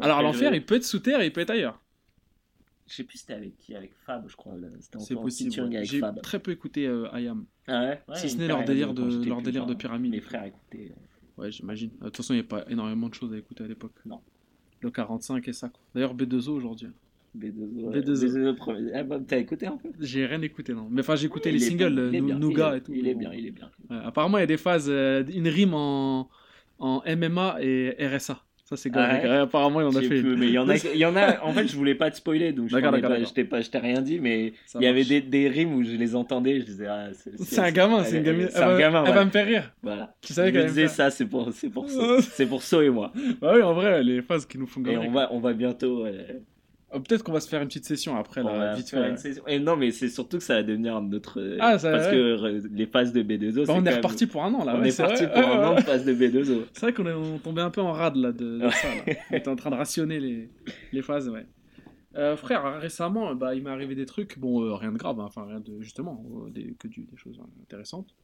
Alors 0.00 0.22
l'enfer, 0.22 0.50
je- 0.52 0.56
il 0.58 0.64
peut 0.64 0.76
être 0.76 0.84
sous 0.84 1.00
terre 1.00 1.20
et 1.20 1.26
il 1.26 1.32
peut 1.32 1.40
être 1.42 1.50
ailleurs. 1.50 1.82
Je 2.88 2.94
sais 2.94 3.04
plus 3.04 3.18
c'était 3.18 3.34
avec 3.34 3.56
qui, 3.58 3.74
avec 3.74 3.92
Fab, 4.06 4.24
je 4.28 4.34
crois. 4.36 4.54
C'était 4.80 4.98
C'est 4.98 5.14
en 5.14 5.22
possible. 5.22 5.50
featuring 5.50 5.76
avec 5.76 5.88
J'ai 5.90 5.98
Fab. 6.00 6.20
très 6.22 6.38
peu 6.38 6.50
écouté 6.50 6.86
euh, 6.86 7.06
I 7.12 7.28
Am. 7.28 7.44
Ah 7.66 7.82
ouais, 7.82 8.00
ouais, 8.08 8.16
si 8.16 8.30
ce 8.30 8.36
n'est 8.38 8.48
leur 8.48 8.64
délire 8.64 8.94
de 8.94 9.24
leur 9.28 9.42
délire 9.42 9.66
de 9.66 9.74
pyramide. 9.74 10.10
Mes 10.12 10.20
frères 10.20 10.44
écoutaient. 10.44 10.92
Ouais, 11.36 11.50
j'imagine. 11.52 11.90
Euh, 12.00 12.04
De 12.06 12.08
toute 12.08 12.16
façon, 12.16 12.32
il 12.34 12.38
n'y 12.38 12.42
a 12.42 12.48
pas 12.48 12.64
énormément 12.68 13.08
de 13.08 13.14
choses 13.14 13.32
à 13.32 13.36
écouter 13.38 13.62
à 13.64 13.68
l'époque. 13.68 13.92
Non. 14.06 14.20
Le 14.80 14.90
45 14.90 15.46
et 15.48 15.52
ça. 15.52 15.68
quoi. 15.68 15.80
D'ailleurs, 15.94 16.14
B2O 16.16 16.48
aujourd'hui. 16.50 16.88
B2O. 17.36 17.92
B2O. 17.92 18.24
B2O 18.24 18.54
premier. 18.56 18.92
Ah 18.94 19.02
bah, 19.02 19.20
t'as 19.24 19.36
écouté 19.38 19.66
un 19.66 19.76
peu 19.76 19.90
J'ai 20.00 20.24
rien 20.26 20.40
écouté, 20.40 20.72
non. 20.72 20.88
Mais 20.90 21.02
enfin, 21.02 21.14
j'ai 21.14 21.26
écouté 21.26 21.52
les 21.52 21.58
singles, 21.58 21.98
euh, 21.98 22.10
Nougat 22.20 22.78
et 22.78 22.80
tout. 22.80 22.92
Il 22.94 23.06
est 23.06 23.14
bien, 23.14 23.32
il 23.34 23.46
est 23.46 23.50
bien. 23.50 23.70
Apparemment, 23.90 24.38
il 24.38 24.40
y 24.40 24.44
a 24.44 24.46
des 24.46 24.56
phases, 24.56 24.88
euh, 24.88 25.22
une 25.32 25.46
rime 25.48 25.74
en 25.74 26.28
MMA 26.80 27.58
et 27.60 27.94
RSA. 28.06 28.42
Ça, 28.68 28.76
c'est 28.76 28.90
Ah 28.92 29.18
grave. 29.18 29.22
ouais? 29.30 29.36
Apparemment, 29.38 29.80
il 29.80 29.86
en 29.86 29.96
a 29.96 30.02
fait. 30.02 30.20
plus, 30.20 30.36
mais 30.36 30.48
il 30.48 30.52
y 30.52 30.58
en 30.58 30.68
a, 30.68 30.76
il 30.94 30.98
y 31.00 31.04
en 31.06 31.16
a. 31.16 31.40
En 31.42 31.52
fait, 31.54 31.66
je 31.68 31.74
voulais 31.74 31.94
pas 31.94 32.10
te 32.10 32.16
spoiler, 32.16 32.52
donc 32.52 32.68
je 32.68 32.76
pas- 32.78 33.18
je 33.24 33.32
t'ai 33.32 33.44
pas, 33.44 33.62
je 33.62 33.70
t'ai 33.70 33.78
rien 33.78 34.02
dit, 34.02 34.20
mais 34.20 34.52
il 34.74 34.82
y 34.82 34.86
avait 34.86 35.04
des, 35.04 35.22
des 35.22 35.48
rimes 35.48 35.72
où 35.72 35.82
je 35.82 35.92
les 35.92 36.14
entendais, 36.14 36.60
je 36.60 36.64
disais 36.66 36.86
ah, 36.86 37.08
c'est 37.14 37.60
un 37.60 37.70
gamin, 37.70 38.04
c'est 38.04 38.18
une 38.18 38.24
gamine. 38.24 38.48
C'est 38.50 38.62
un 38.62 38.78
gamin. 38.78 39.04
elle 39.06 39.14
va 39.14 39.24
me 39.24 39.30
faire 39.30 39.46
rire. 39.46 39.72
Voilà. 39.82 40.14
Tu 40.20 40.34
savais 40.34 40.52
qu'elle 40.52 40.68
faire. 40.68 40.90
ça, 40.90 41.10
c'est 41.10 41.24
pour, 41.24 41.50
c'est 41.54 41.70
pour 41.70 41.88
ça, 41.90 42.20
c'est 42.20 42.44
pour 42.46 42.62
So 42.62 42.82
et 42.82 42.90
moi. 42.90 43.10
Bah 43.40 43.52
oui, 43.56 43.62
en 43.62 43.72
vrai, 43.72 44.02
les 44.04 44.20
phases 44.20 44.44
qui 44.44 44.58
nous 44.58 44.66
font 44.66 44.80
Et 44.82 44.92
gaver. 44.92 45.06
on 45.08 45.12
va, 45.12 45.32
on 45.32 45.40
va 45.40 45.54
bientôt. 45.54 46.04
euh, 46.04 46.22
Oh, 46.90 47.00
Peut-être 47.00 47.22
qu'on 47.22 47.32
va 47.32 47.40
se 47.40 47.48
faire 47.50 47.60
une 47.60 47.68
petite 47.68 47.84
session 47.84 48.16
après, 48.16 48.40
on 48.40 48.46
là, 48.46 48.58
va 48.58 48.74
vite 48.74 48.88
faire 48.88 49.04
fait. 49.04 49.10
une 49.10 49.16
session. 49.18 49.42
Et 49.46 49.58
non, 49.58 49.76
mais 49.76 49.90
c'est 49.90 50.08
surtout 50.08 50.38
que 50.38 50.42
ça 50.42 50.54
va 50.54 50.62
devenir 50.62 51.00
notre. 51.02 51.38
euh, 51.38 51.58
Ah, 51.60 51.78
ça- 51.78 51.90
parce 51.90 52.06
ouais. 52.06 52.12
que 52.12 52.16
euh, 52.16 52.62
les 52.72 52.86
phases 52.86 53.12
de 53.12 53.22
B2O, 53.22 53.60
c'est 53.60 53.66
Bah, 53.66 53.74
on 53.76 53.80
est 53.80 53.82
même- 53.82 53.96
reparti 53.96 54.26
pour 54.26 54.42
un 54.42 54.54
an, 54.54 54.64
là. 54.64 54.74
On 54.74 54.80
ouais, 54.80 54.88
est 54.88 54.90
c'est 54.92 55.02
parti 55.02 55.26
pour 55.26 55.36
un 55.36 55.68
an 55.68 55.74
de 55.74 55.80
phase 55.82 56.06
de 56.06 56.14
B2O. 56.14 56.62
C'est 56.72 56.80
vrai 56.80 56.92
qu'on 56.94 57.06
est 57.06 57.38
tombait 57.40 57.60
un 57.60 57.70
peu 57.70 57.82
en 57.82 57.92
rade 57.92 58.16
là, 58.16 58.32
de, 58.32 58.58
de 58.58 58.70
ça. 58.70 58.88
Là. 59.06 59.14
On 59.30 59.34
était 59.36 59.48
en 59.48 59.56
train 59.56 59.68
de 59.70 59.74
rationner 59.74 60.18
les, 60.18 60.48
les 60.92 61.02
phases, 61.02 61.28
ouais. 61.28 61.44
Euh, 62.16 62.36
frère, 62.36 62.80
récemment, 62.80 63.34
bah, 63.34 63.54
il 63.54 63.62
m'est 63.62 63.70
arrivé 63.70 63.94
des 63.94 64.06
trucs, 64.06 64.38
bon, 64.38 64.62
euh, 64.64 64.74
rien 64.74 64.90
de 64.90 64.96
grave, 64.96 65.20
hein, 65.20 65.24
enfin, 65.26 65.44
rien 65.46 65.60
de, 65.60 65.82
justement, 65.82 66.24
euh, 66.46 66.50
des, 66.50 66.74
que 66.78 66.88
du- 66.88 67.04
des 67.04 67.16
choses 67.18 67.38
intéressantes. 67.62 68.14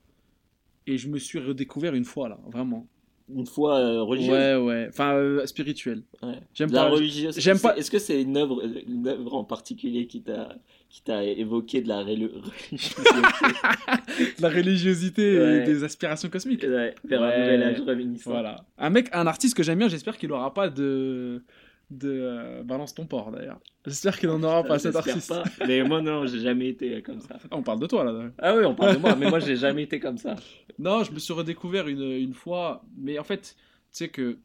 Et 0.86 0.96
je 0.96 1.08
me 1.08 1.18
suis 1.18 1.38
redécouvert 1.38 1.94
une 1.94 2.04
fois, 2.06 2.30
là, 2.30 2.38
vraiment. 2.50 2.86
Une 3.34 3.46
fois 3.46 3.78
euh, 3.78 4.02
religieuse. 4.02 4.34
Ouais, 4.34 4.54
ouais, 4.56 4.86
enfin, 4.90 5.14
euh, 5.14 5.46
spirituel. 5.46 6.02
Ouais. 6.22 6.34
J'aime 6.52 6.70
pas. 6.70 6.90
religieuse. 6.90 7.38
j'aime 7.38 7.58
pas- 7.58 7.74
Est-ce 7.76 7.90
que 7.90 7.98
c'est 7.98 8.20
une 8.20 8.36
œuvre, 8.36 8.62
une 8.86 9.06
œuvre 9.08 9.34
en 9.34 9.44
particulier 9.44 10.06
qui 10.06 10.20
t'a, 10.20 10.54
qui 10.90 11.02
t'a 11.02 11.24
évoqué 11.24 11.80
de 11.80 11.88
la 11.88 12.02
religiosité 12.02 13.02
La 14.40 14.48
religiosité 14.50 15.38
Ouais. 15.38 15.56
et 15.58 15.64
des 15.64 15.84
aspirations 15.84 16.28
cosmiques. 16.28 16.64
Ouais, 16.64 16.94
vers 17.04 17.20
Ouais. 17.22 17.32
un 17.34 17.40
nouvel 17.40 17.62
âge 17.62 17.80
réminiscent. 17.86 18.30
Voilà. 18.30 18.64
Un 18.78 18.90
mec, 18.90 19.08
un 19.12 19.26
artiste 19.26 19.56
que 19.56 19.62
j'aime 19.62 19.78
bien, 19.78 19.88
j'espère 19.88 20.18
qu'il 20.18 20.30
aura 20.32 20.52
pas 20.52 20.68
de. 20.68 21.42
De 21.90 22.10
euh, 22.10 22.62
Balance 22.62 22.94
ton 22.94 23.06
port 23.06 23.30
d'ailleurs. 23.30 23.60
J'espère 23.86 24.18
qu'il 24.18 24.28
n'en 24.28 24.42
aura 24.42 24.64
pas 24.64 24.78
cet 24.78 24.96
artiste. 24.96 25.28
pas. 25.28 25.44
Mais 25.66 25.82
moi, 25.82 26.00
non, 26.00 26.26
j'ai 26.26 26.40
jamais 26.40 26.68
été 26.68 27.02
comme 27.02 27.20
ça. 27.20 27.38
Ah, 27.50 27.56
on 27.56 27.62
parle 27.62 27.80
de 27.80 27.86
toi 27.86 28.04
là. 28.04 28.30
Ah 28.38 28.56
oui, 28.56 28.64
on 28.64 28.74
parle 28.74 28.96
de 28.96 29.00
moi, 29.00 29.14
mais 29.16 29.28
moi, 29.28 29.40
j'ai 29.40 29.56
jamais 29.56 29.82
été 29.82 30.00
comme 30.00 30.18
ça. 30.18 30.36
Non, 30.78 31.04
je 31.04 31.12
me 31.12 31.18
suis 31.18 31.32
redécouvert 31.32 31.86
une, 31.88 32.02
une 32.02 32.34
fois, 32.34 32.84
mais 32.96 33.18
en 33.18 33.24
fait, 33.24 33.54
tu 33.54 33.58
sais 33.92 34.08
que 34.08 34.38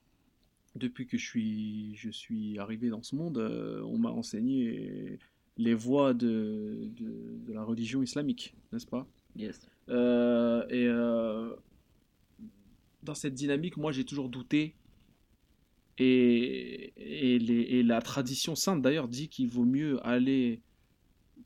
depuis 0.76 1.08
que 1.08 1.18
je 1.18 1.26
suis, 1.26 1.96
je 1.96 2.10
suis 2.10 2.60
arrivé 2.60 2.90
dans 2.90 3.02
ce 3.04 3.16
monde, 3.16 3.38
euh, 3.38 3.82
on 3.84 3.98
m'a 3.98 4.10
enseigné 4.10 5.18
les 5.58 5.74
voies 5.74 6.14
de, 6.14 6.90
de, 6.98 7.38
de 7.48 7.54
la 7.54 7.64
religion 7.64 8.02
islamique, 8.02 8.56
n'est-ce 8.72 8.88
pas? 8.88 9.08
Yes. 9.36 9.60
Euh, 9.90 10.66
Et 10.70 10.86
euh, 10.88 11.50
dans 13.04 13.16
cette 13.16 13.34
dynamique, 13.34 13.78
moi, 13.78 13.92
j'ai 13.92 14.06
toujours 14.06 14.30
douté. 14.30 14.76
Et, 16.00 16.94
et, 16.98 17.40
les- 17.40 17.62
et 17.62 17.84
la 17.84 18.02
tradition 18.02 18.56
sainte, 18.56 18.82
d'ailleurs, 18.82 19.08
dit 19.10 19.30
qu'il 19.30 19.50
vaut 19.50 19.66
mieux 19.66 20.06
aller 20.06 20.62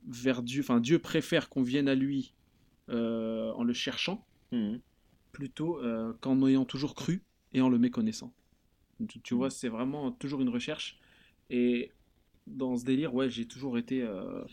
vers 0.07 0.43
Dieu. 0.43 0.61
Enfin, 0.61 0.79
Dieu 0.79 0.99
préfère 0.99 1.49
qu'on 1.49 1.63
vienne 1.63 1.87
à 1.87 1.95
lui 1.95 2.33
euh, 2.89 3.51
en 3.53 3.63
le 3.63 3.73
cherchant 3.73 4.25
Mhm. 4.51 4.79
plutôt 5.31 5.79
euh, 5.79 6.13
qu'en 6.21 6.45
ayant 6.47 6.65
toujours 6.65 6.95
cru 6.95 7.23
et 7.53 7.61
en 7.61 7.69
le 7.69 7.77
méconnaissant. 7.79 8.33
Tu, 9.09 9.21
tu 9.21 9.33
vois, 9.35 9.49
c'est 9.49 9.69
vraiment 9.69 10.11
toujours 10.11 10.41
une 10.41 10.49
recherche. 10.49 10.99
Et 11.49 11.91
dans 12.47 12.77
ce 12.77 12.85
délire, 12.85 13.13
ouais, 13.15 13.29
j'ai 13.29 13.47
toujours 13.47 13.77
été 13.77 14.01
euh, 14.01 14.43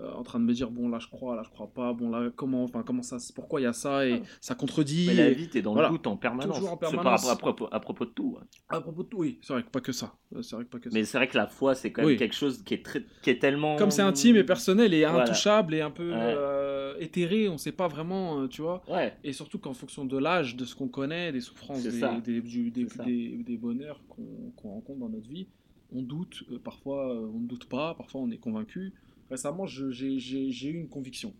euh, 0.00 0.12
en 0.12 0.22
train 0.22 0.38
de 0.38 0.44
me 0.44 0.52
dire 0.52 0.70
bon 0.70 0.88
là 0.88 0.98
je 1.00 1.08
crois, 1.08 1.34
là 1.34 1.42
je 1.44 1.50
crois 1.50 1.66
pas, 1.66 1.92
bon 1.92 2.10
là 2.10 2.30
comment, 2.36 2.62
enfin 2.62 2.82
comment 2.84 3.02
ça, 3.02 3.16
pourquoi 3.34 3.60
il 3.60 3.64
y 3.64 3.66
a 3.66 3.72
ça 3.72 4.06
et 4.06 4.22
ça 4.40 4.54
contredit. 4.54 5.06
Mais 5.08 5.14
la 5.14 5.28
et- 5.30 5.34
vie, 5.34 5.48
t'es 5.48 5.60
dans 5.62 5.72
Voilà. 5.72 5.88
le 5.88 5.94
doute 5.94 6.06
en 6.06 6.16
permanence. 6.16 6.54
Toujours 6.54 6.70
en 6.70 6.74
C'est 6.74 6.80
par 6.80 6.90
permanence. 6.92 7.24
rapport 7.26 7.32
à, 7.32 7.52
propos, 7.54 7.68
à 7.74 7.80
propos 7.80 8.04
de 8.04 8.10
tout. 8.10 8.36
ouais. 8.38 8.44
À 8.68 8.80
propos 8.80 9.02
de 9.02 9.08
tout, 9.08 9.18
oui, 9.18 9.38
c'est 9.42 9.52
vrai 9.52 9.62
que 9.64 9.70
pas 9.70 9.80
que 9.80 9.92
ça. 9.92 10.14
Euh, 10.36 10.42
C'est 10.42 10.54
vrai 10.56 10.64
que 10.66 10.70
pas 10.70 10.78
que 10.78 10.88
ça. 10.90 10.94
Mais 10.98 11.04
c'est 11.04 11.18
vrai 11.18 11.26
que 11.28 11.36
la 11.36 11.46
foi, 11.46 11.74
c'est 11.74 11.90
quand 11.90 12.02
même 12.02 12.10
Oui. 12.12 12.16
quelque 12.16 12.34
chose 12.36 12.62
qui 12.62 12.74
est, 12.74 12.84
très, 12.84 13.04
qui 13.22 13.30
est 13.30 13.38
tellement. 13.40 13.76
Comme 13.76 13.90
c'est 13.90 14.02
intime 14.02 14.36
et 14.36 14.44
personnel 14.44 14.94
et 14.94 15.04
Voilà. 15.04 15.22
intouchable 15.24 15.74
et 15.74 15.80
un 15.80 15.90
peu 15.90 16.10
Ouais. 16.10 16.16
euh, 16.16 16.94
éthéré, 17.00 17.48
on 17.48 17.58
sait 17.58 17.72
pas 17.72 17.88
vraiment, 17.88 18.46
tu 18.48 18.62
vois. 18.62 18.82
Ouais, 18.88 19.16
Et 19.24 19.32
surtout 19.32 19.58
qu'en 19.58 19.74
fonction 19.74 20.04
de 20.04 20.16
l'âge, 20.18 20.54
de 20.56 20.64
ce 20.64 20.74
qu'on 20.76 20.88
connaît, 20.88 21.32
des 21.32 21.40
souffrances, 21.40 21.82
des, 21.82 22.00
des, 22.24 22.40
du- 22.40 22.70
des, 22.70 22.86
des- 23.04 23.36
des 23.44 23.56
bonheurs 23.56 24.00
qu'on 24.08 24.52
qu'on 24.56 24.70
rencontre 24.70 24.98
dans 25.00 25.08
notre 25.08 25.28
vie, 25.28 25.48
on 25.94 26.02
doute, 26.02 26.42
euh, 26.52 26.58
parfois 26.58 27.14
on 27.14 27.38
ne 27.40 27.46
doute 27.46 27.64
pas, 27.66 27.94
parfois 27.94 28.20
on 28.20 28.30
est 28.30 28.36
convaincu. 28.38 28.92
Récemment, 29.30 29.66
j'ai 29.66 29.90
j'ai- 30.18 30.50
j'ai 30.50 30.68
eu 30.68 30.78
une 30.78 30.88
conviction. 30.88 31.34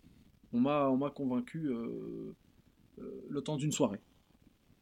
On 0.52 0.60
m'a 0.60 0.88
on 0.88 1.10
convaincu 1.10 1.66
euh, 1.68 2.34
euh, 2.98 3.24
le 3.28 3.40
temps 3.40 3.56
d'une 3.56 3.72
soirée. 3.72 4.00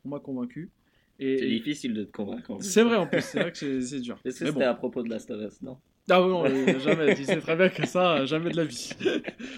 On 0.04 0.08
m'a 0.10 0.20
convaincu. 0.20 0.70
C'est 1.18 1.48
difficile 1.48 1.94
de 1.94 2.04
te 2.04 2.12
convaincre. 2.12 2.58
c'est 2.60 2.82
vrai 2.82 2.96
en 2.96 3.06
plus, 3.06 3.22
c'est 3.22 3.40
vrai 3.40 3.52
que 3.52 3.80
c'est 3.80 4.00
dur. 4.00 4.18
Est-ce 4.24 4.40
que 4.40 4.46
c'était 4.46 4.52
bon. 4.60 4.66
à 4.70 4.74
propos 4.74 5.02
de 5.02 5.08
Last 5.08 5.30
of 5.30 5.40
Us, 5.40 5.62
non? 5.62 5.78
Ah 6.08 6.22
oui, 6.22 6.28
non, 6.28 6.78
jamais. 6.78 7.14
Tu 7.16 7.24
sais 7.24 7.40
très 7.40 7.56
bien 7.56 7.68
que 7.68 7.84
ça, 7.84 8.24
jamais 8.26 8.50
de 8.50 8.56
la 8.56 8.64
vie. 8.64 8.90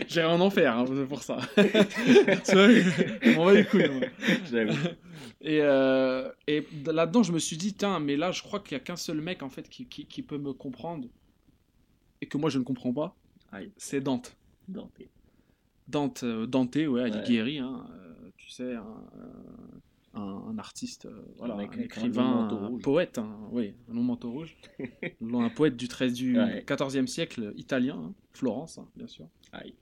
J'irai 0.08 0.24
en 0.26 0.40
enfer 0.40 0.78
hein, 0.78 0.86
pour 1.06 1.22
ça. 1.22 1.36
m'en 3.36 3.44
bats 3.44 3.52
les 3.52 3.64
couilles. 3.66 3.90
Et, 5.42 5.60
euh, 5.60 6.30
et 6.46 6.66
là-dedans, 6.86 7.22
je 7.22 7.32
me 7.32 7.38
suis 7.38 7.56
dit, 7.58 7.74
tiens, 7.74 8.00
mais 8.00 8.16
là, 8.16 8.32
je 8.32 8.42
crois 8.42 8.60
qu'il 8.60 8.76
n'y 8.76 8.80
a 8.80 8.84
qu'un 8.84 8.96
seul 8.96 9.20
mec, 9.20 9.42
en 9.42 9.50
fait, 9.50 9.68
qui, 9.68 9.86
qui, 9.86 10.06
qui 10.06 10.22
peut 10.22 10.38
me 10.38 10.54
comprendre 10.54 11.06
et 12.22 12.26
que 12.26 12.38
moi, 12.38 12.48
je 12.48 12.58
ne 12.58 12.64
comprends 12.64 12.94
pas. 12.94 13.14
C'est 13.76 14.00
Dante. 14.00 14.36
Dante. 14.68 14.92
Dante, 15.86 16.22
euh, 16.24 16.46
Dante 16.46 16.76
ouais, 16.76 17.00
Alighieri, 17.02 17.60
Ouais. 17.60 17.66
hein, 17.66 17.86
euh, 17.92 18.30
tu 18.36 18.50
sais, 18.50 18.74
un, 18.74 18.84
un, 20.14 20.20
un 20.50 20.58
artiste, 20.58 21.06
euh, 21.06 21.22
voilà, 21.38 21.54
mec 21.56 21.70
un, 21.76 21.80
écrivain, 21.80 22.48
un 22.50 22.78
poète, 22.78 23.16
hein, 23.18 23.38
oui, 23.52 23.72
un 23.90 23.94
long 23.94 24.02
manteau 24.02 24.30
rouge, 24.30 24.56
un 25.32 25.48
poète 25.50 25.76
du, 25.76 25.88
13, 25.88 26.12
du 26.12 26.36
Ouais. 26.38 26.62
14e 26.66 27.06
siècle 27.06 27.52
italien, 27.56 27.96
hein, 27.98 28.14
Florence, 28.32 28.76
hein, 28.78 28.86
bien 28.96 29.06
sûr. 29.06 29.26
Aïe. 29.52 29.74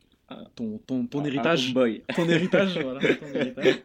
Ton, 0.55 0.79
ton, 0.79 1.07
ton 1.07 1.21
Un- 1.21 1.23
un 1.23 1.27
héritage 1.27 1.69
homeboy. 1.71 2.03
ton 2.15 2.29
héritage, 2.29 2.79
voilà, 2.81 3.01
ton 3.01 3.27
héritage. 3.35 3.83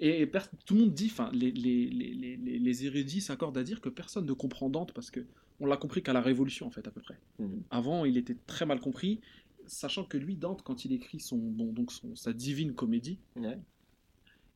Et, 0.00 0.28
tout 0.66 0.74
le 0.74 0.80
monde 0.80 0.92
dit, 0.94 1.08
enfin, 1.10 1.30
les, 1.32 1.50
les, 1.52 1.86
les, 1.86 2.14
les- 2.14 2.36
les, 2.36 2.58
les 2.58 2.84
érudits 2.86 3.20
s'accordent 3.20 3.58
à 3.58 3.62
dire 3.64 3.80
que 3.80 3.88
personne 3.88 4.26
ne 4.26 4.32
comprend 4.32 4.68
Dante 4.68 4.92
parce 4.92 5.10
que 5.10 5.20
on 5.60 5.66
l'a 5.66 5.76
compris 5.76 6.02
qu'à 6.02 6.12
la 6.12 6.20
Révolution, 6.20 6.66
en 6.66 6.70
fait, 6.70 6.86
à 6.86 6.90
peu 6.90 7.00
près. 7.00 7.18
Mhm. 7.38 7.62
Avant, 7.70 8.04
il 8.04 8.16
était 8.16 8.36
très 8.46 8.66
mal 8.66 8.80
compris, 8.80 9.20
sachant 9.66 10.04
que 10.04 10.16
lui, 10.18 10.36
Dante, 10.36 10.62
quand 10.62 10.84
il 10.84 10.92
écrit 10.92 11.20
son, 11.20 11.36
bon, 11.38 11.72
donc 11.72 11.92
son, 11.92 12.14
sa 12.16 12.32
divine 12.32 12.74
comédie, 12.74 13.18
Ouais. 13.36 13.58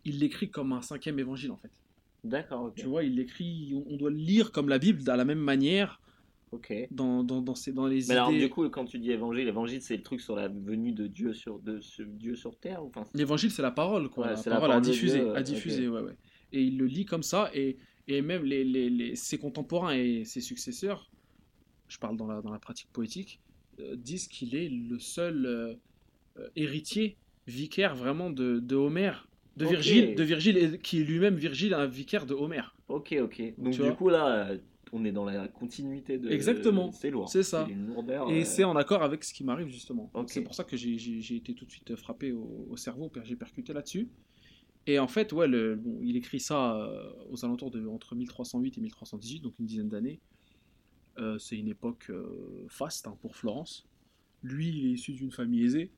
il 0.04 0.18
l'écrit 0.18 0.50
comme 0.50 0.72
un 0.72 0.82
cinquième 0.82 1.18
évangile, 1.18 1.50
en 1.50 1.56
fait. 1.56 1.70
D'accord. 2.24 2.72
Tu 2.74 2.86
vois, 2.86 3.04
il 3.04 3.14
l'écrit, 3.14 3.72
on, 3.74 3.94
on 3.94 3.96
doit 3.96 4.10
le 4.10 4.16
lire 4.16 4.50
comme 4.52 4.68
la 4.68 4.78
Bible, 4.78 5.02
de 5.02 5.06
la 5.12 5.24
même 5.24 5.38
manière, 5.38 6.00
Ok. 6.50 6.72
dans, 6.90 7.22
dans, 7.22 7.40
dans, 7.42 7.54
dans 7.74 7.86
les 7.86 7.96
Mais 7.96 8.02
idées. 8.04 8.12
alors, 8.14 8.32
du 8.32 8.48
coup, 8.50 8.68
quand 8.70 8.84
tu 8.86 8.98
dis 8.98 9.12
évangile, 9.12 9.46
évangile, 9.46 9.80
c'est 9.82 9.96
le 9.96 10.02
truc 10.02 10.20
sur 10.20 10.34
la 10.34 10.48
venue 10.48 10.92
de 10.92 11.06
Dieu 11.06 11.32
sur, 11.32 11.58
de, 11.60 11.78
Dieu 12.06 12.34
sur 12.34 12.56
terre 12.56 12.82
ou 12.84 12.88
enfin, 12.88 13.04
L'évangile, 13.14 13.50
c'est 13.50 13.62
la 13.62 13.70
parole, 13.70 14.08
quoi. 14.08 14.24
Ouais, 14.24 14.30
la 14.30 14.36
c'est 14.36 14.50
la 14.50 14.56
parole 14.56 14.72
à 14.72 14.80
diffuser, 14.80 15.20
Dieu, 15.20 15.36
à 15.36 15.42
diffuser, 15.42 15.88
ouais, 15.88 16.00
ouais. 16.00 16.16
Et 16.52 16.62
il 16.62 16.76
le 16.78 16.86
lit 16.86 17.04
comme 17.04 17.22
ça, 17.22 17.50
et, 17.54 17.76
et 18.08 18.22
même 18.22 18.44
les, 18.44 18.64
les, 18.64 18.90
les- 18.90 19.14
ses 19.16 19.38
contemporains 19.38 19.94
et 19.94 20.24
ses 20.24 20.40
successeurs, 20.40 21.10
je 21.88 21.98
parle 21.98 22.16
dans 22.16 22.26
la, 22.26 22.40
dans 22.42 22.50
la 22.50 22.58
pratique 22.58 22.88
poétique, 22.92 23.40
euh, 23.80 23.94
disent 23.96 24.26
qu'il 24.28 24.54
est 24.56 24.68
le 24.68 24.98
seul 24.98 25.46
euh, 25.46 25.74
euh, 26.38 26.48
héritier, 26.56 27.16
vicaire 27.46 27.94
vraiment 27.94 28.30
de, 28.30 28.58
de 28.58 28.76
Homère, 28.76 29.28
de. 29.56 29.66
Virgile, 29.66 30.14
de 30.14 30.22
Virgile, 30.24 30.56
et 30.58 30.78
qui 30.78 31.00
est 31.00 31.04
lui-même 31.04 31.36
Virgile, 31.36 31.74
un 31.74 31.86
vicaire 31.86 32.26
de 32.26 32.34
Homère. 32.34 32.74
Ok, 32.88 33.14
ok. 33.20 33.42
Donc, 33.58 33.74
Tu 33.74 33.82
du 33.82 33.92
coup, 33.92 34.08
là, 34.08 34.50
on 34.92 35.04
est 35.04 35.12
dans 35.12 35.24
la 35.24 35.48
continuité 35.48 36.18
de. 36.18 36.30
Exactement. 36.30 36.90
C'est 36.92 37.10
lourd. 37.10 37.28
C'est 37.28 37.42
ça. 37.42 37.68
lourdeur. 37.88 38.30
Et 38.30 38.40
euh, 38.40 38.44
c'est 38.44 38.64
en 38.64 38.76
accord 38.76 39.02
avec 39.02 39.22
ce 39.24 39.34
qui 39.34 39.44
m'arrive 39.44 39.68
justement. 39.68 40.10
Donc 40.14 40.24
Ok. 40.24 40.30
C'est 40.30 40.42
pour 40.42 40.54
ça 40.54 40.64
que 40.64 40.76
j'ai 40.76 41.36
été 41.36 41.54
tout 41.54 41.64
de 41.66 41.70
suite 41.70 41.94
frappé 41.96 42.32
au, 42.32 42.66
au 42.70 42.76
cerveau, 42.76 43.10
j'ai 43.24 43.36
percuté 43.36 43.72
là-dessus. 43.72 44.08
Et 44.88 44.98
en 44.98 45.06
fait, 45.06 45.32
ouais, 45.34 45.46
le, 45.46 45.76
bon, 45.76 45.98
il 46.02 46.16
écrit 46.16 46.40
ça 46.40 46.74
euh, 46.76 47.10
aux 47.30 47.44
alentours 47.44 47.70
de 47.70 47.86
entre 47.86 48.14
1308 48.16 48.78
et 48.78 48.80
1318, 48.80 49.40
donc 49.40 49.58
une 49.58 49.66
dizaine 49.66 49.88
d'années. 49.90 50.18
Euh, 51.18 51.36
c'est 51.38 51.56
une 51.58 51.68
époque 51.68 52.06
euh, 52.10 52.64
faste 52.68 53.06
hein, 53.06 53.16
pour 53.20 53.36
Florence. 53.36 53.86
Lui, 54.42 54.68
il 54.68 54.86
est 54.86 54.92
issu 54.92 55.12
d'une 55.12 55.30
famille 55.30 55.62
aisée, 55.64 55.90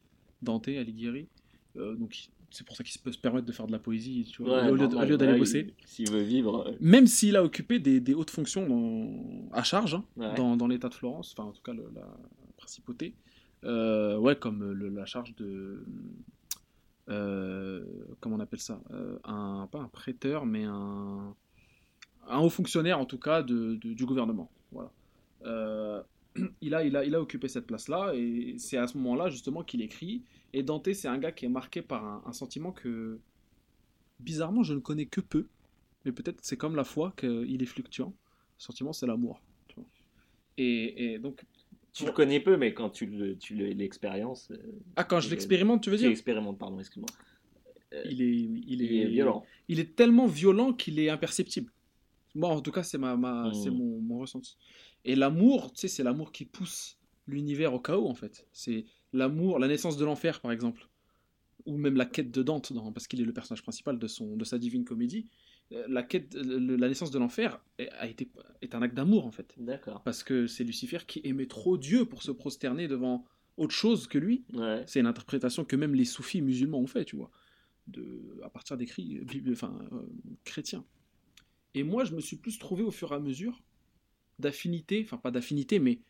Dante 0.43 0.67
Alighieri. 0.69 1.29
Donc 1.77 2.29
c'est 2.51 2.67
pour 2.67 2.75
ça 2.75 2.83
qu'il 2.83 3.01
peut 3.01 3.13
se 3.13 3.19
permettre 3.19 3.47
de 3.47 3.53
faire 3.53 3.69
de 3.69 3.73
la 3.73 3.79
poésie, 3.79 4.25
tu 4.25 4.43
vois, 4.43 4.65
ouais, 4.65 4.71
au 4.71 4.75
lieu 4.75 4.89
d'aller 4.89 5.15
ouais, 5.35 5.39
bosser. 5.39 5.73
il- 5.79 5.87
S'il 5.87 6.11
veut 6.11 6.23
vivre. 6.23 6.75
Même 6.81 7.07
s'il 7.07 7.37
a 7.37 7.45
occupé 7.45 7.79
des, 7.79 8.01
des 8.01 8.13
hautes 8.13 8.31
fonctions 8.31 8.67
dans- 8.67 9.49
à 9.53 9.63
charge 9.63 9.95
hein, 9.95 10.05
Ouais. 10.17 10.35
dans, 10.35 10.57
dans 10.57 10.67
l'État 10.67 10.89
de 10.89 10.95
Florence, 10.95 11.33
enfin 11.39 11.49
en 11.49 11.53
tout 11.53 11.63
cas 11.63 11.73
le- 11.75 11.93
la 11.95 12.09
principauté, 12.57 13.15
ouais, 13.63 14.37
comme 14.41 14.73
le- 14.73 14.89
la 14.89 15.07
charge 15.07 15.37
de. 15.37 15.85
Euh, 17.11 17.85
comment 18.21 18.37
on 18.37 18.41
appelle 18.41 18.61
ça? 18.61 18.81
Euh, 18.93 19.19
un, 19.25 19.69
Pas 19.71 19.81
un 19.81 19.89
prêteur, 19.89 20.47
mais 20.47 20.65
un, 20.65 21.35
un 22.29 22.39
haut 22.39 22.51
fonctionnaire 22.51 22.99
en 22.99 23.07
tout 23.07 23.19
cas 23.19 23.43
de, 23.43 23.75
du 23.77 24.07
gouvernement. 24.07 24.51
Voilà. 24.73 24.93
Euh, 25.45 26.03
il, 26.61 26.75
a, 26.75 26.85
il, 26.85 26.97
a, 26.97 27.05
il 27.05 27.15
a 27.15 27.21
occupé 27.21 27.49
cette 27.49 27.67
place-là 27.67 28.13
et 28.15 28.55
c'est 28.59 28.77
à 28.77 28.87
ce 28.87 28.97
moment-là 28.99 29.29
justement 29.29 29.63
qu'il 29.63 29.83
écrit. 29.83 30.23
Et 30.53 30.63
Dante, 30.63 30.93
c'est 30.93 31.09
un 31.09 31.19
gars 31.19 31.33
qui 31.33 31.47
est 31.47 31.51
marqué 31.51 31.83
par 31.83 32.27
un, 32.27 32.33
sentiment 32.33 32.73
que 32.73 33.19
bizarrement 34.21 34.63
je 34.63 34.75
ne 34.75 34.81
connais 34.81 35.07
que 35.07 35.21
peu. 35.21 35.47
Mais 36.05 36.13
peut-être 36.13 36.39
c'est 36.43 36.57
comme 36.57 36.77
la 36.77 36.85
foi 36.85 37.13
qu'il 37.17 37.63
est 37.63 37.67
fluctuant. 37.67 38.15
Le 38.59 38.63
sentiment, 38.63 38.93
c'est 38.93 39.07
l'amour. 39.07 39.41
et 40.57 41.19
donc. 41.19 41.45
Tu 41.93 42.07
le 42.07 42.13
connais 42.13 42.41
peu, 42.41 42.57
mais 42.57 42.73
quand 42.73 42.91
tu 42.91 43.07
le- 43.07 43.37
tu 43.37 43.55
le- 43.55 43.69
l'expériences. 43.71 44.51
euh, 44.53 44.57
Ah, 44.97 45.05
quand 45.05 45.21
je 45.21 45.29
l'expérimente, 45.31 45.83
tu 45.83 45.91
veux 45.91 45.97
Tu 45.97 46.01
dire 46.03 46.09
l'expérimentes, 46.11 46.59
pardon, 46.59 46.79
excuse-moi. 46.79 47.09
il 48.05 48.23
est, 48.23 48.29
il, 48.29 48.65
Il 48.69 48.83
est, 48.83 49.07
violent. 49.07 49.45
Il 49.69 49.81
est 49.81 49.97
tellement 49.97 50.27
violent 50.27 50.73
qu'il 50.73 50.99
est 51.01 51.09
imperceptible. 51.11 51.73
Moi, 52.37 52.49
en 52.49 52.61
tout 52.61 52.71
cas, 52.71 52.85
c'est 52.85 52.99
ma, 52.99 53.17
ma, 53.17 53.53
c'est 53.53 53.71
mon, 53.71 54.01
mon 54.01 54.19
ressenti. 54.21 54.57
Et 55.05 55.17
l'amour, 55.17 55.73
tu 55.73 55.81
sais, 55.81 55.89
c'est 55.89 56.05
l'amour 56.05 56.31
qui 56.31 56.45
pousse 56.45 56.99
l'univers 57.27 57.75
au 57.75 57.81
chaos, 57.81 58.07
en 58.09 58.15
fait. 58.15 58.47
C'est 58.53 58.85
l'amour, 59.13 59.59
la 59.59 59.67
naissance 59.67 59.97
de 59.97 60.05
l'enfer, 60.05 60.41
par 60.41 60.53
exemple. 60.53 60.89
Ou 61.67 61.77
même 61.77 61.97
la 61.97 62.07
quête 62.07 62.31
de 62.31 62.43
Dante, 62.43 62.73
dans- 62.73 62.93
parce 62.93 63.09
qu'il 63.09 63.21
est 63.21 63.25
le 63.25 63.33
personnage 63.33 63.63
principal 63.63 63.99
de, 63.99 64.07
son, 64.07 64.37
de 64.37 64.45
sa 64.45 64.59
divine 64.59 64.85
comédie. 64.85 65.27
Euh, 65.73 65.85
La, 65.89 66.03
quête, 66.03 66.35
le- 66.35 66.77
la 66.77 66.89
naissance 66.89 67.11
de 67.13 67.19
l'enfer 67.19 67.61
est- 67.79 67.89
a 67.91 68.07
été, 68.09 68.29
est 68.61 68.75
un 68.75 68.83
acte 68.83 68.95
d'amour, 68.97 69.25
en 69.27 69.31
fait. 69.31 69.55
D'accord. 69.57 70.03
Parce 70.03 70.23
que 70.25 70.47
c'est 70.47 70.65
Lucifer 70.65 70.99
qui 71.07 71.21
aimait 71.25 71.47
trop 71.47 71.79
Dieu 71.79 72.05
pour 72.07 72.23
se 72.23 72.33
prosterner 72.33 72.89
devant 72.89 73.25
autre 73.57 73.75
chose 73.75 74.07
que 74.09 74.19
lui. 74.19 74.45
Ouais. 74.55 74.83
C'est 74.87 75.01
une 75.01 75.07
interprétation 75.07 75.65
que 75.65 75.77
même 75.77 75.95
les 75.95 76.05
soufis 76.05 76.43
musulmans 76.43 76.81
ont 76.81 76.87
fait, 76.89 77.05
tu 77.05 77.17
vois, 77.17 77.31
de, 77.87 78.41
à 78.43 78.51
partir 78.51 78.77
d'écrits 78.77 79.21
bibli- 79.25 79.53
enfin, 79.53 79.79
euh, 79.93 80.03
chrétiens. 80.45 80.85
Et 81.75 81.85
moi, 81.85 82.05
je 82.05 82.15
me 82.15 82.21
suis 82.21 82.37
plus 82.37 82.59
trouvé 82.59 82.83
au 82.83 82.91
fur 82.91 83.13
et 83.13 83.15
à 83.15 83.21
mesure 83.21 83.63
d'affinité, 84.41 85.03
enfin 85.05 85.19
pas 85.19 85.31
d'affinité, 85.31 85.79
mais 85.79 86.01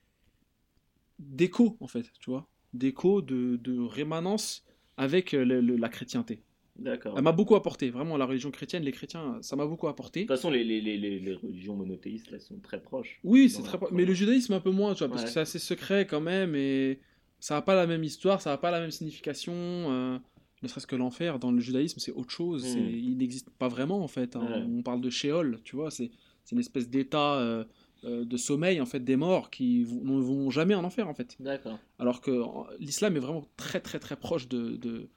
d'écho, 1.19 1.77
en 1.81 1.87
fait, 1.87 2.11
tu 2.19 2.31
vois, 2.31 2.49
d'écho, 2.73 3.21
de, 3.23 3.57
de 3.63 3.79
rémanence 3.79 4.65
avec 4.97 5.35
euh, 5.35 5.45
le- 5.45 5.61
le- 5.61 5.77
la 5.77 5.89
chrétienté. 5.89 6.43
D'accord. 6.81 7.15
Elle 7.17 7.23
m'a 7.23 7.33
beaucoup 7.33 7.55
apporté, 7.57 7.91
vraiment, 7.91 8.17
la 8.17 8.25
religion 8.27 8.51
chrétienne, 8.51 8.83
les 8.83 8.93
chrétiens, 8.93 9.39
ça 9.43 9.55
m'a 9.57 9.67
beaucoup 9.67 9.87
apporté. 9.89 10.21
De 10.23 10.27
toute 10.27 10.37
façon, 10.37 10.51
les, 10.51 10.65
les, 10.65 10.81
les, 10.81 10.97
les, 10.99 11.35
religions 11.35 11.77
monothéistes, 11.77 12.29
elles 12.33 12.41
sont 12.41 12.59
très 12.59 12.81
proches. 12.83 13.21
Oui, 13.23 13.51
c'est 13.51 13.63
très. 13.63 13.73
la- 13.73 13.79
pro- 13.79 13.89
Mais 13.93 14.05
le 14.05 14.15
judaïsme 14.15 14.55
un 14.55 14.61
peu 14.61 14.71
moins, 14.71 14.95
tu 14.95 15.01
vois, 15.01 15.09
parce 15.09 15.25
que 15.25 15.31
c'est 15.31 15.41
assez 15.41 15.59
secret 15.59 16.07
quand 16.07 16.21
même 16.23 16.55
et 16.55 16.99
ça 17.39 17.55
n'a 17.55 17.63
pas 17.63 17.75
la 17.75 17.87
même 17.87 18.03
histoire, 18.03 18.41
ça 18.41 18.51
n'a 18.51 18.59
pas 18.59 18.71
la 18.71 18.81
même 18.81 18.91
signification. 18.91 19.53
euh, 19.55 20.19
ne 20.63 20.69
serait-ce 20.69 20.87
que 20.87 20.97
l'enfer 20.97 21.39
dans 21.39 21.53
le 21.53 21.61
judaïsme, 21.61 22.01
c'est 22.01 22.13
autre 22.13 22.31
chose. 22.31 22.65
c'est- 22.67 22.81
Mm. 22.81 22.89
Il 22.91 23.17
n'existe 23.19 23.49
pas 23.51 23.69
vraiment 23.69 24.03
en 24.03 24.09
fait. 24.09 24.37
hein. 24.37 24.47
Ouais. 24.47 24.63
On 24.79 24.83
parle 24.83 25.01
de 25.01 25.09
Sheol, 25.11 25.59
tu 25.65 25.77
vois, 25.77 25.91
c'est 25.91 26.11
c'est 26.45 26.55
une 26.57 26.61
espèce 26.61 26.89
d'état 26.89 27.35
euh, 27.39 27.65
euh, 28.05 28.25
de 28.25 28.37
sommeil 28.39 28.81
en 28.81 28.87
fait 28.87 29.01
des 29.05 29.17
morts 29.17 29.51
qui 29.51 29.87
ne 30.03 30.21
vont 30.21 30.51
jamais 30.51 30.75
en 30.75 30.85
enfer 30.85 31.07
en 31.09 31.15
fait. 31.15 31.37
D'accord. 31.41 31.79
Alors 31.99 32.21
que 32.23 32.31
l'islam 32.79 33.17
est 33.17 33.21
vraiment 33.21 33.47
très 33.57 33.81
très 33.81 33.99
très 33.99 34.17
proche 34.17 34.49
de, 34.49 34.77
de- 34.77 35.09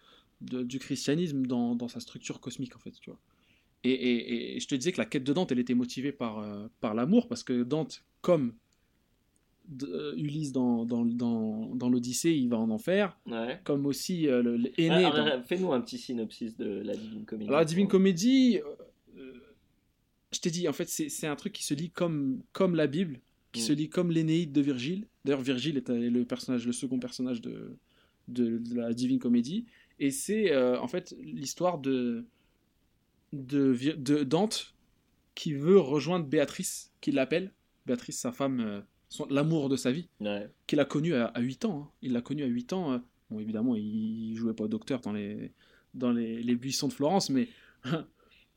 de- 0.44 0.64
du 0.64 0.80
christianisme 0.80 1.46
dans, 1.46 1.76
dans 1.76 1.88
sa 1.88 2.00
structure 2.00 2.40
cosmique 2.40 2.76
en 2.76 2.80
fait, 2.80 2.92
tu 2.92 3.10
vois. 3.10 3.20
Et, 3.86 4.56
et, 4.56 4.60
je 4.60 4.68
te 4.68 4.76
disais 4.76 4.94
que 4.94 4.98
la 4.98 5.06
quête 5.06 5.26
de 5.26 5.34
Dante, 5.34 5.52
elle 5.52 5.60
était 5.60 5.74
motivée 5.74 6.14
par, 6.14 6.40
euh, 6.40 6.68
par 6.80 6.94
l'amour, 6.94 7.28
parce 7.28 7.44
que 7.44 7.64
Dante, 7.64 8.06
comme 8.22 8.54
euh, 9.82 10.14
Ulysse 10.16 10.54
dans, 10.54 10.86
dans, 10.86 11.04
dans, 11.04 11.76
dans 11.76 11.90
l'Odyssée, 11.90 12.32
il 12.32 12.48
va 12.48 12.58
en 12.58 12.70
enfer, 12.70 13.18
comme 13.66 13.86
aussi 13.86 14.30
euh, 14.30 14.42
l'aîné. 14.58 15.04
Ah, 15.04 15.42
fais-nous 15.46 15.74
un 15.74 15.82
petit 15.82 15.98
synopsis 15.98 16.56
de 16.56 16.82
la 16.82 16.96
Divine 16.96 17.26
Comédie. 17.26 17.52
la 17.52 17.66
Divine 17.66 17.90
Comédie, 17.90 18.60
je 20.32 20.40
t'ai 20.40 20.50
dit, 20.50 20.68
en 20.68 20.74
fait, 20.74 20.88
c'est 20.88 21.28
un 21.28 21.36
truc 21.36 21.54
qui 21.54 21.64
se 21.64 21.74
lit 21.74 21.90
comme, 21.90 22.42
comme 22.54 22.76
la 22.76 22.88
Bible, 22.88 23.20
qui 23.52 23.62
mm. 23.62 23.66
se 23.66 23.74
lit 23.74 23.90
comme 23.90 24.12
l'Énéide 24.12 24.54
de 24.54 24.62
Virgile. 24.62 25.08
D'ailleurs, 25.26 25.42
Virgile 25.42 25.78
est 25.78 25.90
le, 25.90 26.24
personnage, 26.24 26.66
le 26.66 26.72
second 26.72 27.00
personnage 27.00 27.42
de, 27.42 27.76
de, 28.30 28.58
de 28.60 28.76
la 28.76 28.94
Divine 28.94 29.20
Comédie. 29.20 29.66
Et 30.00 30.12
c'est 30.12 30.56
en 30.56 30.88
fait 30.88 31.16
l'histoire 31.22 31.78
de 31.78 32.26
de, 33.34 34.24
Dante 34.24 34.76
qui 35.36 35.54
veut 35.54 35.80
rejoindre 35.80 36.26
Béatrice, 36.26 36.94
qui 37.02 37.12
l'appelle. 37.12 37.52
Béatrice, 37.86 38.20
sa 38.20 38.32
femme, 38.32 38.60
euh, 38.62 39.26
l'amour 39.30 39.70
de 39.70 39.76
sa 39.76 39.92
vie, 39.92 40.08
qu'il 40.68 40.80
a 40.80 40.86
connu 40.86 41.16
à, 41.16 41.34
8 41.38 41.66
ans. 41.66 41.82
Hein. 41.82 41.92
Il 42.02 42.14
l'a 42.14 42.22
connu 42.22 42.44
à 42.44 42.48
8 42.48 42.74
ans. 42.74 42.94
Euh. 42.94 42.98
Bon, 43.30 43.40
évidemment, 43.40 43.76
il 43.76 44.36
jouait 44.36 44.54
pas 44.54 44.66
au 44.66 44.68
docteur 44.68 45.02
dans 45.02 45.12
les, 45.12 45.52
dans 45.94 46.12
les, 46.12 46.56
buissons 46.56 46.88
de 46.88 46.94
Florence, 46.94 47.30
mais, 47.30 47.50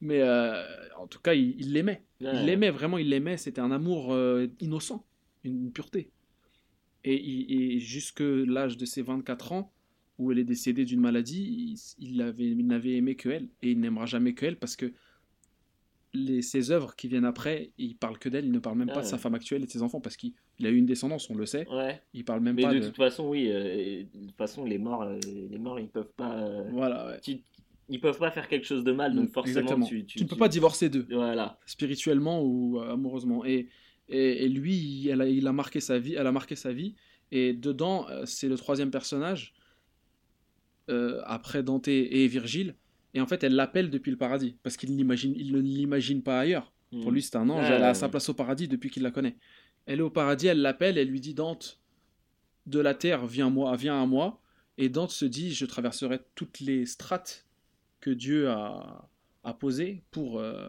mais 0.01 0.20
euh, 0.20 0.64
en 0.99 1.07
tout 1.07 1.20
cas, 1.20 1.34
il 1.34 1.72
l'aimait. 1.72 2.05
Il 2.20 2.45
l'aimait, 2.45 2.70
vraiment, 2.70 2.99
il 2.99 3.09
l'aimait. 3.09 3.37
C'était 3.37 3.61
un 3.61 3.70
amour 3.70 4.16
innocent, 4.61 5.05
une, 5.45 5.72
pureté. 5.72 6.11
Et, 7.05 7.74
et 7.74 7.78
jusque 7.78 8.20
l'âge 8.20 8.76
de 8.76 8.84
ses 8.84 9.01
24 9.03 9.53
ans, 9.53 9.72
où 10.19 10.33
elle 10.33 10.39
est 10.39 10.45
décédée 10.45 10.85
d'une 10.85 11.01
maladie, 11.01 11.77
il, 11.99 12.23
avait, 12.23 12.47
il 12.47 12.67
n'avait 12.67 12.95
aimé 12.95 13.17
que 13.17 13.29
elle, 13.29 13.49
et 13.62 13.73
il 13.73 13.81
n'aimera 13.81 14.07
jamais 14.07 14.35
que 14.35 14.47
elle, 14.47 14.57
parce 14.57 14.77
que 14.77 14.93
les, 16.14 16.41
ses 16.41 16.71
œuvres 16.71 16.97
qui 16.97 17.09
viennent 17.09 17.25
après, 17.25 17.71
il 17.77 17.97
parle 17.97 18.19
que 18.19 18.29
d'elle, 18.29 18.47
il 18.47 18.53
ne 18.53 18.59
parle 18.59 18.79
même 18.79 18.89
pas 18.89 19.03
de 19.03 19.07
sa 19.07 19.19
femme 19.19 19.35
actuelle 19.35 19.62
et 19.62 19.67
de 19.67 19.71
ses 19.71 19.83
enfants, 19.83 20.01
parce 20.01 20.17
qu'il 20.17 20.33
a 20.62 20.69
eu 20.69 20.77
une 20.77 20.87
descendance, 20.87 21.29
on 21.29 21.35
le 21.35 21.45
sait. 21.45 21.69
Ouais. 21.69 22.01
Il 22.14 22.25
parle 22.25 22.41
même 22.41 22.57
Mais 22.57 22.62
pas 22.62 22.75
de, 22.75 22.81
toute 22.81 22.97
façon, 22.97 23.29
oui, 23.29 23.51
euh, 23.51 24.05
de 24.14 24.27
toute 24.27 24.37
façon, 24.37 24.64
les 24.64 24.79
morts, 24.79 25.03
euh, 25.03 25.19
les 25.51 25.59
morts, 25.59 25.79
ils 25.79 25.89
peuvent 25.89 26.12
pas. 26.17 26.39
Euh, 26.39 26.64
voilà. 26.73 27.19
ils 27.89 28.01
peuvent 28.01 28.19
pas 28.19 28.31
faire 28.31 28.49
quelque 28.49 28.67
chose 28.67 28.85
de 28.85 28.93
mal, 28.93 29.14
donc 29.14 29.31
forcément, 29.31 29.81
tu, 29.81 30.07
tu, 30.07 30.23
ne 30.23 30.29
peux 30.29 30.37
pas 30.37 30.49
divorcer 30.49 30.89
d'eux. 30.89 31.07
Voilà. 31.11 31.59
Spirituellement 31.67 32.43
ou 32.43 32.81
amoureusement. 32.81 33.45
Et, 33.45 33.69
et, 34.09 34.49
lui, 34.49 34.77
il 35.05 35.21
a, 35.21 35.27
il 35.27 35.47
a 35.47 35.53
marqué 35.53 35.81
sa 35.81 35.99
vie, 35.99 36.14
elle 36.14 36.27
a 36.27 36.33
marqué 36.33 36.57
sa 36.57 36.73
vie. 36.73 36.95
Et 37.33 37.53
dedans, 37.53 38.07
c'est 38.25 38.49
le 38.49 38.57
troisième 38.57 38.91
personnage 38.91 39.53
euh, 40.89 41.20
après 41.24 41.62
Dante 41.62 41.89
et 41.89 42.26
Virgile. 42.28 42.74
Et 43.14 43.20
en 43.20 43.26
fait, 43.26 43.43
elle 43.43 43.55
l'appelle 43.55 43.91
depuis 43.91 44.11
le 44.11 44.18
paradis, 44.18 44.57
parce 44.62 44.76
qu'il 44.76 44.91
il 44.91 45.07
ne 45.07 45.59
l'imagine 45.61 46.22
pas 46.22 46.39
ailleurs. 46.39 46.72
Pour 47.03 47.11
lui, 47.11 47.22
c'est 47.22 47.37
un 47.37 47.49
ange, 47.49 47.68
elle 47.70 47.82
a 47.82 47.95
sa 47.95 48.09
place 48.09 48.28
au 48.28 48.34
paradis 48.34 48.68
depuis 48.68 48.91
qu'il 48.91 49.03
la 49.03 49.11
connaît. 49.11 49.37
Elle 49.87 50.01
est 50.01 50.03
au 50.03 50.11
paradis, 50.11 50.49
elle 50.49 50.61
l'appelle, 50.61 50.99
elle 50.99 51.09
lui 51.09 51.20
dit 51.20 51.34
Dante, 51.34 51.80
de 52.66 52.80
la 52.80 52.95
terre, 52.95 53.26
viens, 53.26 53.51
moi, 53.51 53.74
viens 53.76 54.03
à 54.03 54.07
moi. 54.07 54.41
Et 54.78 54.89
Dante 54.89 55.11
se 55.11 55.24
dit 55.24 55.53
Je 55.53 55.64
traverserai 55.64 56.20
toutes 56.34 56.61
les 56.61 56.84
strates 56.84 57.47
que 58.01 58.11
Dieu 58.11 58.51
a, 58.51 59.09
a 59.45 59.55
posées 59.55 60.03
pour, 60.11 60.39
euh, 60.39 60.68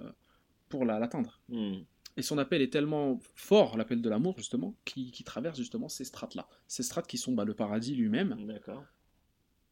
pour 0.70 0.86
l'atteindre. 0.86 1.42
Hmm. 1.50 1.80
Et 2.16 2.22
son 2.22 2.38
appel 2.38 2.62
est 2.62 2.72
tellement 2.72 3.20
fort, 3.36 3.78
l'appel 3.78 4.02
de 4.02 4.10
l'amour, 4.10 4.36
justement, 4.38 4.76
qui, 4.86 5.12
qui, 5.12 5.24
traverse 5.24 5.58
justement 5.58 5.90
ces 5.90 6.06
strates-là. 6.06 6.48
Ces 6.68 6.84
strates 6.84 7.08
qui 7.08 7.18
sont 7.18 7.34
bah, 7.34 7.46
le 7.46 7.54
paradis 7.54 7.94
lui-même. 7.94 8.36
D'accord 8.48 8.84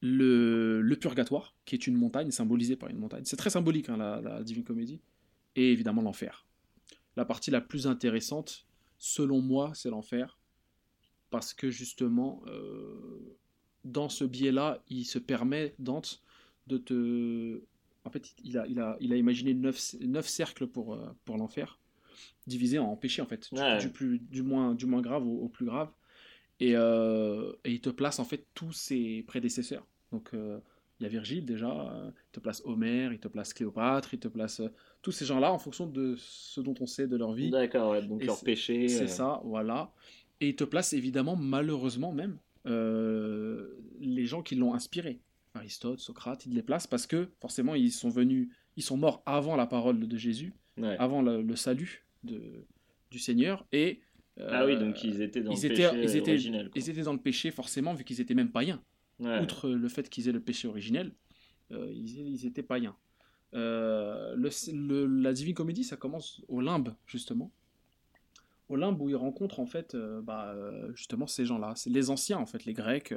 le, 0.07 0.95
purgatoire, 0.99 1.55
qui 1.65 1.75
est 1.75 1.87
une 1.87 1.97
montagne 1.97 2.31
symbolisée 2.31 2.75
par 2.75 2.89
une 2.89 2.97
montagne. 2.97 3.23
C'est 3.25 3.37
très 3.37 3.49
symbolique, 3.49 3.89
hein, 3.89 3.97
la, 3.97 4.43
Divine 4.43 4.63
Comédie. 4.63 5.01
Et 5.55 5.71
évidemment 5.71 6.01
l'enfer. 6.01 6.45
La 7.15 7.25
partie 7.25 7.49
la 7.49 7.61
plus 7.61 7.87
intéressante, 7.87 8.65
selon 8.97 9.41
moi, 9.41 9.71
c'est 9.73 9.89
l'enfer. 9.89 10.37
Parce 11.29 11.53
que 11.53 11.69
justement, 11.69 12.41
euh, 12.47 13.37
dans 13.83 14.09
ce 14.09 14.25
biais-là, 14.25 14.83
il 14.89 15.05
se 15.05 15.19
permet, 15.19 15.75
Dante, 15.79 16.21
de 16.67 16.77
te... 16.77 17.61
En 18.03 18.11
fait, 18.11 18.35
il 18.43 18.57
a, 18.57 18.67
il 18.67 18.79
a, 18.79 18.97
il 18.99 19.13
a 19.13 19.15
imaginé 19.15 19.53
neuf, 19.53 19.95
neuf 20.01 20.27
cercles 20.27 20.67
pour, 20.67 20.93
euh, 20.93 21.07
pour 21.23 21.37
l'enfer, 21.37 21.79
divisés 22.45 22.77
en 22.77 22.95
péchés, 22.95 23.21
en 23.21 23.25
fait. 23.25 23.49
Du, 23.79 23.89
plus, 23.89 24.19
du, 24.19 24.43
moins, 24.43 24.75
du 24.75 24.85
moins 24.85 25.01
grave 25.01 25.25
au 25.25 25.47
plus 25.47 25.65
grave. 25.65 25.89
Euh, 26.61 27.53
et, 27.63 27.71
il 27.71 27.81
te 27.81 27.89
place 27.89 28.19
en 28.19 28.25
fait 28.25 28.45
tous 28.53 28.71
ses 28.71 29.23
prédécesseurs. 29.27 29.85
Donc 30.11 30.29
euh, 30.33 30.59
il 30.99 31.03
y 31.03 31.05
a 31.05 31.09
Virgile 31.09 31.45
déjà, 31.45 31.69
euh, 31.69 32.09
il 32.09 32.31
te 32.31 32.39
place 32.39 32.61
Homère, 32.65 33.13
il 33.13 33.19
te 33.19 33.27
place 33.27 33.53
Cléopâtre, 33.53 34.13
il 34.13 34.19
te 34.19 34.27
place 34.27 34.61
tous 35.01 35.11
ces 35.11 35.25
gens-là 35.25 35.51
en 35.51 35.59
fonction 35.59 35.87
de 35.87 36.15
ce 36.17 36.61
dont 36.61 36.75
on 36.79 36.85
sait 36.85 37.07
de 37.07 37.17
leur 37.17 37.33
vie. 37.33 37.49
D'accord, 37.49 38.01
donc 38.03 38.23
leur 38.23 38.41
péché. 38.41 38.87
C'est 38.87 39.07
ça, 39.07 39.41
voilà. 39.43 39.91
Et 40.41 40.49
il 40.49 40.55
te 40.55 40.63
place 40.63 40.93
évidemment, 40.93 41.35
malheureusement 41.35 42.11
même, 42.11 42.37
les 42.65 44.25
gens 44.25 44.41
qui 44.41 44.55
l'ont 44.55 44.73
inspiré. 44.73 45.19
Aristote, 45.53 45.99
Socrate, 45.99 46.45
il 46.45 46.53
les 46.53 46.63
place 46.63 46.85
parce 46.85 47.07
que 47.07 47.29
forcément 47.39 47.75
ils 47.75 47.91
sont 47.91 48.09
venus, 48.09 48.49
ils 48.75 48.83
sont 48.83 48.97
morts 48.97 49.23
avant 49.25 49.55
la 49.55 49.65
parole 49.65 50.05
de 50.05 50.17
Jésus, 50.17 50.53
avant 50.99 51.21
le, 51.21 51.41
le 51.41 51.55
salut 51.55 52.05
de, 52.23 52.65
du 53.09 53.19
Seigneur, 53.19 53.65
et 53.71 54.01
ah 54.37 54.65
oui, 54.65 54.77
donc 54.77 55.03
ils 55.03 55.21
étaient 55.21 55.41
dans 55.41 55.51
le 55.51 55.55
péché 55.55 55.67
ils 55.67 56.17
étaient, 56.17 56.31
originel. 56.31 56.69
Ils 56.75 56.89
étaient 56.89 57.03
dans 57.03 57.13
le 57.13 57.19
péché 57.19 57.51
forcément, 57.51 57.93
vu 57.93 58.03
qu'ils 58.03 58.19
étaient 58.19 58.33
même 58.33 58.51
païens. 58.51 58.81
Outre 59.19 59.69
le 59.69 59.87
fait 59.87 60.09
qu'ils 60.09 60.27
aient 60.27 60.33
le 60.33 60.41
péché 60.41 60.67
originel, 60.67 61.13
euh, 61.71 61.91
ils, 61.93 62.45
étaient 62.45 62.63
païens. 62.63 62.95
Euh, 63.53 64.35
le, 64.35 65.05
la 65.05 65.33
Divine 65.33 65.53
Comédie, 65.53 65.83
ça 65.83 65.95
commence 65.95 66.41
au 66.47 66.61
limbe, 66.61 66.93
justement. 67.07 67.51
Au 68.67 68.75
limbe 68.75 68.99
où 69.01 69.09
ils 69.09 69.15
rencontrent, 69.15 69.59
en 69.59 69.65
fait, 69.65 69.95
euh, 69.95 70.21
bah, 70.21 70.55
justement, 70.95 71.27
ces 71.27 71.45
gens-là. 71.45 71.73
C'est 71.75 71.89
les 71.89 72.09
anciens, 72.09 72.37
en 72.37 72.45
fait, 72.45 72.65
les 72.65 72.73
Grecs. 72.73 73.13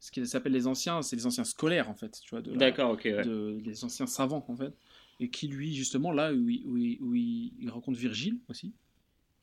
ce 0.00 0.10
qui 0.10 0.26
s'appelle 0.26 0.52
les 0.52 0.66
anciens, 0.66 1.02
c'est 1.02 1.16
les 1.16 1.26
anciens 1.26 1.44
scolaires, 1.44 1.90
en 1.90 1.94
fait. 1.94 2.20
Tu 2.22 2.30
vois, 2.30 2.40
D'accord, 2.40 2.92
ok. 2.92 3.06
De, 3.06 3.60
les 3.64 3.84
anciens 3.84 4.06
savants, 4.06 4.44
en 4.48 4.56
fait. 4.56 4.72
Et 5.20 5.28
qui, 5.30 5.48
lui, 5.48 5.74
justement, 5.74 6.10
là 6.10 6.32
où, 6.32 6.48
où, 6.64 6.78
où 7.00 7.14
il 7.14 7.68
rencontre 7.70 7.98
Virgile 7.98 8.38
aussi 8.48 8.72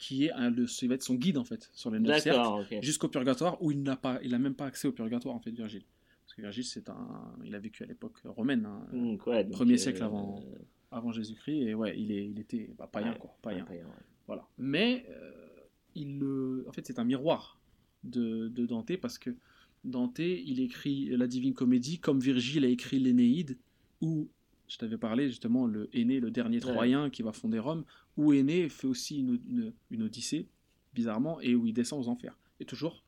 qui 0.01 0.25
est 0.25 0.31
un, 0.31 0.49
le, 0.49 0.65
va 0.87 0.95
être 0.95 1.03
son 1.03 1.13
guide 1.13 1.37
en 1.37 1.45
fait 1.45 1.69
sur 1.73 1.91
les 1.91 1.99
neuf 1.99 2.23
cercles 2.23 2.81
jusqu'au 2.81 3.07
purgatoire 3.07 3.61
où 3.61 3.69
il 3.69 3.83
n'a 3.83 3.95
pas 3.95 4.19
il 4.23 4.33
a 4.33 4.39
même 4.39 4.55
pas 4.55 4.65
accès 4.65 4.87
au 4.87 4.91
purgatoire 4.91 5.35
en 5.35 5.39
fait 5.39 5.51
Virgile. 5.51 5.83
Parce 6.25 6.33
que 6.33 6.41
Virgile 6.41 6.65
c'est 6.65 6.89
un 6.89 7.35
il 7.45 7.53
a 7.53 7.59
vécu 7.59 7.83
à 7.83 7.85
l'époque 7.85 8.17
romaine 8.25 8.65
hein, 8.65 8.87
mmh, 8.91 9.51
premier 9.51 9.77
siècle 9.77 10.01
euh, 10.01 10.07
avant 10.07 10.43
avant 10.89 11.11
Jésus-Christ 11.11 11.61
et 11.67 11.75
ouais 11.75 11.93
il 11.99 12.11
est 12.11 12.27
il 12.27 12.39
était 12.39 12.71
bah, 12.79 12.89
païen 12.91 13.13
quoi 13.13 13.37
païen, 13.43 13.63
voilà. 14.25 14.47
Mais 14.57 15.05
euh, 15.09 15.31
il 15.93 16.19
en 16.67 16.71
fait 16.71 16.87
c'est 16.87 16.97
un 16.97 17.03
miroir 17.03 17.59
de, 18.03 18.47
de, 18.47 18.65
Dante 18.65 18.97
parce 18.97 19.19
que 19.19 19.29
Dante 19.83 20.17
il 20.17 20.61
écrit 20.61 21.15
la 21.15 21.27
Divine 21.27 21.53
Comédie 21.53 21.99
comme 21.99 22.19
Virgile 22.19 22.65
a 22.65 22.69
écrit 22.69 22.97
l'Énéide 22.97 23.55
où 24.01 24.27
je 24.71 24.77
t'avais 24.77 24.97
parlé 24.97 25.27
justement, 25.27 25.67
le 25.67 25.89
Aîné, 25.91 26.21
le 26.21 26.31
dernier 26.31 26.61
Troyen 26.61 27.09
qui 27.09 27.23
va 27.23 27.33
fonder 27.33 27.59
Rome, 27.59 27.83
où 28.15 28.31
Aîné 28.31 28.69
fait 28.69 28.87
aussi 28.87 29.19
une, 29.19 29.73
une, 29.89 30.03
odyssée, 30.03 30.47
bizarrement, 30.93 31.41
et 31.41 31.55
où 31.55 31.67
il 31.67 31.73
descend 31.73 31.99
aux 31.99 32.07
enfers. 32.07 32.39
Et 32.61 32.65
toujours 32.65 33.03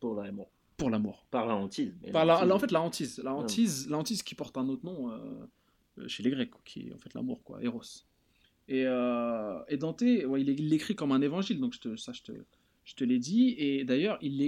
pour 0.00 0.16
l'amour. 0.16 0.50
Pour 0.76 0.90
l'amour. 0.90 1.24
Par 1.30 1.46
la 1.46 1.54
hantise. 1.54 1.94
Par 2.12 2.24
la, 2.24 2.44
en 2.52 2.58
fait, 2.58 2.72
la 2.72 2.82
hantise. 2.82 3.20
La 3.22 3.32
hantise, 3.32 3.88
la 3.88 3.98
hantise 3.98 4.24
qui 4.24 4.34
porte 4.34 4.58
un 4.58 4.68
autre 4.68 4.84
nom 4.84 5.12
euh, 5.12 5.18
euh, 5.98 6.08
chez 6.08 6.24
les 6.24 6.30
Grecs, 6.30 6.50
qui 6.64 6.88
est 6.88 6.92
en 6.92 6.98
fait 6.98 7.14
l'amour, 7.14 7.40
quoi, 7.44 7.62
Eros. 7.62 7.82
Et, 8.66 8.84
euh, 8.84 9.62
et 9.68 9.76
Dante, 9.76 10.02
ouais, 10.02 10.42
il 10.42 10.68
l'écrit 10.68 10.96
comme 10.96 11.12
un 11.12 11.22
évangile, 11.22 11.60
donc 11.60 11.72
je 11.72 11.78
te, 11.78 11.96
ça 11.96 12.12
je 12.12 12.22
te, 12.22 12.32
je 12.82 12.94
te 12.96 13.04
l'ai 13.04 13.20
dit. 13.20 13.54
Et 13.58 13.84
d'ailleurs, 13.84 14.18
il 14.22 14.38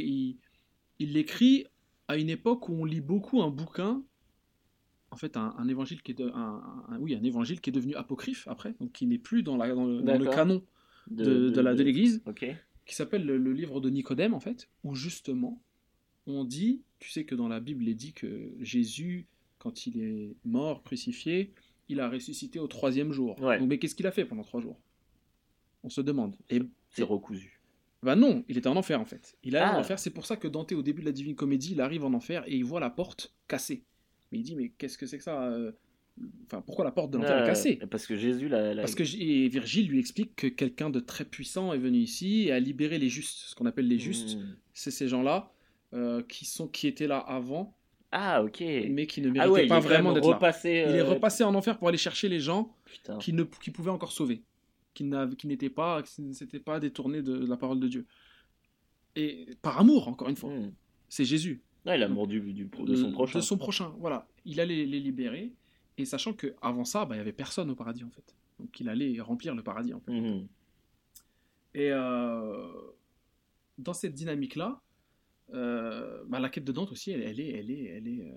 l'écrit 0.98 1.58
il, 1.58 1.66
à 2.08 2.16
une 2.16 2.30
époque 2.30 2.68
où 2.68 2.72
on 2.72 2.84
lit 2.84 3.00
beaucoup 3.00 3.42
un 3.42 3.50
bouquin 3.50 4.02
en 5.10 5.16
fait 5.16 5.36
un, 5.36 5.68
évangile 5.68 6.02
qui 6.02 6.12
est 6.12 6.20
un, 6.20 6.62
oui 7.00 7.14
un 7.14 7.22
évangile 7.22 7.60
qui 7.60 7.70
est 7.70 7.72
devenu 7.72 7.94
apocryphe 7.94 8.46
après 8.48 8.74
donc 8.80 8.92
qui 8.92 9.06
n'est 9.06 9.18
plus 9.18 9.42
dans, 9.42 9.56
la, 9.56 9.74
dans, 9.74 9.86
le, 9.86 10.30
canon 10.30 10.62
de, 11.10 11.50
de, 11.50 11.60
la 11.60 11.74
de 11.74 11.82
l'Église 11.82 12.22
qui 12.86 12.94
s'appelle 12.94 13.24
le, 13.24 13.52
livre 13.52 13.80
de 13.80 13.90
Nicodème 13.90 14.34
en 14.34 14.40
fait 14.40 14.68
où 14.84 14.94
justement 14.94 15.62
on 16.26 16.44
dit 16.44 16.82
tu 16.98 17.10
sais 17.10 17.24
que 17.24 17.34
dans 17.34 17.48
la 17.48 17.60
Bible 17.60 17.84
il 17.84 17.88
est 17.88 17.94
dit 17.94 18.12
que 18.12 18.52
Jésus 18.60 19.26
quand 19.58 19.86
il 19.86 20.00
est 20.00 20.36
mort 20.44 20.82
crucifié 20.82 21.52
il 21.88 22.00
a 22.00 22.08
ressuscité 22.08 22.58
au 22.58 22.66
troisième 22.66 23.12
jour. 23.12 23.36
Donc, 23.36 23.68
mais 23.68 23.78
qu'est-ce 23.78 23.94
qu'il 23.94 24.06
a 24.06 24.12
fait 24.12 24.24
pendant 24.24 24.42
trois 24.42 24.60
jours? 24.60 24.78
On 25.82 25.90
se 25.90 26.00
demande. 26.00 26.36
Et 26.50 26.60
c'est 26.90 27.02
recousu. 27.02 27.60
Bah 28.02 28.14
non, 28.14 28.44
il 28.48 28.56
était 28.58 28.68
en 28.68 28.76
enfer 28.76 29.00
en 29.00 29.04
fait. 29.04 29.36
Il 29.42 29.56
est 29.56 29.60
en 29.60 29.74
ah. 29.74 29.78
enfer, 29.78 29.98
c'est 29.98 30.10
pour 30.10 30.26
ça 30.26 30.36
que 30.36 30.46
Dante 30.46 30.70
au 30.72 30.82
début 30.82 31.00
de 31.00 31.06
la 31.06 31.12
Divine 31.12 31.34
Comédie, 31.34 31.72
il 31.72 31.80
arrive 31.80 32.04
en 32.04 32.14
enfer 32.14 32.44
et 32.46 32.54
il 32.54 32.64
voit 32.64 32.78
la 32.78 32.90
porte 32.90 33.34
cassée. 33.48 33.82
Mais 34.32 34.38
il 34.38 34.42
dit, 34.42 34.56
mais 34.56 34.70
qu'est-ce 34.70 34.98
que 34.98 35.06
c'est 35.06 35.18
que 35.18 35.24
ça 35.24 35.44
euh, 35.44 35.72
Enfin, 36.46 36.62
pourquoi 36.62 36.84
la 36.84 36.90
porte 36.90 37.10
de 37.10 37.18
l'enfer 37.18 37.44
est 37.44 37.46
cassée? 37.46 37.78
Parce 37.90 38.06
que 38.06 38.16
Jésus 38.16 38.48
l'a. 38.48 38.74
Parce 38.76 38.94
que 38.94 39.04
et 39.20 39.48
Virgile 39.48 39.88
lui 39.88 39.98
explique 39.98 40.34
que 40.36 40.46
quelqu'un 40.46 40.90
de 40.90 41.00
très 41.00 41.24
puissant 41.24 41.72
est 41.72 41.78
venu 41.78 41.98
ici 41.98 42.48
et 42.48 42.52
a 42.52 42.60
libéré 42.60 42.98
les 42.98 43.08
justes. 43.08 43.36
Ce 43.36 43.54
qu'on 43.54 43.66
appelle 43.66 43.86
les 43.88 43.98
justes, 43.98 44.36
hmm. 44.36 44.56
c'est 44.72 44.90
ces 44.90 45.08
gens-là 45.08 45.52
euh, 45.94 46.22
qui 46.28 46.44
sont 46.44 46.66
qui 46.66 46.86
étaient 46.86 47.06
là 47.06 47.18
avant 47.18 47.76
Ah, 48.10 48.42
ok. 48.42 48.60
mais 48.90 49.06
qui 49.06 49.20
ne 49.20 49.32
Ah 49.38 49.50
ouais, 49.50 49.64
il 49.64 49.68
pas 49.68 49.80
vraiment 49.80 50.12
d'être 50.12 50.28
là. 50.28 50.34
repassé. 50.34 50.84
Il 50.88 50.96
est 50.96 51.00
euh, 51.00 51.04
repassé 51.04 51.44
en 51.44 51.54
enfer 51.54 51.78
pour 51.78 51.88
aller 51.88 51.98
chercher 51.98 52.28
les 52.28 52.40
gens 52.40 52.74
Putain. 52.84 53.18
qui 53.18 53.32
ne 53.32 53.44
qui 53.44 53.70
pouvaient 53.70 53.90
encore 53.90 54.12
sauver, 54.12 54.42
qui 54.94 55.04
n'étaient 55.04 55.70
pas, 55.70 56.02
qui 56.02 56.22
ne 56.22 56.32
s'étaient 56.32 56.60
pas 56.60 56.80
détournés 56.80 57.22
de, 57.22 57.46
la 57.46 57.56
parole 57.56 57.80
de 57.80 57.88
Dieu. 57.88 58.06
Et 59.14 59.46
par 59.62 59.78
amour, 59.78 60.08
encore 60.08 60.28
une 60.28 60.36
fois, 60.36 60.50
Hmm. 60.50 60.72
c'est 61.08 61.24
Jésus. 61.24 61.62
L'amour 61.96 62.26
du, 62.26 62.40
du, 62.52 62.64
de 62.64 62.94
son 62.96 63.08
Euh, 63.08 63.12
prochain. 63.12 63.38
De 63.38 63.44
son 63.44 63.56
prochain, 63.56 63.94
voilà. 63.98 64.26
Il 64.44 64.60
allait 64.60 64.84
les 64.84 65.00
libérer, 65.00 65.52
et 65.96 66.04
sachant 66.04 66.32
que 66.34 66.54
avant 66.60 66.84
ça, 66.84 67.04
bah, 67.04 67.14
il 67.14 67.18
y 67.18 67.20
avait 67.20 67.32
personne 67.32 67.70
au 67.70 67.74
paradis 67.74 68.04
en 68.04 68.10
fait. 68.10 68.34
Donc 68.60 68.78
il 68.80 68.88
allait 68.88 69.20
remplir 69.20 69.54
le 69.54 69.62
paradis 69.62 69.94
en 69.94 70.00
fait. 70.00 70.12
Mhm. 70.12 70.46
Et 71.74 71.90
euh, 71.92 72.66
dans 73.78 73.92
cette 73.94 74.14
dynamique-là, 74.14 74.80
euh, 75.54 76.22
bah, 76.26 76.40
la 76.40 76.48
quête 76.50 76.64
de 76.64 76.72
Dante 76.72 76.92
aussi, 76.92 77.10
elle, 77.12 77.22
elle 77.22 77.40
est, 77.40 77.50
elle 77.50 77.70
est, 77.70 77.84
elle 77.84 78.08
est 78.08 78.22
euh, 78.22 78.32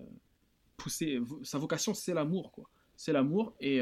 poussée. 0.77 1.19
Sa 1.43 1.57
vocation, 1.57 1.93
c'est 1.93 2.13
l'amour, 2.13 2.51
quoi. 2.51 2.69
C'est 2.95 3.13
l'amour 3.13 3.55
et, 3.59 3.79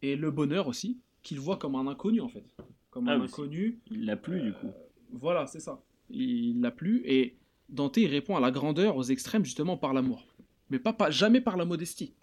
et 0.00 0.16
le 0.16 0.30
bonheur 0.30 0.66
aussi, 0.68 0.98
qu'il 1.22 1.38
voit 1.38 1.58
comme 1.58 1.74
un 1.74 1.86
inconnu 1.86 2.20
en 2.22 2.28
fait, 2.28 2.44
comme 2.90 3.08
Ah 3.08 3.12
un 3.12 3.20
inconnu. 3.20 3.78
Il 3.90 4.06
l'a 4.06 4.16
plu, 4.16 4.40
du 4.40 4.52
coup. 4.54 4.70
Voilà, 5.10 5.46
c'est 5.46 5.60
ça. 5.60 5.82
Il 6.08 6.60
l'a 6.62 6.70
plu 6.70 7.02
et 7.04 7.36
Dante 7.72 7.96
il 7.96 8.06
répond 8.06 8.36
à 8.36 8.40
la 8.40 8.50
grandeur, 8.50 8.96
aux 8.96 9.02
extrêmes 9.02 9.44
justement 9.44 9.76
par 9.76 9.92
l'amour, 9.94 10.26
mais 10.70 10.78
pas, 10.78 10.92
pas 10.92 11.10
jamais 11.10 11.40
par 11.40 11.56
la 11.56 11.64
modestie. 11.64 12.14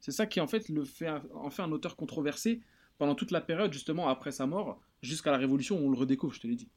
C'est 0.00 0.12
ça 0.12 0.26
qui 0.26 0.40
en 0.40 0.46
fait 0.46 0.68
le 0.68 0.84
fait 0.84 1.08
en 1.34 1.50
fait 1.50 1.62
un 1.62 1.72
auteur 1.72 1.96
controversé 1.96 2.60
pendant 2.98 3.14
toute 3.14 3.30
la 3.30 3.40
période 3.40 3.72
justement 3.72 4.08
après 4.08 4.32
sa 4.32 4.46
mort 4.46 4.80
jusqu'à 5.02 5.30
la 5.32 5.38
Révolution 5.38 5.80
où 5.80 5.86
on 5.86 5.90
le 5.90 5.96
redécouvre, 5.96 6.34
je 6.34 6.40
te 6.40 6.46
l'ai 6.46 6.54
dit. 6.56 6.68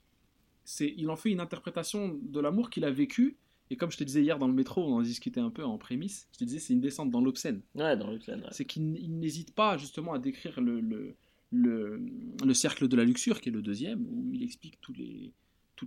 C'est 0.64 0.94
il 0.98 1.10
en 1.10 1.16
fait 1.16 1.30
une 1.30 1.40
interprétation 1.42 2.18
de 2.22 2.40
l'amour 2.40 2.70
qu'il 2.70 2.86
a 2.86 2.92
vécu 2.92 3.38
et 3.70 3.78
comme 3.78 3.92
je 3.92 3.98
te 3.98 4.04
disais 4.04 4.22
hier 4.22 4.38
dans 4.40 4.48
le 4.48 4.54
métro, 4.54 4.84
on 4.84 4.96
en 4.96 5.02
discutait 5.02 5.40
un 5.40 5.50
peu 5.50 5.64
en 5.64 5.78
prémisse. 5.78 6.28
Je 6.34 6.40
te 6.40 6.44
disais 6.46 6.60
c'est 6.60 6.74
une 6.74 6.82
descente 6.82 7.12
dans 7.12 7.22
l'obscène 7.22 7.62
Ouais, 7.76 7.96
dans 7.98 8.10
ouais. 8.10 8.20
c'est 8.52 8.66
qu'il 8.66 8.92
n'hésite 9.20 9.54
pas 9.54 9.78
justement 9.78 10.14
à 10.14 10.20
décrire 10.20 10.60
le, 10.62 10.80
le, 10.80 11.16
le, 11.52 12.02
le 12.46 12.54
cercle 12.54 12.88
de 12.88 12.96
la 12.96 13.04
luxure, 13.04 13.42
qui 13.42 13.50
est 13.50 13.52
le 13.52 13.62
deuxième, 13.62 14.06
où 14.10 14.34
il 14.34 14.44
explique 14.44 14.80
tous 14.82 14.94
les, 14.94 15.32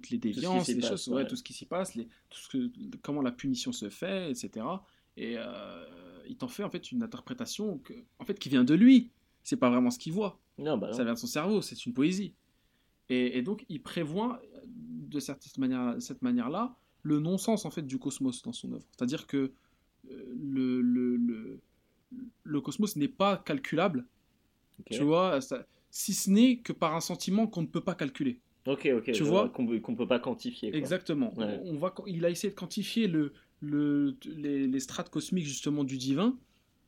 toutes 0.01 0.11
les 0.11 0.19
déviances, 0.19 0.67
les 0.69 0.81
passe, 0.81 0.91
choses, 0.91 1.09
ouais, 1.09 1.15
ouais. 1.23 1.27
tout 1.27 1.37
ce 1.37 1.43
qui 1.43 1.53
s'y 1.53 1.67
passe, 1.67 1.95
les, 1.95 2.07
tout 2.31 2.39
ce 2.41 2.49
que, 2.49 2.71
comment 3.03 3.23
la 3.23 3.31
punition 3.33 3.73
se 3.73 3.89
fait, 3.91 4.31
etc. 4.31 4.67
Et 5.17 5.35
euh, 5.39 5.85
il 6.29 6.37
t'en 6.37 6.49
fait 6.49 6.65
en 6.65 6.71
fait 6.71 6.91
une 6.91 7.03
interprétation 7.03 7.79
que, 7.79 7.93
en 8.19 8.25
fait, 8.25 8.39
qui 8.39 8.49
vient 8.49 8.65
de 8.65 8.75
lui. 8.75 9.11
C'est 9.45 9.57
pas 9.57 9.71
vraiment 9.71 9.91
ce 9.91 9.99
qu'il 9.99 10.13
voit, 10.13 10.41
Non, 10.59 10.79
bah 10.79 10.89
non. 10.89 10.93
ça 10.95 11.05
vient 11.05 11.13
de 11.15 11.19
son 11.19 11.27
cerveau, 11.27 11.61
c'est 11.63 11.85
une 11.87 11.93
poésie. 11.93 12.35
Et, 13.09 13.39
et 13.39 13.43
donc 13.43 13.65
il 13.69 13.83
prévoit 13.83 14.41
de 14.67 15.21
cette 15.21 15.59
manière, 15.59 15.95
cette 16.01 16.23
manière-là 16.23 16.75
le 17.03 17.21
non-sens 17.21 17.67
en 17.67 17.71
fait 17.71 17.83
du 17.83 17.99
cosmos 17.99 18.43
dans 18.43 18.53
son 18.55 18.73
œuvre. 18.73 18.87
C'est-à-dire 18.97 19.27
que 19.27 19.53
euh, 20.11 20.35
le, 20.35 20.81
le, 20.81 21.17
le, 21.17 21.61
le 22.43 22.61
cosmos 22.63 22.97
n'est 22.97 23.07
pas 23.09 23.37
calculable, 23.37 24.07
tu 24.91 25.03
vois, 25.05 25.41
ça- 25.41 25.67
si 25.91 26.13
ce 26.15 26.31
n'est 26.31 26.57
que 26.59 26.73
par 26.73 26.95
un 26.97 27.01
sentiment 27.01 27.47
qu'on 27.47 27.63
ne 27.63 27.67
peut 27.69 27.83
pas 27.85 27.95
calculer. 27.95 28.41
Ok, 28.67 28.89
ok. 28.97 29.13
Tu 29.13 29.23
vois 29.23 29.49
Qu'on 29.51 29.79
qu'on 29.81 29.95
peut 29.95 30.07
pas 30.07 30.19
quantifier. 30.19 30.71
quoi. 30.71 30.79
Exactement. 30.79 31.35
Ouais. 31.39 31.61
On 31.65 31.75
voit 31.77 31.91
qu'il 31.93 32.25
a 32.25 32.31
essayé 32.31 32.51
de 32.51 32.55
quantifier 32.59 33.09
le, 33.09 33.33
le, 33.61 34.17
les, 34.25 34.67
les 34.67 34.81
strates 34.81 35.11
cosmiques 35.11 35.45
justement 35.47 35.85
du 35.85 35.99
divin 35.99 36.39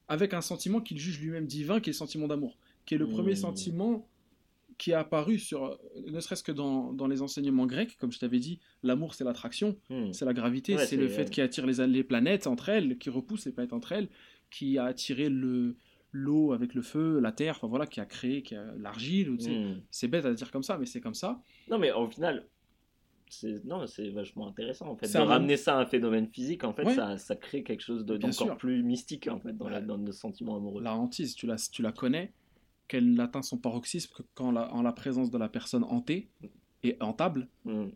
avec 0.09 0.35
un 0.35 0.41
sentiment 0.41 0.81
qu'il 0.81 0.99
juge 0.99 1.21
lui-même 1.21 1.47
divin, 1.47 1.81
qui 1.81 1.91
est 1.91 1.93
le 1.93 1.97
sentiment 1.97 2.29
d'amour, 2.29 2.57
qui 2.87 2.95
est 2.95 2.99
le 2.99 3.09
premier 3.09 3.33
Hmm. 3.33 3.37
sentiment 3.37 4.09
qui 4.79 4.91
est 4.91 4.95
apparu 4.95 5.39
sur, 5.39 5.79
ne 6.07 6.21
serait-ce 6.21 6.43
que 6.43 6.53
dans, 6.53 6.93
dans 6.93 7.07
les 7.09 7.23
enseignements 7.23 7.65
grecs, 7.67 7.97
comme 7.99 8.13
je 8.13 8.19
t'avais 8.19 8.39
dit, 8.39 8.61
l'amour 8.83 9.15
c'est 9.15 9.25
l'attraction, 9.25 9.77
Hmm. 9.91 10.13
c'est 10.13 10.25
la 10.27 10.35
gravité, 10.35 10.77
Ouais, 10.77 10.87
c'est 10.87 10.97
le 10.97 11.09
fait 11.09 11.23
euh, 11.23 11.29
qui 11.31 11.41
attire 11.41 11.67
les, 11.67 11.87
les 11.87 12.05
planètes 12.05 12.47
entre 12.47 12.69
elles, 12.69 12.99
qui 12.99 13.09
repousse 13.11 13.47
les 13.47 13.53
planètes 13.53 13.73
entre 13.73 13.93
elles, 13.93 14.09
qui 14.51 14.77
a 14.79 14.85
attiré 14.85 15.29
le 15.31 15.77
l'eau 16.17 16.53
avec 16.53 16.75
le 16.75 16.83
feu, 16.83 17.21
la 17.21 17.33
terre, 17.33 17.55
enfin 17.57 17.67
voilà, 17.69 17.87
qui 17.87 18.01
a 18.01 18.07
créé 18.07 18.43
qui 18.43 18.55
a 18.55 18.65
l'argile. 18.79 19.31
Hmm. 19.33 19.81
C'est 19.91 20.09
bête 20.09 20.25
à 20.25 20.33
dire 20.35 20.51
comme 20.51 20.63
ça, 20.63 20.79
mais 20.79 20.87
c'est 20.87 21.01
comme 21.01 21.15
ça. 21.15 21.41
Non, 21.71 21.79
mais 21.79 21.93
au 21.93 22.09
final, 22.09 22.47
c'est 23.29 23.65
non, 23.65 23.87
c'est 23.87 24.11
vachement 24.11 24.47
intéressant 24.49 24.87
en 24.89 24.97
fait. 24.97 25.13
De 25.13 25.17
un- 25.19 25.25
ramener 25.25 25.57
ça 25.57 25.77
à 25.79 25.81
un 25.83 25.87
phénomène 25.87 26.29
physique, 26.29 26.65
en 26.65 26.73
fait, 26.73 26.85
Ouais. 26.85 26.95
ça, 26.95 27.19
ça 27.19 27.37
crée 27.37 27.63
quelque 27.63 27.83
chose 27.83 28.05
d'encore 28.05 28.33
sûr. 28.33 28.57
plus 28.57 28.83
mystique 28.83 29.29
en 29.29 29.41
fait 29.41 29.53
dans, 29.57 29.69
la, 29.69 29.81
dans 29.81 29.97
le 29.97 30.13
sentiment 30.13 30.57
amoureux. 30.57 30.83
La 30.83 30.95
hantise, 30.95 31.35
tu 31.35 31.47
la, 31.47 31.57
tu 31.57 31.83
la 31.83 31.93
connais, 31.93 32.33
qu'elle 32.89 33.19
atteint 33.21 33.43
son 33.43 33.59
paroxysme 33.59 34.15
que 34.17 34.23
quand 34.35 34.53
la, 34.53 34.73
en 34.73 34.83
la 34.83 34.93
présence 34.93 35.31
de 35.31 35.39
la 35.39 35.49
personne 35.49 35.85
hantée 35.85 36.29
et 36.85 36.97
hantable 37.01 37.49
Hmm. 37.65 37.89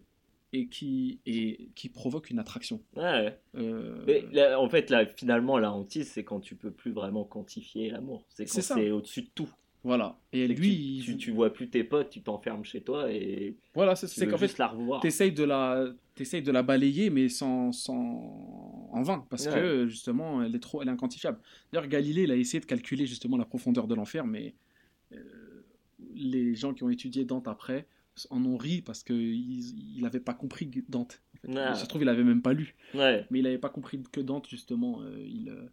Et 0.52 0.66
qui, 0.66 1.20
et 1.26 1.68
qui 1.74 1.88
provoque 1.88 2.30
une 2.30 2.38
attraction. 2.38 2.80
Ouais. 2.96 3.38
Euh, 3.56 4.02
Mais 4.06 4.24
là, 4.32 4.60
en 4.60 4.68
fait, 4.68 4.90
là, 4.90 5.06
finalement, 5.06 5.58
la 5.58 5.72
hantise, 5.72 6.08
c'est 6.08 6.24
quand 6.24 6.40
tu 6.40 6.56
peux 6.56 6.70
plus 6.72 6.90
vraiment 6.92 7.24
quantifier 7.24 7.90
l'amour. 7.90 8.24
C'est 8.30 8.46
quand 8.46 8.60
C'est 8.60 8.90
au-dessus 8.90 9.22
de 9.22 9.28
tout. 9.34 9.48
voilà. 9.84 10.18
Et 10.32 10.48
lui, 10.48 11.02
tu, 11.04 11.12
tu, 11.12 11.16
tu 11.16 11.30
vois 11.30 11.52
plus 11.52 11.68
tes 11.70 11.84
potes, 11.84 12.10
tu 12.10 12.20
t'enfermes 12.22 12.64
chez 12.64 12.80
toi 12.80 13.10
et 13.12 13.54
voilà, 13.74 13.94
c'est 13.94 14.26
qu'en 14.26 14.38
fait, 14.38 14.58
la 14.58 14.68
revoir. 14.68 15.00
t'essayes 15.00 15.32
de 15.32 15.44
la, 15.44 15.86
t'essayes 16.16 16.42
de 16.42 16.50
la 16.52 16.62
balayer, 16.64 17.10
mais 17.10 17.28
sans, 17.28 17.70
sans, 17.72 18.88
en 18.92 19.02
vain, 19.02 19.24
parce 19.30 19.46
Ouais. 19.46 19.54
que 19.54 19.86
justement, 19.86 20.42
elle 20.42 20.54
est 20.56 20.58
trop, 20.60 20.82
elle 20.82 20.88
est 20.88 20.92
inquantifiable. 20.92 21.38
D'ailleurs, 21.72 21.88
Galilée, 21.88 22.24
il 22.24 22.30
a 22.32 22.36
essayé 22.36 22.60
de 22.60 22.66
calculer 22.66 23.06
justement 23.06 23.36
la 23.36 23.44
profondeur 23.44 23.86
de 23.86 23.94
l'enfer, 23.94 24.26
mais 24.26 24.54
euh, 25.12 25.64
les 26.14 26.54
gens 26.56 26.74
qui 26.74 26.82
ont 26.82 26.90
étudié 26.90 27.24
Dante 27.24 27.46
après 27.46 27.86
en 28.30 28.44
ont 28.44 28.56
ri 28.56 28.82
parce 28.82 29.02
qu'il 29.02 29.98
n'avait 30.00 30.20
pas 30.20 30.34
compris 30.34 30.66
Dante. 30.88 31.22
En 31.44 31.52
fait. 31.52 31.56
Ah. 31.58 31.74
Se 31.74 31.86
trouve, 31.86 32.02
il 32.02 32.08
avait 32.08 32.24
même 32.24 32.42
pas 32.42 32.52
lu, 32.52 32.74
Ouais. 32.94 33.26
mais 33.30 33.38
il 33.38 33.42
n'avait 33.42 33.58
pas 33.58 33.70
compris 33.70 34.02
que 34.12 34.20
Dante 34.20 34.48
justement, 34.48 35.00
euh, 35.02 35.24
il, 35.26 35.48
euh, 35.48 35.66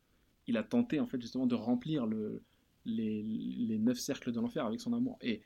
il 0.47 0.55
a 0.57 0.63
tenté 0.63 0.99
en 0.99 1.07
fait 1.07 1.21
justement 1.21 1.45
de 1.47 1.55
remplir 1.55 2.05
le, 2.05 2.41
les, 2.85 3.21
les 3.23 3.77
neuf 3.79 3.97
cercles 3.99 4.31
de 4.31 4.39
l'enfer 4.39 4.65
avec 4.65 4.79
son 4.79 4.93
amour. 4.93 5.17
Et, 5.21 5.41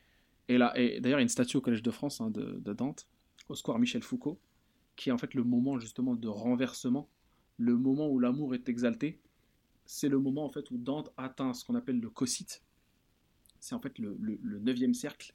et 0.48 0.58
là, 0.58 0.74
et 0.78 1.00
d'ailleurs, 1.02 1.20
il 1.20 1.22
y 1.22 1.24
a 1.24 1.24
une 1.24 1.30
statue 1.30 1.58
au 1.58 1.62
Collège 1.62 1.82
de 1.84 1.92
France 1.92 2.22
hein, 2.22 2.30
de, 2.30 2.60
de 2.64 2.74
Dante, 2.74 3.08
au 3.50 3.56
square 3.56 3.80
Michel 3.80 4.04
Foucault, 4.04 4.40
qui 4.96 5.10
est 5.10 5.12
en 5.12 5.18
fait 5.18 5.34
le 5.34 5.44
moment 5.44 5.80
justement 5.80 6.16
de 6.16 6.28
renversement, 6.28 7.10
le 7.58 7.76
moment 7.78 8.10
où 8.10 8.20
l'amour 8.20 8.54
est 8.54 8.70
exalté. 8.70 9.20
C'est 9.86 10.10
le 10.10 10.20
moment 10.20 10.46
en 10.46 10.50
fait 10.50 10.70
où 10.72 10.78
Dante 10.78 11.12
atteint 11.18 11.54
ce 11.54 11.66
qu'on 11.66 11.76
appelle 11.76 12.00
le 12.00 12.10
cocyte. 12.10 12.62
C'est 13.60 13.74
en 13.76 13.80
fait 13.80 13.98
le, 14.00 14.16
le, 14.20 14.40
le 14.42 14.60
neuvième 14.60 14.94
cercle, 14.94 15.34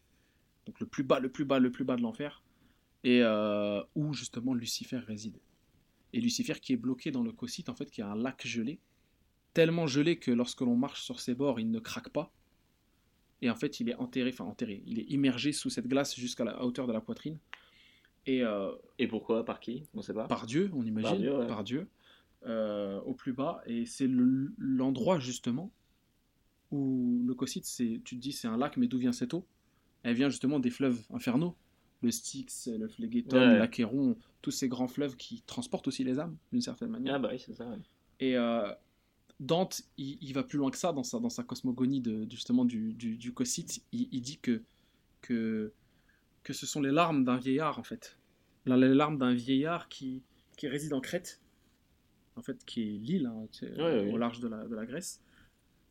donc 0.67 0.81
le 0.81 0.87
plus 0.87 1.05
bas, 1.05 1.21
le 1.21 1.31
plus 1.31 1.45
bas, 1.45 1.59
le 1.59 1.71
plus 1.71 1.85
bas 1.85 1.97
de 1.97 2.03
l'enfer, 2.03 2.43
et 3.05 3.21
euh, 3.23 3.83
où 3.95 4.13
justement 4.13 4.53
Lucifer 4.55 4.99
réside. 4.99 5.41
Et 6.13 6.21
Lucifer 6.21 6.55
qui 6.61 6.73
est 6.73 6.77
bloqué 6.77 7.11
dans 7.11 7.23
le 7.23 7.33
cocyte, 7.33 7.69
en 7.69 7.75
fait, 7.75 7.91
qui 7.91 8.01
est 8.01 8.05
un 8.05 8.17
lac 8.17 8.47
gelé, 8.47 8.81
tellement 9.55 9.87
gelé 9.87 10.19
que 10.19 10.31
lorsque 10.31 10.61
l'on 10.61 10.77
marche 10.77 11.03
sur 11.03 11.21
ses 11.21 11.35
bords, 11.35 11.61
il 11.61 11.71
ne 11.71 11.79
craque 11.79 12.11
pas. 12.11 12.33
Et 13.43 13.51
en 13.51 13.55
fait, 13.57 13.81
il 13.81 13.89
est 13.91 13.95
enterré, 13.97 14.31
enfin 14.33 14.45
enterré, 14.45 14.83
il 14.87 14.99
est 14.99 15.05
immergé 15.11 15.53
sous 15.53 15.69
cette 15.71 15.87
glace 15.87 16.17
jusqu'à 16.17 16.45
la 16.45 16.65
hauteur 16.65 16.87
de 16.87 16.93
la 16.93 17.01
poitrine. 17.01 17.39
Et 18.25 18.43
euh, 18.43 18.73
Et 18.99 19.07
pourquoi? 19.07 19.45
Par 19.45 19.61
qui? 19.61 19.87
On 19.95 20.03
sait 20.03 20.15
pas. 20.15 20.27
par 20.27 20.47
Dieu, 20.47 20.71
on 20.75 20.85
imagine, 20.85 21.11
Par 21.11 21.19
Dieu, 21.19 21.39
ouais. 21.39 21.47
par 21.47 21.65
Dieu, 21.65 21.89
euh, 22.47 23.01
au 23.03 23.15
plus 23.15 23.33
bas. 23.33 23.63
Et 23.67 23.87
c'est 23.87 24.09
le- 24.09 24.53
l'endroit 24.59 25.21
justement 25.21 25.71
où 26.73 27.23
le 27.27 27.35
Cocyte, 27.35 27.67
c'est, 27.67 28.01
tu 28.05 28.17
te 28.17 28.21
dis 28.21 28.33
c'est 28.33 28.49
un 28.49 28.57
lac, 28.57 28.77
mais 28.77 28.89
d'où 28.89 28.99
vient 28.99 29.13
cette 29.13 29.35
eau? 29.35 29.47
Elle 30.07 30.15
vient 30.15 30.29
justement 30.31 30.61
des 30.61 30.71
fleuves 30.71 31.03
infernaux, 31.11 31.57
le 32.03 32.11
Styx, 32.13 32.69
le 32.69 32.87
Phlegéton, 32.87 33.37
Ouais. 33.39 33.59
l'Achéron, 33.59 34.17
tous 34.41 34.53
ces 34.53 34.69
grands 34.69 34.87
fleuves 34.87 35.17
qui 35.17 35.43
transportent 35.43 35.89
aussi 35.89 36.05
les 36.05 36.21
âmes 36.21 36.37
d'une 36.53 36.61
certaine 36.61 36.91
manière. 36.91 37.17
Ah 37.17 37.19
bah 37.19 37.31
oui, 37.33 37.41
c'est 37.45 37.55
ça. 37.55 37.67
ouais. 37.69 37.77
Et 38.21 38.37
euh, 38.37 38.73
Dante, 39.41 39.83
il, 39.99 40.17
il 40.21 40.33
va 40.33 40.45
plus 40.45 40.59
loin 40.59 40.71
que 40.71 40.79
ça 40.79 40.93
dans 40.93 41.03
sa, 41.03 41.19
dans 41.19 41.29
sa 41.29 41.43
cosmogonie 41.43 42.01
de, 42.01 42.25
justement 42.31 42.65
du, 42.65 42.93
du. 42.95 43.19
Il, 43.93 44.09
il 44.13 44.21
dit 44.23 44.39
que, 44.39 44.63
que, 45.23 45.73
que 46.45 46.53
ce 46.53 46.67
sont 46.67 46.81
les 46.81 46.93
larmes 46.93 47.25
d'un 47.25 47.37
vieillard, 47.39 47.79
en 47.81 47.83
fait. 47.83 48.17
La- 48.65 48.77
Les 48.77 48.95
larmes 48.95 49.19
d'un 49.19 49.35
vieillard 49.35 49.89
qui, 49.89 50.23
qui 50.57 50.69
réside 50.69 50.93
en 50.93 51.01
Crète, 51.01 51.41
en 52.37 52.43
fait, 52.43 52.65
qui 52.65 52.83
est 52.83 52.99
l'île 52.99 53.27
hein, 53.27 53.49
tu 53.51 53.67
sais, 53.67 54.11
au 54.13 54.17
large 54.19 54.39
de 54.39 54.47
la, 54.49 54.67
de 54.69 54.75
la 54.77 54.87
Grèce. 54.87 55.21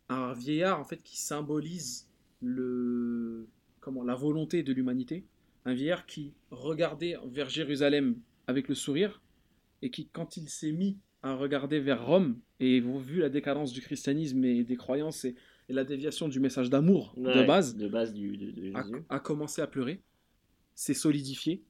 Un 0.07 0.31
vieillard, 0.33 0.79
en 0.79 0.85
fait, 0.85 1.03
qui 1.03 1.17
symbolise 1.17 2.07
le, 2.41 3.47
comment, 3.85 4.03
la 4.03 4.15
volonté 4.15 4.63
de 4.63 4.73
l'humanité. 4.73 5.23
Un 5.65 5.73
vieillard 5.73 6.05
qui 6.05 6.33
regardait 6.51 7.15
vers 7.27 7.49
Jérusalem 7.49 8.17
avec 8.47 8.67
le 8.67 8.75
sourire, 8.75 9.21
et 9.81 9.89
qui, 9.91 10.07
quand 10.07 10.37
il 10.37 10.49
s'est 10.49 10.71
mis 10.71 10.97
à 11.23 11.33
regarder 11.35 11.79
vers 11.79 12.05
Rome 12.05 12.39
et 12.59 12.79
vu 12.79 13.19
la 13.19 13.29
décadence 13.29 13.71
du 13.73 13.81
christianisme 13.81 14.43
et 14.43 14.63
des 14.63 14.75
croyances 14.75 15.25
et, 15.25 15.35
et 15.69 15.73
la 15.73 15.83
déviation 15.83 16.27
du 16.27 16.39
message 16.39 16.69
d'amour 16.69 17.13
de 17.17 17.45
base, 17.47 17.75
De 17.75 17.87
base 17.87 18.13
du, 18.13 18.37
de, 18.37 18.51
de 18.51 18.73
a, 19.09 19.19
commencé 19.19 19.61
à 19.61 19.67
pleurer, 19.67 20.01
s'est 20.75 20.93
solidifié 20.93 21.63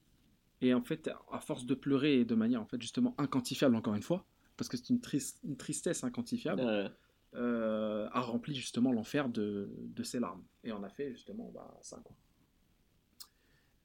et 0.62 0.74
en 0.74 0.82
fait, 0.82 1.10
à 1.32 1.40
force 1.40 1.66
de 1.66 1.74
pleurer 1.76 2.20
et 2.20 2.26
de 2.26 2.36
manière 2.36 2.62
en 2.62 2.66
fait 2.66 2.82
justement 2.82 3.14
inquantifiable 3.18 3.76
encore 3.76 3.96
une 3.96 4.02
fois, 4.02 4.26
parce 4.58 4.68
que 4.70 4.78
c'est 4.78 4.90
une, 4.90 5.00
tris- 5.02 5.36
une 5.46 5.56
tristesse 5.58 6.04
inquantifiable, 6.04 6.62
Ouais. 6.62 6.88
Euh, 7.34 8.08
a 8.12 8.22
rempli 8.22 8.56
justement 8.56 8.92
l'enfer 8.92 9.28
de, 9.30 9.70
de 9.78 10.04
ses 10.04 10.20
larmes 10.20 10.44
et 10.64 10.72
en 10.72 10.84
a 10.84 10.90
fait 10.90 11.12
justement 11.12 11.52
bah, 11.54 11.78
ça 11.82 12.02
quoi. 12.04 12.16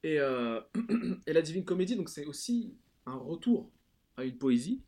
Et, 0.03 0.19
euh, 0.19 0.61
et 1.27 1.33
la 1.33 1.41
Divine 1.41 1.65
Comédie, 1.65 1.95
donc 1.95 2.09
c'est 2.09 2.25
aussi 2.25 2.75
un 3.05 3.17
retour 3.17 3.69
à 4.17 4.23
une 4.23 4.37
poésie 4.37 4.81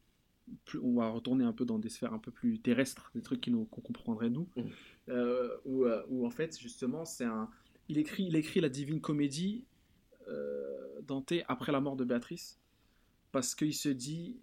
plus, 0.66 0.80
on 0.80 0.96
va 0.96 1.10
retourner 1.10 1.46
un 1.46 1.54
peu 1.54 1.66
dans 1.66 1.80
des 1.80 1.90
sphères 1.90 2.14
un 2.14 2.20
peu 2.20 2.32
plus 2.32 2.60
terrestres, 2.60 3.12
des 3.16 3.22
trucs 3.22 3.44
qu'on 3.46 3.66
comprendrait 3.66 4.30
nous, 4.30 4.50
Mm. 4.56 4.62
euh, 5.10 5.58
où, 5.66 5.86
où 6.10 6.26
en 6.26 6.30
fait, 6.30 6.60
justement, 6.60 7.06
c'est 7.06 7.24
un. 7.24 7.50
Il 7.88 7.98
écrit, 7.98 8.26
il 8.26 8.36
écrit 8.36 8.60
la 8.60 8.68
Divine 8.70 9.00
Comédie, 9.00 9.66
Dante, 11.04 11.34
après 11.48 11.72
la 11.72 11.80
mort 11.80 11.96
de 11.96 12.04
Béatrice, 12.04 12.60
parce 13.32 13.56
qu'il 13.56 13.74
se 13.74 13.90
dit 13.90 14.38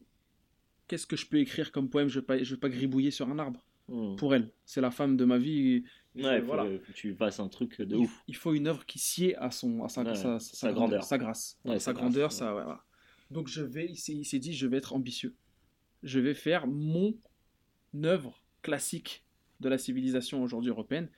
qu'est-ce 0.89 1.07
que 1.07 1.17
je 1.17 1.27
peux 1.27 1.39
écrire 1.39 1.71
comme 1.71 1.89
poème? 1.89 2.09
Je 2.09 2.21
ne 2.21 2.25
vais, 2.25 2.43
vais 2.43 2.57
pas 2.57 2.69
gribouiller 2.69 3.11
sur 3.11 3.29
un 3.29 3.39
arbre 3.39 3.65
Hmm. 3.91 4.15
pour 4.17 4.35
elle. 4.35 4.53
C'est 4.65 4.81
la 4.81 4.91
femme 4.93 5.17
de 5.17 5.25
ma 5.25 5.37
vie. 5.37 5.83
Ouais, 6.15 6.41
faut, 6.41 6.47
voilà. 6.47 6.65
faut 6.65 6.79
que 6.87 6.93
tu 6.93 7.15
fasses 7.15 7.41
un 7.41 7.49
truc 7.49 7.81
de 7.81 7.97
Il, 7.97 8.03
ouf. 8.03 8.23
il 8.29 8.37
faut 8.37 8.55
une 8.55 8.67
œuvre 8.69 8.87
qui 8.87 8.99
sied 8.99 9.35
à, 9.37 9.51
son, 9.51 9.83
à 9.85 9.89
sa, 9.89 10.03
Ouais, 10.03 10.15
sa, 10.15 10.39
sa 10.39 10.73
grandeur. 10.73 11.03
sa 11.05 11.19
grâce, 11.19 11.59
Ouais, 11.65 11.79
sa 11.81 11.93
grandeur. 11.93 12.31
ça, 12.33 12.53
voilà. 12.53 12.85
Donc 13.31 13.49
je 13.49 13.63
vais, 13.63 13.87
il 13.87 13.97
s'est, 14.25 14.39
dit, 14.39 14.53
je 14.55 14.67
vais 14.67 14.77
être 14.79 14.93
ambitieux. 14.93 15.35
Je 16.03 16.19
vais 16.21 16.35
faire 16.35 16.67
mon 16.67 17.15
œuvre 18.05 18.43
classique 18.63 19.25
de 19.61 19.69
la 19.69 19.77
civilisation 19.79 20.43
aujourd'hui 20.43 20.71
européenne 20.71 21.09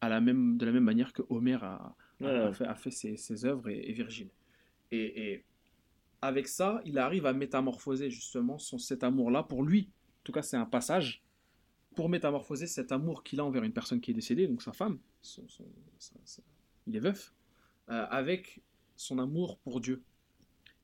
à 0.00 0.08
la 0.08 0.20
même, 0.20 0.56
de 0.58 0.66
la 0.66 0.72
même 0.72 0.84
manière 0.84 1.12
que 1.12 1.22
Homère 1.28 1.64
a, 1.64 1.96
fait, 2.52 2.64
a 2.66 2.74
fait 2.74 2.90
ses, 2.90 3.16
ses 3.16 3.44
œuvres 3.44 3.68
et, 3.68 3.78
et 3.88 3.92
Virgile. 3.92 4.30
Et, 4.90 5.32
et 5.32 5.44
avec 6.22 6.48
ça, 6.48 6.80
il 6.84 6.98
arrive 6.98 7.26
à 7.26 7.32
métamorphoser 7.32 8.10
justement 8.10 8.58
son, 8.58 8.78
cet 8.78 9.02
amour-là 9.04 9.42
pour 9.44 9.62
lui. 9.62 9.90
En 10.20 10.24
tout 10.24 10.32
cas, 10.32 10.42
c'est 10.42 10.56
un 10.56 10.64
passage 10.66 11.22
pour 11.98 12.08
métamorphoser 12.08 12.68
cet 12.68 12.92
amour 12.92 13.24
qu'il 13.24 13.40
a 13.40 13.44
envers 13.44 13.64
une 13.64 13.72
personne 13.72 14.00
qui 14.00 14.12
est 14.12 14.14
décédée, 14.14 14.46
donc 14.46 14.62
sa 14.62 14.72
femme, 14.72 15.00
son- 15.20 15.48
son- 15.48 15.64
il 16.86 16.94
est 16.94 17.00
veuf, 17.00 17.34
euh, 17.90 18.06
avec 18.08 18.62
son 18.94 19.18
amour 19.18 19.58
pour 19.58 19.80
Dieu. 19.80 20.00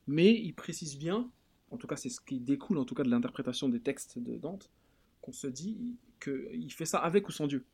Mais 0.09 0.35
il 0.35 0.53
précise 0.55 0.99
bien, 0.99 1.31
en 1.71 1.77
tout 1.77 1.87
cas 1.87 1.95
c'est 1.95 2.09
ce 2.09 2.21
qui 2.21 2.41
découle 2.41 2.79
en 2.79 2.85
tout 2.85 2.97
cas 2.97 3.05
de 3.05 3.11
l'interprétation 3.11 3.69
des 3.69 3.79
textes 3.79 4.19
de 4.19 4.37
Dante, 4.39 4.73
qu'on 5.21 5.31
se 5.31 5.47
dit 5.47 5.95
qu'il 6.21 6.73
fait 6.73 6.85
ça 6.85 6.99
avec 6.99 7.29
ou 7.29 7.31
sans 7.31 7.47
Dieu. 7.47 7.65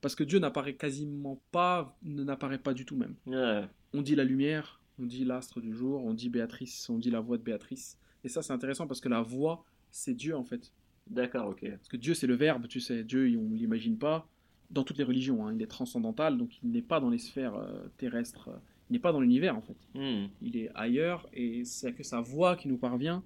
Parce 0.00 0.14
que 0.14 0.22
Dieu 0.22 0.38
n'apparaît 0.38 0.76
quasiment 0.76 1.40
pas, 1.50 1.98
ne 2.04 2.22
n'apparaît 2.22 2.60
pas 2.60 2.72
du 2.72 2.84
tout 2.84 2.94
même. 2.96 3.16
Ouais. 3.26 3.64
On 3.94 4.00
dit 4.00 4.14
la 4.14 4.22
lumière, 4.22 4.80
on 5.00 5.06
dit 5.06 5.24
l'astre 5.24 5.60
du 5.60 5.74
jour, 5.74 6.04
on 6.04 6.14
dit 6.14 6.28
Béatrice, 6.28 6.88
on 6.88 6.98
dit 6.98 7.10
la 7.10 7.18
voix 7.18 7.36
de 7.36 7.42
Béatrice. 7.42 7.98
Et 8.22 8.28
ça 8.28 8.42
c'est 8.42 8.52
intéressant 8.52 8.86
parce 8.86 9.00
que 9.00 9.08
la 9.08 9.22
voix, 9.22 9.64
c'est 9.90 10.14
Dieu 10.14 10.36
en 10.36 10.44
fait. 10.44 10.72
D'accord, 11.08 11.48
ok. 11.48 11.68
Parce 11.70 11.88
que 11.88 11.96
Dieu, 11.96 12.14
c'est 12.14 12.26
le 12.26 12.34
Verbe, 12.34 12.66
tu 12.68 12.80
sais. 12.80 13.04
Dieu, 13.04 13.32
on 13.38 13.42
ne 13.48 13.54
l'imagine 13.56 13.96
pas 13.98 14.28
dans 14.70 14.82
toutes 14.82 14.98
les 14.98 15.04
religions. 15.04 15.46
hein. 15.46 15.52
Il 15.54 15.62
est 15.62 15.66
transcendantal, 15.68 16.36
donc 16.36 16.58
il 16.62 16.70
n'est 16.70 16.82
pas 16.82 16.98
dans 17.00 17.10
les 17.10 17.18
sphères 17.18 17.54
euh, 17.54 17.86
terrestres. 17.98 18.48
euh, 18.48 18.56
Il 18.90 18.94
n'est 18.94 18.98
pas 18.98 19.12
dans 19.12 19.20
l'univers, 19.20 19.56
en 19.56 19.62
fait. 19.62 19.76
Hmm. 19.94 20.26
Il 20.42 20.56
est 20.56 20.70
ailleurs, 20.74 21.28
et 21.32 21.64
c'est 21.64 21.92
que 21.92 22.02
sa 22.02 22.20
voix 22.20 22.56
qui 22.56 22.68
nous 22.68 22.78
parvient. 22.78 23.22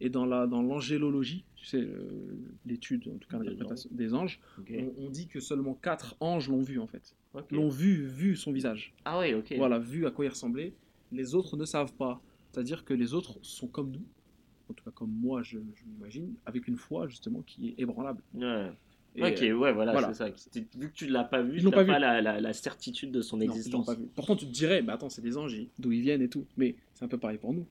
Et 0.00 0.10
dans 0.10 0.24
la 0.26 0.46
dans 0.46 0.62
l'angélologie, 0.62 1.44
tu 1.56 1.66
sais, 1.66 1.80
euh, 1.80 2.38
l'étude, 2.64 3.08
en 3.08 3.18
tout 3.18 3.28
cas 3.28 3.36
l'interprétation 3.38 3.90
des 3.92 4.14
anges, 4.14 4.38
on, 4.98 5.06
on 5.06 5.10
dit 5.10 5.26
que 5.26 5.40
seulement 5.40 5.74
quatre 5.74 6.14
anges 6.20 6.48
l'ont 6.48 6.62
vu, 6.62 6.78
en 6.78 6.86
fait. 6.86 7.16
L'ont 7.50 7.68
vu, 7.68 8.06
vu 8.06 8.36
son 8.36 8.52
visage. 8.52 8.94
Ah 9.04 9.18
ouais, 9.18 9.34
ok. 9.34 9.52
Voilà, 9.56 9.78
vu 9.80 10.06
à 10.06 10.12
quoi 10.12 10.24
il 10.24 10.28
ressemblait. 10.28 10.72
Les 11.10 11.34
autres 11.34 11.56
ne 11.56 11.64
savent 11.64 11.92
pas. 11.94 12.22
C'est-à-dire 12.52 12.84
que 12.84 12.94
les 12.94 13.12
autres 13.12 13.38
sont 13.42 13.66
comme 13.66 13.90
nous, 13.90 14.04
en 14.70 14.74
tout 14.74 14.84
cas 14.84 14.90
comme 14.90 15.10
moi, 15.10 15.42
je, 15.42 15.58
je 15.74 15.84
m'imagine, 15.84 16.34
avec 16.46 16.68
une 16.68 16.76
foi, 16.76 17.08
justement, 17.08 17.42
qui 17.42 17.68
est 17.70 17.74
ébranlable. 17.80 18.22
Ouais. 18.34 18.70
Et, 19.16 19.22
ok, 19.22 19.40
ouais, 19.60 19.72
voilà, 19.72 19.92
voilà. 19.92 20.12
c'est 20.12 20.14
ça. 20.14 20.60
Vu 20.76 20.90
que 20.90 20.94
tu 20.94 21.06
ne 21.06 21.12
l'as 21.12 21.24
pas 21.24 21.42
vu, 21.42 21.56
Ils 21.56 21.60
tu 21.64 21.68
n'as 21.70 21.84
pas 21.84 21.98
la, 21.98 22.20
la, 22.20 22.40
la 22.40 22.52
certitude 22.52 23.10
de 23.10 23.20
son 23.22 23.38
Non, 23.38 23.44
existence. 23.44 23.86
pas 23.86 23.94
vu. 23.94 24.06
Pourtant, 24.14 24.36
tu 24.36 24.46
te 24.46 24.52
dirais, 24.52 24.82
bah 24.82 24.92
attends, 24.94 25.08
c'est 25.08 25.22
des 25.22 25.36
anges, 25.36 25.56
d'où 25.78 25.90
ils 25.92 26.02
viennent 26.02 26.22
et 26.22 26.28
tout. 26.28 26.46
Mais 26.56 26.76
c'est 26.94 27.04
un 27.04 27.08
peu 27.08 27.18
pareil 27.18 27.38
pour 27.38 27.52
nous. 27.52 27.66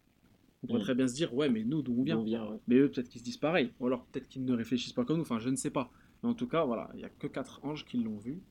On 0.63 0.67
pourrait 0.67 0.79
Mm. 0.79 0.83
très 0.83 0.95
bien 0.95 1.07
se 1.07 1.13
dire, 1.13 1.33
ouais, 1.35 1.47
mais 1.49 1.63
nous, 1.63 1.81
d'où 1.83 1.95
on 1.99 2.03
vient 2.03 2.17
On 2.17 2.23
vient, 2.23 2.45
ouais. 2.49 2.57
Mais 2.67 2.75
eux, 2.77 2.89
peut-être 2.89 3.07
qu'ils 3.07 3.19
se 3.21 3.25
disent 3.25 3.37
pareil. 3.37 3.71
Ou 3.79 3.85
alors, 3.87 4.03
peut-être 4.07 4.27
qu'ils 4.27 4.43
ne 4.43 4.53
réfléchissent 4.53 4.91
pas 4.93 5.05
comme 5.05 5.17
nous. 5.17 5.21
Enfin, 5.21 5.39
je 5.39 5.49
ne 5.49 5.55
sais 5.55 5.69
pas. 5.69 5.91
Mais 6.23 6.29
en 6.29 6.33
tout 6.33 6.47
cas, 6.47 6.65
voilà, 6.65 6.89
il 6.95 6.97
n'y 6.97 7.05
a 7.05 7.09
que 7.09 7.27
quatre 7.27 7.63
anges 7.63 7.85
qui 7.85 7.97
l'ont 7.97 8.17
vu. 8.17 8.41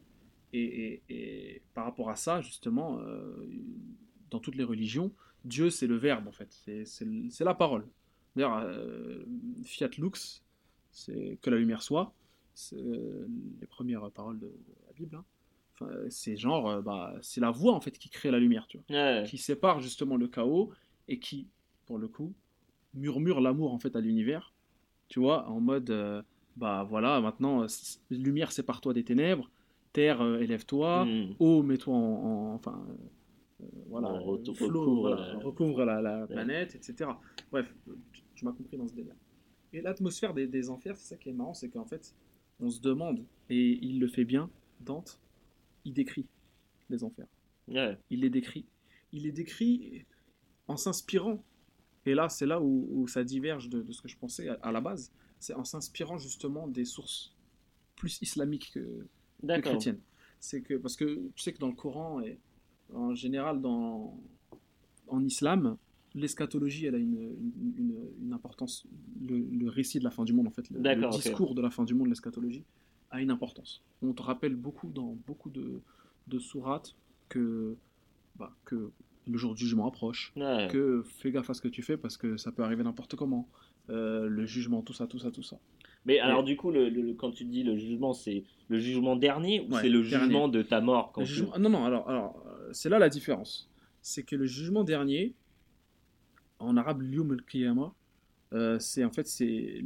Et, 0.52 0.62
et- 0.62 1.02
et 1.10 1.62
par 1.74 1.84
rapport 1.84 2.08
à 2.08 2.16
ça, 2.16 2.40
justement, 2.40 3.00
euh, 3.00 3.34
dans 4.30 4.38
toutes 4.38 4.54
les 4.54 4.64
religions, 4.64 5.12
Dieu, 5.44 5.68
c'est 5.68 5.86
le 5.88 5.96
verbe, 5.96 6.26
en 6.28 6.32
fait. 6.32 6.48
C'est 6.86 7.44
la 7.44 7.54
parole. 7.54 7.84
D'ailleurs, 8.36 8.58
euh, 8.58 9.24
Fiat 9.64 9.88
Lux, 9.98 10.44
c'est 10.92 11.38
que 11.42 11.50
la 11.50 11.56
lumière 11.56 11.82
soit. 11.82 12.12
C'est 12.54 12.76
euh, 12.76 13.26
les 13.60 13.66
premières 13.66 14.08
paroles 14.12 14.38
de, 14.38 14.46
de 14.46 14.74
la 14.86 14.92
Bible. 14.92 15.16
hein. 15.16 15.24
Enfin, 15.74 15.90
c'est 16.10 16.36
genre, 16.36 16.68
euh, 16.70 16.80
bah, 16.82 17.14
c'est 17.22 17.40
la 17.40 17.50
voix, 17.50 17.72
en 17.74 17.80
fait, 17.80 17.98
qui 17.98 18.08
crée 18.08 18.30
la 18.30 18.38
lumière, 18.38 18.66
tu 18.66 18.78
vois 18.78 18.86
Ouais. 18.96 19.24
qui 19.26 19.36
sépare 19.38 19.80
justement 19.80 20.16
le 20.16 20.28
chaos 20.28 20.70
et 21.08 21.18
qui, 21.18 21.48
pour 21.86 21.98
le 21.98 22.08
coup, 22.08 22.32
murmure 22.94 23.40
l'amour 23.40 23.72
en 23.74 23.78
fait 23.78 23.94
à 23.96 24.00
l'univers. 24.00 24.54
Tu 25.08 25.20
vois, 25.20 25.46
en 25.48 25.60
mode, 25.60 25.90
bah 26.56 26.84
voilà, 26.88 27.20
maintenant, 27.20 27.66
lumière 28.10 28.52
sépare-toi 28.52 28.94
des 28.94 29.04
ténèbres, 29.04 29.50
terre 29.92 30.22
élève-toi, 30.40 31.04
Hmm. 31.04 31.34
eau 31.38 31.62
mets-toi 31.62 31.94
en, 31.94 31.98
en- 32.00 32.54
enfin, 32.54 32.86
voilà, 33.88 34.08
recouvre 35.44 35.84
la 35.84 36.26
planète, 36.26 36.74
etc. 36.74 37.10
Bref, 37.52 37.72
tu, 38.36 38.44
m'as 38.44 38.52
compris 38.52 38.76
dans 38.76 38.86
ce 38.86 38.94
délire. 38.94 39.16
Et 39.72 39.80
l'atmosphère 39.80 40.34
des, 40.34 40.46
des 40.46 40.70
enfers, 40.70 40.96
c'est 40.96 41.08
ça 41.08 41.16
qui 41.16 41.28
est 41.28 41.32
marrant, 41.32 41.54
c'est 41.54 41.68
qu'en 41.68 41.84
fait, 41.84 42.14
on 42.60 42.70
se 42.70 42.80
demande, 42.80 43.24
et 43.50 43.78
il 43.84 43.98
le 43.98 44.08
fait 44.08 44.24
bien, 44.24 44.50
Dante, 44.80 45.20
il 45.84 45.92
décrit 45.92 46.26
les 46.88 47.02
enfers 47.02 47.26
Ouais. 47.68 47.98
il 48.10 48.20
les 48.20 48.30
décrit. 48.30 48.64
Il 49.12 49.24
les 49.24 49.32
décrit 49.32 50.04
en 50.68 50.76
s'inspirant. 50.76 51.42
Et 52.04 52.14
là, 52.14 52.28
c'est 52.28 52.46
là 52.46 52.60
où, 52.60 52.88
où 52.92 53.08
ça 53.08 53.24
diverge 53.24 53.68
de, 53.68 53.82
de 53.82 53.92
ce 53.92 54.00
que 54.00 54.08
je 54.08 54.16
pensais 54.16 54.48
à, 54.48 54.54
à 54.62 54.70
la 54.70 54.80
base. 54.80 55.12
C'est 55.40 55.54
en 55.54 55.64
s'inspirant 55.64 56.16
justement 56.18 56.68
des 56.68 56.84
sources 56.84 57.34
plus 57.96 58.20
islamiques 58.22 58.72
que, 58.72 59.06
chrétiennes. 59.60 60.00
C'est 60.38 60.62
que 60.62 60.74
parce 60.74 60.96
que 60.96 61.30
tu 61.34 61.42
sais 61.42 61.52
que 61.52 61.58
dans 61.58 61.68
le 61.68 61.74
Coran 61.74 62.20
et 62.20 62.38
en 62.92 63.14
général 63.14 63.60
dans 63.60 64.20
en 65.08 65.24
islam, 65.24 65.76
l'eschatologie, 66.16 66.86
elle 66.86 66.94
a 66.96 66.98
une, 66.98 67.14
une, 67.14 67.74
une- 67.76 68.08
une 68.26 68.32
importance. 68.32 68.84
Le, 69.28 69.38
le 69.38 69.68
récit 69.68 69.98
de 69.98 70.04
la 70.04 70.10
fin 70.10 70.24
du 70.24 70.32
monde, 70.32 70.48
en 70.48 70.50
fait, 70.50 70.68
le, 70.70 71.10
discours 71.10 71.54
de 71.54 71.62
la 71.62 71.70
fin 71.70 71.84
du 71.84 71.94
monde, 71.94 72.08
l'eschatologie, 72.08 72.64
a 73.10 73.20
une 73.20 73.30
importance. 73.30 73.82
On 74.02 74.12
te 74.12 74.22
rappelle 74.22 74.56
beaucoup 74.56 74.88
dans 74.90 75.16
beaucoup 75.26 75.50
de, 75.50 75.80
de 76.26 76.38
sourates 76.38 76.96
que, 77.28 77.76
bah, 78.36 78.52
que 78.64 78.90
le 79.28 79.38
jour 79.38 79.54
du 79.54 79.62
jugement 79.64 79.86
approche, 79.86 80.32
Ouais. 80.36 80.68
que 80.70 81.02
fais 81.04 81.30
gaffe 81.30 81.50
à 81.50 81.54
ce 81.54 81.60
que 81.60 81.68
tu 81.68 81.82
fais 81.82 81.96
parce 81.96 82.16
que 82.16 82.36
ça 82.36 82.50
peut 82.52 82.62
arriver 82.64 82.82
n'importe 82.82 83.14
comment. 83.16 83.48
Euh, 83.90 84.26
le 84.28 84.46
jugement, 84.46 84.82
tout 84.82 84.92
ça, 84.92 85.06
tout 85.06 85.18
ça, 85.20 85.30
tout 85.30 85.42
ça. 85.44 85.58
Mais 86.06 86.18
alors, 86.20 86.42
du 86.44 86.56
coup, 86.56 86.70
le, 86.72 86.88
le- 86.88 87.14
quand 87.14 87.30
tu 87.32 87.44
dis 87.44 87.62
le 87.64 87.76
jugement, 87.76 88.12
c'est 88.12 88.44
le 88.68 88.78
jugement 88.78 89.16
dernier 89.16 89.60
ou 89.60 89.72
Ouais, 89.74 89.82
c'est 89.82 89.88
le 89.88 90.02
dernier. 90.08 90.24
jugement 90.26 90.48
de 90.48 90.62
ta 90.62 90.80
mort 90.80 91.12
quand 91.12 91.24
tu- 91.24 91.42
Non, 91.58 91.68
non, 91.70 91.84
alors, 91.84 92.08
alors 92.08 92.44
euh, 92.46 92.68
c'est 92.72 92.88
là 92.88 92.98
la 92.98 93.08
différence. 93.08 93.68
C'est 94.02 94.22
que 94.24 94.36
le 94.36 94.46
jugement 94.46 94.84
dernier, 94.84 95.34
en 96.58 96.76
arabe, 96.76 97.02
l'yum 97.02 97.32
al-qiyamah, 97.32 97.92
euh, 98.52 98.78
c'est 98.78 99.04
en 99.04 99.10
fait 99.10 99.26
c'est 99.26 99.82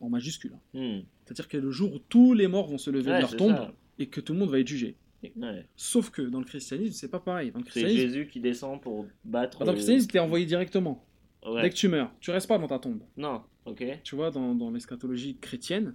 en 0.00 0.08
majuscule. 0.10 0.52
Hmm. 0.74 1.00
C'est-à-dire 1.24 1.48
que 1.48 1.56
le 1.56 1.70
jour 1.70 1.94
où 1.94 1.98
tous 1.98 2.34
les 2.34 2.46
morts 2.48 2.66
vont 2.68 2.78
se 2.78 2.90
lever 2.90 3.10
Ouais, 3.10 3.16
de 3.16 3.22
leur 3.22 3.36
tombe 3.36 3.56
ça. 3.56 3.72
et 3.98 4.06
que 4.08 4.20
tout 4.20 4.32
le 4.34 4.38
monde 4.38 4.50
va 4.50 4.60
être 4.60 4.68
jugé. 4.68 4.96
Ouais. 5.36 5.66
Sauf 5.74 6.10
que 6.10 6.20
dans 6.20 6.38
le 6.38 6.44
christianisme, 6.44 6.92
c'est 6.92 7.08
pas 7.10 7.18
pareil. 7.20 7.50
C'est 7.70 7.88
Jésus 7.88 8.28
qui 8.30 8.40
descend 8.40 8.80
pour 8.80 9.06
battre. 9.24 9.60
dans 9.60 9.72
le 9.72 9.72
christianisme, 9.72 10.10
t'es 10.10 10.18
envoyé 10.18 10.44
directement. 10.44 11.06
ouais. 11.46 11.62
Dès 11.62 11.70
que 11.70 11.74
tu 11.76 11.88
meurs, 11.88 12.12
tu 12.20 12.30
restes 12.30 12.46
pas 12.46 12.58
dans 12.58 12.66
ta 12.68 12.78
tombe. 12.78 13.00
Non, 13.16 13.42
ok. 13.64 13.82
Tu 14.04 14.16
vois, 14.16 14.30
dans, 14.30 14.54
dans 14.54 14.70
l'eschatologie 14.70 15.38
chrétienne, 15.38 15.94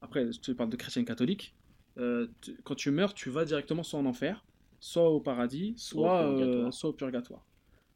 après, 0.00 0.30
je 0.30 0.38
te 0.38 0.52
parle 0.52 0.70
de 0.70 0.76
chrétienne 0.76 1.04
catholique, 1.04 1.56
euh, 1.98 2.28
tu- 2.40 2.56
quand 2.62 2.76
tu 2.76 2.92
meurs, 2.92 3.14
tu 3.14 3.30
vas 3.30 3.44
directement 3.44 3.82
soit 3.82 3.98
en 3.98 4.06
enfer, 4.06 4.44
soit 4.78 5.10
au 5.10 5.18
paradis, 5.18 5.74
soit, 5.76 6.28
Au 6.30 6.36
purgatoire. 6.36 6.66
euh, 6.68 6.70
soit 6.70 6.90
au 6.90 6.92
purgatoire. 6.92 7.44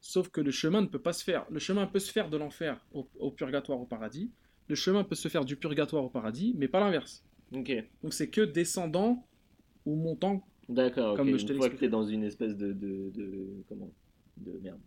Sauf 0.05 0.29
que 0.31 0.41
le 0.41 0.51
chemin 0.51 0.83
ne 0.83 0.87
peut 0.89 0.99
pas 0.99 1.13
se 1.13 1.23
faire. 1.23 1.47
Le 1.49 1.61
chemin 1.61 1.87
peut 1.87 2.01
se 2.01 2.11
faire 2.11 2.29
de 2.29 2.37
l'enfer 2.37 2.85
au, 2.93 3.09
au 3.21 3.31
purgatoire, 3.31 3.81
au 3.81 3.87
paradis. 3.87 4.31
Le 4.69 4.75
chemin 4.75 5.05
peut 5.05 5.15
se 5.15 5.29
faire 5.29 5.45
du 5.45 5.57
purgatoire 5.57 6.05
au 6.05 6.09
paradis, 6.11 6.55
mais 6.59 6.67
pas 6.69 6.81
l'inverse. 6.81 7.25
Ok. 7.55 7.73
Donc 8.03 8.13
c'est 8.13 8.29
que 8.29 8.41
descendant 8.41 9.25
ou 9.87 9.95
montant. 9.95 10.45
D'accord. 10.69 11.17
Comme 11.17 11.29
je 11.29 11.33
Une 11.43 11.49
te 11.49 11.55
fois 11.55 11.69
que 11.69 11.73
l'expliquais. 11.73 11.79
tu 11.79 11.85
es 11.85 11.89
dans 11.89 12.05
une 12.05 12.25
espèce 12.25 12.57
de, 12.57 12.73
de, 12.73 13.11
de- 13.15 13.63
Comment 13.69 13.93
De 14.39 14.59
merde. 14.63 14.81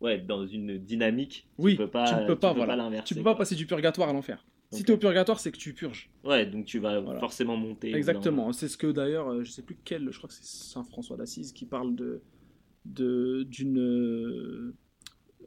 Ouais, 0.00 0.18
dans 0.18 0.46
une 0.46 0.78
dynamique. 0.78 1.46
Oui, 1.58 1.72
tu 1.72 1.78
peux 1.78 1.88
pas, 1.90 2.08
tu 2.08 2.20
ne 2.20 2.26
peux 2.26 2.36
pas, 2.38 2.52
voilà. 2.52 3.02
Tu 3.02 3.14
peux 3.14 3.22
pas 3.22 3.34
passer 3.34 3.54
du 3.54 3.66
purgatoire 3.66 4.08
à 4.08 4.12
l'enfer. 4.12 4.44
Si 4.70 4.84
tu 4.84 4.90
es 4.90 4.94
au 4.94 4.98
purgatoire, 4.98 5.40
c'est 5.40 5.50
que 5.52 5.56
tu 5.56 5.72
purges. 5.72 6.10
Ouais, 6.24 6.44
donc 6.46 6.66
tu 6.66 6.78
vas 6.78 7.00
Voilà. 7.00 7.20
forcément 7.20 7.56
monter. 7.56 7.94
Exactement. 7.94 8.52
C'est 8.52 8.68
ce 8.68 8.76
que 8.76 8.88
d'ailleurs, 8.88 9.28
euh, 9.30 9.42
je 9.44 9.50
sais 9.50 9.62
plus 9.62 9.76
quel, 9.84 10.10
je 10.10 10.18
crois 10.18 10.28
que 10.28 10.34
c'est 10.34 10.44
Saint 10.44 10.84
François 10.84 11.16
d'Assise 11.16 11.52
qui 11.52 11.64
parle 11.64 11.94
de- 11.96 12.20
d'une 12.84 14.72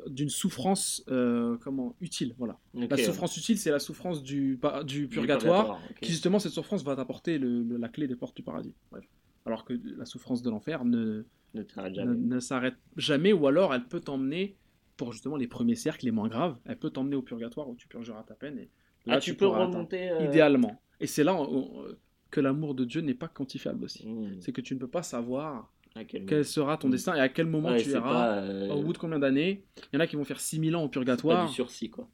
d'une 0.08 0.30
souffrance 0.30 1.04
euh, 1.10 1.58
comment 1.58 1.96
utile. 2.02 2.34
Voilà. 2.40 2.58
La 2.74 2.98
souffrance 2.98 3.38
utile, 3.38 3.58
c'est 3.60 3.70
la 3.72 3.80
souffrance 3.80 4.24
du 4.24 4.60
du 4.86 5.08
purgatoire, 5.08 5.80
qui 6.02 6.10
justement 6.12 6.40
cette 6.40 6.54
souffrance 6.54 6.84
va 6.84 6.96
t'apporter 6.96 7.40
la 7.40 7.88
clé 7.90 8.08
des 8.08 8.16
portes 8.16 8.36
du 8.36 8.42
paradis. 8.44 8.74
Bref. 8.92 9.06
Alors 9.46 9.64
que 9.66 9.74
la 9.98 10.06
souffrance 10.06 10.42
de 10.42 10.50
l'enfer 10.50 10.86
ne 10.86 11.24
Ne 11.54 11.64
jamais. 11.94 12.40
s'arrête 12.42 12.76
jamais, 12.98 13.34
ou 13.34 13.46
alors 13.48 13.74
elle 13.76 13.86
peut 13.86 14.00
t'emmener 14.00 14.56
pour 14.98 15.14
justement 15.14 15.36
les 15.36 15.48
premiers 15.48 15.76
cercles, 15.76 16.06
les 16.06 16.12
moins 16.12 16.28
graves, 16.30 16.58
elle 16.66 16.78
peut 16.78 16.90
t'emmener 16.92 17.16
au 17.16 17.22
purgatoire 17.24 17.68
où 17.70 17.76
tu 17.76 17.88
purgeras 17.88 18.24
ta 18.24 18.36
peine 18.36 18.58
et 18.60 18.70
Là, 19.08 19.16
Ah, 19.16 19.20
tu 19.20 19.34
peux 19.34 19.48
remonter. 19.48 20.12
euh, 20.12 20.26
Idéalement. 20.28 20.80
Et 21.00 21.08
c'est 21.08 21.24
là 21.24 21.34
on- 21.36 21.80
on- 21.80 21.86
que 22.30 22.40
l'amour 22.40 22.76
de 22.76 22.86
Dieu 22.86 23.02
n'est 23.02 23.16
pas 23.16 23.28
quantifiable 23.28 23.84
aussi. 23.84 24.08
hmm, 24.08 24.40
C'est 24.40 24.52
que 24.52 24.62
tu 24.62 24.76
ne 24.76 24.80
peux 24.80 24.88
pas 24.88 25.02
savoir 25.02 25.74
quel 26.08 26.26
quel 26.26 26.46
sera 26.46 26.78
ton 26.78 26.88
Mm. 26.88 26.92
destin 26.92 27.16
et 27.16 27.20
à 27.20 27.30
quel 27.30 27.46
moment 27.48 27.70
Ouais, 27.70 27.82
tu 27.82 27.90
iras. 27.90 28.02
pas, 28.02 28.38
euh, 28.38 28.70
Au 28.70 28.82
bout 28.82 28.94
de 28.94 28.98
combien 28.98 29.20
d'années? 29.20 29.64
Il 29.92 29.96
y 29.96 29.98
en 29.98 30.00
a 30.00 30.08
qui 30.08 30.16
vont 30.16 30.24
faire 30.24 30.40
6000 30.40 30.76
ans 30.76 30.82
au 30.82 30.84
c'est 30.86 30.90
pas 30.90 30.92
purgatoire. 30.94 31.48
du 31.48 31.54
sursis, 31.54 31.90
quoi. 31.90 32.08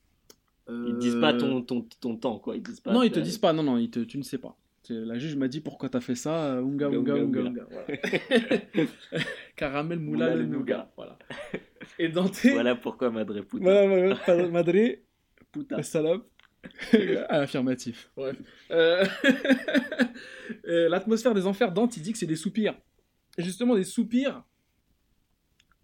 Ils 0.70 0.74
Euh, 0.74 0.92
te 0.94 1.00
disent 1.00 1.18
pas 1.22 1.34
ton, 1.34 1.62
ton, 1.62 1.86
ton 2.02 2.16
temps, 2.18 2.40
quoi. 2.40 2.56
Ils 2.56 2.64
disent 2.64 2.80
pas. 2.82 2.92
Non, 2.92 3.04
ils 3.04 3.12
te 3.12 3.20
euh, 3.20 3.22
disent 3.22 3.38
pas. 3.38 3.54
Non, 3.54 3.64
non, 3.64 3.78
ils 3.78 3.90
te- 3.90 4.00
tu 4.02 4.18
ne 4.18 4.24
sais 4.24 4.38
pas. 4.38 4.58
La 4.90 5.18
juge 5.20 5.36
m'a 5.36 5.48
dit 5.50 5.60
pourquoi 5.60 5.90
t'as 5.90 6.00
fait 6.00 6.16
ça. 6.16 6.46
euh, 6.56 6.62
Unga, 6.64 6.88
unga, 6.88 7.14
unga, 7.14 7.14
Unga, 7.14 7.40
unga. 7.42 7.50
unga. 7.50 7.68
Voilà. 7.70 7.88
Caramel, 9.56 10.00
moula, 10.00 10.34
le 10.36 10.46
nougat. 10.46 10.92
Voilà. 10.96 11.18
Et 12.00 12.08
Dante. 12.10 12.38
Voilà 12.46 12.76
pourquoi 12.76 13.10
Madre 13.12 13.42
Puta. 13.42 13.64
Voilà, 13.64 13.88
voilà, 14.26 14.48
Madre, 14.50 14.96
Puta. 15.52 15.84
salope. 15.84 16.28
Ah, 17.30 17.42
affirmatif. 17.42 18.10
Bref. 18.16 18.38
Euh, 18.72 19.06
euh, 20.68 20.90
L'atmosphère 20.90 21.34
des 21.34 21.48
enfers, 21.48 21.72
Dante, 21.72 21.96
il 21.98 22.04
dit 22.04 22.12
que 22.12 22.18
c'est 22.18 22.26
des 22.26 22.36
soupirs. 22.36 22.76
Justement, 23.38 23.76
des 23.76 23.84
soupirs. 23.84 24.44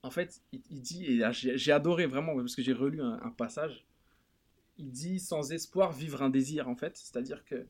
En 0.02 0.10
fait, 0.12 0.42
il, 0.52 0.62
il 0.70 0.82
dit, 0.82 1.06
et 1.06 1.22
j'ai 1.32 1.72
adoré 1.72 2.06
vraiment, 2.08 2.36
parce 2.36 2.56
que 2.56 2.62
j'ai 2.62 2.74
relu 2.74 3.02
un, 3.02 3.20
un 3.24 3.30
passage. 3.30 3.86
Il 4.78 4.92
dit 4.92 5.20
sans 5.20 5.52
espoir 5.52 5.92
vivre 5.92 6.22
un 6.24 6.30
désir, 6.30 6.68
en 6.68 6.76
fait. 6.76 6.98
C'est-à-dire 6.98 7.46
que. 7.46 7.66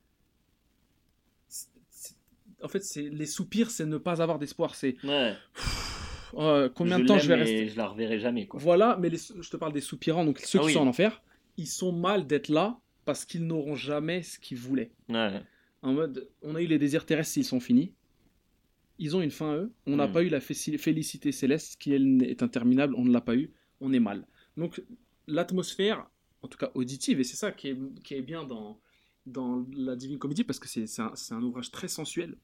En 2.62 2.68
fait, 2.70 2.84
c'est 2.84 3.10
les 3.10 3.26
soupirs, 3.26 3.70
c'est 3.72 3.86
ne 3.86 3.98
pas 3.98 4.22
avoir 4.22 4.40
d'espoir. 4.40 4.74
C'est 4.76 4.96
Ouais. 5.04 5.36
oh, 6.34 6.68
combien 6.74 6.98
de 7.00 7.06
temps 7.06 7.18
je 7.20 7.28
vais 7.28 7.36
rester. 7.36 7.68
Je 7.68 7.78
la 7.78 7.88
reverrai 7.88 8.20
jamais, 8.20 8.48
quoi. 8.48 8.60
Voilà, 8.60 8.98
mais 9.00 9.10
les- 9.10 9.18
je 9.18 9.50
te 9.50 9.58
parle 9.58 9.74
des 9.74 9.82
soupirants, 9.82 10.24
donc 10.24 10.40
ceux 10.40 10.60
Ah 10.60 10.62
qui 10.62 10.68
oui. 10.68 10.74
sont 10.74 10.80
en 10.80 10.88
enfer, 10.88 11.22
ils 11.58 11.68
sont 11.68 11.92
mal 11.92 12.26
d'être 12.26 12.48
là 12.48 12.80
parce 13.06 13.26
qu'ils 13.26 13.46
n'auront 13.46 13.76
jamais 13.76 14.24
ce 14.24 14.40
qu'ils 14.40 14.58
voulaient. 14.58 14.92
Ouais. 15.10 15.42
En 15.82 15.92
mode, 15.92 16.30
on 16.42 16.56
a 16.56 16.62
eu 16.62 16.68
les 16.68 16.80
désirs 16.80 17.06
terrestres, 17.06 17.38
ils 17.38 17.44
sont 17.44 17.60
finis. 17.60 17.92
Ils 19.00 19.16
ont 19.16 19.22
une 19.22 19.32
fin, 19.32 19.56
eux. 19.56 19.72
On 19.88 19.96
n'a 19.96 20.08
Mm. 20.08 20.12
pas 20.14 20.24
eu 20.24 20.30
la 20.30 20.40
félicité 20.40 21.32
céleste, 21.32 21.78
qui 21.80 21.94
elle 21.94 22.22
est 22.24 22.44
interminable, 22.44 22.94
on 22.98 23.04
ne 23.06 23.12
l'a 23.12 23.22
pas 23.22 23.36
eu. 23.36 23.52
On 23.82 23.92
est 23.92 24.00
mal. 24.00 24.28
Donc, 24.56 24.82
l'atmosphère, 25.28 26.08
en 26.42 26.48
tout 26.48 26.58
cas 26.58 26.72
auditive, 26.76 27.20
et 27.20 27.24
c'est 27.24 27.36
ça 27.38 27.52
qui 27.52 27.70
est, 27.70 27.78
qui 28.04 28.14
est 28.14 28.22
bien 28.22 28.44
dans, 28.44 28.80
dans 29.26 29.66
la 29.76 29.96
Divine 29.96 30.20
Comédie, 30.20 30.44
parce 30.44 30.60
que 30.60 30.68
c'est 30.68 30.86
un, 31.00 31.42
ouvrage 31.44 31.72
très 31.72 31.88
sensuel, 31.88 32.38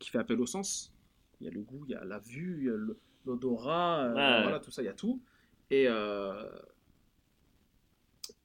qui 0.00 0.10
fait 0.10 0.18
appel 0.18 0.40
au 0.40 0.46
sens. 0.46 0.92
Il 1.40 1.44
y 1.44 1.48
a 1.48 1.52
le 1.52 1.60
goût, 1.62 1.84
il 1.86 1.92
y 1.92 1.94
a 1.94 2.04
la 2.04 2.18
vue, 2.18 2.56
il 2.60 2.64
y 2.66 2.68
a 2.70 2.72
le- 2.76 2.98
l'odorat, 3.24 4.04
euh, 4.06 4.12
voilà, 4.42 4.58
tout 4.60 4.70
ça, 4.70 4.82
il 4.82 4.86
y 4.86 4.88
a 4.88 4.94
tout. 4.94 5.22
Et, 5.70 5.84
euh, 5.86 6.42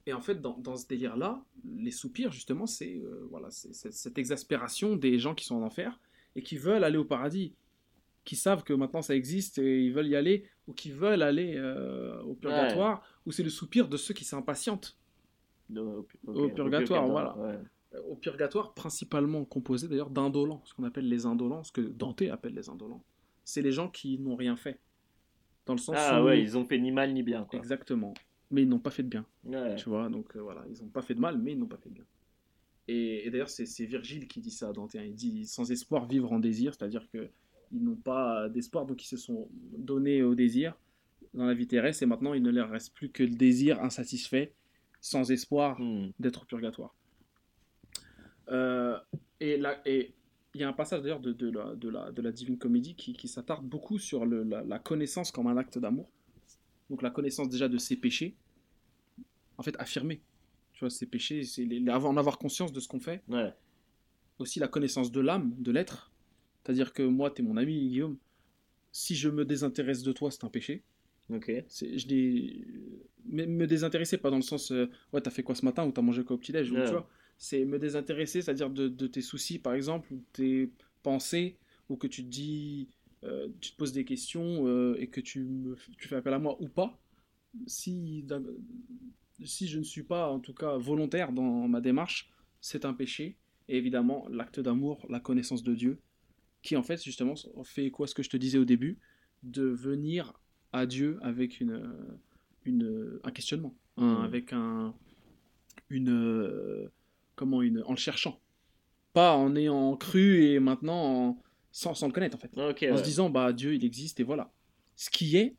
et 0.06 0.14
en 0.14 0.22
fait, 0.22 0.40
dans, 0.42 0.58
dans 0.58 0.76
ce 0.76 0.86
délire-là, 0.88 1.44
les 1.78 1.92
soupirs, 1.92 2.32
justement, 2.32 2.68
c'est 2.68 2.98
euh, 2.98 3.26
voilà, 3.30 3.50
cette 3.52 4.18
exaspération 4.18 4.96
des 4.96 5.18
gens 5.18 5.34
qui 5.34 5.46
sont 5.46 5.56
en 5.56 5.64
enfer 5.64 6.00
et 6.36 6.42
qui 6.42 6.58
veulent 6.58 6.84
aller 6.84 6.98
au 6.98 7.06
paradis, 7.06 7.54
qui 8.26 8.36
savent 8.36 8.64
que 8.64 8.74
maintenant 8.74 9.02
ça 9.02 9.16
existe 9.16 9.58
et 9.58 9.84
ils 9.84 9.94
veulent 9.94 10.08
y 10.08 10.16
aller, 10.16 10.46
ou 10.68 10.74
qui 10.74 10.92
veulent 10.92 11.22
aller 11.22 11.56
euh, 11.58 12.22
au 12.24 12.34
purgatoire, 12.34 13.04
ou 13.26 13.32
c'est 13.32 13.44
le 13.44 13.50
soupir 13.50 13.88
de 13.88 13.98
ceux 13.98 14.14
qui 14.14 14.24
s'impatientent. 14.26 14.98
Au 15.76 16.50
purgatoire, 16.50 17.08
voilà. 17.08 17.36
Au 18.10 18.16
purgatoire, 18.16 18.74
principalement 18.74 19.46
composé 19.46 19.88
d'ailleurs 19.88 20.10
d'indolents, 20.10 20.62
ce 20.66 20.74
qu'on 20.74 20.84
appelle 20.84 21.08
les 21.08 21.26
indolents, 21.26 21.64
ce 21.64 21.72
que 21.72 21.82
Dante 21.82 22.24
appelle 22.24 22.54
les 22.56 22.70
indolents. 22.70 23.04
C'est 23.44 23.62
les 23.62 23.72
gens 23.72 23.90
qui 23.90 24.18
n'ont 24.18 24.36
rien 24.36 24.56
fait. 24.56 24.80
Dans 25.66 25.74
le 25.74 25.80
sens 25.80 25.96
Ah 26.00 26.22
où... 26.22 26.26
ouais, 26.26 26.42
ils 26.42 26.58
ont 26.58 26.66
fait 26.66 26.80
ni 26.80 26.92
mal 26.92 27.14
ni 27.14 27.24
bien, 27.24 27.44
quoi. 27.44 27.60
Exactement. 27.60 28.14
Mais 28.52 28.64
ils 28.64 28.70
n'ont 28.70 28.80
pas 28.80 28.90
fait 28.90 29.04
de 29.04 29.10
bien. 29.10 29.26
Ouais. 29.44 29.76
Tu 29.76 29.90
vois, 29.90 30.10
donc 30.10 30.36
euh, 30.36 30.42
voilà, 30.42 30.64
ils 30.70 30.82
n'ont 30.82 30.90
pas 30.90 31.02
fait 31.02 31.14
de 31.14 31.20
mal, 31.20 31.38
mais 31.38 31.54
ils 31.54 31.60
n'ont 31.60 31.68
pas 31.68 31.78
fait 31.78 31.90
de 31.90 31.96
bien. 31.96 32.06
Et, 32.88 33.26
et 33.26 33.32
d'ailleurs, 33.32 33.50
c'est 33.50 33.86
Virgile 33.86 34.28
qui 34.28 34.42
dit 34.42 34.52
ça 34.52 34.70
à 34.70 34.74
Dante. 34.74 34.96
hein. 34.96 35.04
Il 35.04 35.16
dit 35.16 35.46
sans 35.48 35.72
espoir 35.72 36.06
vivre 36.08 36.32
en 36.34 36.40
désir, 36.40 36.74
c'est-à-dire 36.74 37.08
que 37.12 37.30
ils 37.72 37.84
n'ont 37.84 37.96
pas 37.96 38.50
d'espoir, 38.50 38.86
donc 38.86 39.04
ils 39.04 39.08
se 39.08 39.18
sont 39.18 39.48
donnés 39.78 40.22
au 40.22 40.36
désir 40.36 40.76
dans 41.34 41.46
la 41.46 41.54
vie 41.56 41.66
terrestre, 41.66 42.04
et 42.04 42.06
maintenant 42.06 42.34
il 42.36 42.44
ne 42.44 42.52
leur 42.52 42.70
reste 42.70 42.94
plus 42.94 43.10
que 43.10 43.24
le 43.24 43.32
désir 43.32 43.82
insatisfait, 43.82 44.54
sans 45.02 45.32
espoir 45.32 45.80
Hmm. 45.80 46.12
d'être 46.20 46.44
au 46.44 46.46
purgatoire. 46.46 46.94
Euh, 48.50 48.98
et 49.40 49.58
là, 49.58 49.82
et 49.86 50.14
il 50.54 50.62
y 50.62 50.64
a 50.64 50.70
un 50.70 50.74
passage 50.74 51.02
d'ailleurs 51.02 51.20
de, 51.22 51.32
de, 51.34 51.50
la, 51.50 51.74
de, 51.76 51.90
la, 51.90 52.12
de 52.12 52.22
la 52.22 52.32
Divine 52.32 52.58
Comédie 52.58 52.94
qui, 52.96 53.14
qui 53.14 53.28
s'attarde 53.28 53.66
beaucoup 53.66 53.98
sur 53.98 54.26
le- 54.26 54.44
la, 54.44 54.62
la 54.64 54.78
connaissance 54.80 55.32
comme 55.32 55.48
un 55.48 55.58
acte 55.58 55.80
d'amour. 55.80 56.10
Donc 56.90 57.02
la 57.02 57.10
connaissance 57.10 57.50
déjà 57.50 57.68
de 57.68 57.78
ses 57.80 57.96
péchés, 57.96 58.36
en 59.58 59.64
fait 59.64 59.76
affirmer. 59.80 60.22
Tu 60.84 60.88
vois, 60.88 60.90
ses 60.90 61.06
péchés, 61.06 61.46
c'est 61.46 61.64
les- 61.64 61.80
en 61.90 62.18
avoir 62.18 62.38
conscience 62.38 62.74
de 62.74 62.82
ce 62.82 62.90
qu'on 62.90 63.00
fait. 63.00 63.22
Ouais. 63.30 63.54
Aussi 64.38 64.60
la 64.60 64.68
connaissance 64.68 65.14
de 65.14 65.22
l'âme, 65.22 65.56
de 65.58 65.72
l'être. 65.72 66.12
C'est-à-dire 66.62 66.92
que 66.92 67.04
moi, 67.04 67.32
tu 67.32 67.42
es 67.42 67.46
mon 67.46 67.56
ami, 67.56 67.88
Guillaume. 67.88 68.18
Si 68.92 69.16
je 69.16 69.30
me 69.30 69.46
désintéresse 69.46 70.04
de 70.04 70.12
toi, 70.12 70.30
c'est 70.30 70.44
un 70.44 70.50
péché. 70.50 70.84
Ok. 71.30 71.50
Je 71.70 72.08
l'ai... 72.08 72.68
Mais 73.24 73.46
me 73.48 73.66
désintéresser, 73.66 74.18
pas 74.18 74.30
dans 74.30 74.36
le 74.36 74.42
sens, 74.42 74.72
euh, 74.74 74.90
ouais, 75.14 75.22
t'as 75.22 75.32
fait 75.32 75.42
quoi 75.42 75.56
ce 75.56 75.64
matin 75.64 75.86
ou 75.88 75.94
t'as 75.94 76.02
mangé 76.02 76.26
quoi 76.26 76.36
au 76.36 76.40
petit-déj, 76.40 76.70
ou 76.72 76.76
Ouais. 76.76 76.84
tu 76.84 76.92
vois. 76.92 77.10
C'est 77.38 77.64
me 77.64 77.80
désintéresser, 77.80 78.42
c'est-à-dire 78.42 78.70
de, 78.70 78.90
de 78.90 79.08
tes 79.08 79.22
soucis, 79.22 79.58
par 79.60 79.74
exemple, 79.76 80.12
ou 80.14 80.22
tes 80.34 80.70
pensées, 81.02 81.56
ou 81.88 81.96
que 81.96 82.08
tu 82.08 82.24
te 82.26 82.30
dis, 82.30 82.90
euh, 83.24 83.48
tu 83.62 83.72
te 83.72 83.78
poses 83.78 83.94
des 83.94 84.04
questions 84.04 84.68
euh, 84.68 84.98
et 85.00 85.08
que 85.08 85.22
tu, 85.22 85.46
me, 85.46 85.78
tu 85.98 86.10
fais 86.10 86.18
appel 86.18 86.34
à 86.34 86.40
moi 86.40 86.62
ou 86.62 86.68
pas. 86.68 87.00
Si, 87.68 88.26
si 89.44 89.68
je 89.68 89.80
ne 89.80 89.84
suis 89.84 90.04
pas, 90.04 90.30
en 90.30 90.40
tout 90.40 90.54
cas, 90.54 90.78
volontaire 90.78 91.32
dans 91.32 91.68
ma 91.68 91.82
démarche, 91.82 92.30
c'est 92.62 92.86
un 92.86 92.94
péché. 92.94 93.36
Et 93.70 93.78
évidemment, 93.78 94.28
l'acte 94.30 94.60
d'amour, 94.60 95.06
la 95.10 95.20
connaissance 95.20 95.64
de 95.64 95.74
Dieu, 95.74 96.00
qui 96.62 96.76
en 96.76 96.84
fait, 96.84 97.02
justement, 97.04 97.34
fait 97.64 97.92
quoi 97.92 98.08
ce 98.08 98.16
que 98.16 98.24
je 98.24 98.30
te 98.30 98.38
disais 98.38 98.58
au 98.58 98.66
début, 98.66 99.00
de 99.44 99.64
venir 99.64 100.34
à 100.72 100.86
Dieu 100.86 101.18
avec 101.22 101.60
une, 101.62 101.94
une, 102.66 103.20
un 103.24 103.32
questionnement, 103.32 103.76
un- 103.98 104.04
Mhm. 104.20 104.22
avec 104.24 104.54
un, 104.54 104.94
une, 105.90 106.10
euh, 106.10 106.90
comment 107.36 107.62
une, 107.62 107.84
en 107.86 107.92
le 107.92 107.98
cherchant, 107.98 108.40
pas 109.14 109.36
en 109.36 109.56
ayant 109.56 109.96
cru 109.98 110.44
et 110.46 110.60
maintenant 110.60 111.30
en- 111.30 111.42
sans, 111.72 111.94
sans 111.94 112.08
le 112.08 112.14
connaître 112.14 112.36
en 112.38 112.40
fait, 112.40 112.52
en 112.58 112.68
ouais. 112.94 112.98
se 112.98 113.04
disant 113.04 113.30
bah 113.30 113.52
Dieu 113.54 113.74
il 113.76 113.84
existe 113.84 114.20
et 114.20 114.24
voilà. 114.24 114.52
Ce 114.96 115.10
qui 115.10 115.38
est 115.38 115.56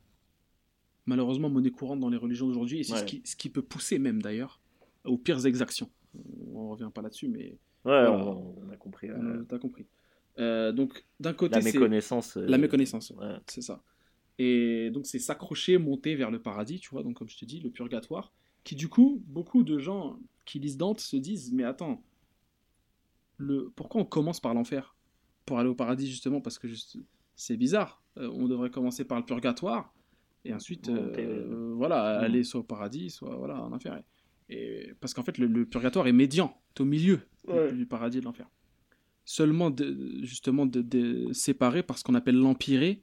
malheureusement 1.06 1.48
monnaie 1.51 1.70
courante 1.70 2.01
dans 2.01 2.09
les 2.10 2.16
religions 2.16 2.47
d'aujourd'hui 2.47 2.81
et 2.81 2.85
c'est 2.85 2.97
ce, 2.97 3.05
qui, 3.05 3.22
ce 3.24 3.36
qui 3.36 3.48
peut 3.51 3.62
pousser 3.62 3.98
même 3.98 4.22
d'ailleurs 4.22 4.60
aux 5.05 5.18
pires 5.18 5.44
exactions. 5.47 5.90
On 6.55 6.70
revient 6.70 6.90
pas 6.94 7.02
là-dessus 7.02 7.28
mais 7.28 7.59
Ouais, 7.85 8.06
Voilà. 8.06 8.12
on, 8.12 8.55
on 8.66 8.70
a 8.70 8.76
compris. 8.76 9.10
euh, 9.10 9.44
t'as 9.48 9.59
compris. 9.59 9.86
Euh, 10.39 10.72
donc 10.72 11.05
d'un 11.20 11.35
côté 11.35 11.56
La 11.56 11.62
méconnaissance. 11.62 12.36
euh, 12.39 12.47
la 12.47 12.56
méconnaissance. 12.59 13.10
Ouais. 13.10 13.35
C'est 13.47 13.60
ça. 13.62 13.82
Et 14.39 14.90
donc 14.90 15.06
c'est 15.06 15.18
s'accrocher, 15.18 15.76
monter 15.78 16.14
vers 16.16 16.31
le 16.31 16.40
paradis, 16.40 16.81
tu 16.81 16.89
vois, 16.90 17.02
donc 17.02 17.14
comme 17.18 17.28
je 17.28 17.36
te 17.36 17.44
dis, 17.44 17.60
le 17.60 17.70
purgatoire, 17.70 18.32
qui 18.64 18.74
du 18.74 18.89
coup, 18.89 19.22
beaucoup 19.26 19.62
de 19.62 19.78
gens 19.78 20.18
qui 20.47 20.59
lisent 20.59 20.76
Dante 20.78 21.01
se 21.01 21.16
disent, 21.16 21.52
mais 21.52 21.62
attends, 21.64 22.02
le... 23.36 23.70
pourquoi 23.76 24.01
on 24.01 24.05
commence 24.05 24.40
par 24.40 24.55
l'enfer 24.55 24.97
Pour 25.47 25.59
aller 25.59 25.68
au 25.68 25.74
paradis 25.74 26.09
justement, 26.09 26.40
parce 26.40 26.59
que 26.59 26.68
juste... 26.68 26.97
c'est 27.36 27.56
bizarre, 27.56 28.02
Euh, 28.16 28.31
on 28.32 28.47
devrait 28.48 28.70
commencer 28.70 29.05
par 29.05 29.18
le 29.18 29.24
purgatoire, 29.24 29.93
et 30.44 30.52
ensuite, 30.54 30.88
euh, 30.88 31.06
Monter, 31.06 31.24
euh, 31.26 31.72
voilà, 31.76 32.18
mm. 32.20 32.24
aller 32.24 32.44
soit 32.44 32.60
au 32.60 32.64
paradis, 32.64 33.10
soit 33.10 33.36
voilà, 33.36 33.62
en 33.62 33.72
enfer. 33.72 34.02
Et... 34.48 34.92
Parce 35.00 35.14
qu'en 35.14 35.22
fait, 35.22 35.38
le, 35.38 35.46
le 35.46 35.64
purgatoire 35.66 36.06
est 36.06 36.12
médian, 36.12 36.56
t'es 36.74 36.82
au 36.82 36.86
milieu 36.86 37.20
Ouais. 37.46 37.72
du 37.72 37.86
paradis 37.86 38.18
et 38.18 38.20
de 38.20 38.24
l'enfer. 38.26 38.48
Seulement, 39.24 39.70
de- 39.70 40.20
justement, 40.22 40.66
de, 40.66 40.82
de- 40.82 41.32
séparé 41.32 41.82
par 41.82 41.98
ce 41.98 42.04
qu'on 42.04 42.14
appelle 42.14 42.36
l'empiré, 42.36 43.02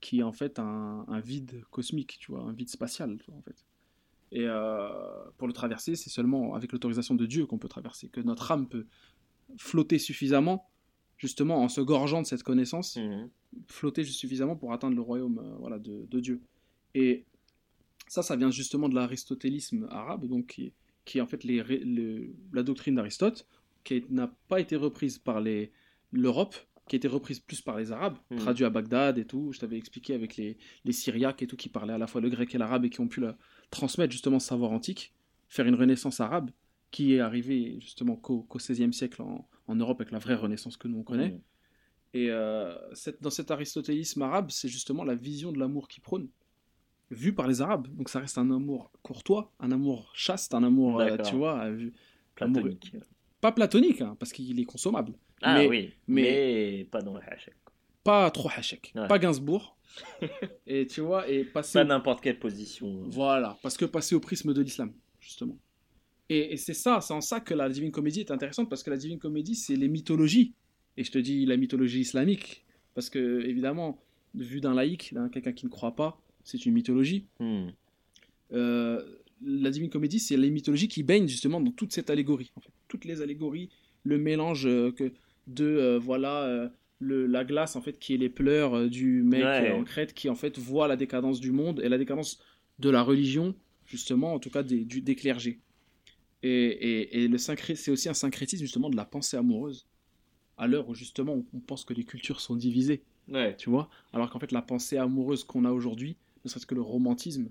qui 0.00 0.20
est 0.20 0.22
en 0.22 0.32
fait 0.32 0.58
un, 0.58 1.04
un 1.08 1.20
vide 1.20 1.62
cosmique, 1.70 2.16
tu 2.20 2.30
vois, 2.32 2.42
un 2.42 2.52
vide 2.52 2.68
spatial, 2.70 3.18
tu 3.18 3.30
vois, 3.30 3.38
en 3.38 3.42
fait. 3.42 3.64
Et 4.32 4.44
euh, 4.46 4.88
pour 5.38 5.48
le 5.48 5.52
traverser, 5.52 5.96
c'est 5.96 6.08
seulement 6.10 6.54
avec 6.54 6.72
l'autorisation 6.72 7.14
de 7.14 7.26
Dieu 7.26 7.46
qu'on 7.46 7.58
peut 7.58 7.68
traverser, 7.68 8.08
que 8.08 8.20
notre 8.20 8.50
âme 8.52 8.68
peut 8.68 8.86
flotter 9.58 9.98
suffisamment, 9.98 10.70
justement, 11.18 11.62
en 11.62 11.68
se 11.68 11.80
gorgeant 11.80 12.22
de 12.22 12.26
cette 12.26 12.42
connaissance, 12.42 12.96
Mhm. 12.96 13.28
flotter 13.66 14.04
suffisamment 14.04 14.56
pour 14.56 14.72
atteindre 14.72 14.94
le 14.96 15.02
royaume 15.02 15.38
euh, 15.40 15.56
voilà, 15.58 15.78
de, 15.78 16.06
de 16.08 16.20
Dieu. 16.20 16.40
Et 16.94 17.24
ça, 18.08 18.22
ça 18.22 18.36
vient 18.36 18.50
justement 18.50 18.88
de 18.88 18.94
l'aristotélisme 18.94 19.86
arabe, 19.90 20.26
donc 20.26 20.46
qui, 20.48 20.66
est- 20.66 20.72
qui 21.04 21.18
est 21.18 21.20
en 21.20 21.26
fait 21.26 21.44
les, 21.44 21.62
ré- 21.62 21.78
le- 21.84 22.34
la 22.52 22.62
doctrine 22.62 22.94
d'Aristote, 22.96 23.46
qui 23.84 24.04
n'a 24.10 24.28
pas 24.48 24.60
été 24.60 24.76
reprise 24.76 25.18
par 25.18 25.40
l'Europe, 26.12 26.56
qui 26.88 26.96
a 26.96 26.98
été 26.98 27.08
reprise 27.08 27.38
plus 27.38 27.60
par 27.60 27.78
les 27.78 27.92
Arabes, 27.92 28.18
Mhm. 28.30 28.38
traduit 28.38 28.64
à 28.64 28.70
Bagdad 28.70 29.16
et 29.18 29.24
tout. 29.24 29.52
Je 29.52 29.60
t'avais 29.60 29.76
expliqué 29.78 30.12
avec 30.14 30.36
les, 30.36 30.58
les 30.84 30.92
Syriaques 30.92 31.40
et 31.42 31.46
tout, 31.46 31.56
qui 31.56 31.68
parlaient 31.68 31.92
à 31.92 31.98
la 31.98 32.06
fois 32.08 32.20
le 32.20 32.28
grec 32.28 32.52
et 32.54 32.58
l'arabe 32.58 32.84
et 32.84 32.90
qui 32.90 33.00
ont 33.00 33.08
pu 33.08 33.20
la- 33.20 33.38
transmettre 33.70 34.12
justement 34.12 34.40
ce 34.40 34.48
savoir 34.48 34.72
antique, 34.72 35.14
faire 35.48 35.66
une 35.66 35.76
renaissance 35.76 36.18
arabe, 36.20 36.50
qui 36.90 37.14
est 37.14 37.20
arrivée 37.20 37.78
justement 37.80 38.16
qu'au 38.16 38.44
XVIe 38.52 38.92
siècle 38.92 39.22
en, 39.22 39.48
en 39.68 39.76
Europe 39.76 40.00
avec 40.00 40.10
la 40.10 40.18
vraie 40.18 40.34
renaissance 40.34 40.76
que 40.76 40.88
nous 40.88 40.98
on 40.98 41.04
connaît. 41.04 41.30
Mhm. 41.30 41.40
Et 42.14 42.30
euh, 42.30 42.74
cette- 42.92 43.22
dans 43.22 43.30
cet 43.30 43.52
aristotélisme 43.52 44.22
arabe, 44.22 44.50
c'est 44.50 44.68
justement 44.68 45.04
la 45.04 45.14
vision 45.14 45.52
de 45.52 45.60
l'amour 45.60 45.86
qui 45.86 46.00
prône, 46.00 46.28
vue 47.10 47.32
par 47.32 47.48
les 47.48 47.60
Arabes. 47.60 47.88
Donc 47.96 48.08
ça 48.08 48.20
reste 48.20 48.38
un 48.38 48.50
amour 48.50 48.90
courtois, 49.02 49.52
un 49.60 49.70
amour 49.72 50.10
chaste, 50.14 50.54
un 50.54 50.62
amour, 50.62 51.00
euh, 51.00 51.16
tu 51.18 51.34
vois, 51.36 51.58
euh, 51.64 51.72
vu- 51.72 51.92
Platonique. 52.34 52.92
Pas 53.40 53.52
platonique, 53.52 54.00
hein, 54.02 54.16
parce 54.18 54.32
qu'il 54.32 54.58
est 54.60 54.64
consommable. 54.64 55.12
Ah 55.42 55.54
mais, 55.58 55.66
oui, 55.68 55.90
mais- 56.06 56.22
mais, 56.22 56.84
pas 56.90 57.00
dans 57.02 57.14
le 57.14 57.20
hachek. 57.26 57.54
pas 58.04 58.30
trop 58.30 58.48
hachek. 58.54 58.92
Ouais. 58.94 59.08
Pas 59.08 59.18
Gainsbourg. 59.18 59.76
et 60.66 60.86
tu 60.86 61.00
vois, 61.00 61.28
et 61.28 61.44
passer. 61.44 61.78
Pas 61.80 61.84
n'importe 61.84 62.22
quelle 62.22 62.38
position. 62.38 63.02
Voilà, 63.08 63.58
parce 63.62 63.76
que 63.76 63.84
passer 63.86 64.14
au 64.14 64.20
prisme 64.20 64.52
de 64.54 64.60
l'islam, 64.62 64.92
justement. 65.20 65.56
Et, 66.28 66.52
et 66.52 66.56
c'est 66.56 66.74
ça, 66.74 67.00
c'est 67.00 67.12
en 67.12 67.20
ça 67.20 67.40
que 67.40 67.54
la 67.54 67.68
Divine 67.68 67.90
Comédie 67.90 68.20
est 68.20 68.30
intéressante, 68.30 68.68
parce 68.70 68.82
que 68.82 68.90
la 68.90 68.96
Divine 68.96 69.18
Comédie, 69.18 69.54
c'est 69.56 69.74
les 69.76 69.88
mythologies. 69.88 70.54
Et 70.96 71.02
je 71.04 71.10
te 71.10 71.18
dis 71.18 71.44
la 71.46 71.56
mythologie 71.56 72.00
islamique, 72.00 72.64
parce 72.94 73.10
que, 73.10 73.40
évidemment, 73.46 74.00
vu 74.34 74.60
d'un 74.60 74.74
laïc, 74.74 75.12
d'un 75.14 75.28
quelqu'un 75.28 75.52
qui 75.52 75.66
ne 75.66 75.70
croit 75.70 75.96
pas, 75.96 76.20
c'est 76.44 76.64
une 76.66 76.72
mythologie. 76.74 77.26
Hmm. 77.38 77.68
Euh, 78.52 79.02
la 79.42 79.70
Divine 79.70 79.90
Comédie, 79.90 80.18
c'est 80.18 80.36
les 80.36 80.50
mythologies 80.50 80.88
qui 80.88 81.02
baignent 81.02 81.28
justement 81.28 81.60
dans 81.60 81.70
toute 81.70 81.92
cette 81.92 82.10
allégorie. 82.10 82.50
En 82.56 82.60
fait. 82.60 82.70
Toutes 82.88 83.04
les 83.04 83.22
allégories, 83.22 83.70
le 84.04 84.18
mélange 84.18 84.66
euh, 84.66 84.92
que 84.92 85.12
de 85.46 85.64
euh, 85.64 85.98
voilà 85.98 86.70
le, 86.98 87.26
la 87.26 87.44
glace 87.44 87.76
en 87.76 87.80
fait 87.80 87.98
qui 87.98 88.14
est 88.14 88.18
les 88.18 88.28
pleurs 88.28 88.88
du 88.90 89.22
mec 89.22 89.42
Ouais. 89.42 89.72
en 89.72 89.84
Crète 89.84 90.12
qui 90.12 90.28
en 90.28 90.34
fait 90.34 90.58
voit 90.58 90.86
la 90.86 90.96
décadence 90.96 91.40
du 91.40 91.50
monde 91.50 91.80
et 91.82 91.88
la 91.88 91.96
décadence 91.98 92.40
de 92.78 92.90
la 92.90 93.02
religion 93.02 93.54
justement 93.86 94.34
en 94.34 94.38
tout 94.38 94.50
cas 94.50 94.62
des, 94.62 94.84
du- 94.84 95.00
des 95.00 95.14
clergés. 95.16 95.60
Et, 96.42 96.50
et, 96.50 97.22
et 97.24 97.28
le 97.28 97.38
c'est 97.38 97.90
aussi 97.90 98.08
un 98.08 98.14
syncrétisme 98.14 98.62
justement 98.64 98.90
de 98.90 98.96
la 98.96 99.04
pensée 99.04 99.36
amoureuse 99.36 99.86
à 100.58 100.66
l'heure 100.66 100.88
où 100.88 100.94
justement 100.94 101.32
on, 101.34 101.44
on 101.54 101.60
pense 101.60 101.84
que 101.84 101.94
les 101.94 102.04
cultures 102.04 102.40
sont 102.40 102.56
divisées 102.56 103.02
Ouais. 103.28 103.56
tu 103.56 103.70
vois 103.70 103.88
alors 104.12 104.28
qu'en 104.30 104.38
fait 104.38 104.50
la 104.52 104.62
pensée 104.62 104.96
amoureuse 104.98 105.44
qu'on 105.44 105.64
a 105.64 105.70
aujourd'hui 105.72 106.16
ne 106.44 106.48
serait-ce 106.48 106.66
que 106.66 106.74
le 106.74 106.82
romantisme 106.82 107.48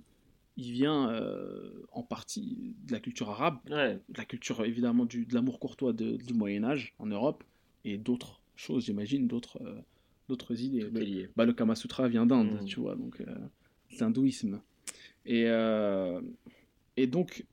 il 0.58 0.72
vient 0.74 1.10
euh, 1.12 1.72
en 1.94 2.04
partie 2.04 2.74
de 2.86 2.92
la 2.92 3.00
culture 3.00 3.30
arabe 3.30 3.60
Ouais. 3.70 3.96
de 4.10 4.18
la 4.18 4.26
culture 4.26 4.64
évidemment 4.66 5.06
du, 5.06 5.26
de 5.26 5.34
l'amour 5.34 5.60
courtois 5.60 5.94
de- 5.94 6.18
du 6.18 6.34
Moyen 6.34 6.64
Âge 6.66 6.94
en 7.00 7.06
Europe 7.06 7.44
et 7.86 7.98
d'autres 7.98 8.42
choses 8.56 8.86
j'imagine 8.86 9.28
d'autres 9.28 9.62
euh, 9.62 9.80
d'autres 10.28 10.62
idées 10.62 10.80
est 10.80 10.90
le, 10.92 11.32
bah, 11.36 11.46
le 11.46 11.54
Kama 11.54 11.76
Sutra 11.76 12.08
vient 12.10 12.26
d'Inde 12.26 12.62
Mm. 12.62 12.66
tu 12.66 12.80
vois 12.80 12.96
donc 12.96 13.22
euh, 13.22 13.26
c'est 13.90 14.02
l'hindouisme 14.02 14.62
et 15.26 15.46
euh, 15.48 16.22
et 16.98 17.08
donc 17.08 17.46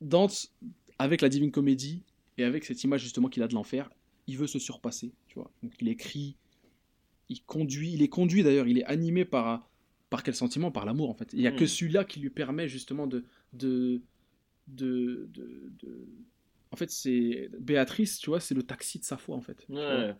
Dante 0.00 0.52
avec 0.98 1.20
la 1.22 1.28
Divine 1.28 1.50
Comédie 1.50 2.02
et 2.38 2.44
avec 2.44 2.64
cette 2.64 2.82
image 2.84 3.02
justement 3.02 3.28
qu'il 3.28 3.42
a 3.42 3.48
de 3.48 3.54
l'enfer 3.54 3.90
il 4.26 4.36
veut 4.38 4.46
se 4.46 4.58
surpasser 4.58 5.12
tu 5.28 5.36
vois 5.36 5.50
donc 5.62 5.72
il 5.80 5.88
écrit 5.88 6.36
il 7.28 7.42
conduit 7.44 7.92
il 7.92 8.02
est 8.02 8.08
conduit 8.08 8.42
d'ailleurs 8.42 8.68
il 8.68 8.78
est 8.78 8.84
animé 8.84 9.24
par 9.24 9.70
par 10.10 10.22
quel 10.22 10.34
sentiment? 10.34 10.70
Par 10.70 10.84
l'amour 10.84 11.10
en 11.10 11.14
fait 11.14 11.32
il 11.32 11.40
y 11.40 11.46
a 11.46 11.52
que 11.52 11.64
Mm. 11.64 11.68
celui-là 11.68 12.04
qui 12.04 12.20
lui 12.20 12.30
permet 12.30 12.68
justement 12.68 13.06
de 13.06 13.24
de 13.52 14.02
de, 14.68 15.28
de, 15.32 15.72
de- 15.82 16.08
en 16.72 16.76
fait 16.76 16.90
c'est 16.90 17.50
Béatrice 17.60 18.18
tu 18.18 18.30
vois 18.30 18.40
c'est 18.40 18.54
le 18.54 18.62
taxi 18.62 18.98
de 18.98 19.04
sa 19.04 19.16
foi 19.16 19.36
en 19.36 19.40
fait. 19.42 19.66
Ouais. 19.68 20.14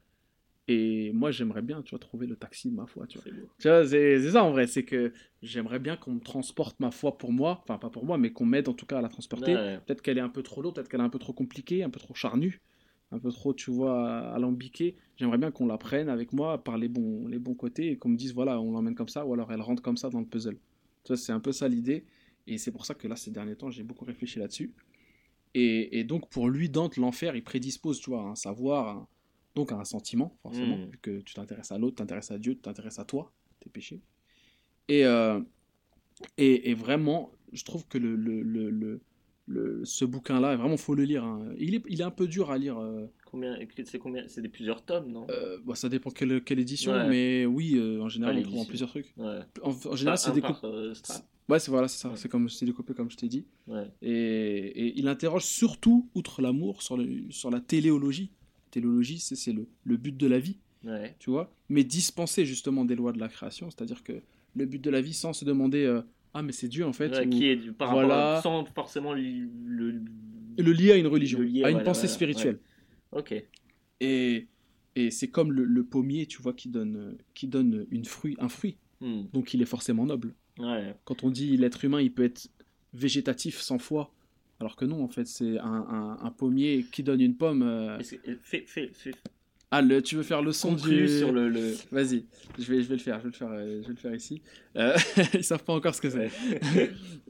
et 0.68 1.12
moi 1.12 1.31
j'aimerais 1.31 1.62
bien 1.62 1.82
tu 1.82 1.90
vois 1.90 1.98
trouver 1.98 2.26
le 2.26 2.36
taxi 2.36 2.70
de 2.70 2.74
ma 2.76 2.86
foi 2.86 3.06
tu 3.06 3.18
vois 3.18 3.24
C'est 3.24 3.32
beau. 3.32 3.48
tu 3.59 3.68
vois, 3.68 3.86
c'est 3.86 4.20
c'est 4.20 4.31
ça 4.32 4.44
en 4.44 4.51
vrai, 4.52 4.66
c'est 4.66 4.85
que 4.85 5.12
j'aimerais 5.43 5.78
bien 5.78 5.97
qu'on 5.97 6.12
me 6.14 6.20
transporte 6.20 6.81
ma 6.81 6.90
foi 6.90 7.18
pour 7.18 7.32
moi, 7.32 7.60
enfin 7.62 7.78
pas 7.78 7.90
pour 7.90 8.05
moi, 8.06 8.16
mais 8.18 8.32
qu'on 8.32 8.47
m'aide 8.47 8.68
en 8.68 8.74
tout 8.74 8.86
cas 8.86 8.98
à 8.98 9.02
la 9.02 9.09
transporter. 9.10 9.55
Ouais. 9.56 9.78
Peut-être 9.81 10.01
qu'elle 10.02 10.16
est 10.18 10.22
un 10.22 10.28
peu 10.31 10.43
trop 10.43 10.62
lourde, 10.62 10.74
peut-être 10.76 10.89
qu'elle 10.89 11.01
est 11.01 11.05
un 11.05 11.10
peu 11.10 11.18
trop 11.18 11.35
compliquée, 11.35 11.82
un 11.85 11.90
peu 11.90 12.01
trop 12.01 12.14
charnue, 12.14 12.60
un 13.15 13.19
peu 13.19 13.31
trop, 13.32 13.55
tu 13.55 13.70
vois, 13.70 14.20
alambiquée. 14.35 14.97
J'aimerais 15.16 15.39
bien 15.39 15.51
qu'on 15.51 15.66
la 15.66 15.78
prenne 15.78 16.09
avec 16.09 16.32
moi 16.32 16.62
par 16.62 16.78
les 16.78 16.89
bons, 16.89 17.27
les 17.28 17.39
bons 17.39 17.55
côtés 17.55 17.91
et 17.93 17.97
qu'on 17.99 18.09
me 18.11 18.16
dise, 18.16 18.35
voilà, 18.35 18.61
on 18.61 18.73
l'emmène 18.73 18.95
comme 18.95 19.09
ça, 19.09 19.24
ou 19.27 19.32
alors 19.35 19.53
elle 19.53 19.61
rentre 19.62 19.82
comme 19.82 19.97
ça 19.97 20.11
dans 20.11 20.20
le 20.20 20.27
puzzle. 20.27 20.57
Tu 21.05 21.09
vois, 21.09 21.16
c'est 21.16 21.32
un 21.32 21.41
peu 21.41 21.53
ça 21.53 21.69
l'idée. 21.69 22.05
Et 22.47 22.59
c'est 22.59 22.73
pour 22.73 22.85
ça 22.86 22.95
que 22.95 23.09
là, 23.09 23.16
ces 23.16 23.31
derniers 23.31 23.57
temps, 23.57 23.70
j'ai 23.70 23.82
beaucoup 23.85 24.05
réfléchi 24.05 24.39
là-dessus. 24.39 24.73
Et, 25.55 25.99
et 26.01 26.05
donc, 26.05 26.28
pour 26.31 26.49
lui, 26.49 26.69
Dante, 26.69 26.97
l'enfer, 26.97 27.36
il 27.36 27.45
prédispose, 27.45 28.01
tu 28.01 28.11
vois, 28.11 28.23
à 28.23 28.27
un 28.27 28.35
savoir, 28.35 28.89
à 28.89 29.09
donc 29.55 29.70
à 29.70 29.77
un 29.77 29.85
sentiment, 29.85 30.36
forcément, 30.43 30.77
Mm. 30.78 30.91
vu 30.91 30.99
que 31.01 31.20
tu 31.20 31.35
t'intéresses 31.35 31.70
à 31.70 31.78
l'autre, 31.78 31.95
tu 31.97 32.03
t'intéresses 32.03 32.32
à 32.32 32.39
Dieu, 32.39 32.55
tu 32.57 32.62
t'intéresses 32.62 32.99
à 32.99 33.05
toi, 33.05 33.32
tes 33.61 33.70
péchés. 33.70 34.01
Et, 34.89 35.07
euh, 35.07 35.41
et, 36.39 36.70
et 36.70 36.74
vraiment, 36.74 37.32
je 37.53 37.65
trouve 37.65 37.86
que 37.86 37.99
le, 37.99 38.16
le, 38.16 38.43
le, 38.43 38.70
le- 38.70 39.01
le- 39.46 39.84
ce 39.84 40.04
bouquin-là, 40.04 40.56
vraiment, 40.56 40.76
faut 40.76 40.94
le 40.94 41.04
lire. 41.04 41.24
hein. 41.24 41.46
Il, 41.58 41.74
est, 41.74 41.82
il 41.88 42.00
est 42.00 42.04
un 42.04 42.10
peu 42.10 42.26
dur 42.26 42.50
à 42.50 42.58
lire. 42.58 42.78
euh, 42.78 43.06
Combien 43.26 43.58
C'est 43.84 43.98
combien 43.98 44.24
C'est 44.28 44.40
des 44.42 44.48
plusieurs 44.48 44.84
tomes, 44.84 45.10
non? 45.10 45.26
Euh, 45.30 45.58
bon, 45.64 45.74
ça 45.74 45.88
dépend 45.88 46.10
quelle, 46.10 46.42
quelle 46.42 46.58
édition, 46.60 46.92
Ouais. 46.92 47.08
mais 47.08 47.46
oui, 47.46 47.74
euh, 47.76 48.00
en 48.00 48.08
général, 48.08 48.36
on 48.38 48.42
trouve 48.42 48.58
en 48.60 48.64
plusieurs 48.64 48.88
trucs. 48.88 49.12
Ouais. 49.16 49.40
En, 49.62 49.70
en 49.70 49.96
général, 49.96 50.18
c'est 50.18 50.32
découpé. 50.32 50.58
euh. 50.64 50.94
Ouais, 51.48 51.58
c'est 51.58 51.70
voilà, 51.70 51.88
c'est 51.88 51.98
ça. 52.00 52.08
Ouais. 52.08 52.16
C'est 52.16 52.28
comme 52.30 52.48
c'est 52.48 52.64
découpé 52.64 52.94
comme 52.94 53.10
je 53.10 53.16
t'ai 53.18 53.28
dit. 53.28 53.44
Et, 54.00 54.08
et 54.08 54.98
il 54.98 55.08
interroge 55.08 55.44
surtout, 55.44 56.08
outre 56.14 56.40
l'amour, 56.40 56.80
sur, 56.82 56.96
le, 56.96 57.30
sur 57.30 57.50
la 57.50 57.60
téléologie. 57.60 58.30
Téléologie, 58.70 59.18
c'est 59.18 59.36
c'est 59.36 59.52
le, 59.52 59.66
le 59.84 59.96
but 59.96 60.16
de 60.16 60.26
la 60.26 60.38
vie, 60.38 60.58
tu 61.18 61.30
vois. 61.30 61.52
Mais 61.68 61.84
dispenser 61.84 62.44
justement 62.46 62.84
des 62.84 62.94
lois 62.94 63.12
de 63.12 63.18
la 63.20 63.28
création, 63.28 63.68
c'est-à-dire 63.70 64.02
que 64.02 64.14
le 64.56 64.66
but 64.66 64.80
de 64.82 64.90
la 64.90 65.00
vie 65.00 65.12
sans 65.14 65.32
se 65.32 65.44
demander 65.44 65.84
ah 66.35 66.43
mais 66.43 66.52
c'est 66.52 66.69
Dieu 66.69 66.85
en 66.85 66.93
fait, 66.93 67.11
Ouais, 67.12 67.27
ou 67.27 67.31
qui 67.31 67.47
est 67.47 67.73
par 67.73 67.93
voilà. 67.93 68.09
rapport 68.15 68.39
à- 68.39 68.43
sans 68.43 68.65
forcément 68.66 69.12
le, 69.15 69.23
le- 69.66 70.02
le 70.59 70.73
lier 70.73 70.93
à 70.93 70.97
une 70.97 71.06
religion, 71.06 71.40
lier, 71.40 71.62
à 71.65 71.69
une 71.69 71.74
voilà, 71.77 71.85
pensée 71.85 72.01
voilà, 72.02 72.15
spirituelle. 72.15 72.59
Ok. 73.12 73.35
Et, 74.01 74.47
et 74.97 75.11
c'est 75.11 75.28
comme 75.28 75.52
le, 75.52 75.65
le 75.65 75.85
pommier, 75.85 76.27
tu 76.27 76.40
vois, 76.43 76.52
qui 76.52 76.69
donne, 76.69 77.16
qui 77.35 77.48
donne 77.48 77.86
une 77.90 78.05
fruit, 78.05 78.36
un 78.39 78.48
fruit. 78.48 78.77
Hmm. 79.01 79.23
Donc 79.32 79.55
il 79.55 79.62
est 79.62 79.66
forcément 79.66 80.06
noble. 80.06 80.35
Ouais. 80.59 80.94
Quand 81.05 81.24
on 81.24 81.31
dit 81.31 81.56
l'être 81.56 81.85
humain, 81.85 82.01
il 82.01 82.12
peut 82.12 82.24
être 82.24 82.48
végétatif 82.93 83.61
sans 83.61 83.78
foi. 83.78 84.12
Alors 84.61 84.77
que 84.77 84.85
non, 84.85 85.02
en 85.02 85.09
fait, 85.09 85.27
c'est 85.27 85.59
un, 85.59 85.66
un- 85.89 86.19
un 86.23 86.31
pommier 86.31 86.85
qui 86.93 87.02
donne 87.02 87.20
une 87.20 87.36
pomme. 87.36 87.62
euh, 87.62 87.98
fais, 88.43 88.65
fais. 88.66 88.90
Ah, 89.76 89.82
le, 89.82 90.01
tu 90.01 90.14
veux 90.14 90.22
faire 90.22 90.40
le 90.40 90.52
son 90.52 90.74
du... 90.74 91.09
sur 91.09 91.32
le. 91.32 91.48
le... 91.48 91.74
Vas-y, 91.90 92.26
je 92.60 92.72
vais, 92.72 92.80
je 92.80 92.88
vais 92.88 92.94
le 92.94 93.01
faire, 93.01 93.18
je 93.18 93.24
vais 93.24 93.30
le 93.30 93.36
faire, 93.36 93.51
euh, 93.51 93.80
je 93.82 93.88
vais 93.88 93.94
le 93.94 93.98
faire 93.98 94.14
ici. 94.14 94.40
Euh, 94.76 94.96
ils 95.34 95.42
savent 95.42 95.64
pas 95.64 95.72
encore 95.72 95.96
ce 95.96 96.01
que 96.01 96.10
c'est. 96.10 96.30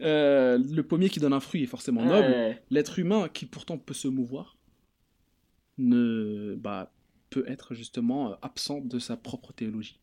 Euh, 0.02 0.58
le 0.58 0.82
pommier 0.82 1.08
qui 1.08 1.20
donne 1.20 1.32
un 1.32 1.40
fruit 1.40 1.62
est 1.62 1.66
forcément 1.66 2.04
noble. 2.04 2.26
Ouais. 2.26 2.60
L'être 2.70 2.98
humain 2.98 3.28
qui 3.32 3.46
pourtant 3.46 3.78
peut 3.78 3.94
se 3.94 4.08
mouvoir 4.08 4.58
ne, 5.78 6.56
bah, 6.56 6.92
peut 7.30 7.44
être 7.46 7.74
justement 7.74 8.32
euh, 8.32 8.34
absent 8.42 8.80
de 8.80 8.98
sa 8.98 9.16
propre 9.16 9.52
théologie. 9.52 10.00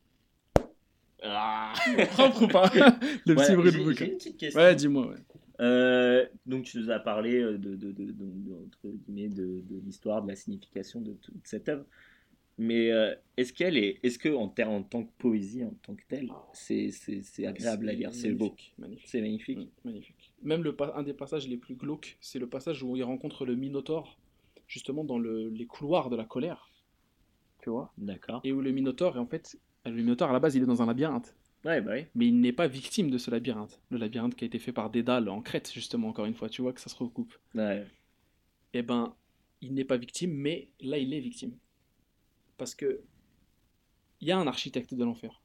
Ah. 1.21 1.73
Propre 2.11 2.43
ou 2.43 2.47
pas? 2.47 2.71
Le 3.27 3.35
Ouais, 3.35 3.45
petit 3.45 3.55
bruit 3.55 3.71
de 3.73 3.83
bouquin. 3.83 4.05
Une 4.05 4.11
petite 4.13 4.37
question. 4.37 4.61
Ouais, 4.61 4.73
dis-moi. 4.73 5.07
Ouais. 5.07 5.17
Euh, 5.59 6.25
donc 6.45 6.63
tu 6.63 6.79
nous 6.79 6.89
as 6.89 6.99
parlé 6.99 7.41
de, 7.41 7.75
de 7.75 9.79
l'histoire, 9.85 10.23
de 10.23 10.29
la 10.29 10.35
signification 10.35 11.01
de 11.01 11.11
toute 11.11 11.45
cette 11.45 11.67
œuvre. 11.67 11.83
Mais 12.63 12.91
euh, 12.91 13.15
est-ce 13.37 13.53
qu'elle 13.53 13.75
est, 13.75 13.99
est-ce 14.03 14.19
que 14.19 14.29
en, 14.29 14.53
en 14.55 14.83
tant 14.83 15.03
que 15.03 15.11
poésie, 15.17 15.63
en 15.63 15.73
tant 15.81 15.95
que 15.95 16.03
telle, 16.07 16.29
c'est, 16.53 16.91
c'est, 16.91 17.23
c'est 17.23 17.47
agréable 17.47 17.89
à 17.89 17.93
lire, 17.93 18.13
c'est 18.13 18.33
beau, 18.33 18.53
c'est 19.03 19.19
magnifique. 19.19 19.57
Mm, 19.57 19.65
magnifique. 19.83 20.31
Même 20.43 20.61
le, 20.63 20.75
un 20.95 21.01
des 21.01 21.15
passages 21.15 21.47
les 21.47 21.57
plus 21.57 21.73
glauques, 21.73 22.17
c'est 22.21 22.37
le 22.37 22.47
passage 22.47 22.83
où 22.83 22.95
il 22.95 23.03
rencontre 23.03 23.47
le 23.47 23.55
Minotaure, 23.55 24.19
justement 24.67 25.03
dans 25.03 25.17
le- 25.17 25.49
les 25.49 25.65
couloirs 25.65 26.11
de 26.11 26.15
la 26.15 26.23
colère. 26.23 26.69
Tu 27.63 27.71
vois? 27.71 27.91
D'accord. 27.97 28.41
Et 28.43 28.51
où 28.51 28.61
le 28.61 28.69
Minotaure, 28.71 29.17
en 29.17 29.25
fait, 29.25 29.57
le 29.85 29.93
Minotaure 29.93 30.29
à 30.29 30.33
la 30.33 30.39
base, 30.39 30.53
il 30.55 30.61
est 30.61 30.67
dans 30.67 30.83
un 30.83 30.85
labyrinthe. 30.85 31.35
Ouais, 31.65 31.81
bah 31.81 31.93
oui. 31.95 32.05
Mais 32.13 32.27
il 32.27 32.39
n'est 32.41 32.53
pas 32.53 32.67
victime 32.67 33.09
de 33.09 33.17
ce 33.17 33.31
labyrinthe. 33.31 33.81
Le 33.89 33.97
labyrinthe 33.97 34.35
qui 34.35 34.43
a 34.43 34.47
été 34.47 34.59
fait 34.59 34.71
par 34.71 34.91
Dédale 34.91 35.29
en 35.29 35.41
Crète, 35.41 35.71
justement, 35.73 36.09
encore 36.09 36.25
une 36.25 36.35
fois, 36.35 36.47
tu 36.49 36.61
vois 36.61 36.73
que 36.73 36.81
ça 36.81 36.89
se 36.89 36.95
recoupe. 36.95 37.33
Ouais. 37.55 37.87
Eh 38.73 38.83
ben, 38.83 39.15
il 39.61 39.73
n'est 39.73 39.85
pas 39.85 39.97
victime, 39.97 40.31
mais 40.33 40.69
là, 40.79 40.99
il 40.99 41.11
est 41.13 41.19
victime. 41.19 41.57
Parce 42.61 42.75
que 42.75 43.01
il 44.19 44.27
y 44.27 44.31
a 44.31 44.37
un 44.37 44.45
architecte 44.45 44.93
de 44.93 45.03
l'enfer. 45.03 45.41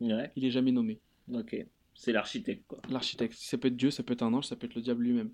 Ouais. 0.00 0.32
Il 0.34 0.46
est 0.46 0.50
jamais 0.50 0.72
nommé. 0.72 0.98
Ok. 1.30 1.54
C'est 1.94 2.10
l'architecte 2.10 2.64
quoi. 2.66 2.80
L'architecte, 2.88 3.34
ça 3.34 3.58
peut 3.58 3.68
être 3.68 3.76
Dieu, 3.76 3.90
ça 3.90 4.02
peut 4.02 4.14
être 4.14 4.22
un 4.22 4.32
ange, 4.32 4.46
ça 4.46 4.56
peut 4.56 4.64
être 4.66 4.74
le 4.74 4.80
diable 4.80 5.02
lui-même. 5.04 5.30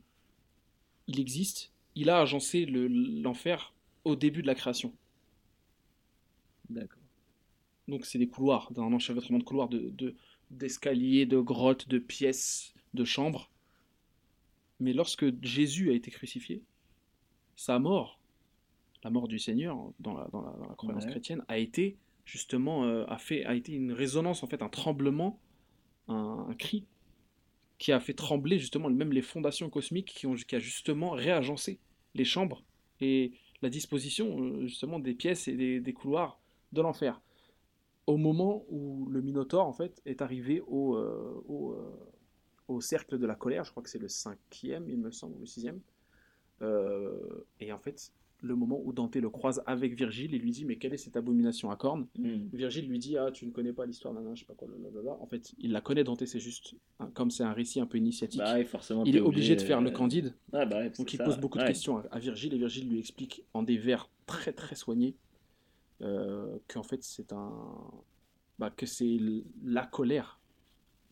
Il 1.07 1.21
existe. 1.21 1.71
Il 1.95 2.11
a 2.11 2.19
agencé 2.19 2.67
le- 2.67 2.89
l'enfer 2.89 3.73
au 4.03 4.17
début 4.17 4.43
de 4.43 4.49
la 4.49 4.57
création. 4.57 4.93
D'accord. 6.69 6.99
Donc 7.87 8.07
c'est 8.07 8.19
des 8.19 8.27
couloirs, 8.27 8.73
d'un 8.73 8.93
enchevêtrement 8.93 9.39
de 9.39 9.45
couloirs, 9.45 9.69
de, 9.69 9.91
de- 9.91 10.17
d'escaliers, 10.51 11.27
de 11.27 11.39
grottes, 11.39 11.87
de 11.87 11.99
pièces, 12.01 12.75
de 12.93 13.05
chambres. 13.05 13.53
Mais 14.81 14.93
lorsque 14.93 15.27
Jésus 15.45 15.91
a 15.91 15.95
été 15.95 16.11
crucifié, 16.11 16.61
sa 17.55 17.79
mort, 17.79 18.19
la 19.05 19.11
mort 19.11 19.29
du 19.29 19.39
Seigneur 19.39 19.79
dans 20.01 20.15
la, 20.15 20.29
dans 20.33 20.43
la, 20.43 20.53
dans 20.53 20.69
la 20.69 20.75
croyance 20.77 21.07
Ouais. 21.07 21.11
chrétienne, 21.13 21.45
a 21.49 21.59
été 21.59 21.99
justement 22.25 22.85
euh, 22.85 23.05
a 23.09 23.19
fait 23.19 23.45
a 23.45 23.55
été 23.55 23.73
une 23.73 23.93
résonance 23.93 24.43
en 24.43 24.47
fait, 24.47 24.63
un 24.63 24.69
tremblement, 24.71 25.41
un, 26.09 26.47
un 26.51 26.55
cri 26.55 26.87
qui 27.79 27.93
a 27.93 28.01
fait 28.01 28.15
trembler 28.15 28.59
justement 28.59 28.89
même 28.91 29.13
les 29.13 29.23
fondations 29.23 29.69
cosmiques 29.71 30.13
qui 30.15 30.27
ont 30.27 30.35
qui 30.35 30.57
a 30.57 30.59
justement 30.59 31.11
réagencé 31.11 31.81
les 32.15 32.25
chambres 32.25 32.65
et 33.01 33.33
la 33.63 33.71
disposition 33.71 34.41
euh, 34.41 34.67
justement 34.67 34.99
des 35.01 35.15
pièces 35.15 35.49
et 35.49 35.57
des, 35.57 35.81
des 35.81 35.93
couloirs 35.93 36.41
de 36.73 36.81
l'enfer 36.83 37.21
au 38.07 38.17
moment 38.17 38.65
où 38.69 39.07
le 39.11 39.23
Minotaure 39.23 39.67
en 39.67 39.73
fait 39.73 40.03
est 40.07 40.23
arrivé 40.23 40.61
au, 40.67 40.97
euh, 40.97 41.43
au, 41.49 41.73
euh, 41.73 42.13
au 42.69 42.81
cercle 42.81 43.19
de 43.19 43.27
la 43.27 43.35
colère, 43.35 43.65
je 43.65 43.71
crois 43.71 43.83
que 43.83 43.89
c'est 43.91 43.99
le 43.99 44.09
cinquième, 44.09 44.89
il 44.91 44.99
me 44.99 45.11
semble, 45.11 45.37
ou 45.37 45.41
le 45.41 45.47
sixième, 45.47 45.81
et 47.61 47.73
en 47.73 47.79
fait, 47.79 48.13
le 48.45 48.55
moment 48.55 48.81
où 48.85 48.93
Dante 48.93 49.17
le 49.17 49.31
croise 49.31 49.63
avec 49.67 49.95
Virgile 49.95 50.35
et 50.35 50.39
lui 50.39 50.51
dit 50.51 50.65
mais 50.65 50.77
quelle 50.77 50.93
est 50.95 50.99
cette 50.99 51.17
abomination 51.17 51.71
à 51.71 51.77
cornes? 51.77 52.07
Hmm. 52.19 52.47
Virgile 52.53 52.87
lui 52.87 52.99
dit 52.99 53.17
ah 53.17 53.31
tu 53.33 53.47
ne 53.47 53.51
connais 53.51 53.73
pas 53.73 53.87
l'histoire 53.87 54.13
d'un 54.15 54.35
je 54.35 54.41
sais 54.41 54.47
pas 54.47 54.55
quoi 54.55 54.69
blablabla. 54.69 55.13
en 55.21 55.27
fait 55.27 55.53
il 55.59 55.73
la 55.73 55.81
connaît 55.81 56.05
Dante 56.05 56.25
c'est 56.27 56.41
juste 56.41 56.75
comme 57.15 57.31
c'est 57.31 57.43
un 57.45 57.53
récit 57.53 57.81
un 57.81 57.87
peu 57.87 57.99
initiatique 57.99 58.41
Bah 58.41 58.63
forcément. 58.67 59.05
il 59.05 59.17
est 59.17 59.21
obligé 59.21 59.57
de 59.57 59.63
faire 59.63 59.81
le 59.81 59.91
euh, 59.91 59.93
candide 59.93 60.35
Ouais, 60.53 60.67
bah 60.67 60.89
donc 60.89 61.13
il 61.13 61.17
ça. 61.17 61.25
pose 61.25 61.39
beaucoup 61.39 61.59
de 61.59 61.65
questions 61.65 61.97
à, 61.99 62.03
à 62.13 62.19
Virgile 62.19 62.53
et 62.55 62.59
Virgile 62.59 62.89
lui 62.89 62.99
explique 62.99 63.45
en 63.55 63.63
des 63.63 63.79
vers 63.79 64.09
très 64.27 64.53
très 64.53 64.75
soignés 64.77 65.17
euh, 66.03 66.57
qu'en 66.69 66.83
fait 66.83 67.03
c'est 67.03 67.33
un 67.33 67.53
bah, 68.59 68.71
que 68.71 68.87
c'est 68.87 69.19
la 69.65 69.87
colère 69.87 70.39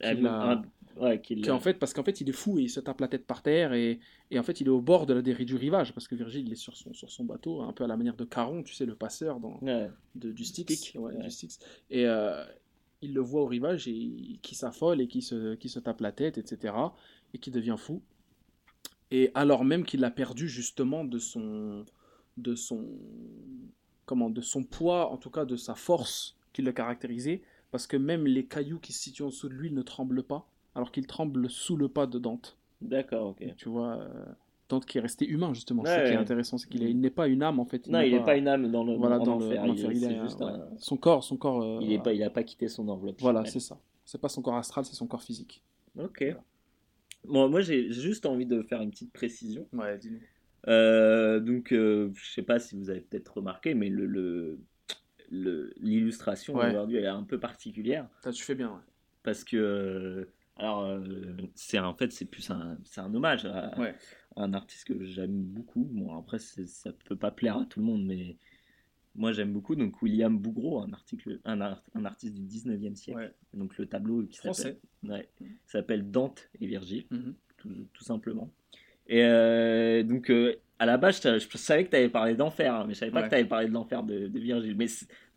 A- 0.03 1.17
qu'il 1.17 1.41
qu'en 1.47 1.59
fait 1.59 1.75
parce 1.75 1.95
qu'en 1.95 2.05
fait 2.05 2.21
il 2.21 2.29
est 2.29 2.33
fou 2.33 2.59
et 2.59 2.63
il 2.63 2.69
se 2.71 2.79
tape 2.79 3.01
la 3.01 3.09
tête 3.09 3.27
par 3.27 3.43
terre 3.43 3.73
et, 3.73 3.99
et 4.31 4.39
en 4.39 4.43
fait 4.43 4.61
il 4.61 4.67
est 4.67 4.71
au 4.71 4.83
bord 4.83 5.07
de 5.07 5.15
la 5.15 5.23
dérive 5.23 5.47
du 5.47 5.57
rivage 5.57 5.95
parce 5.95 6.07
que 6.07 6.15
Virgile 6.15 6.47
il 6.47 6.53
est 6.53 6.57
sur 6.57 6.77
son, 6.77 6.93
sur 6.93 7.11
son 7.11 7.25
bateau 7.25 7.63
un 7.63 7.73
peu 7.73 7.85
à 7.85 7.87
la 7.87 7.97
manière 7.97 8.15
de 8.17 8.25
Caron 8.25 8.63
tu 8.63 8.75
sais 8.75 8.85
le 8.85 8.95
passeur 8.95 9.41
dans, 9.41 9.59
Ouais. 9.63 9.89
de, 10.15 10.31
du 10.31 10.45
Styx, 10.45 10.95
ouais, 10.97 11.15
et 11.91 12.07
euh, 12.07 12.45
il 13.01 13.15
le 13.15 13.21
voit 13.21 13.41
au 13.43 13.47
rivage 13.47 13.89
et 13.89 14.39
qui 14.43 14.55
s'affole 14.55 15.01
et 15.01 15.09
qui 15.09 15.23
se, 15.23 15.55
qui 15.55 15.69
se 15.71 15.79
tape 15.79 16.01
la 16.03 16.13
tête 16.13 16.37
etc 16.39 16.75
et 17.35 17.39
qui 17.39 17.51
devient 17.51 17.77
fou. 17.79 18.03
Et 19.11 19.31
alors 19.35 19.65
même 19.65 19.85
qu'il 19.85 20.05
a 20.05 20.11
perdu 20.11 20.49
justement 20.49 21.05
de 21.05 21.19
son 21.19 21.85
de 22.37 22.55
son 22.55 22.85
comment 24.07 24.31
de 24.31 24.41
son 24.41 24.65
poids 24.65 25.11
en 25.11 25.17
tout 25.17 25.31
cas 25.31 25.45
de 25.45 25.57
sa 25.57 25.75
force 25.75 26.37
qui 26.53 26.63
le 26.63 26.73
caractérisait 26.73 27.43
parce 27.73 27.89
que 27.89 27.97
même 27.97 28.27
les 28.27 28.45
cailloux 28.47 28.79
qui 28.79 28.93
se 28.93 29.01
situent 29.01 29.23
en 29.25 29.27
dessous 29.29 29.49
de 29.49 29.55
lui 29.55 29.73
ne 29.73 29.83
tremblent 29.83 30.23
pas 30.23 30.49
alors 30.77 30.93
qu'il 30.93 31.07
tremble 31.09 31.51
sous 31.51 31.77
le 31.77 31.89
pas 31.89 32.07
de 32.07 32.19
Dante 32.21 32.57
D'accord, 32.81 33.31
ok. 33.31 33.55
tu 33.57 33.69
vois 33.69 33.99
euh, 34.01 34.25
Dante 34.69 34.87
qui 34.87 34.99
est 34.99 35.01
resté 35.01 35.27
humain 35.27 35.53
justement 35.53 35.83
Ouais, 35.83 35.89
ça 35.89 36.03
qui 36.05 36.13
est 36.13 36.17
intéressant 36.17 36.57
c'est 36.59 36.69
qu'il 36.69 36.83
est- 36.85 36.91
il 36.91 37.01
n'est 37.01 37.11
pas 37.11 37.27
une 37.27 37.43
âme 37.43 37.59
en 37.59 37.65
fait 37.65 37.89
Non, 37.89 37.99
n'est 37.99 38.09
il 38.09 38.13
n'est 38.15 38.25
pas 38.25 38.37
une 38.37 38.47
âme 38.47 38.71
dans 38.71 38.85
le 38.85 38.95
voilà 38.97 39.19
dans 39.19 39.39
le 39.39 39.47
enfer. 39.47 39.67
il, 39.67 39.79
il 39.93 39.99
c'est 39.99 40.13
est- 40.13 40.23
juste 40.23 40.41
ouais. 40.41 40.47
un- 40.47 40.69
son 40.79 40.97
corps 40.97 41.25
son 41.25 41.37
corps 41.37 41.63
euh, 41.63 41.81
il 41.83 41.93
est 41.93 41.99
pas, 41.99 42.13
il 42.13 42.45
quitté 42.45 42.69
son 42.69 42.89
enveloppe. 42.89 43.21
voilà 43.21 43.45
c'est 43.45 43.61
ça 43.61 43.79
c'est 44.05 44.21
pas 44.21 44.29
son 44.29 44.43
corps 44.43 44.57
astral 44.57 44.85
c'est 44.85 44.95
son 44.95 45.07
corps 45.09 45.23
physique 45.23 45.63
Ok. 45.99 46.25
Bon, 47.25 47.49
moi 47.49 47.61
j'ai 47.61 47.93
juste 47.93 48.27
envie 48.27 48.47
de 48.47 48.63
faire 48.63 48.81
une 48.83 48.91
petite 48.91 49.13
précision. 49.13 49.67
ouais 49.73 49.99
dis-nous 49.99 50.21
Euh, 50.69 51.41
donc, 51.41 51.73
euh, 51.73 52.11
je 52.15 52.31
sais 52.33 52.43
pas 52.43 52.59
si 52.61 52.77
vous 52.77 52.89
avez 52.89 53.01
peut-être 53.01 53.37
remarqué, 53.39 53.75
mais 53.75 53.89
le- 53.89 54.07
l'illustration 55.33 56.55
Ouais. 56.55 56.69
aujourd'hui 56.71 56.97
elle 56.99 57.05
est 57.05 57.09
un 57.09 57.23
peu 57.25 57.39
particulière 57.41 58.09
tu 58.33 58.43
fais 58.43 58.55
bien 58.55 58.71
ouais. 58.73 58.81
parce 59.23 59.45
que 59.45 59.57
euh, 59.57 60.25
alors 60.57 60.85
euh, 60.85 61.03
c'est 61.55 61.79
en 61.79 61.95
fait 61.95 62.13
c'est 62.13 62.27
plus 62.27 62.51
un 62.51 62.77
c'est 62.85 63.01
un 63.01 63.13
hommage 63.15 63.47
à, 63.47 63.79
Ouais. 63.79 63.95
à 64.37 64.43
un 64.45 64.53
artiste 64.55 64.87
que 64.89 65.05
j'aime 65.05 65.43
beaucoup. 65.43 65.85
Bon 65.91 66.17
après 66.19 66.39
ça 66.39 66.93
peut 67.07 67.17
pas 67.17 67.31
plaire 67.31 67.57
à 67.59 67.65
tout 67.65 67.81
le 67.81 67.87
monde, 67.87 68.05
mais 68.05 68.37
moi 69.15 69.33
j'aime 69.33 69.53
beaucoup 69.53 69.75
donc 69.77 70.01
William 70.03 70.39
Bougreau, 70.39 70.81
un 70.83 70.93
article 70.93 71.41
un, 71.45 71.61
art- 71.63 71.83
un 71.95 72.05
artiste 72.05 72.35
du 72.35 72.43
19e 72.43 72.95
siècle. 72.97 73.19
Ouais. 73.19 73.35
Donc 73.55 73.77
le 73.79 73.87
tableau 73.87 74.25
qui 74.27 74.39
s'appelle 74.39 74.79
ouais, 75.05 75.29
s'appelle 75.67 76.11
Dante 76.11 76.51
et 76.61 76.67
Virgile 76.67 77.07
Mhm. 77.11 77.35
tout, 77.57 77.87
tout 77.95 78.05
simplement. 78.05 78.51
Et 79.09 79.25
euh, 79.25 80.03
donc, 80.05 80.31
euh, 80.31 80.55
à 80.83 80.87
la 80.87 80.97
base, 80.97 81.21
je, 81.23 81.39
je 81.39 81.59
savais 81.59 81.85
que 81.85 81.91
tu 81.91 81.97
avais 81.97 82.09
parlé 82.09 82.35
d'enfer, 82.35 82.75
hein, 82.75 82.85
mais 82.89 82.95
je 82.95 82.99
savais 82.99 83.13
pas 83.13 83.19
Ouais. 83.21 83.25
que 83.27 83.31
tu 83.31 83.35
avais 83.37 83.49
parlé 83.49 83.69
de 83.69 83.73
l'enfer 83.73 84.03
de, 84.03 84.27
de 84.27 84.39
Virgile, 84.41 84.75
mais 84.77 84.87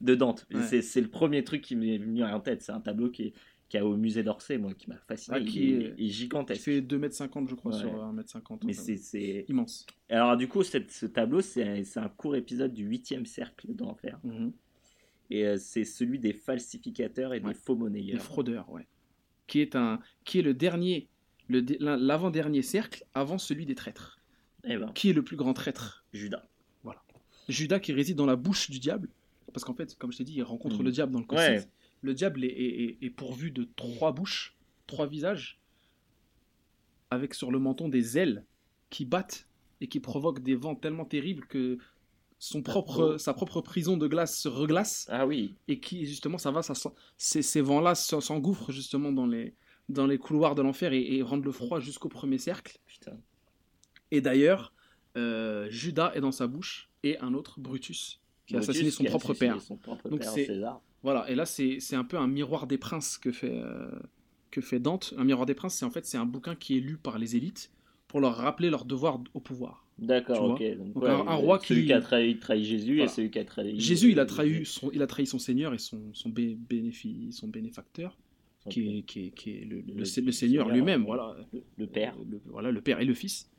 de 0.02 0.16
Dante. 0.16 0.48
Ouais. 0.52 0.82
C'est, 0.82 1.02
le 1.02 1.08
premier 1.08 1.44
truc 1.44 1.62
qui 1.62 1.76
m'est 1.76 1.98
venu 2.00 2.24
en 2.24 2.40
tête. 2.40 2.62
C'est 2.64 2.72
un 2.72 2.80
tableau 2.82 3.10
qui 3.12 3.24
est, 3.28 3.34
qui 3.70 3.78
est 3.78 3.82
au 3.82 3.96
musée 3.96 4.24
d'Orsay, 4.24 4.58
moi, 4.58 4.74
qui 4.74 4.90
m'a 4.90 4.98
fasciné. 5.08 5.38
Ah, 5.38 5.40
il, 5.40 5.48
qui 5.48 5.64
est, 5.72 5.78
est- 5.78 5.94
il 5.98 6.06
est 6.08 6.10
gigantesque. 6.10 6.64
fait 6.64 6.82
2m50 6.82 7.48
je 7.50 7.56
crois 7.56 7.74
Ouais. 7.74 7.80
sur 7.80 7.92
1m50 7.94 8.60
Mais 8.66 8.74
enfin, 8.74 8.82
c'est, 8.86 8.98
c'est... 8.98 9.46
immense 9.48 9.86
Alors, 10.10 10.36
du 10.36 10.48
coup, 10.48 10.64
cette- 10.64 10.92
ce 10.92 11.06
tableau, 11.06 11.42
c'est, 11.42 11.84
un 11.96 12.10
court 12.10 12.36
épisode 12.36 12.74
du 12.74 12.84
8 12.86 13.26
cercle 13.26 13.68
de 13.76 13.84
l'enfer. 13.84 14.20
Mhm. 14.24 14.52
Et 15.32 15.46
euh, 15.46 15.58
c'est 15.58 15.84
celui 15.86 16.20
des 16.20 16.34
falsificateurs 16.34 17.34
et 17.34 17.40
des 17.40 17.54
faux 17.54 17.76
monnayeurs. 17.76 18.22
fraudeurs, 18.22 18.70
ouais. 18.72 18.88
Qui 19.48 19.62
est, 19.62 19.76
un, 19.76 20.00
qui 20.24 20.40
est 20.40 20.44
le 20.44 20.54
dernier, 20.56 21.08
l'avant-dernier 21.80 22.62
cercle 22.62 23.04
avant 23.14 23.38
celui 23.38 23.66
des 23.66 23.76
traîtres. 23.76 24.15
Eh 24.68 24.78
ben, 24.78 24.92
Qui 24.94 25.10
est 25.10 25.14
le 25.14 25.24
plus 25.24 25.36
grand 25.38 25.54
traître 25.54 26.06
Judas. 26.14 26.44
Judas 27.48 27.80
qui 27.80 27.94
réside 27.94 28.18
dans 28.18 28.26
la 28.26 28.36
bouche 28.36 28.72
du 28.72 28.80
diable. 28.80 29.08
Parce 29.54 29.64
qu'en 29.64 29.76
fait, 29.76 29.96
comme 30.00 30.12
je 30.12 30.18
t'ai 30.18 30.24
dit, 30.24 30.34
il 30.34 30.42
rencontre 30.42 30.78
Mhm. 30.80 30.86
le 30.86 30.92
diable 30.92 31.12
dans 31.12 31.20
le 31.20 31.26
Ouais. 31.26 31.54
Cossite. 31.58 31.70
Le 32.02 32.14
diable 32.16 32.44
est, 32.44 32.48
est- 32.48 32.84
est- 32.84 32.98
est 33.06 33.10
pourvu 33.12 33.52
de 33.52 33.68
trois 33.76 34.12
bouches, 34.12 34.56
trois 34.88 35.06
visages, 35.06 35.60
avec 37.12 37.34
sur 37.36 37.52
le 37.52 37.60
menton 37.60 37.88
des 37.88 38.18
ailes 38.18 38.44
qui 38.90 39.06
battent 39.06 39.48
et 39.82 39.88
qui 39.88 40.00
provoquent 40.00 40.42
des 40.42 40.56
vents 40.56 40.76
tellement 40.76 41.06
terribles 41.06 41.46
que 41.46 41.78
son 42.40 42.62
propre, 42.64 43.18
sa 43.18 43.34
propre 43.34 43.62
prison 43.62 43.96
de 43.98 44.08
glace 44.08 44.38
se 44.40 44.48
reglace 44.48 45.08
Ah 45.10 45.26
oui. 45.26 45.56
et 45.68 45.80
qui 45.80 46.06
justement 46.06 46.38
ça 46.38 46.52
va 46.52 46.62
ça 46.64 46.74
ces, 47.18 47.42
ces 47.42 47.62
vents 47.62 47.80
là 47.80 47.96
s'engouffrent 47.96 48.72
justement 48.72 49.12
dans 49.12 49.26
les 49.26 49.54
dans 49.88 50.08
les 50.08 50.18
couloirs 50.18 50.56
de 50.56 50.62
l'enfer 50.64 50.92
et, 50.94 51.16
et 51.18 51.22
rendent 51.22 51.46
le 51.46 51.52
froid 51.52 51.80
jusqu'au 51.80 52.10
premier 52.10 52.38
cercle 52.40 52.78
Putain. 52.88 53.18
Et 54.12 54.22
d'ailleurs 54.22 54.74
euh, 55.18 55.68
Judas 55.70 56.12
est 56.16 56.22
dans 56.22 56.32
sa 56.32 56.48
bouche 56.48 56.90
et 57.04 57.18
un 57.20 57.34
autre 57.34 57.60
Brutus 57.60 58.20
qui 58.48 58.56
a 58.56 58.60
assassiné 58.60 58.92
son 58.92 59.04
qui 59.04 59.10
propre 59.10 59.32
assassiné 59.32 59.52
père 59.54 59.62
Son 59.62 59.78
propre 59.78 60.10
Donc 60.10 60.20
père, 60.22 60.32
c'est- 60.32 60.46
César. 60.46 60.82
voilà 61.04 61.30
et 61.30 61.36
là 61.36 61.46
c'est 61.46 61.80
c'est 61.80 61.96
un 61.96 62.04
peu 62.04 62.18
un 62.18 62.28
miroir 62.28 62.68
des 62.68 62.78
princes 62.78 63.18
que 63.18 63.32
fait 63.32 63.52
euh, 63.54 63.90
que 64.52 64.62
fait 64.62 64.80
Dante 64.80 65.14
un 65.18 65.24
miroir 65.24 65.46
des 65.46 65.54
princes 65.56 65.76
c'est 65.76 65.86
en 65.86 65.92
fait 65.92 66.06
c'est 66.06 66.18
un 66.18 66.26
bouquin 66.26 66.56
qui 66.56 66.78
est 66.78 66.82
lu 66.82 66.98
par 66.98 67.18
les 67.18 67.36
élites 67.36 67.72
pour 68.08 68.20
leur 68.20 68.36
rappeler 68.36 68.70
leur 68.70 68.86
devoir 68.86 69.20
au 69.34 69.40
pouvoir 69.40 69.82
D'accord, 69.98 70.52
ok. 70.52 70.60
Donc, 70.78 70.94
Donc 70.94 71.04
ouais, 71.04 71.10
un- 71.10 71.26
un 71.26 71.36
roi 71.36 71.58
celui 71.64 71.82
qui- 71.84 71.88
qui 71.88 71.94
a 71.94 72.02
trahi, 72.02 72.38
trahi 72.38 72.66
Jésus 72.66 72.96
Voilà. 72.98 73.10
et 73.10 73.14
celui 73.16 73.32
qui 73.32 73.40
a 73.40 73.46
trahi. 73.46 73.80
Jésus 73.80 74.12
il 74.12 74.20
a 74.20 74.24
euh, 74.24 74.26
trahi 74.26 74.66
son 74.66 74.92
il 74.92 75.02
a 75.02 75.08
trahi 75.08 75.26
son 75.26 75.40
seigneur 75.40 75.74
et 75.74 75.78
son 75.78 76.14
son 76.14 76.28
bé- 76.30 76.58
bénéfi- 76.70 77.32
son 77.32 77.48
bénéfacteur 77.48 78.18
qui 78.70 78.98
est, 78.98 79.02
qui 79.04 79.28
est, 79.28 79.30
qui 79.30 79.52
est 79.52 79.64
le, 79.64 79.78
le- 79.78 79.94
Le- 79.94 80.22
le 80.26 80.32
Seigneur 80.34 80.68
lui-même, 80.70 81.04
euh, 81.04 81.06
voilà. 81.06 81.38
le- 81.78 81.88
père. 81.88 82.16
Le- 82.30 82.42
voilà, 82.48 82.72
le 82.72 82.82
père 82.82 83.00
et 83.00 83.06
le 83.06 83.14
fils. 83.14 83.50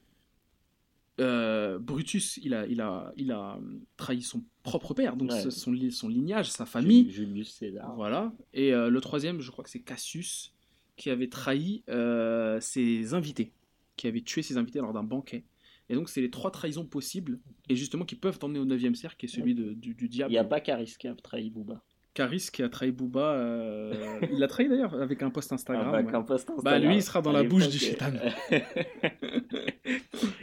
Euh, 1.19 1.79
Brutus, 1.79 2.39
il 2.43 2.53
a, 2.53 2.67
il, 2.67 2.81
a, 2.83 3.13
il 3.17 3.33
a 3.33 3.59
trahi 3.97 4.21
son 4.23 4.43
propre 4.63 4.93
père, 4.93 5.17
donc 5.17 5.31
Ouais. 5.31 5.51
son, 5.51 5.75
son 5.91 6.09
lignage, 6.09 6.51
sa 6.51 6.67
famille. 6.67 7.11
Julius 7.11 7.55
César. 7.55 7.95
Voilà. 7.97 8.33
Et 8.53 8.75
euh, 8.75 8.91
le 8.91 9.01
troisième, 9.01 9.41
je 9.41 9.51
crois 9.51 9.65
que 9.65 9.71
c'est 9.71 9.81
Cassius, 9.81 10.53
qui 10.97 11.09
avait 11.11 11.29
trahi 11.29 11.83
euh, 11.89 12.61
ses 12.61 13.15
invités, 13.15 13.53
qui 13.97 14.07
avait 14.09 14.21
tué 14.21 14.43
ses 14.43 14.59
invités 14.59 14.79
lors 14.81 14.93
d'un 14.93 15.05
banquet. 15.05 15.45
Et 15.89 15.95
donc, 15.95 16.09
c'est 16.11 16.21
les 16.21 16.31
trois 16.31 16.51
trahisons 16.51 16.85
possibles, 16.85 17.39
et 17.69 17.77
justement 17.77 18.05
qui 18.05 18.17
peuvent 18.17 18.39
t'emmener 18.39 18.59
au 18.59 18.65
9 18.65 18.95
cercle, 18.95 19.17
qui 19.17 19.27
est 19.27 19.29
celui 19.29 19.55
de- 19.55 19.73
du, 19.73 19.95
du 19.95 20.07
Il 20.07 20.11
diable. 20.11 20.33
n'y 20.33 20.39
a 20.39 20.45
pas 20.45 20.61
Caris 20.61 20.95
qui 20.99 21.07
a 21.09 21.15
trahi 21.15 21.49
Booba. 21.49 21.81
Caris 22.13 22.49
qui 22.53 22.63
a 22.63 22.69
trahi 22.69 22.91
Booba. 22.93 23.35
euh, 23.35 24.19
il 24.33 24.39
l'a 24.39 24.49
trahi 24.49 24.69
d'ailleurs 24.69 24.95
avec 25.01 25.23
un 25.23 25.31
post 25.31 25.53
Instagram. 25.53 25.87
Ah, 25.89 25.93
bah, 25.93 26.03
ouais. 26.05 26.11
qu'un 26.11 26.23
post 26.23 26.49
Bah, 26.49 26.55
Instagram. 26.57 26.83
lui, 26.91 26.97
il 26.97 27.03
sera 27.03 27.21
dans 27.23 27.31
la 27.33 27.43
bouche 27.45 27.69
du 27.69 27.79
chétan. 27.79 28.11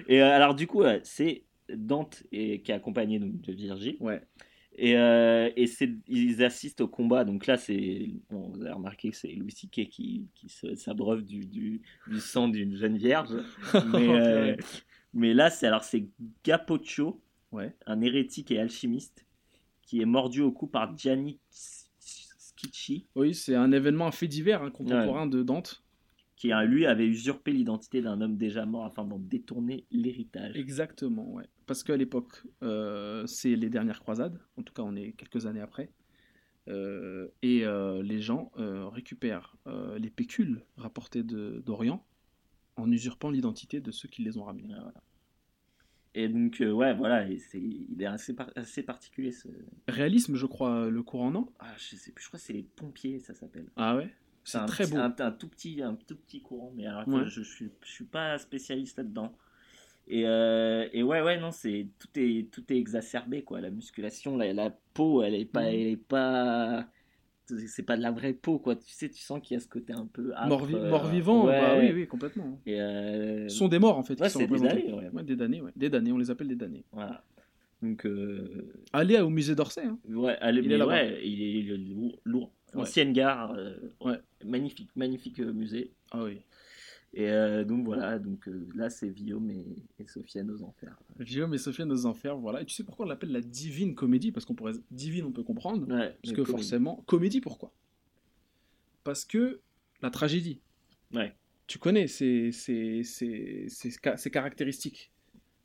et 0.08 0.22
euh, 0.22 0.32
alors, 0.32 0.56
du 0.56 0.68
coup, 0.68 0.82
ouais, 0.82 1.02
c'est 1.04 1.44
Dante 1.74 2.24
et, 2.32 2.62
qui 2.62 2.72
est 2.72 2.76
accompagné 2.76 3.20
donc, 3.20 3.42
de 3.42 3.54
Virgile. 3.54 3.98
Ouais. 4.00 4.22
Et, 4.76 4.98
euh, 4.98 5.50
et 5.56 5.66
ils 6.08 6.44
assistent 6.44 6.82
au 6.82 6.88
combat. 6.88 7.26
Donc 7.26 7.46
là, 7.46 7.58
c'est, 7.58 8.10
bon, 8.32 8.50
vous 8.50 8.62
avez 8.62 8.72
remarqué 8.74 9.12
que 9.12 9.16
c'est 9.16 9.32
Louis 9.34 9.52
C.K. 9.52 9.88
qui, 9.88 10.28
qui 10.34 10.50
s'abreuve 10.76 11.24
du, 11.24 11.46
du, 11.46 11.82
du 12.08 12.20
sang 12.20 12.48
d'une 12.48 12.76
jeune 12.76 12.98
vierge. 12.98 13.30
Mais, 13.94 14.10
euh, 14.10 14.56
mais 15.14 15.34
là, 15.36 15.50
c'est, 15.52 15.68
alors, 15.68 15.84
c'est 15.84 16.08
Ouais. 17.52 17.72
un 17.86 18.02
hérétique 18.02 18.50
et 18.50 18.60
alchimiste, 18.60 19.28
qui 19.84 20.02
est 20.02 20.06
mordu 20.06 20.42
au 20.42 20.52
cou 20.52 20.66
par 20.66 20.98
Gianni 20.98 21.40
Schicchi, 22.64 23.06
Oui, 23.16 23.36
c'est 23.36 23.54
un 23.56 23.72
événement, 23.72 24.08
un 24.08 24.12
fait 24.12 24.28
divers 24.28 24.64
hein, 24.64 24.72
contemporain 24.72 25.28
de 25.28 25.44
Dante. 25.44 25.83
Qui 26.36 26.52
euh, 26.52 26.64
lui 26.64 26.86
avait 26.86 27.08
usurpé 27.08 27.52
l'identité 27.52 28.02
d'un 28.02 28.20
homme 28.22 28.38
déjà 28.38 28.66
mort 28.66 28.86
afin 28.86 29.06
d'en 29.06 29.20
détourner 29.20 29.86
l'héritage. 29.92 30.56
Exactement, 30.58 31.32
ouais. 31.34 31.46
Parce 31.66 31.84
qu'à 31.84 31.96
l'époque, 31.96 32.44
euh, 32.64 33.26
c'est 33.28 33.56
les 33.56 33.70
dernières 33.70 34.00
croisades. 34.00 34.40
En 34.58 34.64
tout 34.64 34.74
cas, 34.74 34.84
on 34.84 34.96
est 34.96 35.14
quelques 35.14 35.46
années 35.46 35.62
après. 35.62 35.92
Euh, 36.70 37.28
et 37.42 37.66
euh, 37.66 38.02
les 38.02 38.22
gens 38.22 38.52
récupèrent 38.56 39.56
les 39.98 40.10
pécules 40.10 40.64
rapportées 40.78 41.24
de- 41.24 41.62
d'Orient 41.66 42.06
en 42.78 42.92
usurpant 42.92 43.30
l'identité 43.30 43.82
de 43.82 43.92
ceux 43.92 44.08
qui 44.10 44.24
les 44.24 44.38
ont 44.38 44.46
ramenés. 44.46 44.74
Voilà. 44.74 44.94
Et 46.16 46.28
donc, 46.30 46.58
ouais, 46.60 46.94
voilà, 46.94 47.28
et 47.28 47.40
c'est, 47.40 47.60
il 47.62 48.02
est 48.02 48.06
assez, 48.06 48.34
par- 48.36 48.52
assez 48.56 48.84
particulier. 48.84 49.32
Ce... 49.32 49.48
Réalisme, 49.88 50.36
je 50.36 50.46
crois, 50.46 50.90
le 50.90 51.04
courant, 51.04 51.32
non? 51.32 51.52
Ah, 51.60 51.74
je 51.78 51.96
sais 51.96 52.12
plus, 52.12 52.24
je 52.24 52.28
crois 52.30 52.40
que 52.40 52.46
c'est 52.46 52.54
les 52.54 52.64
pompiers, 52.64 53.20
ça 53.20 53.34
s'appelle. 53.34 53.66
Ah 53.76 53.96
ouais? 53.96 54.14
C'est 54.44 54.58
un 54.58 54.66
très 54.66 54.86
beau. 54.88 54.98
Un, 54.98 55.14
un 55.20 55.32
tout 55.32 55.48
petit, 55.48 55.82
un 55.82 55.96
tout 55.96 56.16
petit 56.18 56.42
courant, 56.42 56.72
mais 56.76 56.86
alors, 56.86 57.08
Ouais. 57.08 57.24
je, 57.26 57.30
je 57.30 57.44
suis, 57.44 57.70
je 57.84 57.92
suis 57.92 58.06
pas 58.06 58.38
spécialiste 58.38 58.98
là-dedans. 58.98 59.34
Et, 60.08 60.24
euh, 60.26 60.86
et 60.92 61.02
ouais, 61.02 61.22
ouais, 61.22 61.40
non, 61.40 61.52
c'est 61.52 61.88
tout 61.98 62.10
est 62.16 62.52
tout 62.52 62.64
est 62.74 62.78
exacerbé 62.78 63.42
quoi. 63.44 63.62
La 63.62 63.70
musculation, 63.70 64.36
la, 64.36 64.52
la 64.52 64.70
peau, 64.94 65.24
elle 65.24 65.34
est 65.36 65.46
pas, 65.46 65.62
Mhm. 65.62 65.68
elle 65.70 65.88
est 65.88 65.96
pas, 65.98 66.88
c'est 67.68 67.84
pas 67.84 67.96
de 67.98 68.02
la 68.02 68.12
vraie 68.12 68.34
peau 68.34 68.58
quoi 68.58 68.76
tu 68.76 68.90
sais 68.92 69.10
tu 69.10 69.22
sens 69.22 69.40
qu'il 69.42 69.56
y 69.56 69.58
a 69.58 69.60
ce 69.60 69.68
côté 69.68 69.92
un 69.94 70.06
peu 70.08 70.34
mort, 70.48 70.68
mort 70.70 71.08
vivant 71.08 71.46
bah 71.46 71.78
oui 71.78 71.92
oui 71.94 72.08
complètement 72.08 72.58
et 72.66 72.78
Ce 73.50 73.56
sont 73.58 73.68
des 73.68 73.80
morts 73.80 73.98
en 73.98 74.04
fait 74.04 74.20
ouais, 74.20 74.30
c'est 74.30 74.48
des 74.48 74.58
damnés 74.60 74.94
ouais. 74.94 75.24
des 75.24 75.36
damnés 75.36 75.62
ouais. 75.62 75.72
des 75.76 75.90
damnés 75.90 76.12
on 76.14 76.18
les 76.18 76.32
appelle 76.32 76.48
des 76.48 76.56
damnés 76.56 76.86
voilà 76.94 77.22
donc 77.82 78.08
allez 78.94 79.20
au 79.20 79.30
musée 79.30 79.56
d'Orsay 79.56 79.84
hein. 79.84 80.00
ouais 80.08 80.38
allez 80.40 80.62
il 80.64 80.72
est 80.72 80.82
ouais 80.82 81.20
il 81.28 81.70
est 81.70 81.78
lourd 82.24 82.50
ancienne 82.76 83.14
gare 83.14 83.56
ouais 84.02 84.20
magnifique 84.44 84.90
magnifique 84.96 85.40
musée 85.40 85.92
ah 86.12 86.24
oui 86.24 86.42
et 87.16 87.30
euh, 87.30 87.64
donc 87.64 87.86
voilà, 87.86 88.18
donc 88.18 88.48
euh, 88.48 88.68
là 88.74 88.90
c'est 88.90 89.10
Guillaume 89.10 89.52
et, 89.52 89.64
et, 90.00 90.08
Sofiane 90.08 90.50
aux 90.50 90.64
enfers. 90.64 90.98
Guillaume 91.20 91.54
et 91.54 91.60
Sofiane 91.60 91.92
aux 91.92 92.08
enfers, 92.08 92.36
voilà. 92.38 92.62
Et 92.62 92.66
tu 92.66 92.74
sais 92.74 92.84
pourquoi 92.84 93.06
on 93.06 93.10
l'appelle 93.10 93.32
la 93.32 93.42
divine 93.42 93.94
comédie? 93.94 94.32
Parce 94.32 94.46
qu'on 94.46 94.56
pourrait 94.56 94.74
divine, 94.90 95.26
on 95.26 95.32
peut 95.32 95.44
comprendre. 95.44 95.86
parce 95.88 96.34
que 96.36 96.44
forcément, 96.44 97.04
comédie 97.06 97.40
pourquoi? 97.40 97.72
Parce 99.04 99.26
que 99.26 99.62
la 100.02 100.10
tragédie. 100.10 100.60
Ouais. 101.14 101.36
Tu 101.68 101.78
connais, 101.78 102.08
c'est 102.08 102.52
c'est 102.52 104.32
caractéristique. 104.32 105.12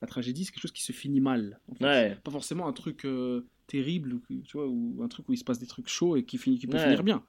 La 0.03 0.07
tragédie, 0.07 0.45
c'est 0.45 0.53
quelque 0.53 0.63
chose 0.63 0.73
qui 0.73 0.85
se 0.85 0.93
finit 0.93 1.21
mal. 1.21 1.61
ouais. 1.81 2.15
Pas 2.23 2.31
forcément 2.31 2.69
un 2.69 2.75
truc 2.75 3.07
euh, 3.07 3.47
terrible, 3.69 4.15
ou, 4.15 4.21
tu 4.43 4.57
vois, 4.57 4.67
ou 4.67 5.01
un 5.03 5.09
truc 5.09 5.29
où 5.29 5.33
il 5.33 5.37
se 5.37 5.45
passe 5.45 5.61
des 5.61 5.67
trucs 5.67 5.89
chauds 5.89 6.17
et 6.17 6.25
qui, 6.25 6.39
finit, 6.39 6.59
qui 6.59 6.67
peut 6.67 6.79
finir 6.79 7.05
bien. 7.05 7.23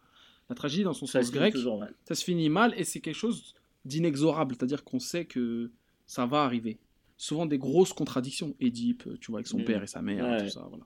La 0.50 0.56
tragédie, 0.56 0.84
dans 0.84 0.94
son 0.94 1.06
sens 1.06 1.32
grec, 1.32 1.56
ça 2.06 2.16
se 2.16 2.24
finit 2.24 2.50
mal 2.50 2.74
et 2.76 2.84
c'est 2.84 3.00
quelque 3.00 3.16
chose 3.16 3.54
d'inexorable, 3.86 4.56
c'est-à-dire 4.56 4.84
qu'on 4.84 5.00
sait 5.00 5.26
que 5.26 5.70
ça 6.08 6.26
va 6.26 6.44
arriver. 6.44 6.80
Souvent 7.18 7.46
des 7.46 7.60
grosses 7.60 7.94
contradictions. 7.94 8.56
Édipe, 8.60 9.08
tu 9.20 9.30
vois, 9.30 9.40
avec 9.40 9.48
son 9.48 9.60
mm. 9.60 9.66
père 9.66 9.84
et 9.84 9.88
sa 9.88 10.02
mère, 10.02 10.44
tout 10.44 10.50
ça, 10.50 10.66
voilà. 10.70 10.86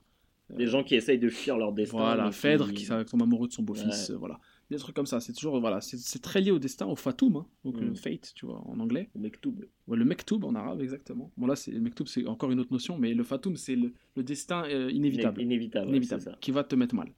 Des 0.50 0.66
gens 0.66 0.84
qui 0.84 0.94
essayent 0.94 1.18
de 1.18 1.30
fuir 1.30 1.56
leur 1.56 1.72
destin. 1.72 1.96
Voilà, 1.96 2.30
Phèdre 2.30 2.68
qui, 2.68 2.86
qui 2.86 3.04
tombe 3.06 3.22
amoureux 3.22 3.48
de 3.48 3.52
son 3.52 3.62
beau-fils, 3.62 4.10
euh, 4.10 4.16
voilà. 4.16 4.38
Des 4.70 4.78
trucs 4.78 4.96
comme 4.96 5.06
ça, 5.06 5.20
c'est 5.20 5.32
toujours, 5.32 5.60
voilà, 5.60 5.80
c'est 5.80 6.22
très 6.22 6.40
lié 6.40 6.50
au 6.50 6.58
destin, 6.58 6.86
au 6.86 6.96
fatum, 6.96 7.36
hein, 7.36 7.46
donc 7.64 7.78
le 7.80 7.90
mm. 7.90 7.96
fate, 7.96 8.32
tu 8.34 8.46
vois, 8.46 8.62
en 8.66 8.80
anglais. 8.80 9.10
Le 9.14 9.20
mektoub. 9.20 9.54
Ouais, 9.86 9.96
le 9.96 10.04
mektoub 10.04 10.42
en 10.44 10.54
arabe, 10.54 10.80
exactement. 10.80 11.30
Bon 11.36 11.46
là, 11.46 11.54
le 11.66 11.80
mektoub, 11.80 12.06
c'est 12.06 12.26
encore 12.26 12.50
une 12.50 12.60
autre 12.60 12.72
notion, 12.72 12.98
mais 12.98 13.12
le 13.12 13.24
fatum, 13.24 13.56
c'est 13.56 13.76
le, 13.76 13.92
destin 14.22 14.64
euh, 14.64 14.90
inévitable. 14.90 15.42
Inévitable, 15.42 15.90
inévitable 15.90 16.38
qui 16.40 16.50
va 16.50 16.64
te 16.64 16.74
mettre 16.74 16.94
mal. 16.94 17.10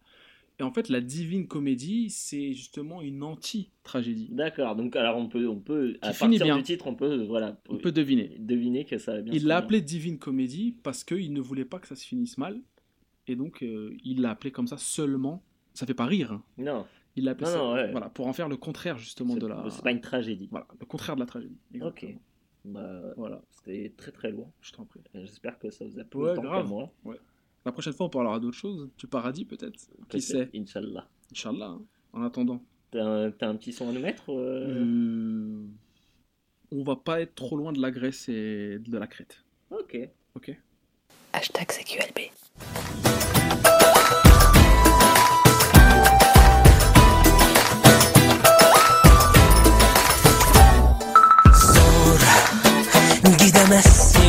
Et 0.58 0.62
en 0.62 0.72
fait, 0.72 0.88
la 0.88 1.00
divine 1.00 1.46
comédie, 1.46 2.08
c'est 2.08 2.54
justement 2.54 3.02
une 3.02 3.22
anti-tragédie. 3.22 4.28
D'accord. 4.30 4.74
Donc, 4.74 4.96
alors 4.96 5.18
on 5.18 5.28
peut, 5.28 5.46
on 5.48 5.60
peut 5.60 5.98
à 6.00 6.14
partir 6.14 6.44
bien. 6.44 6.56
du 6.56 6.62
titre, 6.62 6.86
on 6.86 6.94
peut, 6.94 7.24
voilà, 7.24 7.60
on 7.68 7.76
peut 7.76 7.92
deviner, 7.92 8.36
deviner 8.38 8.84
que 8.84 8.96
ça 8.96 9.12
va 9.12 9.20
bien. 9.20 9.34
Il 9.34 9.46
l'a 9.46 9.58
appelé 9.58 9.82
divine 9.82 10.18
comédie 10.18 10.74
parce 10.82 11.04
qu'il 11.04 11.32
ne 11.32 11.40
voulait 11.40 11.66
pas 11.66 11.78
que 11.78 11.86
ça 11.86 11.94
se 11.94 12.06
finisse 12.06 12.38
mal, 12.38 12.58
et 13.26 13.36
donc 13.36 13.62
euh, 13.62 13.94
il 14.02 14.22
l'a 14.22 14.30
appelé 14.30 14.50
comme 14.50 14.66
ça 14.66 14.78
seulement. 14.78 15.42
Ça 15.74 15.84
fait 15.84 15.94
pas 15.94 16.06
rire. 16.06 16.32
Hein. 16.32 16.42
Non. 16.56 16.86
Il 17.16 17.24
l'a 17.24 17.30
appelé 17.32 17.46
ça, 17.46 17.88
voilà, 17.90 18.10
pour 18.10 18.26
en 18.26 18.32
faire 18.32 18.48
le 18.48 18.56
contraire 18.56 18.98
justement 18.98 19.36
de 19.36 19.46
la. 19.46 19.64
C'est 19.70 19.82
pas 19.82 19.90
une 19.90 20.00
tragédie. 20.00 20.48
Voilà, 20.50 20.66
le 20.78 20.86
contraire 20.86 21.16
de 21.16 21.20
la 21.20 21.26
tragédie. 21.26 21.58
Ok. 21.80 22.06
Bah, 22.64 23.00
voilà, 23.16 23.42
c'était 23.50 23.92
très 23.96 24.10
très 24.10 24.30
lourd. 24.30 24.50
Je 24.60 24.72
t'en 24.72 24.84
prie. 24.84 25.00
J'espère 25.14 25.58
que 25.58 25.70
ça 25.70 25.84
vous 25.84 25.98
a 25.98 26.04
plu 26.04 26.20
ouais, 26.20 26.30
autant 26.30 26.64
moi. 26.64 26.92
Ouais. 27.04 27.16
La 27.64 27.72
prochaine 27.72 27.92
fois, 27.92 28.06
on 28.06 28.10
parlera 28.10 28.38
d'autres 28.38 28.56
choses. 28.56 28.90
Du 28.98 29.06
paradis, 29.06 29.44
peut-être? 29.44 29.76
Qui 30.08 30.20
sait? 30.20 30.50
Inch'Allah. 30.54 31.08
Inch'Allah, 31.32 31.66
hein. 31.66 31.82
en 32.12 32.22
attendant. 32.22 32.62
T'as 32.90 33.04
un, 33.04 33.26
un, 33.26 33.56
petit 33.56 33.72
son 33.72 33.88
à 33.88 33.92
nous 33.92 34.00
mettre 34.00 34.30
euh... 34.30 34.84
Euh... 34.84 35.66
On 36.70 36.84
va 36.84 36.96
pas 36.96 37.20
être 37.20 37.34
trop 37.34 37.56
loin 37.56 37.72
de 37.72 37.80
la 37.80 37.90
Grèce 37.90 38.28
et 38.28 38.78
de 38.78 38.98
la 38.98 39.06
Crète. 39.06 39.44
Ok. 39.70 39.98
Ok? 40.34 40.56
Hashtag 41.32 41.68
CQLB. 41.68 42.30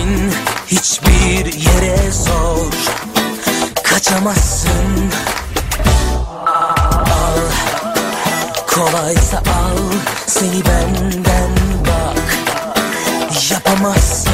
Gidemezsin 0.07 0.31
hiçbir 0.67 1.53
yere 1.53 2.11
zor 2.11 2.73
kaçamazsın. 3.83 5.11
Al 6.47 7.39
kolaysa 8.67 9.37
al 9.37 9.77
seni 10.27 10.65
benden 10.65 11.51
bak. 11.87 12.37
Yapamazsın 13.51 14.31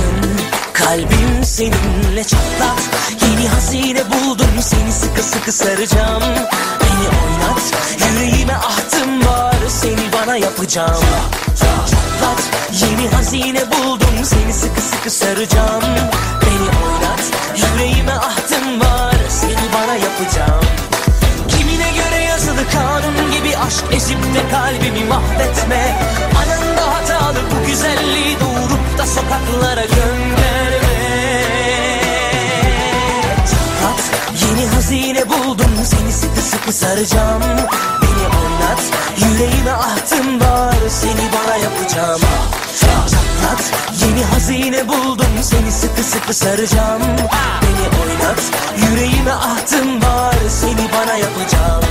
kalbim 0.73 1.43
seninle 1.43 2.23
çatlat. 2.23 2.81
Yeni 3.21 3.49
hazine 3.49 4.03
buldum 4.11 4.61
seni 4.61 4.91
sıkı 4.91 5.23
sıkı 5.23 5.51
saracağım. 5.51 6.23
Beni 6.81 7.07
oynat 7.07 7.61
yüreğime 7.99 8.55
ahtım 8.55 9.25
var 9.25 9.52
seni 9.69 10.11
bana 10.13 10.37
yapacağım. 10.37 11.03
Çatlat 11.59 12.41
yeni 12.81 13.09
hazine 13.09 13.61
buldum. 13.71 14.15
Seni 14.23 14.53
sıkı 14.53 14.81
sıkı 14.81 15.09
saracağım. 15.09 15.83
Beni 16.41 16.67
oynat 16.85 17.23
yüreğime 17.57 18.13
ahtım 18.13 18.79
var. 18.81 19.15
Seni 19.29 19.73
bana 19.73 19.95
yapacağım. 19.95 20.65
Kimine 21.47 21.91
göre 21.91 22.23
yazılı 22.23 22.69
kanun 22.73 23.31
gibi 23.31 23.57
aşk 23.57 23.83
ezip 23.91 24.17
de 24.17 24.49
kalbimi 24.51 25.05
mahvetme. 25.05 25.97
Anında 26.37 26.95
hatalı 26.95 27.39
bu 27.51 27.67
güzelliği 27.67 28.37
doğurup 28.39 28.97
da 28.97 29.05
sokaklara 29.05 29.85
gönderme. 29.85 30.93
Çatlat 33.37 34.01
yeni 34.41 34.67
hazine 34.67 35.29
buldum. 35.29 35.71
Seni 35.85 36.11
sıkı 36.11 36.41
sıkı 36.41 36.73
saracağım 36.73 37.43
Beni 38.23 38.35
oynat 38.35 38.81
yüreğime 39.17 39.71
ahtım 39.71 40.41
var. 40.41 40.75
Seni 40.89 41.29
bana 41.33 41.55
yapacağım. 41.57 42.21
Çatlat 42.79 43.71
yeni 44.01 44.23
hazine 44.23 44.87
buldum. 44.87 45.33
Seni 45.41 45.71
sıkı 45.71 46.03
sıkı 46.03 46.33
saracağım. 46.33 47.01
Beni 47.61 47.87
oynat 48.03 48.41
yüreğime 48.77 49.31
ahtım 49.31 50.01
var. 50.01 50.35
Seni 50.49 50.89
bana 50.93 51.17
yapacağım 51.17 51.83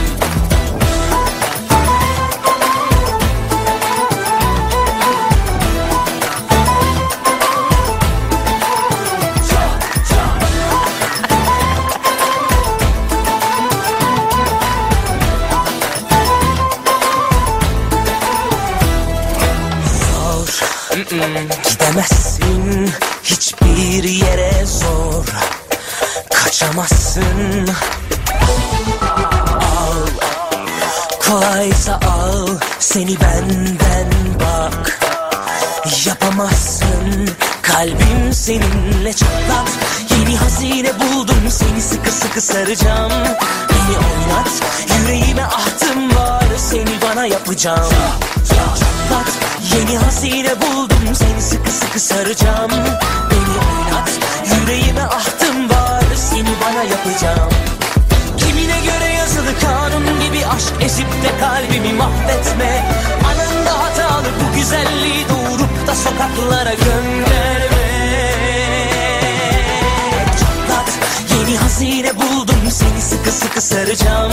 Gidemezsin 21.12 22.90
hiçbir 23.22 24.04
yere 24.04 24.66
zor. 24.66 25.24
Kaçamazsın. 26.34 27.68
Al 29.60 30.06
Kolaysa 31.28 31.94
al 31.94 32.48
seni 32.78 33.20
benden 33.20 34.10
bak. 34.40 35.00
Yapamazsın 36.06 37.28
kalbim 37.62 38.32
seninle 38.32 39.12
çatlat. 39.12 39.68
Yeni 40.10 40.36
hazine 40.36 40.90
buldum 41.00 41.50
seni 41.50 41.82
sıkı 41.82 42.10
sıkı 42.10 42.40
saracağım. 42.40 43.12
Beni 43.70 43.96
oynat 43.96 44.50
yüreğime 44.98 45.44
ahtım 45.44 46.16
var 46.16 46.31
seni 47.12 47.16
bana 47.16 47.26
yapacağım. 47.26 47.92
Çatlat 48.48 49.32
yeni 49.74 49.98
hazine 49.98 50.54
buldum. 50.60 51.14
Seni 51.14 51.42
sıkı 51.42 51.70
sıkı 51.70 52.00
saracağım. 52.00 52.70
Beni 53.30 53.56
oynat 53.58 54.10
yüreğime 54.46 55.02
ahtım 55.02 55.70
var. 55.70 56.04
Seni 56.16 56.48
bana 56.64 56.82
yapacağım. 56.82 57.50
Kimine 58.38 58.80
göre 58.80 59.12
yazılı 59.18 59.58
kanun 59.60 60.20
gibi 60.20 60.46
aşk 60.46 60.72
ezip 60.80 61.06
de 61.06 61.38
kalbimi 61.40 61.92
mahvetme. 61.92 62.84
Anında 63.24 63.84
hatalı 63.84 64.28
bu 64.40 64.56
güzelliği 64.56 65.26
doğurup 65.28 65.86
da 65.86 65.94
sokaklara 65.94 66.74
gönderme. 66.74 67.82
Çatlat 70.40 70.90
yeni 71.30 71.58
hazine 71.58 72.16
buldum. 72.16 72.70
Seni 72.70 73.02
sıkı 73.02 73.32
sıkı 73.32 73.60
saracağım. 73.60 74.32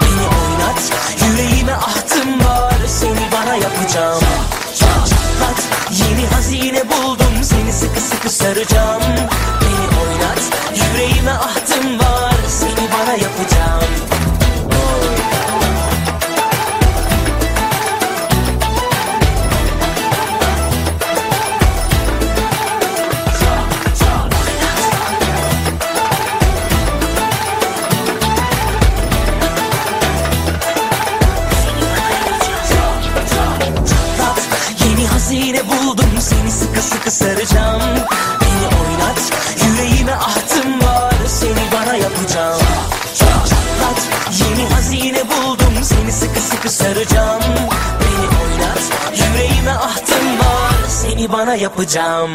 Beni 0.00 0.26
oynat 0.26 0.92
yüreğime 1.28 1.72
ahtım 1.72 1.91
buldu 6.90 7.21
Yapacağım 51.62 52.30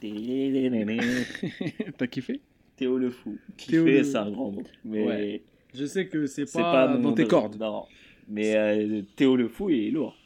T'as 1.98 2.06
kiffé? 2.06 2.40
Théo 2.76 2.98
le 2.98 3.10
fou. 3.10 3.36
Théo 3.56 3.84
Kiffer, 3.84 3.98
le- 3.98 4.04
c'est 4.04 4.16
un 4.16 4.30
grand 4.30 4.50
mot. 4.52 4.62
Mais 4.84 5.04
Ouais. 5.04 5.42
Je 5.74 5.84
sais 5.84 6.06
que 6.08 6.26
c'est 6.26 6.50
pas, 6.50 6.86
pas, 6.88 6.96
dans 6.96 7.12
tes 7.12 7.26
cordes. 7.26 7.56
Non. 7.58 7.84
Mais 8.28 8.54
euh, 8.56 9.02
Théo 9.16 9.36
le 9.36 9.48
fou, 9.48 9.70
il 9.70 9.88
est 9.88 9.90
lourd. 9.90 10.16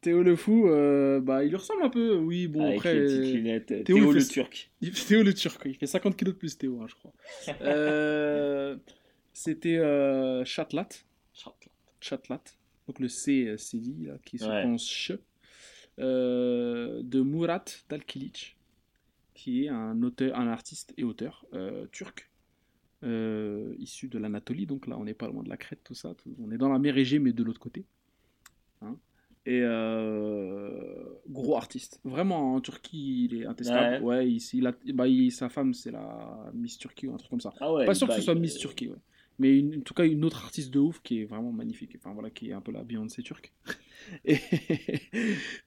Théo 0.00 0.22
le 0.22 0.36
fou, 0.36 0.68
euh, 0.68 1.20
bah, 1.20 1.44
il 1.44 1.50
lui 1.50 1.56
ressemble 1.56 1.82
un 1.82 1.88
peu, 1.90 2.14
oui, 2.16 2.46
bon, 2.48 2.64
Avec 2.64 2.76
après. 2.78 2.94
les 2.94 3.00
petites 3.04 3.18
euh, 3.20 3.32
lunettes. 3.34 3.84
Théo, 3.84 4.12
le 4.12 4.20
fait- 4.20 4.26
turc. 4.28 4.70
il- 4.80 4.92
Théo 4.92 5.22
le 5.22 5.32
turc, 5.34 5.60
il 5.66 5.74
fait 5.76 5.86
50 5.86 6.16
kilos 6.16 6.34
de 6.34 6.38
plus 6.38 6.56
Théo, 6.58 6.80
hein, 6.82 6.86
je 6.88 6.94
crois. 6.94 7.12
Euh, 7.62 8.76
C'était 9.32 9.76
euh, 9.78 10.44
Chatlat. 10.44 10.88
Chatlat. 12.00 12.42
Donc 12.90 12.98
le 12.98 13.06
C, 13.06 13.46
euh, 13.46 13.56
c'est 13.56 13.78
dit, 13.78 14.06
là, 14.06 14.14
qui 14.24 14.36
se 14.36 14.44
Ouais. 14.46 14.62
prononce 14.62 14.84
ch. 14.84 15.16
Euh, 16.00 17.02
de 17.04 17.20
Murat 17.22 17.64
Dalkilic, 17.88 18.56
qui 19.32 19.64
est 19.64 19.68
un 19.68 20.02
auteur, 20.02 20.36
un 20.36 20.48
artiste 20.48 20.92
et 20.96 21.04
auteur 21.04 21.46
euh, 21.54 21.86
turc, 21.92 22.28
issu 23.78 24.08
de 24.08 24.18
l'Anatolie. 24.18 24.66
Donc 24.66 24.88
là, 24.88 24.98
on 24.98 25.04
n'est 25.04 25.14
pas 25.14 25.28
loin 25.28 25.44
de 25.44 25.48
la 25.48 25.56
Crète, 25.56 25.82
tout 25.84 25.94
ça. 25.94 26.14
tout- 26.14 26.34
on 26.40 26.50
est 26.50 26.58
dans 26.58 26.68
la 26.68 26.80
mer 26.80 26.98
Égée, 26.98 27.20
mais 27.20 27.32
de 27.32 27.44
l'autre 27.44 27.60
côté. 27.60 27.84
Hein. 28.82 28.96
et 29.46 29.60
euh, 29.62 31.04
gros 31.28 31.56
artiste. 31.56 32.00
Vraiment, 32.04 32.54
en 32.54 32.60
Turquie, 32.60 33.24
il 33.30 33.40
est 33.40 33.46
intestable. 33.46 34.04
Ouais, 34.04 34.28
il, 34.30 34.38
il 34.54 34.66
a, 34.66 34.72
bah, 34.94 35.06
il- 35.08 35.30
sa 35.32 35.48
femme, 35.48 35.74
c'est 35.74 35.90
la 35.92 36.50
Miss 36.54 36.76
Turquie 36.76 37.06
ou 37.06 37.14
un 37.14 37.16
truc 37.18 37.30
comme 37.30 37.40
ça. 37.40 37.52
Ah 37.60 37.72
ouais, 37.72 37.86
Pas 37.86 37.94
sûr 37.94 38.06
que 38.08 38.12
bah, 38.12 38.18
ce 38.18 38.22
soit 38.24 38.34
il- 38.34 38.40
Miss 38.40 38.56
Turquie, 38.58 38.88
ouais. 38.88 38.96
Mais 39.40 39.58
une- 39.58 39.78
en 39.78 39.80
tout 39.80 39.94
cas, 39.94 40.04
une 40.06 40.24
autre 40.24 40.44
artiste 40.44 40.70
de 40.72 40.78
ouf 40.78 41.00
qui 41.02 41.22
est 41.22 41.24
vraiment 41.24 41.50
magnifique. 41.50 41.96
Enfin 41.98 42.12
voilà, 42.12 42.30
qui 42.30 42.50
est 42.50 42.52
un 42.52 42.60
peu 42.60 42.70
la 42.70 42.84
Beyoncé 42.84 43.22
turque. 43.22 43.52
Et, 44.24 44.38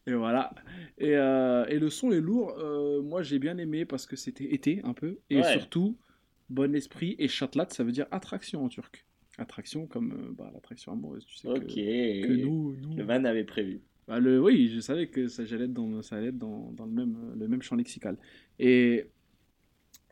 et 0.07 0.13
voilà. 0.13 0.53
Et, 0.97 1.15
euh, 1.15 1.65
et 1.67 1.79
le 1.79 1.89
son 1.89 2.11
est 2.11 2.19
lourd. 2.21 2.55
Euh, 2.57 3.01
moi, 3.01 3.21
j'ai 3.23 3.39
bien 3.39 3.57
aimé 3.57 3.85
parce 3.85 4.05
que 4.05 4.15
c'était 4.15 4.53
été 4.53 4.81
un 4.83 4.93
peu. 4.93 5.19
Et 5.29 5.37
Ouais. 5.37 5.51
surtout, 5.53 5.97
bon 6.49 6.75
esprit. 6.75 7.15
Et 7.19 7.27
chatlat, 7.27 7.67
ça 7.69 7.83
veut 7.83 7.91
dire 7.91 8.07
attraction 8.11 8.63
en 8.63 8.69
turc. 8.69 9.05
Attraction 9.37 9.87
comme 9.87 10.11
euh, 10.13 10.33
bah, 10.37 10.49
l'attraction 10.53 10.91
amoureuse. 10.93 11.25
Tu 11.25 11.35
sais 11.37 11.47
que- 11.47 11.53
Ok. 11.53 11.67
que, 11.75 12.33
nous, 12.33 12.75
nous- 12.81 12.95
Le 12.95 13.03
van 13.03 13.23
avait 13.25 13.43
prévu. 13.43 13.81
bah, 14.07 14.19
le, 14.19 14.39
oui, 14.41 14.69
je 14.73 14.79
savais 14.79 15.07
que 15.07 15.27
ça, 15.27 15.45
j'allais 15.45 15.65
être 15.65 15.73
dans, 15.73 16.01
ça 16.01 16.17
allait 16.17 16.27
être 16.27 16.37
dans, 16.37 16.71
dans 16.73 16.85
le, 16.85 16.91
même, 16.91 17.33
le 17.37 17.47
même 17.47 17.61
champ 17.61 17.75
lexical. 17.75 18.17
Et 18.59 19.05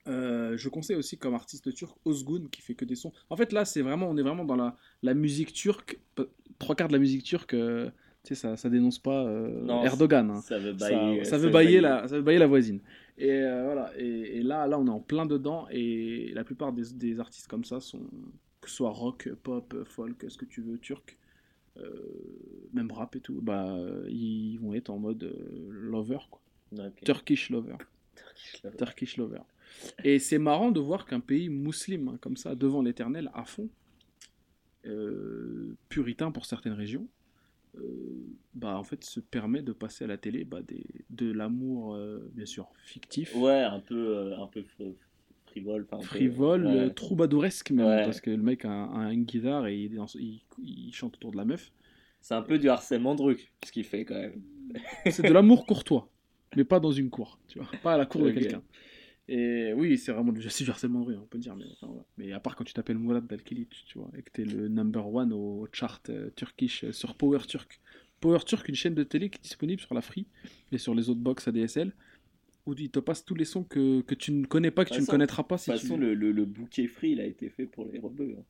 euh, 0.07 0.57
je 0.57 0.69
conseille 0.69 0.95
aussi 0.95 1.18
comme 1.18 1.34
artiste 1.34 1.73
turc 1.73 1.95
Ozgun 2.06 2.48
qui 2.52 2.61
fait 2.61 2.73
que 2.76 2.86
des 2.86 2.95
sons. 2.95 3.11
En 3.30 3.38
fait, 3.38 3.52
là, 3.52 3.65
c'est 3.65 3.82
vraiment, 3.82 4.10
on 4.10 4.18
est 4.18 4.23
vraiment 4.23 4.45
dans 4.45 4.56
la, 4.56 4.76
la 5.03 5.14
musique 5.14 5.53
turque. 5.53 5.99
Trois 6.60 6.76
quarts 6.76 6.88
de 6.88 6.94
la 6.94 6.99
musique 6.99 7.23
turque, 7.23 7.53
euh, 7.53 7.90
tu 8.23 8.34
sais, 8.34 8.36
ça, 8.36 8.57
ça 8.57 8.69
dénonce 8.69 8.99
pas 8.99 9.26
euh, 9.26 9.61
Non, 9.64 9.84
Erdogan. 9.84 10.30
hein. 10.32 10.41
Ça 10.41 10.57
veut 10.60 10.73
bailler. 10.73 11.23
ça 11.26 11.38
veut 11.38 11.49
bailler 11.49 11.82
la, 11.82 12.07
ça 12.07 12.15
veut 12.18 12.22
bailler 12.22 12.40
la 12.40 12.48
voisine. 12.48 12.80
Et 13.18 13.41
voilà. 13.41 13.91
Et, 13.98 14.38
et 14.38 14.44
là, 14.44 14.65
là, 14.68 14.80
on 14.80 14.88
est 14.88 14.91
en 14.91 14.99
plein 14.99 15.26
dedans. 15.26 15.68
Et 15.72 16.32
la 16.34 16.44
plupart 16.44 16.73
des, 16.73 16.94
des 16.94 17.19
artistes 17.19 17.48
comme 17.48 17.64
ça 17.64 17.80
sont 17.80 18.02
que 18.61 18.69
ce 18.69 18.76
soit 18.76 18.91
rock, 18.91 19.30
pop, 19.44 19.76
folk, 19.86 20.26
ce 20.30 20.38
que 20.38 20.45
tu 20.45 20.61
veux, 20.61 20.78
turc, 20.78 21.18
même 22.73 22.91
rap 22.91 23.15
et 23.15 23.19
tout. 23.19 23.40
Bah, 23.41 23.76
ils 24.07 24.57
vont 24.57 24.73
être 24.73 24.90
en 24.90 24.98
mode 24.99 25.36
lover, 25.69 26.19
quoi. 26.30 26.41
Ok. 26.78 27.03
Turkish 27.03 27.49
lover. 27.49 27.76
Turkish 28.78 29.18
lover. 29.18 29.41
Et 30.03 30.19
c'est 30.19 30.38
marrant 30.39 30.72
de 30.72 30.80
voir 30.80 31.06
qu'un 31.06 31.19
pays 31.19 31.49
musulman, 31.49 32.14
hein, 32.14 32.18
comme 32.22 32.38
ça, 32.38 32.56
devant 32.56 32.81
l'éternel, 32.81 33.30
à 33.34 33.45
fond, 33.45 33.69
euh, 34.85 35.76
puritain 35.89 36.31
pour 36.31 36.45
certaines 36.45 36.73
régions, 36.73 37.07
euh, 37.77 37.81
bah, 38.53 38.77
en 38.77 38.84
fait, 38.84 39.03
se 39.03 39.19
permet 39.19 39.61
de 39.61 39.72
passer 39.73 40.03
à 40.03 40.07
la 40.07 40.18
télé 40.18 40.43
bah, 40.43 40.61
des, 40.61 40.84
de 41.10 41.31
l'amour, 41.31 41.95
euh, 41.95 42.30
bien 42.34 42.45
sûr, 42.45 42.68
fictif, 42.84 43.35
Ouais, 43.35 43.61
un 43.61 43.80
peu, 43.80 44.34
un 44.38 44.48
peu 44.48 44.61
fr- 44.61 44.93
frivole. 45.45 45.88
enfin, 45.91 46.02
frivole, 46.06 46.65
ouais. 46.65 46.93
troubadouresque 46.93 47.72
même, 47.72 47.85
Ouais. 47.85 48.03
parce 48.03 48.22
que 48.22 48.31
le 48.31 48.41
mec 48.41 48.65
a, 48.65 48.69
un- 48.72 49.07
a 49.07 49.14
une 49.14 49.23
guitare 49.23 49.68
et 49.68 49.77
il, 49.84 49.95
danse- 49.95 50.18
il- 50.19 50.41
il 50.61 50.93
chante 50.93 51.15
autour 51.15 51.31
de 51.31 51.38
la 51.38 51.45
meuf. 51.45 51.72
C'est 52.22 52.35
un 52.35 52.41
peu 52.41 52.60
du 52.60 52.69
harcèlement 52.69 53.15
de 53.15 53.22
rue, 53.22 53.52
ce 53.65 53.72
qu'il 53.72 53.84
fait 53.84 54.06
quand 54.06 54.15
même. 54.19 54.41
C'est 55.10 55.23
de 55.23 55.34
l'amour 55.34 55.65
courtois, 55.65 56.10
mais 56.56 56.64
pas 56.64 56.80
dans 56.80 56.91
une 56.91 57.10
cour, 57.10 57.39
tu 57.48 57.60
vois, 57.60 57.68
pas 57.84 57.93
à 57.93 57.98
la 57.98 58.06
cour 58.06 58.23
de 58.23 58.31
quelqu'un. 58.31 58.61
Et 59.33 59.71
oui, 59.73 59.97
c'est 59.97 60.11
vraiment 60.11 60.33
du 60.33 60.41
c'est 60.49 60.65
du 60.65 60.69
harcèlement 60.69 60.99
de 61.01 61.05
rue, 61.05 61.15
on 61.15 61.25
peut 61.25 61.37
dire. 61.39 61.55
Mais, 61.55 61.63
enfin, 61.81 61.93
mais 62.17 62.33
à 62.33 62.39
part 62.41 62.55
quand 62.57 62.65
tu 62.65 62.73
t'appelles 62.73 62.97
Mourad 62.97 63.25
Dalkilic, 63.25 63.69
tu 63.87 63.97
vois, 63.97 64.09
et 64.17 64.21
que 64.23 64.29
t'es 64.29 64.43
le 64.43 64.67
number 64.67 65.07
one 65.07 65.31
au 65.31 65.67
chart 65.71 66.01
euh, 66.09 66.29
turkish 66.35 66.83
euh, 66.83 66.91
sur 66.91 67.15
Power 67.15 67.39
Turk. 67.47 67.79
Power 68.19 68.39
Turk, 68.45 68.67
une 68.67 68.75
chaîne 68.75 68.93
de 68.93 69.03
télé 69.03 69.29
qui 69.29 69.37
est 69.37 69.41
disponible 69.43 69.79
sur 69.81 69.93
la 69.95 70.01
Free 70.01 70.25
et 70.73 70.77
sur 70.77 70.93
les 70.93 71.09
autres 71.09 71.21
box 71.21 71.47
ADSL, 71.47 71.93
où 72.65 72.73
il 72.77 72.89
te 72.91 72.99
passe 72.99 73.23
tous 73.23 73.35
les 73.35 73.45
sons 73.45 73.63
que, 73.63 74.01
que 74.01 74.15
tu 74.15 74.31
ne 74.33 74.45
connais 74.45 74.69
pas, 74.71 74.83
que 74.83 74.89
De 74.89 74.95
tu 74.95 75.01
ne 75.01 75.07
connaîtras 75.07 75.43
pas. 75.43 75.55
De 75.55 75.61
Si 75.61 75.71
toute 75.71 75.79
façon, 75.79 75.95
tu... 75.95 76.01
le, 76.01 76.13
le, 76.13 76.31
le 76.33 76.45
bouquet 76.45 76.87
free, 76.87 77.11
il 77.11 77.21
a 77.21 77.25
été 77.25 77.49
fait 77.49 77.65
pour 77.65 77.85
les 77.91 77.99
rebeux. 77.99 78.35
hein. 78.37 78.43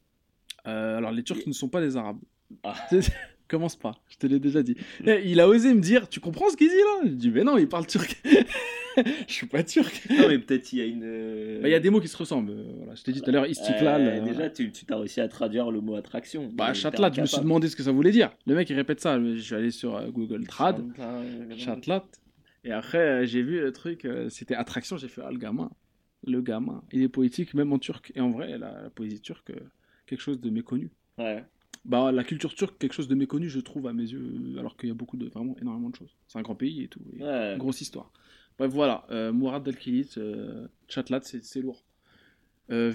Euh, 0.68 0.98
alors 0.98 1.12
les 1.12 1.24
Turcs 1.24 1.46
ne 1.48 1.54
sont 1.54 1.70
pas 1.70 1.80
des 1.82 1.96
Arabes. 1.96 2.20
Ah. 2.64 2.76
Commence 3.48 3.76
pas, 3.76 4.02
je 4.10 4.18
te 4.18 4.26
l'ai 4.28 4.40
déjà 4.40 4.64
dit. 4.64 4.76
Eh, 5.06 5.22
Il 5.30 5.40
a 5.42 5.48
osé 5.48 5.74
me 5.74 5.82
dire, 5.82 6.08
tu 6.10 6.20
comprends 6.22 6.50
ce 6.50 6.56
qu'il 6.58 6.70
dit 6.70 6.76
là? 6.76 7.02
Je 7.10 7.16
dis, 7.16 7.30
mais 7.30 7.44
non, 7.44 7.58
il 7.58 7.68
parle 7.68 7.86
turc. 7.86 8.22
je 9.28 9.34
suis 9.34 9.48
pas 9.48 9.64
turc. 9.64 10.08
Non, 10.10 10.28
mais 10.28 10.40
peut-être 10.40 10.72
il 10.74 10.80
y 10.80 10.82
a 10.82 10.86
une. 10.86 11.04
euh, 11.04 11.62
Bah, 11.62 11.70
Il 11.70 11.72
y 11.72 11.76
a 11.76 11.80
des 11.80 11.90
mots 11.90 12.00
qui 12.02 12.08
se 12.08 12.18
ressemblent. 12.18 12.52
euh, 12.52 12.64
voilà. 12.78 12.96
Je 12.96 13.04
t'ai 13.04 13.12
dit 13.12 13.22
tout 13.22 13.30
à 13.30 13.34
l'heure, 13.34 13.48
Istiklal. 13.48 14.02
Euh, 14.02 14.22
euh, 14.22 14.26
déjà, 14.26 14.50
tu 14.50 14.72
t'as 14.72 14.98
réussi 14.98 15.22
à 15.22 15.28
traduire 15.28 15.72
le 15.72 15.82
mot 15.82 15.96
attraction. 15.96 16.50
Bah, 16.54 16.74
Chatlat, 16.74 17.12
je 17.14 17.22
me 17.22 17.26
suis 17.26 17.40
demandé 17.42 17.68
ce 17.70 17.76
que 17.76 17.84
ça 17.84 17.92
voulait 17.92 18.12
dire. 18.12 18.32
Le 18.46 18.56
mec, 18.56 18.70
il 18.70 18.76
répète 18.76 19.00
ça. 19.00 19.20
Je 19.22 19.38
suis 19.38 19.56
allé 19.56 19.72
sur 19.72 19.96
euh, 19.96 20.10
Google 20.10 20.46
Trad, 20.48 20.84
Chatlat. 21.58 22.06
Et 22.64 22.72
après, 22.72 22.98
euh, 23.00 23.26
j'ai 23.26 23.42
vu 23.42 23.60
le 23.60 23.72
truc, 23.72 24.06
euh, 24.06 24.30
c'était 24.30 24.56
attraction. 24.56 24.98
J'ai 24.98 25.08
fait, 25.08 25.22
ah, 25.26 25.32
le 25.32 25.38
gamin. 25.38 25.72
Le 26.28 26.42
gamin. 26.42 26.84
Il 26.92 27.02
est 27.02 27.10
poétique, 27.10 27.54
même 27.56 27.74
en 27.74 27.80
turc. 27.80 28.12
Et 28.16 28.22
en 28.22 28.30
vrai, 28.32 28.58
la, 28.58 28.84
la 28.84 28.90
poésie 28.92 29.20
turque, 29.22 29.50
euh, 29.50 29.60
quelque 30.06 30.22
chose 30.22 30.40
de 30.40 30.50
méconnu. 30.52 30.92
Ouais. 31.18 31.44
Bah, 31.86 32.12
la 32.12 32.24
culture 32.24 32.54
turque, 32.54 32.78
quelque 32.78 32.94
chose 32.94 33.08
de 33.08 33.16
méconnu, 33.16 33.50
je 33.50 33.60
trouve, 33.60 33.88
à 33.88 33.94
mes 33.94 34.04
yeux, 34.04 34.22
euh, 34.56 34.60
alors 34.60 34.78
qu'il 34.78 34.90
y 34.90 34.92
a 34.92 34.96
beaucoup 34.96 35.18
de, 35.18 35.26
vraiment 35.30 35.56
énormément 35.60 35.90
de 35.90 35.96
choses. 35.96 36.16
C'est 36.28 36.38
un 36.38 36.44
grand 36.44 36.54
pays 36.54 36.84
et 36.84 36.88
tout. 36.88 37.00
et 37.18 37.24
Ouais. 37.24 37.56
Grosse 37.58 37.82
histoire. 37.82 38.12
Bref, 38.62 38.74
voilà. 38.74 39.06
Euh, 39.10 39.32
Mourad 39.34 39.64
Delkilit, 39.64 40.12
euh, 40.18 40.68
Chatlat, 40.88 41.22
c'est 41.24 41.44
c'est 41.44 41.62
lourd. 41.62 41.84
Euh, 42.70 42.94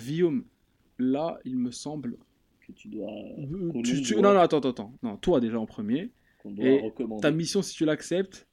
là, 1.01 1.41
il 1.45 1.57
me 1.59 1.73
semble. 1.73 2.19
Que 2.65 2.71
tu 2.71 2.87
dois, 2.87 3.11
Euh, 3.11 3.73
qu'on 3.73 3.83
tu- 3.83 3.95
nous 3.95 4.01
tu- 4.01 4.13
doit- 4.13 4.23
Non, 4.23 4.35
non, 4.35 4.39
attends, 4.41 4.59
attends, 4.59 4.71
attends. 4.71 4.93
Non, 5.03 5.17
toi 5.17 5.41
déjà 5.41 5.59
en 5.59 5.67
premier. 5.67 6.11
qu'on 6.41 6.53
doit 6.53 6.65
Et 6.67 6.79
recommander. 6.83 7.21
Ta 7.21 7.33
mission, 7.33 7.63
si 7.63 7.75
tu 7.75 7.85
l'acceptes, 7.85 8.47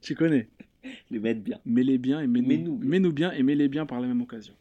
tu 0.00 0.14
connais. 0.14 0.48
les 1.10 1.18
mettre 1.18 1.40
bien. 1.42 1.60
Mets-les 1.66 1.98
bien 1.98 2.20
et 2.22 2.26
mets-nous 2.26 2.48
Mets-nous 2.48 2.76
bien. 2.78 2.88
mets-nous 2.88 3.12
bien 3.12 3.32
et 3.32 3.42
mets-les 3.42 3.68
bien 3.68 3.84
par 3.84 4.00
la 4.00 4.06
même 4.08 4.22
occasion. 4.22 4.54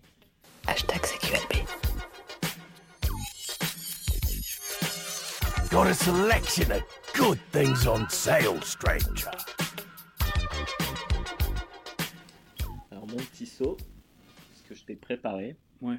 Hashtag 0.67 0.99
CQLB 1.01 1.65
Got 5.71 5.83
a 5.87 5.93
selection 5.93 6.71
of 6.71 6.83
good 7.15 7.39
things 7.53 7.87
on 7.87 8.05
sale, 8.09 8.61
stranger. 8.63 9.29
Mon 13.15 13.23
petit 13.25 13.45
saut, 13.45 13.77
ce 14.53 14.63
que 14.63 14.75
je 14.75 14.83
t'ai 14.83 14.95
préparé, 14.95 15.55
Ouais. 15.81 15.97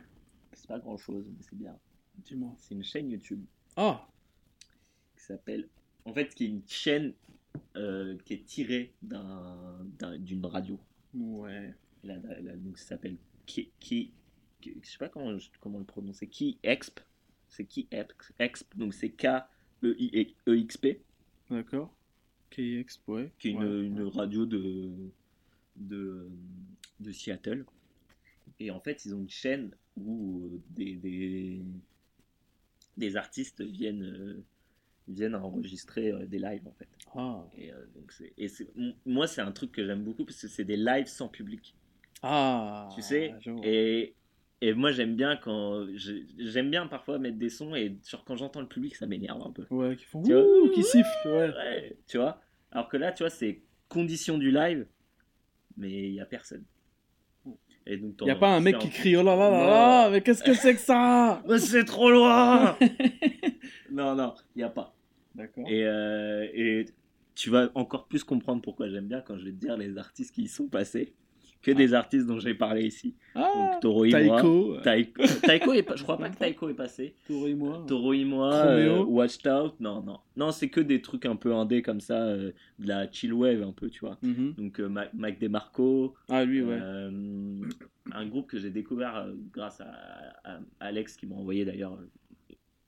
c'est 0.53 0.67
pas 0.69 0.79
grand 0.79 0.97
chose, 0.99 1.25
mais 1.29 1.43
c'est 1.43 1.57
bien. 1.57 1.75
Dis-moi. 2.19 2.55
C'est 2.59 2.75
une 2.75 2.83
chaîne 2.85 3.11
YouTube 3.11 3.43
Ah 3.77 4.07
qui 5.17 5.23
s'appelle. 5.25 5.69
En 6.05 6.13
fait, 6.13 6.35
qui 6.35 6.45
est 6.45 6.49
une 6.49 6.63
chaîne 6.67 7.15
euh, 7.77 8.17
qui 8.25 8.35
est 8.35 8.45
tirée 8.45 8.93
d'un- 9.03 9.79
d'un- 9.99 10.19
d'une 10.19 10.45
radio. 10.45 10.79
Ouais. 11.15 11.75
Là, 12.05 12.17
là, 12.19 12.39
là, 12.41 12.57
donc, 12.57 12.77
ça 12.79 12.89
s'appelle. 12.89 13.17
Ki- 13.47 13.71
Ki- 13.81 14.13
je 14.63 14.71
sais 14.89 14.99
pas 14.99 15.09
comment, 15.09 15.37
comment 15.61 15.79
le 15.79 15.85
prononcer. 15.85 16.27
Ki 16.27 16.59
Exp. 16.63 17.01
C'est 17.49 17.65
Ki 17.65 17.89
Exp. 17.91 18.33
Exp, 18.39 18.77
donc 18.77 18.93
c'est 18.95 19.11
K-E-I-E-X-P. 19.11 21.01
D'accord. 21.51 21.95
KX, 22.51 23.01
ouais. 23.09 23.31
qui 23.39 23.49
est 23.49 23.53
une, 23.53 23.63
Ouais. 23.65 23.87
une 23.87 24.03
radio 24.03 24.45
de, 24.47 24.91
de, 25.77 26.29
de 27.01 27.13
Seattle. 27.13 27.65
Et 28.61 28.71
en 28.71 28.81
fait, 28.81 29.05
ils 29.05 29.15
ont 29.15 29.21
une 29.21 29.29
chaîne 29.31 29.71
où 29.97 30.41
euh, 30.45 30.61
des, 30.71 30.95
des, 30.97 31.63
des 32.97 33.17
artistes 33.17 33.61
viennent, 33.63 34.03
euh, 34.05 34.45
viennent 35.09 35.35
enregistrer 35.35 36.11
euh, 36.13 36.27
des 36.27 36.39
lives, 36.39 36.67
en 36.67 36.73
fait. 36.73 36.89
Ah. 37.15 37.45
Et, 37.57 37.73
euh, 37.73 37.87
donc 37.95 38.13
c'est, 38.13 38.33
et 38.39 38.49
moi, 39.05 39.27
c'est 39.27 39.41
un 39.43 39.53
truc 39.53 39.73
que 39.73 39.85
j'aime 39.85 40.03
beaucoup 40.05 40.25
parce 40.25 40.41
que 40.41 40.49
c'est 40.49 40.65
des 40.65 40.77
lives 40.77 41.07
sans 41.07 41.29
public. 41.29 41.75
Ah. 42.23 42.89
Tu 42.95 43.03
sais. 43.03 43.35
Et 43.63 44.15
Et 44.63 44.73
moi, 44.73 44.91
j'aime 44.91 45.17
bien 45.17 45.37
quand. 45.37 45.87
j'ai- 45.97 46.27
J'aime 46.39 46.71
bien 46.71 46.87
parfois 46.87 47.19
mettre 47.19 47.37
des 47.37 47.51
sons 47.51 47.75
et 47.75 47.95
genre 48.09 48.25
quand 48.25 48.37
j'entends 48.37 48.63
le 48.63 48.69
public, 48.69 48.95
ça 48.97 49.07
m'énerve 49.07 49.43
un 49.47 49.51
peu. 49.53 49.67
Ouais, 49.69 49.97
qui 49.97 50.05
font 50.07 50.23
qui 50.23 50.83
sifflent. 50.83 51.29
Ouais. 51.29 51.51
Ouais, 51.55 51.97
tu 52.07 52.17
vois. 52.17 52.41
Alors 52.71 52.89
que 52.89 52.97
là, 52.97 53.13
tu 53.13 53.23
vois, 53.23 53.29
c'est 53.31 53.61
condition 53.91 54.39
du 54.39 54.51
live, 54.51 54.87
mais 55.77 55.91
il 55.91 56.15
y 56.15 56.21
a 56.21 56.27
personne. 56.27 56.65
Et 57.89 57.97
donc, 57.97 58.21
Y 58.21 58.31
a 58.31 58.35
pas 58.35 58.49
un 58.49 58.61
mec 58.61 58.79
qui 58.79 58.91
crie 58.91 59.17
oh 59.17 59.23
là 59.23 59.37
là 59.37 59.49
là 59.49 59.67
là, 59.67 60.11
mais 60.11 60.21
qu'est-ce 60.21 60.43
que 60.43 60.55
c'est 60.55 60.75
que 60.75 60.81
ça 60.81 61.43
c'est 61.59 61.85
trop 61.85 62.11
loin 62.11 62.77
Non, 63.93 64.17
non, 64.17 64.35
il 64.57 64.59
n'y 64.59 64.65
a 64.65 64.71
pas. 64.71 64.93
D'accord. 65.37 65.65
Et, 65.69 65.85
euh, 65.85 66.49
et 66.53 66.87
tu 67.37 67.51
vas 67.51 67.71
encore 67.75 68.07
plus 68.07 68.25
comprendre 68.25 68.61
pourquoi 68.61 68.89
j'aime 68.89 69.07
bien 69.07 69.21
quand 69.21 69.39
je 69.39 69.45
vais 69.45 69.53
te 69.53 69.57
dire 69.57 69.77
les 69.77 69.99
artistes 69.99 70.35
qui 70.35 70.43
y 70.43 70.49
sont 70.49 70.67
passés 70.67 71.15
que 71.73 71.77
des 71.77 71.95
artistes 71.95 72.27
dont 72.27 72.39
j'ai 72.39 72.55
parlé 72.55 72.87
ici. 72.87 73.15
Ah, 73.35 73.71
Donc 73.73 73.81
Toro 73.83 74.05
et 74.05 74.25
moi. 74.25 74.37
Taiko, 74.41 74.77
Taiko, 74.83 75.23
Taiko 75.43 75.73
est 75.73 75.97
je 75.97 76.03
crois 76.03 76.17
pas 76.19 76.31
que 76.31 76.37
Taiko 76.37 76.69
est 76.69 76.75
passé. 76.75 77.15
Toro 77.27 77.47
et 77.47 77.55
moi. 77.55 77.85
Toro 77.89 78.13
et 78.13 78.25
moi, 78.25 78.55
euh, 78.55 79.03
Watched 79.05 79.47
Out, 79.47 79.75
non, 79.81 80.03
non. 80.03 80.19
Non, 80.37 80.53
c'est 80.53 80.69
que 80.69 80.81
des 80.81 81.03
trucs 81.03 81.27
un 81.27 81.37
peu 81.37 81.55
indés 81.55 81.83
comme 81.83 82.01
ça, 82.01 82.23
euh, 82.27 82.53
de 82.79 82.89
la 82.89 83.11
chill 83.11 83.33
wave 83.33 83.63
un 83.63 83.73
peu, 83.73 83.91
tu 83.91 84.01
vois. 84.01 84.19
Mhm. 84.23 84.55
Donc 84.57 84.81
euh, 84.81 84.89
Ma- 84.89 85.09
Mac 85.15 85.39
DeMarco, 85.39 86.15
Ah, 86.29 86.45
lui, 86.45 86.63
ouais. 86.63 86.79
euh, 86.81 87.11
un 88.13 88.27
groupe 88.27 88.47
que 88.49 88.59
j'ai 88.59 88.71
découvert 88.71 89.17
euh, 89.17 89.33
grâce 89.53 89.81
à, 89.81 89.93
à 90.45 90.59
Alex 90.81 91.17
qui 91.17 91.27
m'a 91.27 91.35
envoyé 91.37 91.65
d'ailleurs 91.65 91.99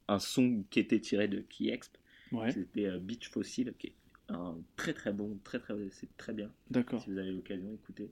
un 0.08 0.18
son 0.18 0.62
qui 0.70 0.80
était 0.80 1.00
tiré 1.00 1.28
de 1.28 1.40
Key 1.48 1.68
Exp. 1.68 1.96
Ouais, 2.32 2.52
C'était 2.52 2.90
Beach 2.98 3.28
Fossil, 3.28 3.72
qui 3.78 3.88
est 3.88 3.94
un 4.28 4.54
très 4.76 4.92
très 4.92 5.12
bon, 5.12 5.38
très 5.44 5.58
très, 5.58 5.74
c'est 5.90 6.14
très 6.18 6.32
bien. 6.34 6.50
d'accord. 6.70 7.00
Si 7.02 7.10
vous 7.10 7.18
avez 7.18 7.30
l'occasion, 7.32 7.68
écoutez. 7.74 8.10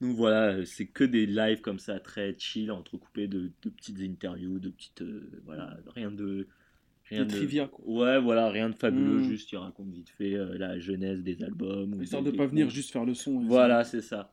Donc 0.00 0.16
voilà, 0.16 0.52
euh, 0.54 0.64
c'est 0.64 0.86
que 0.86 1.04
des 1.04 1.26
lives 1.26 1.60
comme 1.60 1.78
ça, 1.78 2.00
très 2.00 2.34
chill, 2.38 2.70
entrecoupés 2.72 3.28
de, 3.28 3.50
de 3.62 3.68
petites 3.70 4.00
interviews, 4.00 4.58
de 4.58 4.70
petites. 4.70 5.02
euh, 5.02 5.42
voilà, 5.44 5.76
rien 5.94 6.10
de. 6.10 6.48
Rien 7.10 7.24
de 7.26 7.30
trivia, 7.30 7.66
quoi. 7.66 7.84
Ouais, 7.86 8.20
voilà, 8.20 8.48
rien 8.50 8.70
de 8.70 8.74
fabuleux, 8.74 9.18
Mm. 9.18 9.22
juste 9.24 9.50
il 9.52 9.56
raconte 9.56 9.90
vite 9.90 10.10
fait 10.10 10.34
euh, 10.34 10.56
la 10.56 10.78
genèse 10.78 11.22
des 11.22 11.42
albums. 11.42 11.94
ou 11.94 12.02
Histoire 12.02 12.22
de 12.22 12.30
pas 12.30 12.44
des- 12.44 12.50
venir 12.50 12.70
juste 12.70 12.92
faire 12.92 13.04
le 13.04 13.14
son. 13.14 13.40
Voilà, 13.40 13.82
c'est 13.84 14.00
ça. 14.00 14.32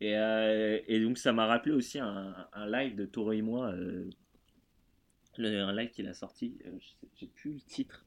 Et, 0.00 0.16
euh, 0.16 0.78
et 0.88 1.00
donc 1.00 1.18
ça 1.18 1.32
m'a 1.32 1.46
rappelé 1.46 1.74
aussi 1.74 1.98
un, 1.98 2.34
un 2.52 2.66
live 2.70 2.96
de 2.96 3.04
Toro 3.04 3.32
et 3.32 3.42
moi, 3.42 3.72
le- 5.36 5.60
un 5.60 5.72
live 5.74 5.90
qu'il 5.90 6.06
a 6.08 6.14
sorti, 6.14 6.56
j'ai 7.16 7.26
plus 7.26 7.52
le 7.54 7.60
titre, 7.60 8.04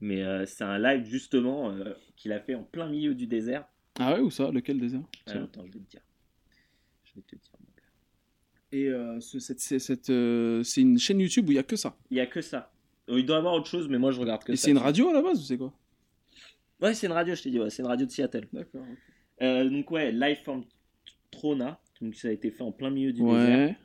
mais 0.00 0.46
c'est 0.46 0.64
un 0.64 0.78
live 0.78 1.04
justement 1.04 1.74
qu'il 2.16 2.32
a 2.32 2.40
fait 2.40 2.54
en 2.54 2.62
plein 2.62 2.88
milieu 2.88 3.14
du 3.14 3.26
désert. 3.26 3.66
Ah 3.98 4.14
ouais, 4.14 4.20
où 4.20 4.30
ça? 4.30 4.50
Lequel 4.50 4.78
désert? 4.78 5.02
Ah, 5.26 5.42
attends, 5.42 5.66
je 5.66 5.72
vais 5.72 5.80
te 5.80 5.90
dire. 5.90 6.00
Je 7.16 7.20
vais 7.20 7.26
te 7.26 7.36
dire. 7.36 7.52
mon 7.58 7.66
gars. 7.76 7.82
Et 8.72 8.88
euh, 8.88 9.20
ce- 9.20 9.38
cette, 9.78 10.10
euh, 10.10 10.62
c'est 10.62 10.80
une 10.82 10.98
chaîne 10.98 11.20
YouTube 11.20 11.48
où 11.48 11.52
il 11.52 11.56
y 11.56 11.58
a 11.58 11.62
que 11.62 11.76
ça. 11.76 11.96
Il 12.10 12.16
y 12.16 12.20
a 12.20 12.26
que 12.26 12.40
ça. 12.40 12.72
Il 13.08 13.24
doit 13.24 13.36
y 13.36 13.38
avoir 13.38 13.54
autre 13.54 13.68
chose, 13.68 13.88
mais 13.88 13.98
moi 13.98 14.10
je 14.12 14.20
regarde 14.20 14.42
que 14.44 14.52
Et 14.52 14.56
ça. 14.56 14.64
c'est 14.64 14.70
une 14.72 14.78
radio 14.78 15.08
à 15.08 15.12
la 15.14 15.22
base 15.22 15.38
ou 15.40 15.42
c'est 15.44 15.56
quoi? 15.56 15.72
Ouais, 16.80 16.92
c'est 16.92 17.06
une 17.06 17.12
radio, 17.12 17.34
je 17.34 17.42
t'ai 17.42 17.50
dit, 17.50 17.58
ouais, 17.60 17.70
c'est 17.70 17.82
une 17.82 17.88
radio 17.88 18.04
de 18.04 18.10
Seattle. 18.10 18.48
D'accord. 18.52 18.84
Euh, 19.42 19.68
donc 19.70 19.90
ouais, 19.90 20.12
live 20.12 20.38
from 20.42 20.64
Trona, 21.30 21.80
donc 22.00 22.14
ça 22.16 22.28
a 22.28 22.32
été 22.32 22.50
fait 22.50 22.62
en 22.62 22.72
plein 22.72 22.90
milieu 22.90 23.12
du 23.12 23.22
désert. 23.22 23.68
Ouais. 23.68 23.76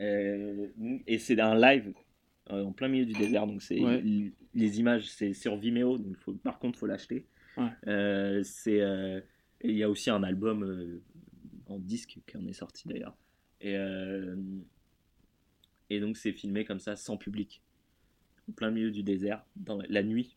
Euh, 0.00 0.66
et 1.06 1.18
c'est 1.18 1.38
un 1.40 1.54
live 1.54 1.92
en 2.48 2.72
plein 2.72 2.88
milieu 2.88 3.04
du 3.04 3.12
désert, 3.12 3.46
donc 3.46 3.62
c'est 3.62 3.78
Ouais. 3.80 4.02
les 4.54 4.80
images 4.80 5.08
c'est 5.08 5.32
sur 5.34 5.56
Vimeo, 5.56 5.98
donc 5.98 6.16
faut, 6.16 6.32
par 6.32 6.58
contre 6.58 6.78
faut 6.78 6.86
l'acheter. 6.86 7.26
Ouais. 7.58 7.68
Euh, 7.86 8.40
c'est 8.42 8.80
euh, 8.80 9.20
et 9.60 9.68
il 9.70 9.76
y 9.76 9.82
a 9.84 9.90
aussi 9.90 10.08
un 10.10 10.22
album 10.22 10.62
euh, 10.64 11.00
en 11.70 11.78
disque 11.78 12.18
qui 12.26 12.36
en 12.36 12.46
est 12.46 12.52
sorti 12.52 12.88
d'ailleurs. 12.88 13.16
Et 13.60 13.76
euh, 13.76 14.36
et 15.90 16.00
donc 16.00 16.16
c'est 16.16 16.32
filmé 16.32 16.64
comme 16.64 16.80
ça 16.80 16.96
sans 16.96 17.16
public, 17.16 17.62
en 18.48 18.52
plein 18.52 18.70
milieu 18.70 18.90
du 18.90 19.02
désert, 19.02 19.44
dans 19.56 19.80
la, 19.88 20.02
nuit. 20.02 20.36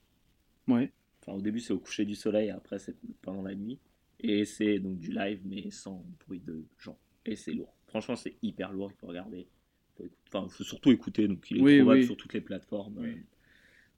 Ouais. 0.67 0.91
Enfin 1.21 1.33
au 1.37 1.41
début 1.41 1.59
c'est 1.59 1.73
au 1.73 1.79
coucher 1.79 2.05
du 2.05 2.15
soleil, 2.15 2.49
après 2.49 2.79
c'est 2.79 2.95
pendant 3.21 3.43
la 3.43 3.55
nuit. 3.55 3.79
Et 4.19 4.45
c'est 4.45 4.79
donc 4.79 4.99
du 4.99 5.11
live 5.11 5.41
mais 5.45 5.69
sans 5.71 6.03
bruit 6.25 6.39
de 6.39 6.63
gens. 6.79 6.97
Et 7.25 7.35
c'est 7.35 7.53
lourd. 7.53 7.73
Franchement, 7.87 8.15
c'est 8.15 8.35
hyper 8.41 8.73
lourd, 8.73 8.91
il 8.91 8.97
faut 8.97 9.07
regarder. 9.07 9.47
Enfin, 10.27 10.49
faut 10.49 10.63
surtout 10.63 10.91
écouter, 10.91 11.27
donc 11.27 11.45
il 11.51 11.57
est 11.57 11.61
Oui, 11.61 11.77
trouvable 11.77 11.99
oui. 11.99 12.05
sur 12.07 12.17
toutes 12.17 12.33
les 12.33 12.41
plateformes. 12.41 12.97
Oui. 12.97 13.09
Euh, 13.09 13.15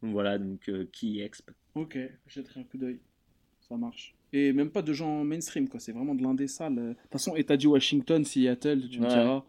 Donc 0.02 0.12
voilà, 0.12 0.38
donc 0.38 0.68
euh, 0.68 0.86
Key 0.92 1.20
Exp. 1.20 1.50
Ok, 1.76 1.98
je 2.28 2.34
jetterai 2.34 2.60
un 2.60 2.64
coup 2.66 2.78
d'œil. 2.78 3.00
Ça 3.62 3.78
marche. 3.78 4.14
Et 4.38 4.52
même 4.52 4.70
pas 4.70 4.82
de 4.82 4.92
gens 4.92 5.24
mainstream, 5.24 5.70
quoi. 5.70 5.80
C'est 5.80 5.94
vraiment 5.94 6.14
de 6.14 6.22
l'indé 6.22 6.48
sale. 6.48 6.76
De 6.76 6.94
toute 6.94 7.12
façon, 7.12 7.36
et 7.38 7.44
t'as 7.46 7.56
dit 7.58 7.68
Washington, 7.68 8.24
Seattle, 8.26 8.90
tu 8.90 9.00
me 9.00 9.06
Ouais. 9.06 9.10
diras. 9.10 9.46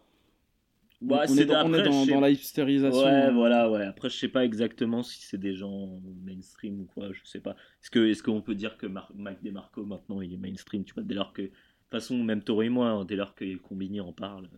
Bah, 1.02 1.24
on, 1.28 1.36
est 1.36 1.44
dans, 1.44 1.66
on 1.68 1.74
est 1.74 1.82
dans, 1.82 1.92
je 2.02 2.06
sais- 2.06 2.12
dans 2.14 2.20
la 2.20 2.30
hipstérisation. 2.30 3.04
Ouais, 3.04 3.30
voilà, 3.32 3.70
ouais. 3.70 3.82
Après, 3.84 4.08
je 4.08 4.16
sais 4.16 4.28
pas 4.28 4.44
exactement 4.44 5.02
si 5.02 5.20
c'est 5.22 5.36
des 5.38 5.54
gens 5.54 6.00
mainstream 6.24 6.80
ou 6.80 6.84
quoi, 6.84 7.12
je 7.12 7.20
sais 7.24 7.40
pas. 7.40 7.50
Est-ce 7.82 7.90
que 7.90 8.06
est-ce 8.08 8.22
qu'on 8.22 8.40
peut 8.40 8.54
dire 8.54 8.78
que 8.78 8.86
Mar 8.86 9.10
Mac 9.14 9.42
DeMarco 9.42 9.84
maintenant 9.84 10.20
il 10.22 10.32
est 10.32 10.36
mainstream, 10.38 10.84
tu 10.84 10.94
vois, 10.94 11.02
dès 11.02 11.14
lors 11.14 11.32
que 11.34 11.42
de 11.42 11.48
toute 11.48 11.56
façon 11.90 12.16
même 12.22 12.42
Toro 12.42 12.62
et 12.62 12.68
moi, 12.70 12.88
hein, 12.88 13.04
dès 13.04 13.16
lors 13.16 13.34
que 13.34 13.56
Combini 13.56 14.00
en 14.00 14.12
parle, 14.14 14.48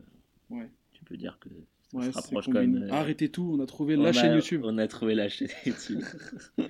Ouais. 0.50 0.70
tu 0.92 1.02
peux 1.04 1.16
dire 1.16 1.38
que 1.40 1.48
ça 1.90 1.98
Ouais, 1.98 2.04
se 2.06 2.10
rapproche 2.12 2.44
qu'on 2.46 2.52
quand 2.52 2.60
même. 2.60 2.84
euh, 2.84 2.92
Arrêtez 2.92 3.30
tout, 3.30 3.56
on 3.58 3.60
a 3.60 3.66
trouvé 3.66 3.96
on 3.96 4.02
la 4.02 4.10
a- 4.10 4.12
chaîne 4.12 4.34
YouTube. 4.34 4.60
On 4.64 4.78
a 4.78 4.86
trouvé 4.86 5.14
la 5.16 5.28
chaîne 5.28 5.48
YouTube. 5.66 6.02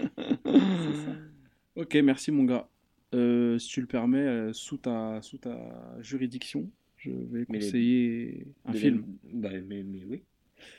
ok, 1.77 1.95
merci 1.97 2.31
mon 2.33 2.45
gars. 2.45 2.69
Euh, 3.15 3.59
si 3.59 3.69
tu 3.69 3.81
le 3.81 3.87
permets, 3.87 4.19
euh, 4.19 4.53
sous, 4.53 4.77
ta, 4.77 5.21
sous 5.23 5.39
ta 5.39 5.57
juridiction, 6.01 6.71
je 6.99 7.11
vais 7.11 7.47
Mais 7.49 7.59
les- 7.59 7.65
conseiller 7.65 8.47
un 8.67 8.73
film. 8.75 9.05
Bah, 9.33 9.51
mais, 9.67 9.83
mais 9.83 10.05
oui. 10.05 10.23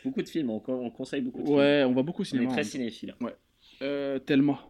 Beaucoup 0.03 0.21
de 0.21 0.27
films, 0.29 0.49
on, 0.49 0.59
con- 0.59 0.85
on 0.85 0.91
conseille 0.91 1.21
beaucoup 1.21 1.41
de 1.41 1.49
Ouais, 1.49 1.83
on 1.87 1.93
va 1.93 2.03
beaucoup 2.03 2.21
au 2.21 2.25
films. 2.25 2.41
On 2.41 2.43
est 2.43 2.47
cinéma. 2.49 2.61
très 2.61 2.61
hein. 2.61 2.71
cinéphile, 2.71 3.15
Euh, 3.81 4.19
Thelma. 4.19 4.69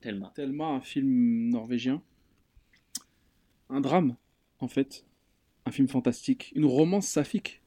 tellement. 0.00 0.30
Thelma, 0.30 0.66
un 0.66 0.80
film 0.80 1.50
norvégien. 1.50 2.02
Un 3.68 3.80
drame, 3.80 4.16
en 4.58 4.66
fait. 4.68 5.04
Un 5.66 5.70
film 5.70 5.86
fantastique. 5.88 6.52
Une 6.56 6.64
romance 6.64 7.06
saphique. 7.06 7.62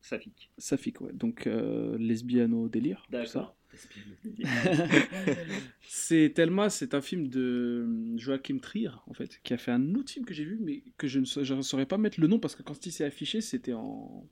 Ça 0.00 0.18
pique. 0.18 0.50
Saphique, 0.58 1.00
ouais. 1.00 1.12
Donc, 1.12 1.46
euh, 1.46 1.96
lesbiano-délire. 1.96 3.06
tout 3.10 3.24
ça. 3.24 3.38
D'accord. 3.38 3.56
C'est 5.82 6.32
Thelma, 6.34 6.70
c'est 6.70 6.94
un 6.94 7.00
film 7.00 7.28
de 7.28 7.86
Joachim 8.16 8.58
Trier, 8.58 8.90
en 9.06 9.14
fait, 9.14 9.40
qui 9.42 9.54
a 9.54 9.58
fait 9.58 9.70
un 9.72 9.94
autre 9.94 10.10
film 10.12 10.24
que 10.24 10.34
j'ai 10.34 10.44
vu, 10.44 10.58
mais 10.60 10.82
que 10.98 11.06
je 11.06 11.20
ne 11.20 11.24
sa- 11.24 11.42
je 11.42 11.54
ne 11.54 11.62
saurais 11.62 11.86
pas 11.86 11.98
mettre 11.98 12.20
le 12.20 12.26
nom 12.26 12.38
parce 12.38 12.54
que 12.56 12.62
quand 12.62 12.84
il 12.86 12.92
s'est 12.92 13.04
affiché, 13.04 13.40
c'était 13.40 13.72
en, 13.72 14.26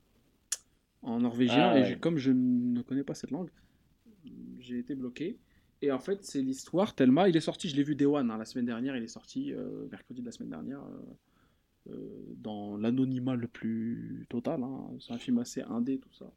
en 1.01 1.19
norvégien, 1.19 1.71
Ah, 1.71 1.89
et 1.89 1.97
comme 1.99 2.17
je 2.17 2.31
ne 2.31 2.81
connais 2.81 3.03
pas 3.03 3.15
cette 3.15 3.31
langue, 3.31 3.49
j'ai 4.59 4.79
été 4.79 4.95
bloqué. 4.95 5.37
Et 5.81 5.91
en 5.91 5.99
fait, 5.99 6.23
c'est 6.23 6.41
l'histoire, 6.41 6.93
Thelma, 6.93 7.27
il 7.27 7.35
est 7.35 7.39
sorti, 7.41 7.67
je 7.67 7.75
l'ai 7.75 7.83
vu 7.83 7.95
Day 7.95 8.05
One, 8.05 8.29
hein, 8.29 8.37
la 8.37 8.45
semaine 8.45 8.65
dernière, 8.65 8.95
il 8.95 9.03
est 9.03 9.07
sorti, 9.07 9.51
euh, 9.53 9.87
mercredi 9.91 10.21
de 10.21 10.25
la 10.27 10.31
semaine 10.31 10.49
dernière, 10.51 10.83
euh, 10.83 11.91
euh, 11.93 12.33
dans 12.37 12.77
l'anonymat 12.77 13.35
le 13.35 13.47
plus 13.47 14.25
total, 14.29 14.61
hein. 14.63 14.87
c'est 14.99 15.13
un 15.13 15.17
film 15.17 15.39
assez 15.39 15.61
indé, 15.63 15.97
tout 15.99 16.13
ça. 16.13 16.31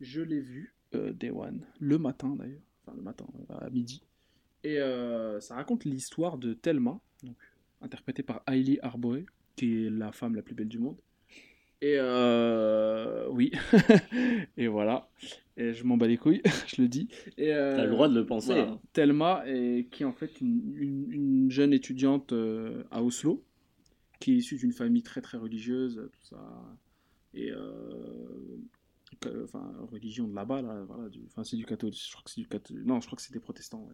Je 0.00 0.20
l'ai 0.22 0.40
vu, 0.40 0.64
euh, 0.64 0.79
Day 0.92 1.30
One, 1.30 1.60
le 1.78 1.98
matin 1.98 2.34
d'ailleurs, 2.36 2.60
enfin 2.84 2.96
le 2.96 3.02
matin, 3.02 3.26
euh, 3.50 3.54
à 3.66 3.70
midi. 3.70 4.02
Et 4.64 4.78
euh, 4.78 5.40
ça 5.40 5.54
raconte 5.54 5.84
l'histoire 5.84 6.36
de 6.38 6.52
Thelma, 6.52 7.00
donc, 7.22 7.36
interprétée 7.80 8.22
par 8.22 8.42
Hailey 8.46 8.78
Arbore, 8.82 9.18
qui 9.56 9.86
est 9.86 9.90
la 9.90 10.12
femme 10.12 10.34
la 10.34 10.42
plus 10.42 10.54
belle 10.54 10.68
du 10.68 10.78
monde. 10.78 10.96
Et 11.82 11.96
euh, 11.98 13.26
oui, 13.30 13.52
et 14.58 14.66
voilà. 14.68 15.08
Et 15.56 15.72
je 15.72 15.84
m'en 15.84 15.96
bats 15.96 16.06
les 16.08 16.18
couilles, 16.18 16.42
je 16.66 16.82
le 16.82 16.88
dis. 16.88 17.08
Et, 17.38 17.54
euh, 17.54 17.76
T'as 17.76 17.84
le 17.84 17.90
droit 17.90 18.08
de 18.08 18.14
le 18.14 18.26
penser. 18.26 18.52
voilà. 18.54 18.72
hein. 18.72 18.80
Thelma, 18.92 19.42
est, 19.46 19.88
qui 19.90 20.02
est 20.02 20.06
en 20.06 20.12
fait 20.12 20.40
une, 20.42 20.74
une- 20.76 21.10
une 21.12 21.50
jeune 21.50 21.72
étudiante 21.72 22.32
euh, 22.34 22.84
à 22.90 23.02
Oslo, 23.02 23.42
qui 24.18 24.32
est 24.32 24.36
issue 24.36 24.56
d'une 24.56 24.72
famille 24.72 25.02
très 25.02 25.22
très 25.22 25.38
religieuse, 25.38 26.10
tout 26.12 26.26
ça. 26.26 26.62
Et 27.32 27.50
euh, 27.50 28.58
enfin, 29.44 29.72
religion 29.90 30.26
de 30.28 30.34
là-bas, 30.34 30.62
là, 30.62 30.82
voilà, 30.84 31.08
enfin, 31.26 31.44
c'est 31.44 31.56
du 31.56 31.66
catholique, 31.66 32.02
je 32.04 32.12
crois 32.12 32.22
que 32.24 32.30
c'est 32.30 32.40
du 32.40 32.48
catholique, 32.48 32.84
non, 32.86 33.00
je 33.00 33.06
crois 33.06 33.16
que 33.16 33.22
c'est 33.22 33.32
des 33.32 33.40
protestants. 33.40 33.88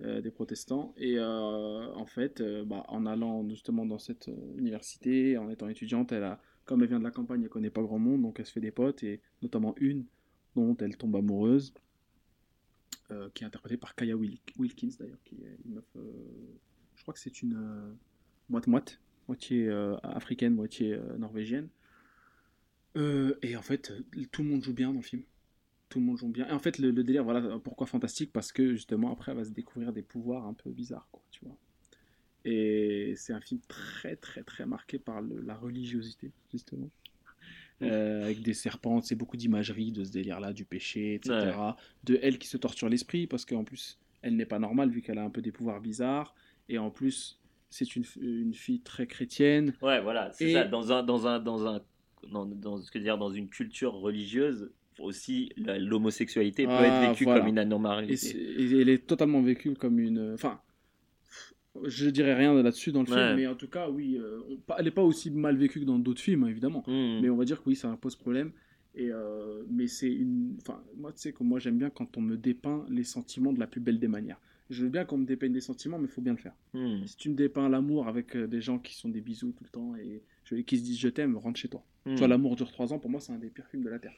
Euh, 0.00 0.20
des 0.20 0.30
protestants. 0.30 0.94
Et 0.96 1.18
euh, 1.18 1.92
en 1.92 2.06
fait, 2.06 2.40
euh, 2.40 2.64
bah, 2.64 2.84
en 2.86 3.04
allant 3.04 3.48
justement 3.48 3.84
dans 3.84 3.98
cette 3.98 4.28
euh, 4.28 4.56
université, 4.56 5.36
en 5.36 5.50
étant 5.50 5.68
étudiante, 5.68 6.12
elle 6.12 6.22
a, 6.22 6.40
comme 6.66 6.82
elle 6.82 6.88
vient 6.88 7.00
de 7.00 7.04
la 7.04 7.10
campagne, 7.10 7.42
elle 7.42 7.48
connaît 7.48 7.70
pas 7.70 7.82
grand 7.82 7.98
monde, 7.98 8.22
donc 8.22 8.38
elle 8.38 8.46
se 8.46 8.52
fait 8.52 8.60
des 8.60 8.70
potes, 8.70 9.02
et 9.02 9.20
notamment 9.42 9.74
une 9.78 10.04
dont 10.54 10.76
elle 10.76 10.96
tombe 10.96 11.16
amoureuse, 11.16 11.74
euh, 13.10 13.28
qui 13.34 13.42
est 13.42 13.46
interprétée 13.48 13.76
par 13.76 13.96
Kaya 13.96 14.14
Wil- 14.16 14.38
Wilkins 14.56 14.90
d'ailleurs, 15.00 15.22
qui 15.24 15.34
est 15.36 15.58
une 15.64 15.74
meuf, 15.74 15.84
euh, 15.96 16.00
je 16.94 17.02
crois 17.02 17.14
que 17.14 17.20
c'est 17.20 17.42
une 17.42 17.56
euh, 17.56 17.92
moite-moite, 18.50 19.00
moitié 19.26 19.68
euh, 19.68 19.96
africaine, 20.04 20.54
moitié 20.54 20.92
euh, 20.92 21.18
norvégienne. 21.18 21.68
Euh, 22.98 23.38
et 23.42 23.56
en 23.56 23.62
fait, 23.62 23.92
tout 24.32 24.42
le 24.42 24.48
monde 24.50 24.62
joue 24.62 24.74
bien 24.74 24.88
dans 24.88 24.96
le 24.98 25.02
film. 25.02 25.22
Tout 25.88 26.00
le 26.00 26.04
monde 26.04 26.18
joue 26.18 26.28
bien. 26.28 26.46
Et 26.48 26.52
en 26.52 26.58
fait, 26.58 26.78
le, 26.78 26.90
le 26.90 27.02
délire, 27.04 27.24
voilà, 27.24 27.58
pourquoi 27.60 27.86
fantastique? 27.86 28.32
Parce 28.32 28.52
que 28.52 28.72
justement, 28.72 29.12
après, 29.12 29.32
elle 29.32 29.38
va 29.38 29.44
se 29.44 29.50
découvrir 29.52 29.92
des 29.92 30.02
pouvoirs 30.02 30.46
un 30.46 30.52
peu 30.54 30.70
bizarres, 30.70 31.08
quoi, 31.10 31.22
tu 31.30 31.44
vois. 31.44 31.56
Et 32.44 33.14
c'est 33.16 33.32
un 33.32 33.40
film 33.40 33.60
très, 33.68 34.16
très, 34.16 34.42
très 34.42 34.66
marqué 34.66 34.98
par 34.98 35.20
le- 35.22 35.40
la 35.40 35.54
religiosité, 35.54 36.32
justement. 36.52 36.90
euh, 37.80 38.24
avec 38.24 38.42
des 38.42 38.54
serpents, 38.54 39.00
c'est 39.02 39.14
beaucoup 39.14 39.36
d'imagerie 39.36 39.92
de 39.92 40.02
ce 40.02 40.10
délire-là, 40.10 40.52
du 40.52 40.64
péché, 40.64 41.14
etc. 41.14 41.30
Ouais. 41.68 41.72
De 42.02 42.18
elle 42.22 42.38
qui 42.38 42.48
se 42.48 42.56
torture 42.56 42.88
l'esprit, 42.88 43.28
parce 43.28 43.44
qu'en 43.44 43.62
plus, 43.62 44.00
elle 44.22 44.34
n'est 44.34 44.46
pas 44.46 44.58
normale 44.58 44.90
vu 44.90 45.00
qu'elle 45.00 45.18
a 45.18 45.22
un 45.22 45.30
peu 45.30 45.40
des 45.42 45.52
pouvoirs 45.52 45.80
bizarres. 45.80 46.34
Et 46.68 46.76
en 46.78 46.90
plus, 46.90 47.38
c'est 47.70 47.94
une, 47.94 48.02
une 48.20 48.52
fille 48.52 48.80
très 48.80 49.06
chrétienne. 49.06 49.74
Ouais, 49.80 50.00
voilà, 50.00 50.32
c'est 50.32 50.52
ça. 50.54 50.64
Dans 50.64 50.90
un, 50.92 51.04
dans 51.04 51.28
un, 51.28 51.38
dans 51.38 51.66
un, 51.68 51.80
dans, 52.26 52.46
dans 52.46 52.80
ce 52.80 52.90
que 52.90 52.98
dire, 52.98 53.18
dans 53.18 53.30
une 53.30 53.48
culture 53.48 53.92
religieuse, 53.94 54.70
aussi 54.98 55.52
l'homosexualité 55.56 56.64
peut 56.64 56.72
Ah, 56.72 56.86
être 57.04 57.10
vécue 57.10 57.24
voilà. 57.24 57.40
comme 57.40 57.48
une 57.48 57.58
Et, 57.58 57.60
anormalité. 57.60 58.16
c'est- 58.16 58.36
et 58.36 58.80
elle 58.80 58.88
est 58.88 59.06
totalement 59.06 59.40
vécue 59.42 59.74
comme 59.74 59.98
une. 60.00 60.32
Enfin, 60.34 60.60
je 61.84 62.10
dirais 62.10 62.34
rien 62.34 62.54
là-dessus 62.60 62.90
dans 62.92 63.00
le 63.02 63.06
film, 63.06 63.36
mais 63.36 63.46
en 63.46 63.54
tout 63.54 63.68
cas, 63.68 63.88
oui, 63.88 64.16
euh, 64.18 64.40
on- 64.50 64.74
elle 64.76 64.84
n'est 64.86 64.90
pas 64.90 65.02
aussi 65.04 65.30
mal 65.30 65.56
vécue 65.56 65.80
que 65.80 65.84
dans 65.84 65.98
d'autres 65.98 66.20
films, 66.20 66.46
évidemment. 66.48 66.82
Hmm. 66.86 67.20
Mais 67.22 67.30
on 67.30 67.36
va 67.36 67.44
dire 67.44 67.62
que 67.62 67.68
oui, 67.68 67.76
ça 67.76 67.96
pose 68.00 68.16
problème. 68.16 68.50
Et 68.94 69.10
euh, 69.12 69.62
mais 69.70 69.86
c'est 69.86 70.12
une. 70.12 70.56
Enfin, 70.60 70.82
moi, 70.96 71.12
tu 71.12 71.20
sais 71.20 71.32
que 71.32 71.44
moi, 71.44 71.60
j'aime 71.60 71.78
bien 71.78 71.90
quand 71.90 72.16
on 72.16 72.20
me 72.20 72.36
dépeint 72.36 72.84
les 72.88 73.04
sentiments 73.04 73.52
de 73.52 73.60
la 73.60 73.66
plus 73.68 73.80
belle 73.80 74.00
des 74.00 74.08
manières. 74.08 74.40
Je 74.70 74.82
veux 74.84 74.90
bien 74.90 75.04
qu'on 75.04 75.18
me 75.18 75.24
dépeigne 75.24 75.52
des 75.52 75.60
sentiments, 75.60 75.98
mais 75.98 76.06
il 76.06 76.10
faut 76.10 76.20
bien 76.20 76.32
le 76.32 76.38
faire. 76.38 76.54
Hmm. 76.74 77.06
Si 77.06 77.16
tu 77.16 77.30
me 77.30 77.34
dépeins 77.34 77.68
l'amour 77.68 78.08
avec 78.08 78.34
euh, 78.34 78.46
des 78.48 78.60
gens 78.60 78.78
qui 78.78 78.94
sont 78.96 79.08
des 79.08 79.20
bisous 79.20 79.52
tout 79.52 79.64
le 79.64 79.70
temps 79.70 79.92
et 79.96 80.22
qui 80.64 80.78
se 80.78 80.82
disent 80.84 80.98
je 80.98 81.08
t'aime, 81.08 81.36
rentre 81.36 81.60
chez 81.60 81.68
toi. 81.68 81.84
Hmm. 82.08 82.14
Tu 82.14 82.18
vois, 82.18 82.28
l'amour 82.28 82.56
dure 82.56 82.70
3 82.72 82.92
ans, 82.92 82.98
pour 82.98 83.10
moi, 83.10 83.20
c'est 83.20 83.32
un 83.32 83.38
des 83.38 83.50
pires 83.50 83.66
films 83.70 83.84
de 83.84 83.90
la 83.90 83.98
Terre. 83.98 84.14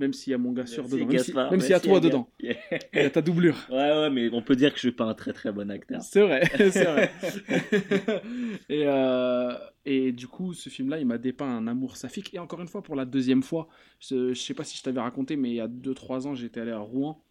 Même 0.00 0.12
s'il 0.12 0.30
y 0.32 0.34
a 0.34 0.38
mon 0.38 0.52
gars 0.52 0.66
sûr 0.66 0.84
dedans. 0.88 0.96
Même 1.06 1.10
si- 1.10 1.16
Gaspard. 1.16 1.50
même 1.50 1.60
s'il 1.60 1.70
y 1.70 1.74
a 1.74 1.80
toi 1.80 2.00
dedans. 2.00 2.28
Il 2.40 2.56
y 2.94 2.98
a 2.98 3.10
ta 3.10 3.22
doublure. 3.22 3.56
Ouais, 3.70 3.76
ouais, 3.76 4.10
mais 4.10 4.30
on 4.32 4.42
peut 4.42 4.56
dire 4.56 4.70
que 4.70 4.76
je 4.76 4.80
suis 4.80 4.92
pas 4.92 5.04
un 5.04 5.14
très 5.14 5.32
très 5.32 5.52
bon 5.52 5.70
acteur. 5.70 6.02
C'est 6.02 6.22
vrai, 6.22 6.42
c'est 6.72 6.84
vrai. 6.84 7.10
et, 8.68 8.84
euh, 8.86 9.52
et 9.84 10.12
du 10.12 10.26
coup, 10.28 10.54
ce 10.54 10.68
film-là, 10.70 10.98
il 10.98 11.06
m'a 11.06 11.18
dépeint 11.18 11.46
un 11.46 11.66
amour 11.66 11.96
saphique. 11.96 12.34
Et 12.34 12.38
encore 12.38 12.60
une 12.60 12.68
fois, 12.68 12.82
pour 12.82 12.96
la 12.96 13.04
deuxième 13.04 13.42
fois, 13.42 13.68
je, 14.00 14.32
je 14.34 14.40
sais 14.40 14.54
pas 14.54 14.64
si 14.64 14.76
je 14.76 14.82
t'avais 14.82 15.00
raconté, 15.00 15.36
mais 15.36 15.50
il 15.50 15.56
y 15.56 15.60
a 15.60 15.68
2-3 15.68 16.26
ans, 16.26 16.34
j'étais 16.34 16.60
allé 16.60 16.72
à 16.72 16.78
Rouen. 16.78 17.22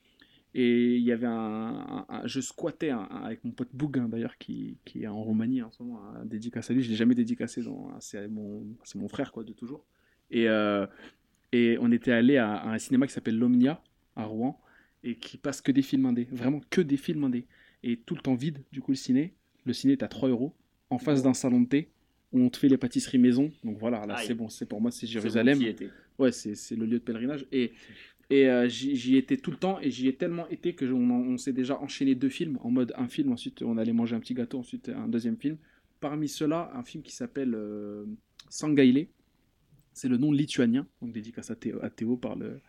Et 0.54 0.98
il 0.98 1.04
y 1.04 1.12
avait 1.14 1.28
un, 1.28 1.32
un- 1.32 2.06
un- 2.10 2.28
je 2.28 2.42
squattais 2.42 2.90
un- 2.90 3.04
avec 3.04 3.44
mon 3.46 3.52
pote 3.52 3.70
Bouguin 3.74 4.10
d'ailleurs 4.10 4.38
qui, 4.38 4.78
qui 4.84 5.04
est 5.04 5.08
en 5.08 5.22
Roumanie 5.24 5.62
en 5.62 5.72
ce 5.72 5.82
moment, 5.82 6.02
un 6.16 6.26
dédicace 6.26 6.70
à 6.70 6.74
lui. 6.74 6.84
Je 6.84 6.90
l'ai 6.90 6.96
jamais 6.98 7.16
dédicacé, 7.16 7.64
c'est 8.02 8.28
mon, 8.28 8.66
c'est 8.84 8.98
mon 9.00 9.08
frère 9.08 9.32
quoi 9.32 9.44
de 9.46 9.54
toujours. 9.54 9.86
Et, 10.30 10.50
euh, 10.50 10.86
et 11.54 11.78
on 11.80 11.92
était 11.92 12.12
allé 12.12 12.38
à, 12.38 12.54
à 12.56 12.74
un 12.74 12.80
cinéma 12.80 13.08
qui 13.08 13.14
s'appelle 13.14 13.38
l'Omnia 13.38 13.82
à 14.16 14.26
Rouen 14.26 14.60
et 15.04 15.16
qui 15.16 15.38
passe 15.38 15.62
que 15.62 15.72
des 15.72 15.82
films 15.82 16.06
indés, 16.06 16.28
vraiment 16.32 16.62
que 16.70 16.82
des 16.82 16.98
films 16.98 17.24
indés 17.24 17.46
et 17.84 17.98
tout 17.98 18.16
le 18.16 18.22
temps 18.22 18.36
vide, 18.36 18.60
du 18.72 18.82
coup, 18.82 18.92
le 18.92 18.98
ciné. 18.98 19.34
Le 19.66 19.74
ciné 19.74 19.94
est 19.94 20.04
à 20.04 20.08
3 20.08 20.28
euros, 20.30 20.54
en 20.90 20.98
face 20.98 21.24
d'un 21.24 21.34
salon 21.34 21.62
de 21.62 21.68
thé, 21.68 21.90
où 22.34 22.40
on 22.42 22.50
te 22.50 22.58
fait 22.58 22.68
les 22.68 22.78
pâtisseries 22.78 23.18
maison. 23.20 23.52
Donc 23.64 23.78
voilà, 23.78 24.06
là, 24.06 24.16
c'est 24.28 24.34
bon, 24.34 24.50
c'est 24.50 24.66
pour 24.66 24.82
moi, 24.82 24.92
c'est 24.92 25.06
bon, 25.06 25.12
Jérusalem. 25.14 25.62
étais. 25.62 25.90
Ouais, 26.20 26.32
c'est 26.32 26.56
c'est 26.56 26.76
le 26.76 26.86
lieu 26.86 27.00
de 27.00 27.04
pèlerinage. 27.04 27.46
Et, 27.52 27.72
et 28.32 28.50
euh, 28.50 28.68
j'y 28.70 29.18
étais 29.18 29.36
tout 29.38 29.52
le 29.52 29.58
temps, 29.58 29.80
et 29.82 29.92
j'y 29.92 30.08
ai 30.08 30.16
tellement 30.16 30.48
été 30.48 30.74
que 30.74 30.86
on, 30.86 31.38
s'est 31.38 31.52
déjà 31.52 31.78
enchaîné 31.80 32.16
deux 32.16 32.30
films, 32.30 32.58
en 32.62 32.72
mode 32.72 32.94
un 32.98 33.10
film, 33.10 33.32
ensuite 33.32 33.62
on 33.62 33.78
allait 33.78 33.92
manger 33.92 34.16
un 34.16 34.22
petit 34.22 34.34
gâteau, 34.34 34.60
ensuite 34.60 34.88
un 34.90 35.10
deuxième 35.10 35.38
film. 35.38 35.58
Parmi 36.00 36.28
ceux-là, 36.30 36.72
un 36.74 36.84
film 36.84 37.04
qui 37.04 37.14
s'appelle 37.14 37.54
euh, 37.54 38.06
Sangaile. 38.50 39.08
C'est 39.94 40.08
le 40.08 40.16
nom 40.16 40.32
lituanien, 40.32 40.88
donc 41.02 41.12
dédicace 41.12 41.52
à 41.52 41.56
Théo, 41.58 41.78
à 41.84 41.90
Théo 41.90 42.16
par 42.16 42.38
le, 42.38 42.62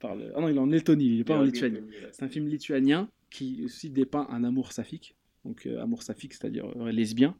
par 0.00 0.16
le... 0.16 0.32
Ah 0.34 0.40
non, 0.40 0.48
il 0.48 0.56
est 0.56 0.58
en 0.58 0.66
Lettonie, 0.66 1.04
il 1.04 1.18
n'est 1.18 1.24
pas 1.24 1.38
en 1.38 1.42
Lituanie. 1.42 1.80
C'est 2.10 2.24
un 2.24 2.28
film 2.28 2.48
lituanien 2.48 3.10
qui 3.28 3.62
aussi 3.64 3.90
dépeint 3.90 4.26
un 4.30 4.42
amour 4.42 4.72
saphique. 4.72 5.14
Donc 5.44 5.66
euh, 5.66 5.82
amour 5.82 6.02
saphique, 6.02 6.32
c'est-à-dire 6.32 6.66
euh, 6.80 6.90
lesbien. 6.90 7.36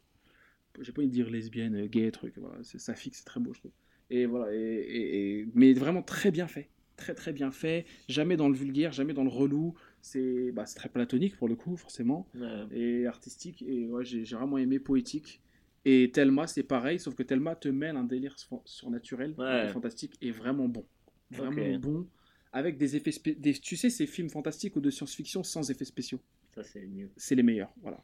J'ai 0.78 0.93
pas 0.93 1.01
envie 1.01 1.09
de 1.09 1.15
dire 1.15 1.31
lesbienne, 1.31 1.86
gay, 1.86 2.11
truc. 2.11 2.35
Voilà. 2.36 2.59
C'est 2.62 2.78
saphique, 2.78 3.15
c'est 3.15 3.24
très 3.24 3.41
beau, 3.41 3.55
je 3.55 3.61
trouve. 3.61 3.73
Et 4.11 4.27
voilà, 4.27 4.55
et, 4.55 4.59
et- 4.59 5.41
et- 5.41 5.49
mais 5.55 5.73
vraiment 5.73 6.03
très 6.03 6.31
bien 6.31 6.47
fait. 6.47 6.69
Très 6.97 7.15
très 7.15 7.33
bien 7.33 7.51
fait. 7.51 7.87
Jamais 8.09 8.37
dans 8.37 8.49
le 8.49 8.55
vulgaire, 8.55 8.93
jamais 8.93 9.12
dans 9.15 9.25
le 9.25 9.31
relou. 9.31 9.75
C'est 10.01 10.53
bah, 10.53 10.65
très 10.65 10.89
platonique 10.89 11.37
pour 11.37 11.49
le 11.49 11.57
coup, 11.57 11.77
forcément. 11.77 12.29
Ouais. 12.35 12.66
Et 12.73 13.07
artistique. 13.07 13.62
Et 13.66 13.87
ouais, 13.89 14.05
j'ai 14.05 14.23
vraiment 14.25 14.59
aimé 14.59 14.79
poétique. 14.79 15.41
Et 15.85 16.11
Thelma, 16.12 16.47
c'est 16.47 16.62
pareil, 16.62 16.99
sauf 16.99 17.15
que 17.15 17.23
Thelma 17.23 17.57
te 17.57 17.69
mêle 17.69 17.97
un 17.97 18.05
délire 18.05 18.39
sur- 18.39 18.62
surnaturel, 18.65 19.35
Ouais. 19.37 19.69
fantastique, 19.69 20.15
et 20.23 20.31
vraiment 20.31 20.66
bon. 20.69 20.87
Vraiment 21.31 21.77
bon. 21.79 22.07
Avec 22.53 22.79
des 22.79 22.97
effets 22.97 23.11
des 23.37 23.53
Tu 23.55 23.77
sais, 23.77 23.91
ces 23.91 24.07
films 24.07 24.31
fantastiques 24.31 24.77
ou 24.77 24.81
de 24.81 24.89
science-fiction 24.89 25.43
sans 25.43 25.71
effets 25.71 25.85
spéciaux 25.85 26.21
Ça, 26.55 26.62
c'est 26.62 26.87
mieux. 26.87 27.11
c'est 27.16 27.35
les 27.35 27.43
meilleurs, 27.43 27.73
voilà. 27.83 28.03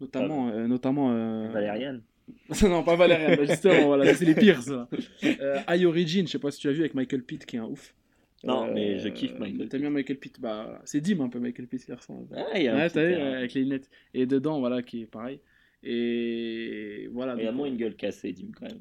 Notamment, 0.00 0.48
euh, 0.50 0.66
notamment. 0.66 1.12
euh, 1.12 1.48
Valériane 1.50 2.02
non, 2.62 2.82
pas 2.82 2.94
Valérian, 2.94 3.36
bah, 3.36 3.44
justement, 3.46 3.86
voilà, 3.86 4.12
c'est 4.14 4.24
les 4.26 4.34
pires, 4.34 4.60
ça. 4.62 4.86
Euh, 5.40 5.60
High 5.68 5.86
Origin, 5.86 6.26
je 6.26 6.32
sais 6.32 6.38
pas 6.38 6.50
si 6.50 6.60
tu 6.60 6.68
as 6.68 6.72
vu 6.72 6.80
avec 6.80 6.92
Michael 6.94 7.22
Pitt, 7.22 7.46
qui 7.46 7.56
est 7.56 7.58
un 7.60 7.64
ouf. 7.64 7.94
Non, 8.44 8.72
mais 8.72 8.98
je 8.98 9.08
kiffe 9.08 9.38
Michael 9.38 9.68
T'aimes 9.68 9.80
bien 9.80 9.90
Michael 9.90 10.18
Pitt 10.18 10.40
Bah, 10.40 10.80
c'est 10.84 11.00
Dim 11.00 11.20
un 11.20 11.28
peu 11.28 11.40
Michael 11.40 11.66
Pitt 11.66 11.84
qui 11.84 11.92
ressemble. 11.92 12.28
Ah, 12.36 12.56
il 12.56 12.62
y 12.62 12.68
a 12.68 12.74
un 12.74 12.78
Ouais, 12.78 12.90
t'as 12.90 13.04
vu, 13.04 13.14
ouais, 13.14 13.20
avec 13.20 13.54
les 13.54 13.62
lunettes. 13.62 13.90
Et 14.14 14.26
dedans, 14.26 14.60
voilà, 14.60 14.82
qui 14.82 15.02
est 15.02 15.06
pareil. 15.06 15.40
Et 15.82 17.08
voilà. 17.12 17.34
Il 17.36 17.44
y 17.44 17.46
a 17.46 17.52
moins 17.52 17.66
une 17.66 17.76
gueule 17.76 17.96
cassée, 17.96 18.32
Dim, 18.32 18.50
quand 18.54 18.66
même. 18.66 18.80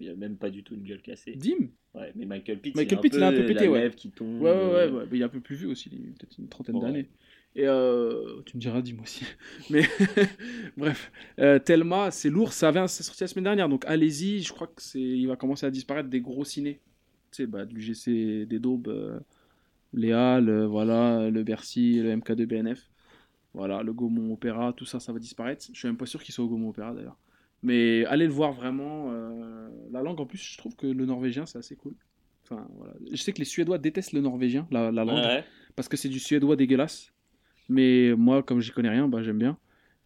Il 0.00 0.06
y 0.06 0.10
a 0.10 0.14
même 0.14 0.36
pas 0.36 0.50
du 0.50 0.62
tout 0.62 0.74
une 0.74 0.84
gueule 0.84 1.02
cassée. 1.02 1.32
Dim? 1.32 1.70
Ouais, 1.94 2.12
mais 2.14 2.26
Michael 2.26 2.60
Pitt, 2.60 2.76
Michael 2.76 2.98
il, 2.98 3.00
Pitt, 3.00 3.14
il 3.14 3.20
est 3.20 3.24
un 3.24 3.32
peu 3.32 3.46
pété, 3.46 3.64
la 3.64 3.70
ouais. 3.70 3.90
qui 3.90 4.10
tombe. 4.10 4.40
Ouais, 4.40 4.50
ouais, 4.50 4.56
ouais, 4.56 4.62
euh, 4.62 4.90
ouais, 4.90 5.04
mais 5.10 5.18
il 5.18 5.20
est 5.22 5.24
un 5.24 5.30
peu 5.30 5.40
plus 5.40 5.56
vieux 5.56 5.68
aussi, 5.68 5.90
il 5.92 5.98
a 5.98 6.12
peut-être 6.18 6.38
une 6.38 6.48
trentaine 6.48 6.78
d'années. 6.78 7.08
Et 7.56 7.66
euh, 7.66 8.42
tu 8.44 8.56
me 8.56 8.60
diras, 8.60 8.82
dis-moi 8.82 9.02
aussi. 9.02 9.24
Mais 9.70 9.82
bref, 10.76 11.10
euh, 11.40 11.58
Thelma, 11.58 12.10
c'est 12.10 12.28
lourd, 12.28 12.52
ça 12.52 12.86
c'est 12.86 13.02
sorti 13.02 13.24
la 13.24 13.28
semaine 13.28 13.44
dernière, 13.44 13.68
donc 13.68 13.84
allez-y, 13.86 14.42
je 14.42 14.52
crois 14.52 14.66
que 14.66 14.82
c'est, 14.82 15.00
il 15.00 15.26
va 15.26 15.36
commencer 15.36 15.66
à 15.66 15.70
disparaître 15.70 16.08
des 16.08 16.20
gros 16.20 16.44
ciné. 16.44 16.80
Tu 17.30 17.42
sais, 17.42 17.46
bah, 17.46 17.64
de 17.64 17.74
l'UGC, 17.74 18.46
des 18.46 18.58
Daubes, 18.58 18.88
euh, 18.88 19.18
les 19.92 20.12
Halles, 20.12 20.48
euh, 20.48 20.66
voilà, 20.66 21.28
le 21.30 21.42
Bercy, 21.44 22.00
le 22.00 22.16
MK2 22.16 22.46
BNF, 22.46 22.90
voilà, 23.54 23.82
le 23.82 23.92
Gaumont 23.92 24.32
Opéra, 24.32 24.72
tout 24.72 24.84
ça, 24.84 25.00
ça 25.00 25.12
va 25.12 25.18
disparaître. 25.18 25.66
Je 25.72 25.78
suis 25.78 25.88
même 25.88 25.96
pas 25.96 26.06
sûr 26.06 26.22
qu'il 26.22 26.34
soit 26.34 26.44
au 26.44 26.48
Gaumont 26.48 26.70
Opéra 26.70 26.94
d'ailleurs. 26.94 27.18
Mais 27.62 28.04
allez 28.06 28.26
le 28.26 28.32
voir 28.32 28.52
vraiment. 28.52 29.10
euh, 29.12 29.68
la 29.90 30.02
langue, 30.02 30.20
en 30.20 30.26
plus, 30.26 30.38
je 30.38 30.58
trouve 30.58 30.76
que 30.76 30.86
le 30.86 31.04
norvégien, 31.06 31.44
c'est 31.46 31.58
assez 31.58 31.76
cool. 31.76 31.94
Enfin, 32.44 32.66
voilà. 32.76 32.94
Je 33.10 33.16
sais 33.16 33.32
que 33.32 33.38
les 33.38 33.44
Suédois 33.44 33.78
détestent 33.78 34.12
le 34.12 34.20
norvégien, 34.20 34.66
la, 34.70 34.90
la 34.92 35.04
langue, 35.04 35.24
Ouais. 35.24 35.44
parce 35.76 35.88
que 35.88 35.96
c'est 35.96 36.08
du 36.08 36.18
suédois 36.18 36.56
dégueulasse. 36.56 37.12
Mais 37.68 38.14
moi, 38.16 38.42
comme 38.42 38.60
j'y 38.60 38.70
connais 38.70 38.88
rien, 38.88 39.06
bah, 39.08 39.22
j'aime 39.22 39.38
bien. 39.38 39.58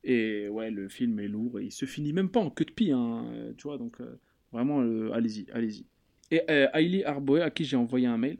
Et 0.02 0.48
ouais, 0.48 0.70
le 0.72 0.88
film 0.88 1.20
est 1.20 1.28
lourd. 1.28 1.60
Et 1.60 1.66
il 1.66 1.70
se 1.70 1.84
finit 1.86 2.12
même 2.12 2.28
pas 2.30 2.40
en 2.40 2.50
queue 2.50 2.64
de 2.64 2.72
pie, 2.72 2.90
hein, 2.90 3.24
tu 3.56 3.64
vois. 3.68 3.78
Donc, 3.78 4.00
euh, 4.00 4.18
vraiment, 4.50 4.80
euh, 4.80 5.12
allez-y, 5.12 5.46
allez-y. 5.52 5.84
Et 6.32 6.40
euh, 6.50 6.66
Hailey 6.72 7.04
Arboe, 7.04 7.36
à 7.42 7.50
qui 7.50 7.64
j'ai 7.64 7.76
envoyé 7.76 8.06
un 8.08 8.16
mail 8.18 8.38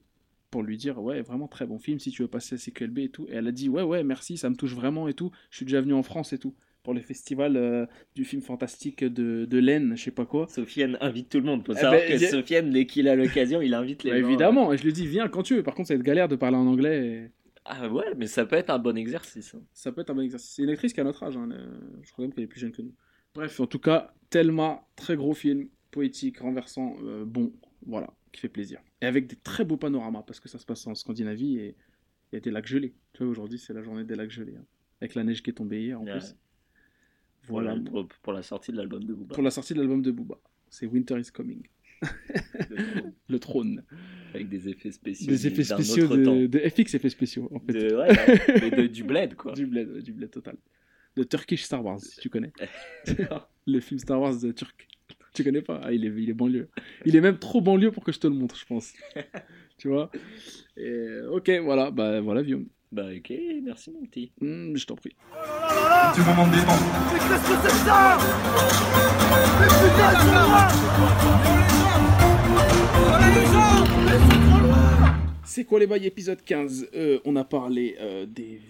pour 0.51 0.63
lui 0.65 0.77
dire, 0.77 1.01
ouais, 1.01 1.21
vraiment 1.23 1.47
très 1.47 1.67
bon 1.67 1.79
film, 1.79 1.99
si 2.01 2.11
tu 2.11 2.23
veux 2.23 2.29
passer 2.29 2.57
à 2.57 2.59
CQLB 2.59 2.99
et 2.99 3.09
tout. 3.11 3.27
Et 3.29 3.35
elle 3.35 3.47
a 3.47 3.53
dit, 3.53 3.69
ouais, 3.69 3.83
ouais, 3.83 4.03
merci, 4.03 4.37
ça 4.37 4.51
me 4.51 4.57
touche 4.57 4.75
vraiment 4.75 5.07
et 5.09 5.15
tout. 5.15 5.31
Je 5.51 5.57
suis 5.59 5.65
déjà 5.67 5.81
venu 5.81 5.93
en 5.95 6.03
France 6.03 6.33
et 6.33 6.39
tout. 6.39 6.55
Pour 6.83 6.95
le 6.95 7.01
festival 7.01 7.57
euh, 7.57 7.87
du 8.17 8.25
film 8.25 8.43
fantastique 8.43 9.05
de, 9.05 9.45
de 9.45 9.59
l'Aisne, 9.59 9.97
je 9.97 10.03
sais 10.03 10.11
pas 10.11 10.27
quoi. 10.27 10.49
Sofiane 10.49 10.99
invite 11.01 11.29
tout 11.29 11.39
le 11.39 11.45
monde. 11.45 11.65
Faut 11.65 11.73
Eh 11.75 11.77
savoir 11.77 12.01
ben, 12.01 12.09
que 12.19 12.25
y 12.25 12.27
Sofiane, 12.27 12.71
dès 12.71 12.87
qu'il 12.87 13.07
a 13.09 13.15
l'occasion, 13.15 13.63
il 13.63 13.73
invite 13.73 14.03
les 14.03 14.11
Bah, 14.11 14.21
gens. 14.21 14.27
évidemment, 14.27 14.73
et 14.73 14.79
je 14.79 14.83
lui 14.83 14.93
dis, 14.93 15.07
viens 15.07 15.29
quand 15.29 15.45
tu 15.45 15.55
veux. 15.55 15.63
Par 15.63 15.75
contre, 15.77 15.89
ça 15.89 15.95
va 15.95 15.99
être 16.01 16.05
galère 16.05 16.27
de 16.29 16.35
parler 16.37 16.57
en 16.57 16.67
anglais. 16.67 17.07
et- 17.07 17.31
Ah 17.65 17.89
ouais, 17.89 18.15
mais 18.17 18.27
ça 18.27 18.45
peut 18.47 18.57
être 18.57 18.71
un 18.71 18.81
bon 18.81 18.97
exercice. 18.97 19.55
hein. 19.55 19.63
Ça 19.73 19.93
peut 19.93 20.01
être 20.01 20.11
un 20.11 20.15
bon 20.15 20.23
exercice. 20.23 20.55
C'est 20.57 20.63
une 20.65 20.71
actrice 20.71 20.93
qui 20.93 21.01
a 21.01 21.05
notre 21.05 21.23
âge. 21.23 21.37
hein, 21.37 21.47
le- 21.49 22.01
Je 22.03 22.11
crois 22.11 22.25
même 22.25 22.35
qu'elle 22.35 22.45
est 22.45 22.49
plus 22.49 22.59
jeune 22.61 22.73
que 22.73 22.83
nous. 22.83 22.95
Bref, 23.35 23.61
en 23.61 23.67
tout 23.67 23.79
cas, 23.79 24.13
Thelma, 24.31 24.85
très 24.97 25.15
gros 25.15 25.35
film, 25.35 25.69
poétique, 25.93 26.39
renversant, 26.39 26.97
euh, 27.05 27.25
bon, 27.25 27.53
voilà, 27.87 28.13
qui 28.33 28.41
fait 28.41 28.49
plaisir. 28.49 28.81
Et 29.01 29.07
avec 29.07 29.27
des 29.27 29.37
très 29.37 29.65
beaux 29.65 29.77
panoramas, 29.77 30.23
parce 30.23 30.41
que 30.41 30.49
ça 30.49 30.59
se 30.59 30.67
passe 30.67 30.87
en 30.87 30.95
Scandinavie 30.95 31.59
et 31.59 31.77
il 32.33 32.37
y 32.37 32.39
a 32.39 32.41
des 32.41 32.51
lacs 32.51 32.67
gelés. 32.67 32.95
Tu 33.13 33.23
vois, 33.23 33.31
aujourd'hui, 33.31 33.59
c'est 33.59 33.73
la 33.73 33.83
journée 33.83 34.05
des 34.05 34.17
lacs 34.17 34.31
gelés. 34.31 34.57
hein. 34.59 34.65
Avec 35.01 35.15
la 35.15 35.25
neige 35.25 35.43
qui 35.43 35.51
est 35.51 35.55
tombée 35.55 35.83
hier 35.83 36.01
en 36.01 36.05
Ouais. 36.05 36.13
plus. 36.13 36.35
Voilà, 37.49 37.75
pour, 37.77 38.07
pour 38.23 38.33
la 38.33 38.43
sortie 38.43 38.71
de 38.71 38.77
l'album 38.77 39.03
de 39.03 39.13
Booba. 39.15 39.35
pour 39.35 39.43
la 39.43 39.51
sortie 39.51 39.75
de 39.75 39.81
l'album 39.81 40.01
de 40.01 40.11
Booba. 40.13 40.39
C'est 40.71 40.87
Winter 40.87 41.19
is 41.19 41.31
Coming. 41.33 41.63
Le 43.29 43.39
trône. 43.39 43.83
Avec 44.35 44.49
des 44.49 44.69
effets 44.69 44.93
spéciaux. 44.93 45.27
Des 45.29 45.47
effets 45.47 45.65
spéciaux 45.65 46.07
de, 46.09 46.47
de 46.47 46.59
FX 46.69 46.95
effets 46.95 47.11
spéciaux, 47.11 47.49
en 47.53 47.59
fait. 47.61 47.73
De- 47.73 47.97
ouais, 47.97 48.61
mais 48.61 48.71
de- 48.71 48.87
du 48.87 49.05
bled, 49.05 49.35
quoi. 49.35 49.53
Du 49.53 49.67
bled, 49.67 49.89
ouais, 49.91 50.03
du 50.03 50.13
bled 50.13 50.31
total. 50.31 50.57
De 51.17 51.25
Turkish 51.25 51.65
Star 51.65 51.85
Wars, 51.85 52.01
si 52.01 52.19
tu 52.21 52.31
connais. 52.31 52.53
le 53.67 53.81
film 53.81 53.99
Star 53.99 54.21
Wars 54.21 54.39
de 54.41 54.53
turc. 54.53 54.89
Tu 55.35 55.45
connais 55.45 55.63
pas? 55.63 55.81
Ah, 55.83 55.93
il 55.93 56.05
est, 56.05 56.13
il 56.23 56.29
est 56.29 56.35
banlieue. 56.35 56.69
Il 57.07 57.17
est 57.17 57.21
même 57.21 57.39
trop 57.39 57.61
banlieue 57.61 57.91
pour 57.91 58.05
que 58.05 58.13
je 58.13 58.19
te 58.19 58.27
le 58.27 58.35
montre, 58.35 58.57
je 58.57 58.67
pense. 58.67 58.93
tu 59.79 59.89
vois? 59.89 60.11
Et, 60.77 61.21
Ok, 61.31 61.51
voilà, 61.63 61.91
bah 61.91 62.21
voilà, 62.21 62.43
Guillaume. 62.43 62.67
Bah 62.91 63.07
ok, 63.17 63.33
merci 63.63 63.91
mon 63.91 64.05
petit. 64.05 64.33
Hmm, 64.43 64.77
je 64.77 64.85
t'en 64.85 64.97
prie. 64.97 65.17
C'est 75.45 75.65
quoi 75.65 75.81
les 75.81 75.87
bails 75.87 76.07
épisode 76.07 76.43
15 76.43 76.89
Euh, 76.95 77.19
On 77.25 77.37
a 77.37 77.45
parlé 77.45 77.97
euh, 78.01 78.27
des 78.27 78.61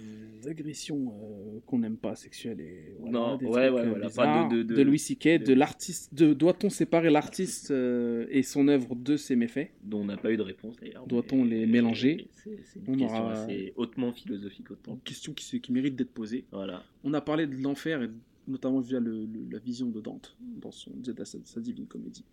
agressions 0.48 1.08
euh, 1.08 1.60
qu'on 1.66 1.78
n'aime 1.80 1.96
pas 1.96 2.14
sexuel 2.14 2.60
et 2.60 2.94
voilà, 2.98 3.12
Non, 3.18 3.36
des 3.36 3.46
ouais, 3.46 3.66
trucs, 3.68 3.74
ouais, 3.76 3.86
euh, 3.86 3.90
voilà, 3.90 4.10
pas 4.10 4.48
de- 4.48 4.62
de- 4.62 4.74
de- 4.74 4.82
Louis 4.82 4.98
C.K., 4.98 5.42
de, 5.42 5.52
l'artiste, 5.54 6.14
de 6.14 6.32
doit-on 6.34 6.70
séparer 6.70 7.10
l'artiste 7.10 7.70
euh, 7.70 8.26
et 8.30 8.42
son 8.42 8.68
œuvre 8.68 8.94
de 8.94 9.16
ses 9.16 9.36
méfaits? 9.36 9.70
Dont 9.82 10.00
on 10.00 10.04
n'a 10.06 10.16
pas 10.16 10.32
eu 10.32 10.36
de 10.36 10.42
réponse 10.42 10.76
d'ailleurs. 10.76 11.06
Doit-on 11.06 11.44
les 11.44 11.66
mélanger? 11.66 12.28
C'est 12.34 12.58
On 12.86 12.92
une 12.94 12.98
question 13.00 13.18
aura- 13.24 13.32
assez 13.44 13.72
hautement 13.76 14.12
philosophique 14.12 14.70
autant. 14.70 14.94
Une 14.94 15.00
question 15.00 15.32
qui, 15.32 15.72
mérite 15.72 15.96
d'être 15.96 16.12
posée. 16.12 16.44
Voilà. 16.52 16.82
On 17.04 17.14
a 17.14 17.20
parlé 17.20 17.46
de 17.46 17.56
l'enfer, 17.62 18.02
et 18.02 18.10
notamment 18.48 18.80
via 18.80 19.00
le- 19.00 19.26
le- 19.26 19.48
la 19.50 19.58
vision 19.58 19.88
de 19.88 20.00
Dante 20.00 20.36
dans 20.40 20.70
son 20.72 20.92
sa, 21.24 21.38
sa 21.44 21.60
divine 21.60 21.86
comédie. 21.86 22.24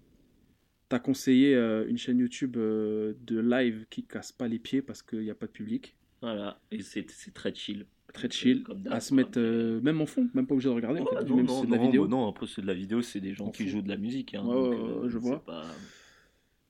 T'as 0.90 0.98
conseillé 1.00 1.54
euh, 1.54 1.88
une 1.88 2.00
chaîne 2.00 2.18
YouTube 2.18 2.58
euh, 2.58 3.14
de 3.28 3.40
live 3.40 3.86
qui 3.92 4.04
casse 4.04 4.32
pas 4.32 4.48
les 4.48 4.58
pieds 4.58 4.82
parce 4.82 5.04
qu'il 5.04 5.20
n'y 5.22 5.30
a 5.30 5.36
pas 5.36 5.46
de 5.46 5.52
public. 5.52 5.96
Voilà. 6.22 6.60
Et 6.72 6.82
c'est 6.82 7.06
très 7.34 7.54
chill. 7.54 7.86
Très 8.14 8.30
chill, 8.30 8.64
à 8.90 9.00
se 9.00 9.14
mettre 9.14 9.38
euh, 9.40 9.80
même 9.82 10.02
en 10.02 10.06
fond, 10.08 10.28
même 10.34 10.48
pas 10.48 10.54
obligé 10.56 10.70
de 10.70 10.74
regarder, 10.74 11.00
en 11.00 11.06
fait, 11.06 11.24
non, 11.26 11.36
même 11.36 11.46
non, 11.46 11.54
si 11.56 11.62
c'est 11.62 11.68
de 11.68 11.72
la 11.72 11.78
non, 11.78 11.86
vidéo. 11.86 12.04
bah 12.06 12.10
non, 12.10 12.28
après 12.28 12.48
c'est 12.48 12.62
de 12.62 12.68
la 12.68 12.74
vidéo, 12.74 13.02
c'est 13.04 13.20
des 13.20 13.34
gens 13.34 13.52
qui 13.52 13.68
jouent 13.68 13.82
de 13.84 13.90
la 13.90 13.98
musique. 13.98 14.34
Hein, 14.34 14.44
Ouais, 14.46 14.56
donc, 14.56 14.72
ouais, 14.72 14.78
euh, 14.80 15.02
ouais, 15.04 15.10
je 15.10 15.18
vois. 15.20 15.44
pas- 15.44 15.66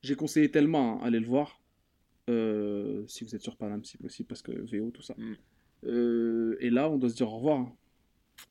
J'ai 0.02 0.14
conseillé 0.16 0.50
tellement, 0.50 0.96
hein, 1.00 1.06
allez 1.06 1.18
le 1.20 1.26
voir, 1.26 1.60
euh, 2.28 3.04
si 3.06 3.24
vous 3.24 3.34
êtes 3.34 3.42
sur 3.42 3.56
Paname, 3.56 3.84
si 3.84 3.96
possible, 3.96 4.26
parce 4.28 4.42
que 4.42 4.52
VO, 4.52 4.90
tout 4.90 5.02
ça. 5.02 5.14
Mm. 5.16 5.32
Euh, 5.86 6.56
et 6.60 6.68
là, 6.70 6.90
on 6.90 6.98
doit 6.98 7.08
se 7.08 7.16
dire 7.16 7.28
au 7.32 7.36
revoir. 7.36 7.66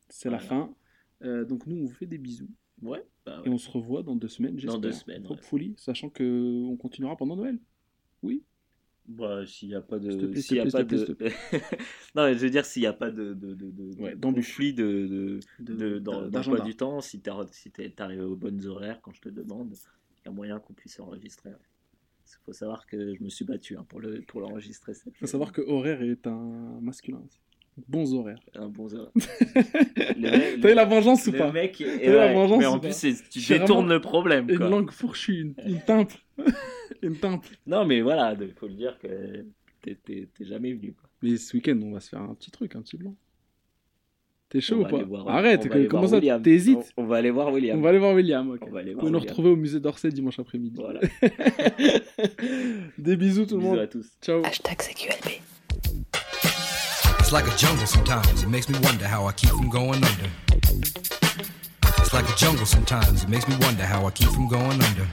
C'est 0.10 0.30
la 0.30 0.40
fin. 0.40 0.74
Donc 1.22 1.68
nous, 1.68 1.76
on 1.78 1.86
vous 1.86 1.94
fait 1.94 2.06
des 2.08 2.18
bisous. 2.18 2.50
Ouais, 2.82 3.06
bah 3.26 3.42
Et 3.46 3.50
ouais. 3.50 3.54
on 3.54 3.58
se 3.58 3.70
revoit 3.70 4.04
dans 4.04 4.16
deux 4.16 4.30
semaines, 4.30 4.58
j'espère. 4.58 4.76
Dans 4.80 4.80
deux 4.80 4.94
semaines, 4.94 5.24
ouais. 5.24 5.32
Hopefully, 5.34 5.74
sachant 5.78 6.10
que 6.10 6.64
on 6.66 6.78
continuera 6.78 7.18
pendant 7.18 7.36
Noël. 7.36 7.60
Bah, 9.10 9.44
s'il 9.48 9.70
n'y 9.70 9.76
a 9.76 9.82
pas 9.82 9.98
de. 9.98 10.12
S'il 10.12 10.20
te 10.20 10.26
plaît, 10.28 10.42
s'il 10.42 10.58
y 10.58 10.60
a 10.60 10.66
pas 10.68 10.84
de... 10.84 11.18
non, 12.16 12.26
mais 12.26 12.36
je 12.36 12.40
veux 12.40 12.50
dire, 12.52 12.64
s'il 12.64 12.84
n'y 12.84 12.88
a 12.88 12.94
pas 12.94 13.10
de, 13.10 13.34
de, 13.34 13.56
de, 13.56 13.72
de, 13.72 14.00
Ouais, 14.00 14.16
conflit 14.22 14.72
de, 14.72 14.84
de, 14.84 15.40
De- 15.60 15.74
de, 15.76 16.00
dans, 16.00 16.22
dans 16.22 16.28
d'agenda. 16.28 16.52
l'emploi 16.52 16.66
du 16.66 16.76
temps, 16.76 17.02
si 17.02 17.20
tu 17.20 17.32
si 17.52 17.72
arrivé 17.98 18.22
aux 18.22 18.36
bonnes 18.36 18.64
horaires 18.68 19.00
quand 19.02 19.12
je 19.12 19.22
te 19.22 19.30
demande, 19.30 19.74
il 19.74 20.28
y 20.28 20.30
a 20.30 20.32
moyen 20.32 20.60
qu'on 20.60 20.74
puisse 20.74 21.00
enregistrer. 21.00 21.50
Il 21.50 22.36
faut 22.46 22.54
savoir 22.54 22.86
que 22.86 23.16
je 23.16 23.24
me 23.24 23.30
suis 23.30 23.46
battu 23.46 23.76
hein, 23.78 23.86
pour 23.90 24.00
le 24.00 24.22
pour 24.22 24.42
l'enregistrer. 24.42 24.94
Il 25.08 25.12
faut 25.14 25.26
savoir 25.26 25.52
que 25.52 25.62
horaire 25.62 26.04
est 26.04 26.28
un 26.28 26.80
masculin 26.80 27.22
aussi. 27.26 27.40
Bons 27.88 28.14
horaires. 28.14 28.40
un 28.54 28.68
bon 28.68 28.94
horaire. 28.94 29.12
T'as 30.62 30.72
eu 30.72 30.76
la 30.76 30.86
vengeance 30.86 31.26
ou 31.26 31.32
pas 31.32 31.52
mec, 31.52 31.80
eu 31.80 31.86
la 31.86 32.28
ouais, 32.28 32.34
vengeance 32.36 32.60
mais 32.60 32.66
en 32.68 32.80
plus, 32.80 33.00
tu 33.32 33.40
détournes 33.48 33.90
le 33.90 34.02
problème. 34.02 34.50
Une 34.50 34.70
langue 34.70 34.92
fourchue, 34.92 35.42
une, 35.42 35.56
une 35.66 35.82
teinte. 35.82 36.20
une. 37.04 37.16
Non, 37.68 37.86
mais 37.86 38.02
voilà, 38.02 38.36
il 38.40 38.54
faut 38.54 38.68
le 38.68 38.74
dire 38.74 38.98
que 39.02 39.46
t'es- 39.82 40.28
jamais 40.42 40.74
venu. 40.74 40.94
Quoi. 40.94 41.10
Mais 41.22 41.38
ce 41.38 41.56
week-end, 41.56 41.80
on 41.84 41.92
va 41.92 42.00
se 42.00 42.10
faire 42.10 42.22
un 42.22 42.34
petit 42.36 42.52
truc, 42.52 42.76
un 42.76 42.82
petit 42.82 42.98
blanc. 42.98 43.16
T'es 44.50 44.62
chaud 44.62 44.78
On 44.78 44.80
ou 44.80 44.84
va 44.84 44.90
pas 44.90 44.96
aller 44.96 45.06
voir- 45.06 45.30
Arrête, 45.30 45.62
on 45.66 45.70
va 45.70 45.76
aller 45.76 45.88
comment 45.88 46.02
voir 46.02 46.10
ça 46.10 46.16
William. 46.18 46.42
T'hésites 46.42 46.94
On, 46.98 47.04
on 47.04 47.06
va 47.06 47.18
aller 47.18 47.30
voir 47.30 47.54
William. 47.54 47.78
On 47.78 47.82
va 47.84 47.90
aller 47.90 48.00
voir 48.00 48.16
William. 48.16 48.58
On 48.62 48.70
va 48.72 48.80
aller 48.80 48.94
Vous 48.94 49.00
voir 49.02 49.12
nous 49.12 49.18
William. 49.20 49.30
retrouver 49.30 49.50
au 49.50 49.56
musée 49.56 49.80
d'Orsay 49.80 50.10
dimanche 50.10 50.40
après-midi. 50.40 50.76
Voilà. 50.82 51.02
Des 52.98 53.16
bisous 53.16 53.46
tout 53.46 53.56
le 53.56 53.60
Bisous 53.62 53.70
monde. 53.72 53.80
à 53.80 53.88
tous. 53.88 54.08
Ciao. 54.22 54.44
Hashtag 54.44 54.78
CQLB. 54.82 55.42
It's 57.20 57.32
like 57.32 57.46
a 57.48 57.56
jungle 57.58 57.86
sometimes. 57.86 58.42
It 58.42 58.50
makes 58.50 58.68
me 58.70 58.76
wonder 58.84 59.06
how 59.06 59.28
I 59.30 59.34
keep 59.36 59.52
from 59.52 59.70
going 59.70 59.98
under. 60.02 60.30
It's 62.00 62.12
like 62.12 62.26
a 62.28 62.36
jungle 62.36 62.66
sometimes. 62.66 63.22
It 63.24 63.30
makes 63.30 63.48
me 63.48 63.54
wonder 63.62 63.84
how 63.84 64.08
I 64.08 64.12
keep 64.12 64.30
from 64.30 64.48
going 64.48 64.82
under. 64.82 65.06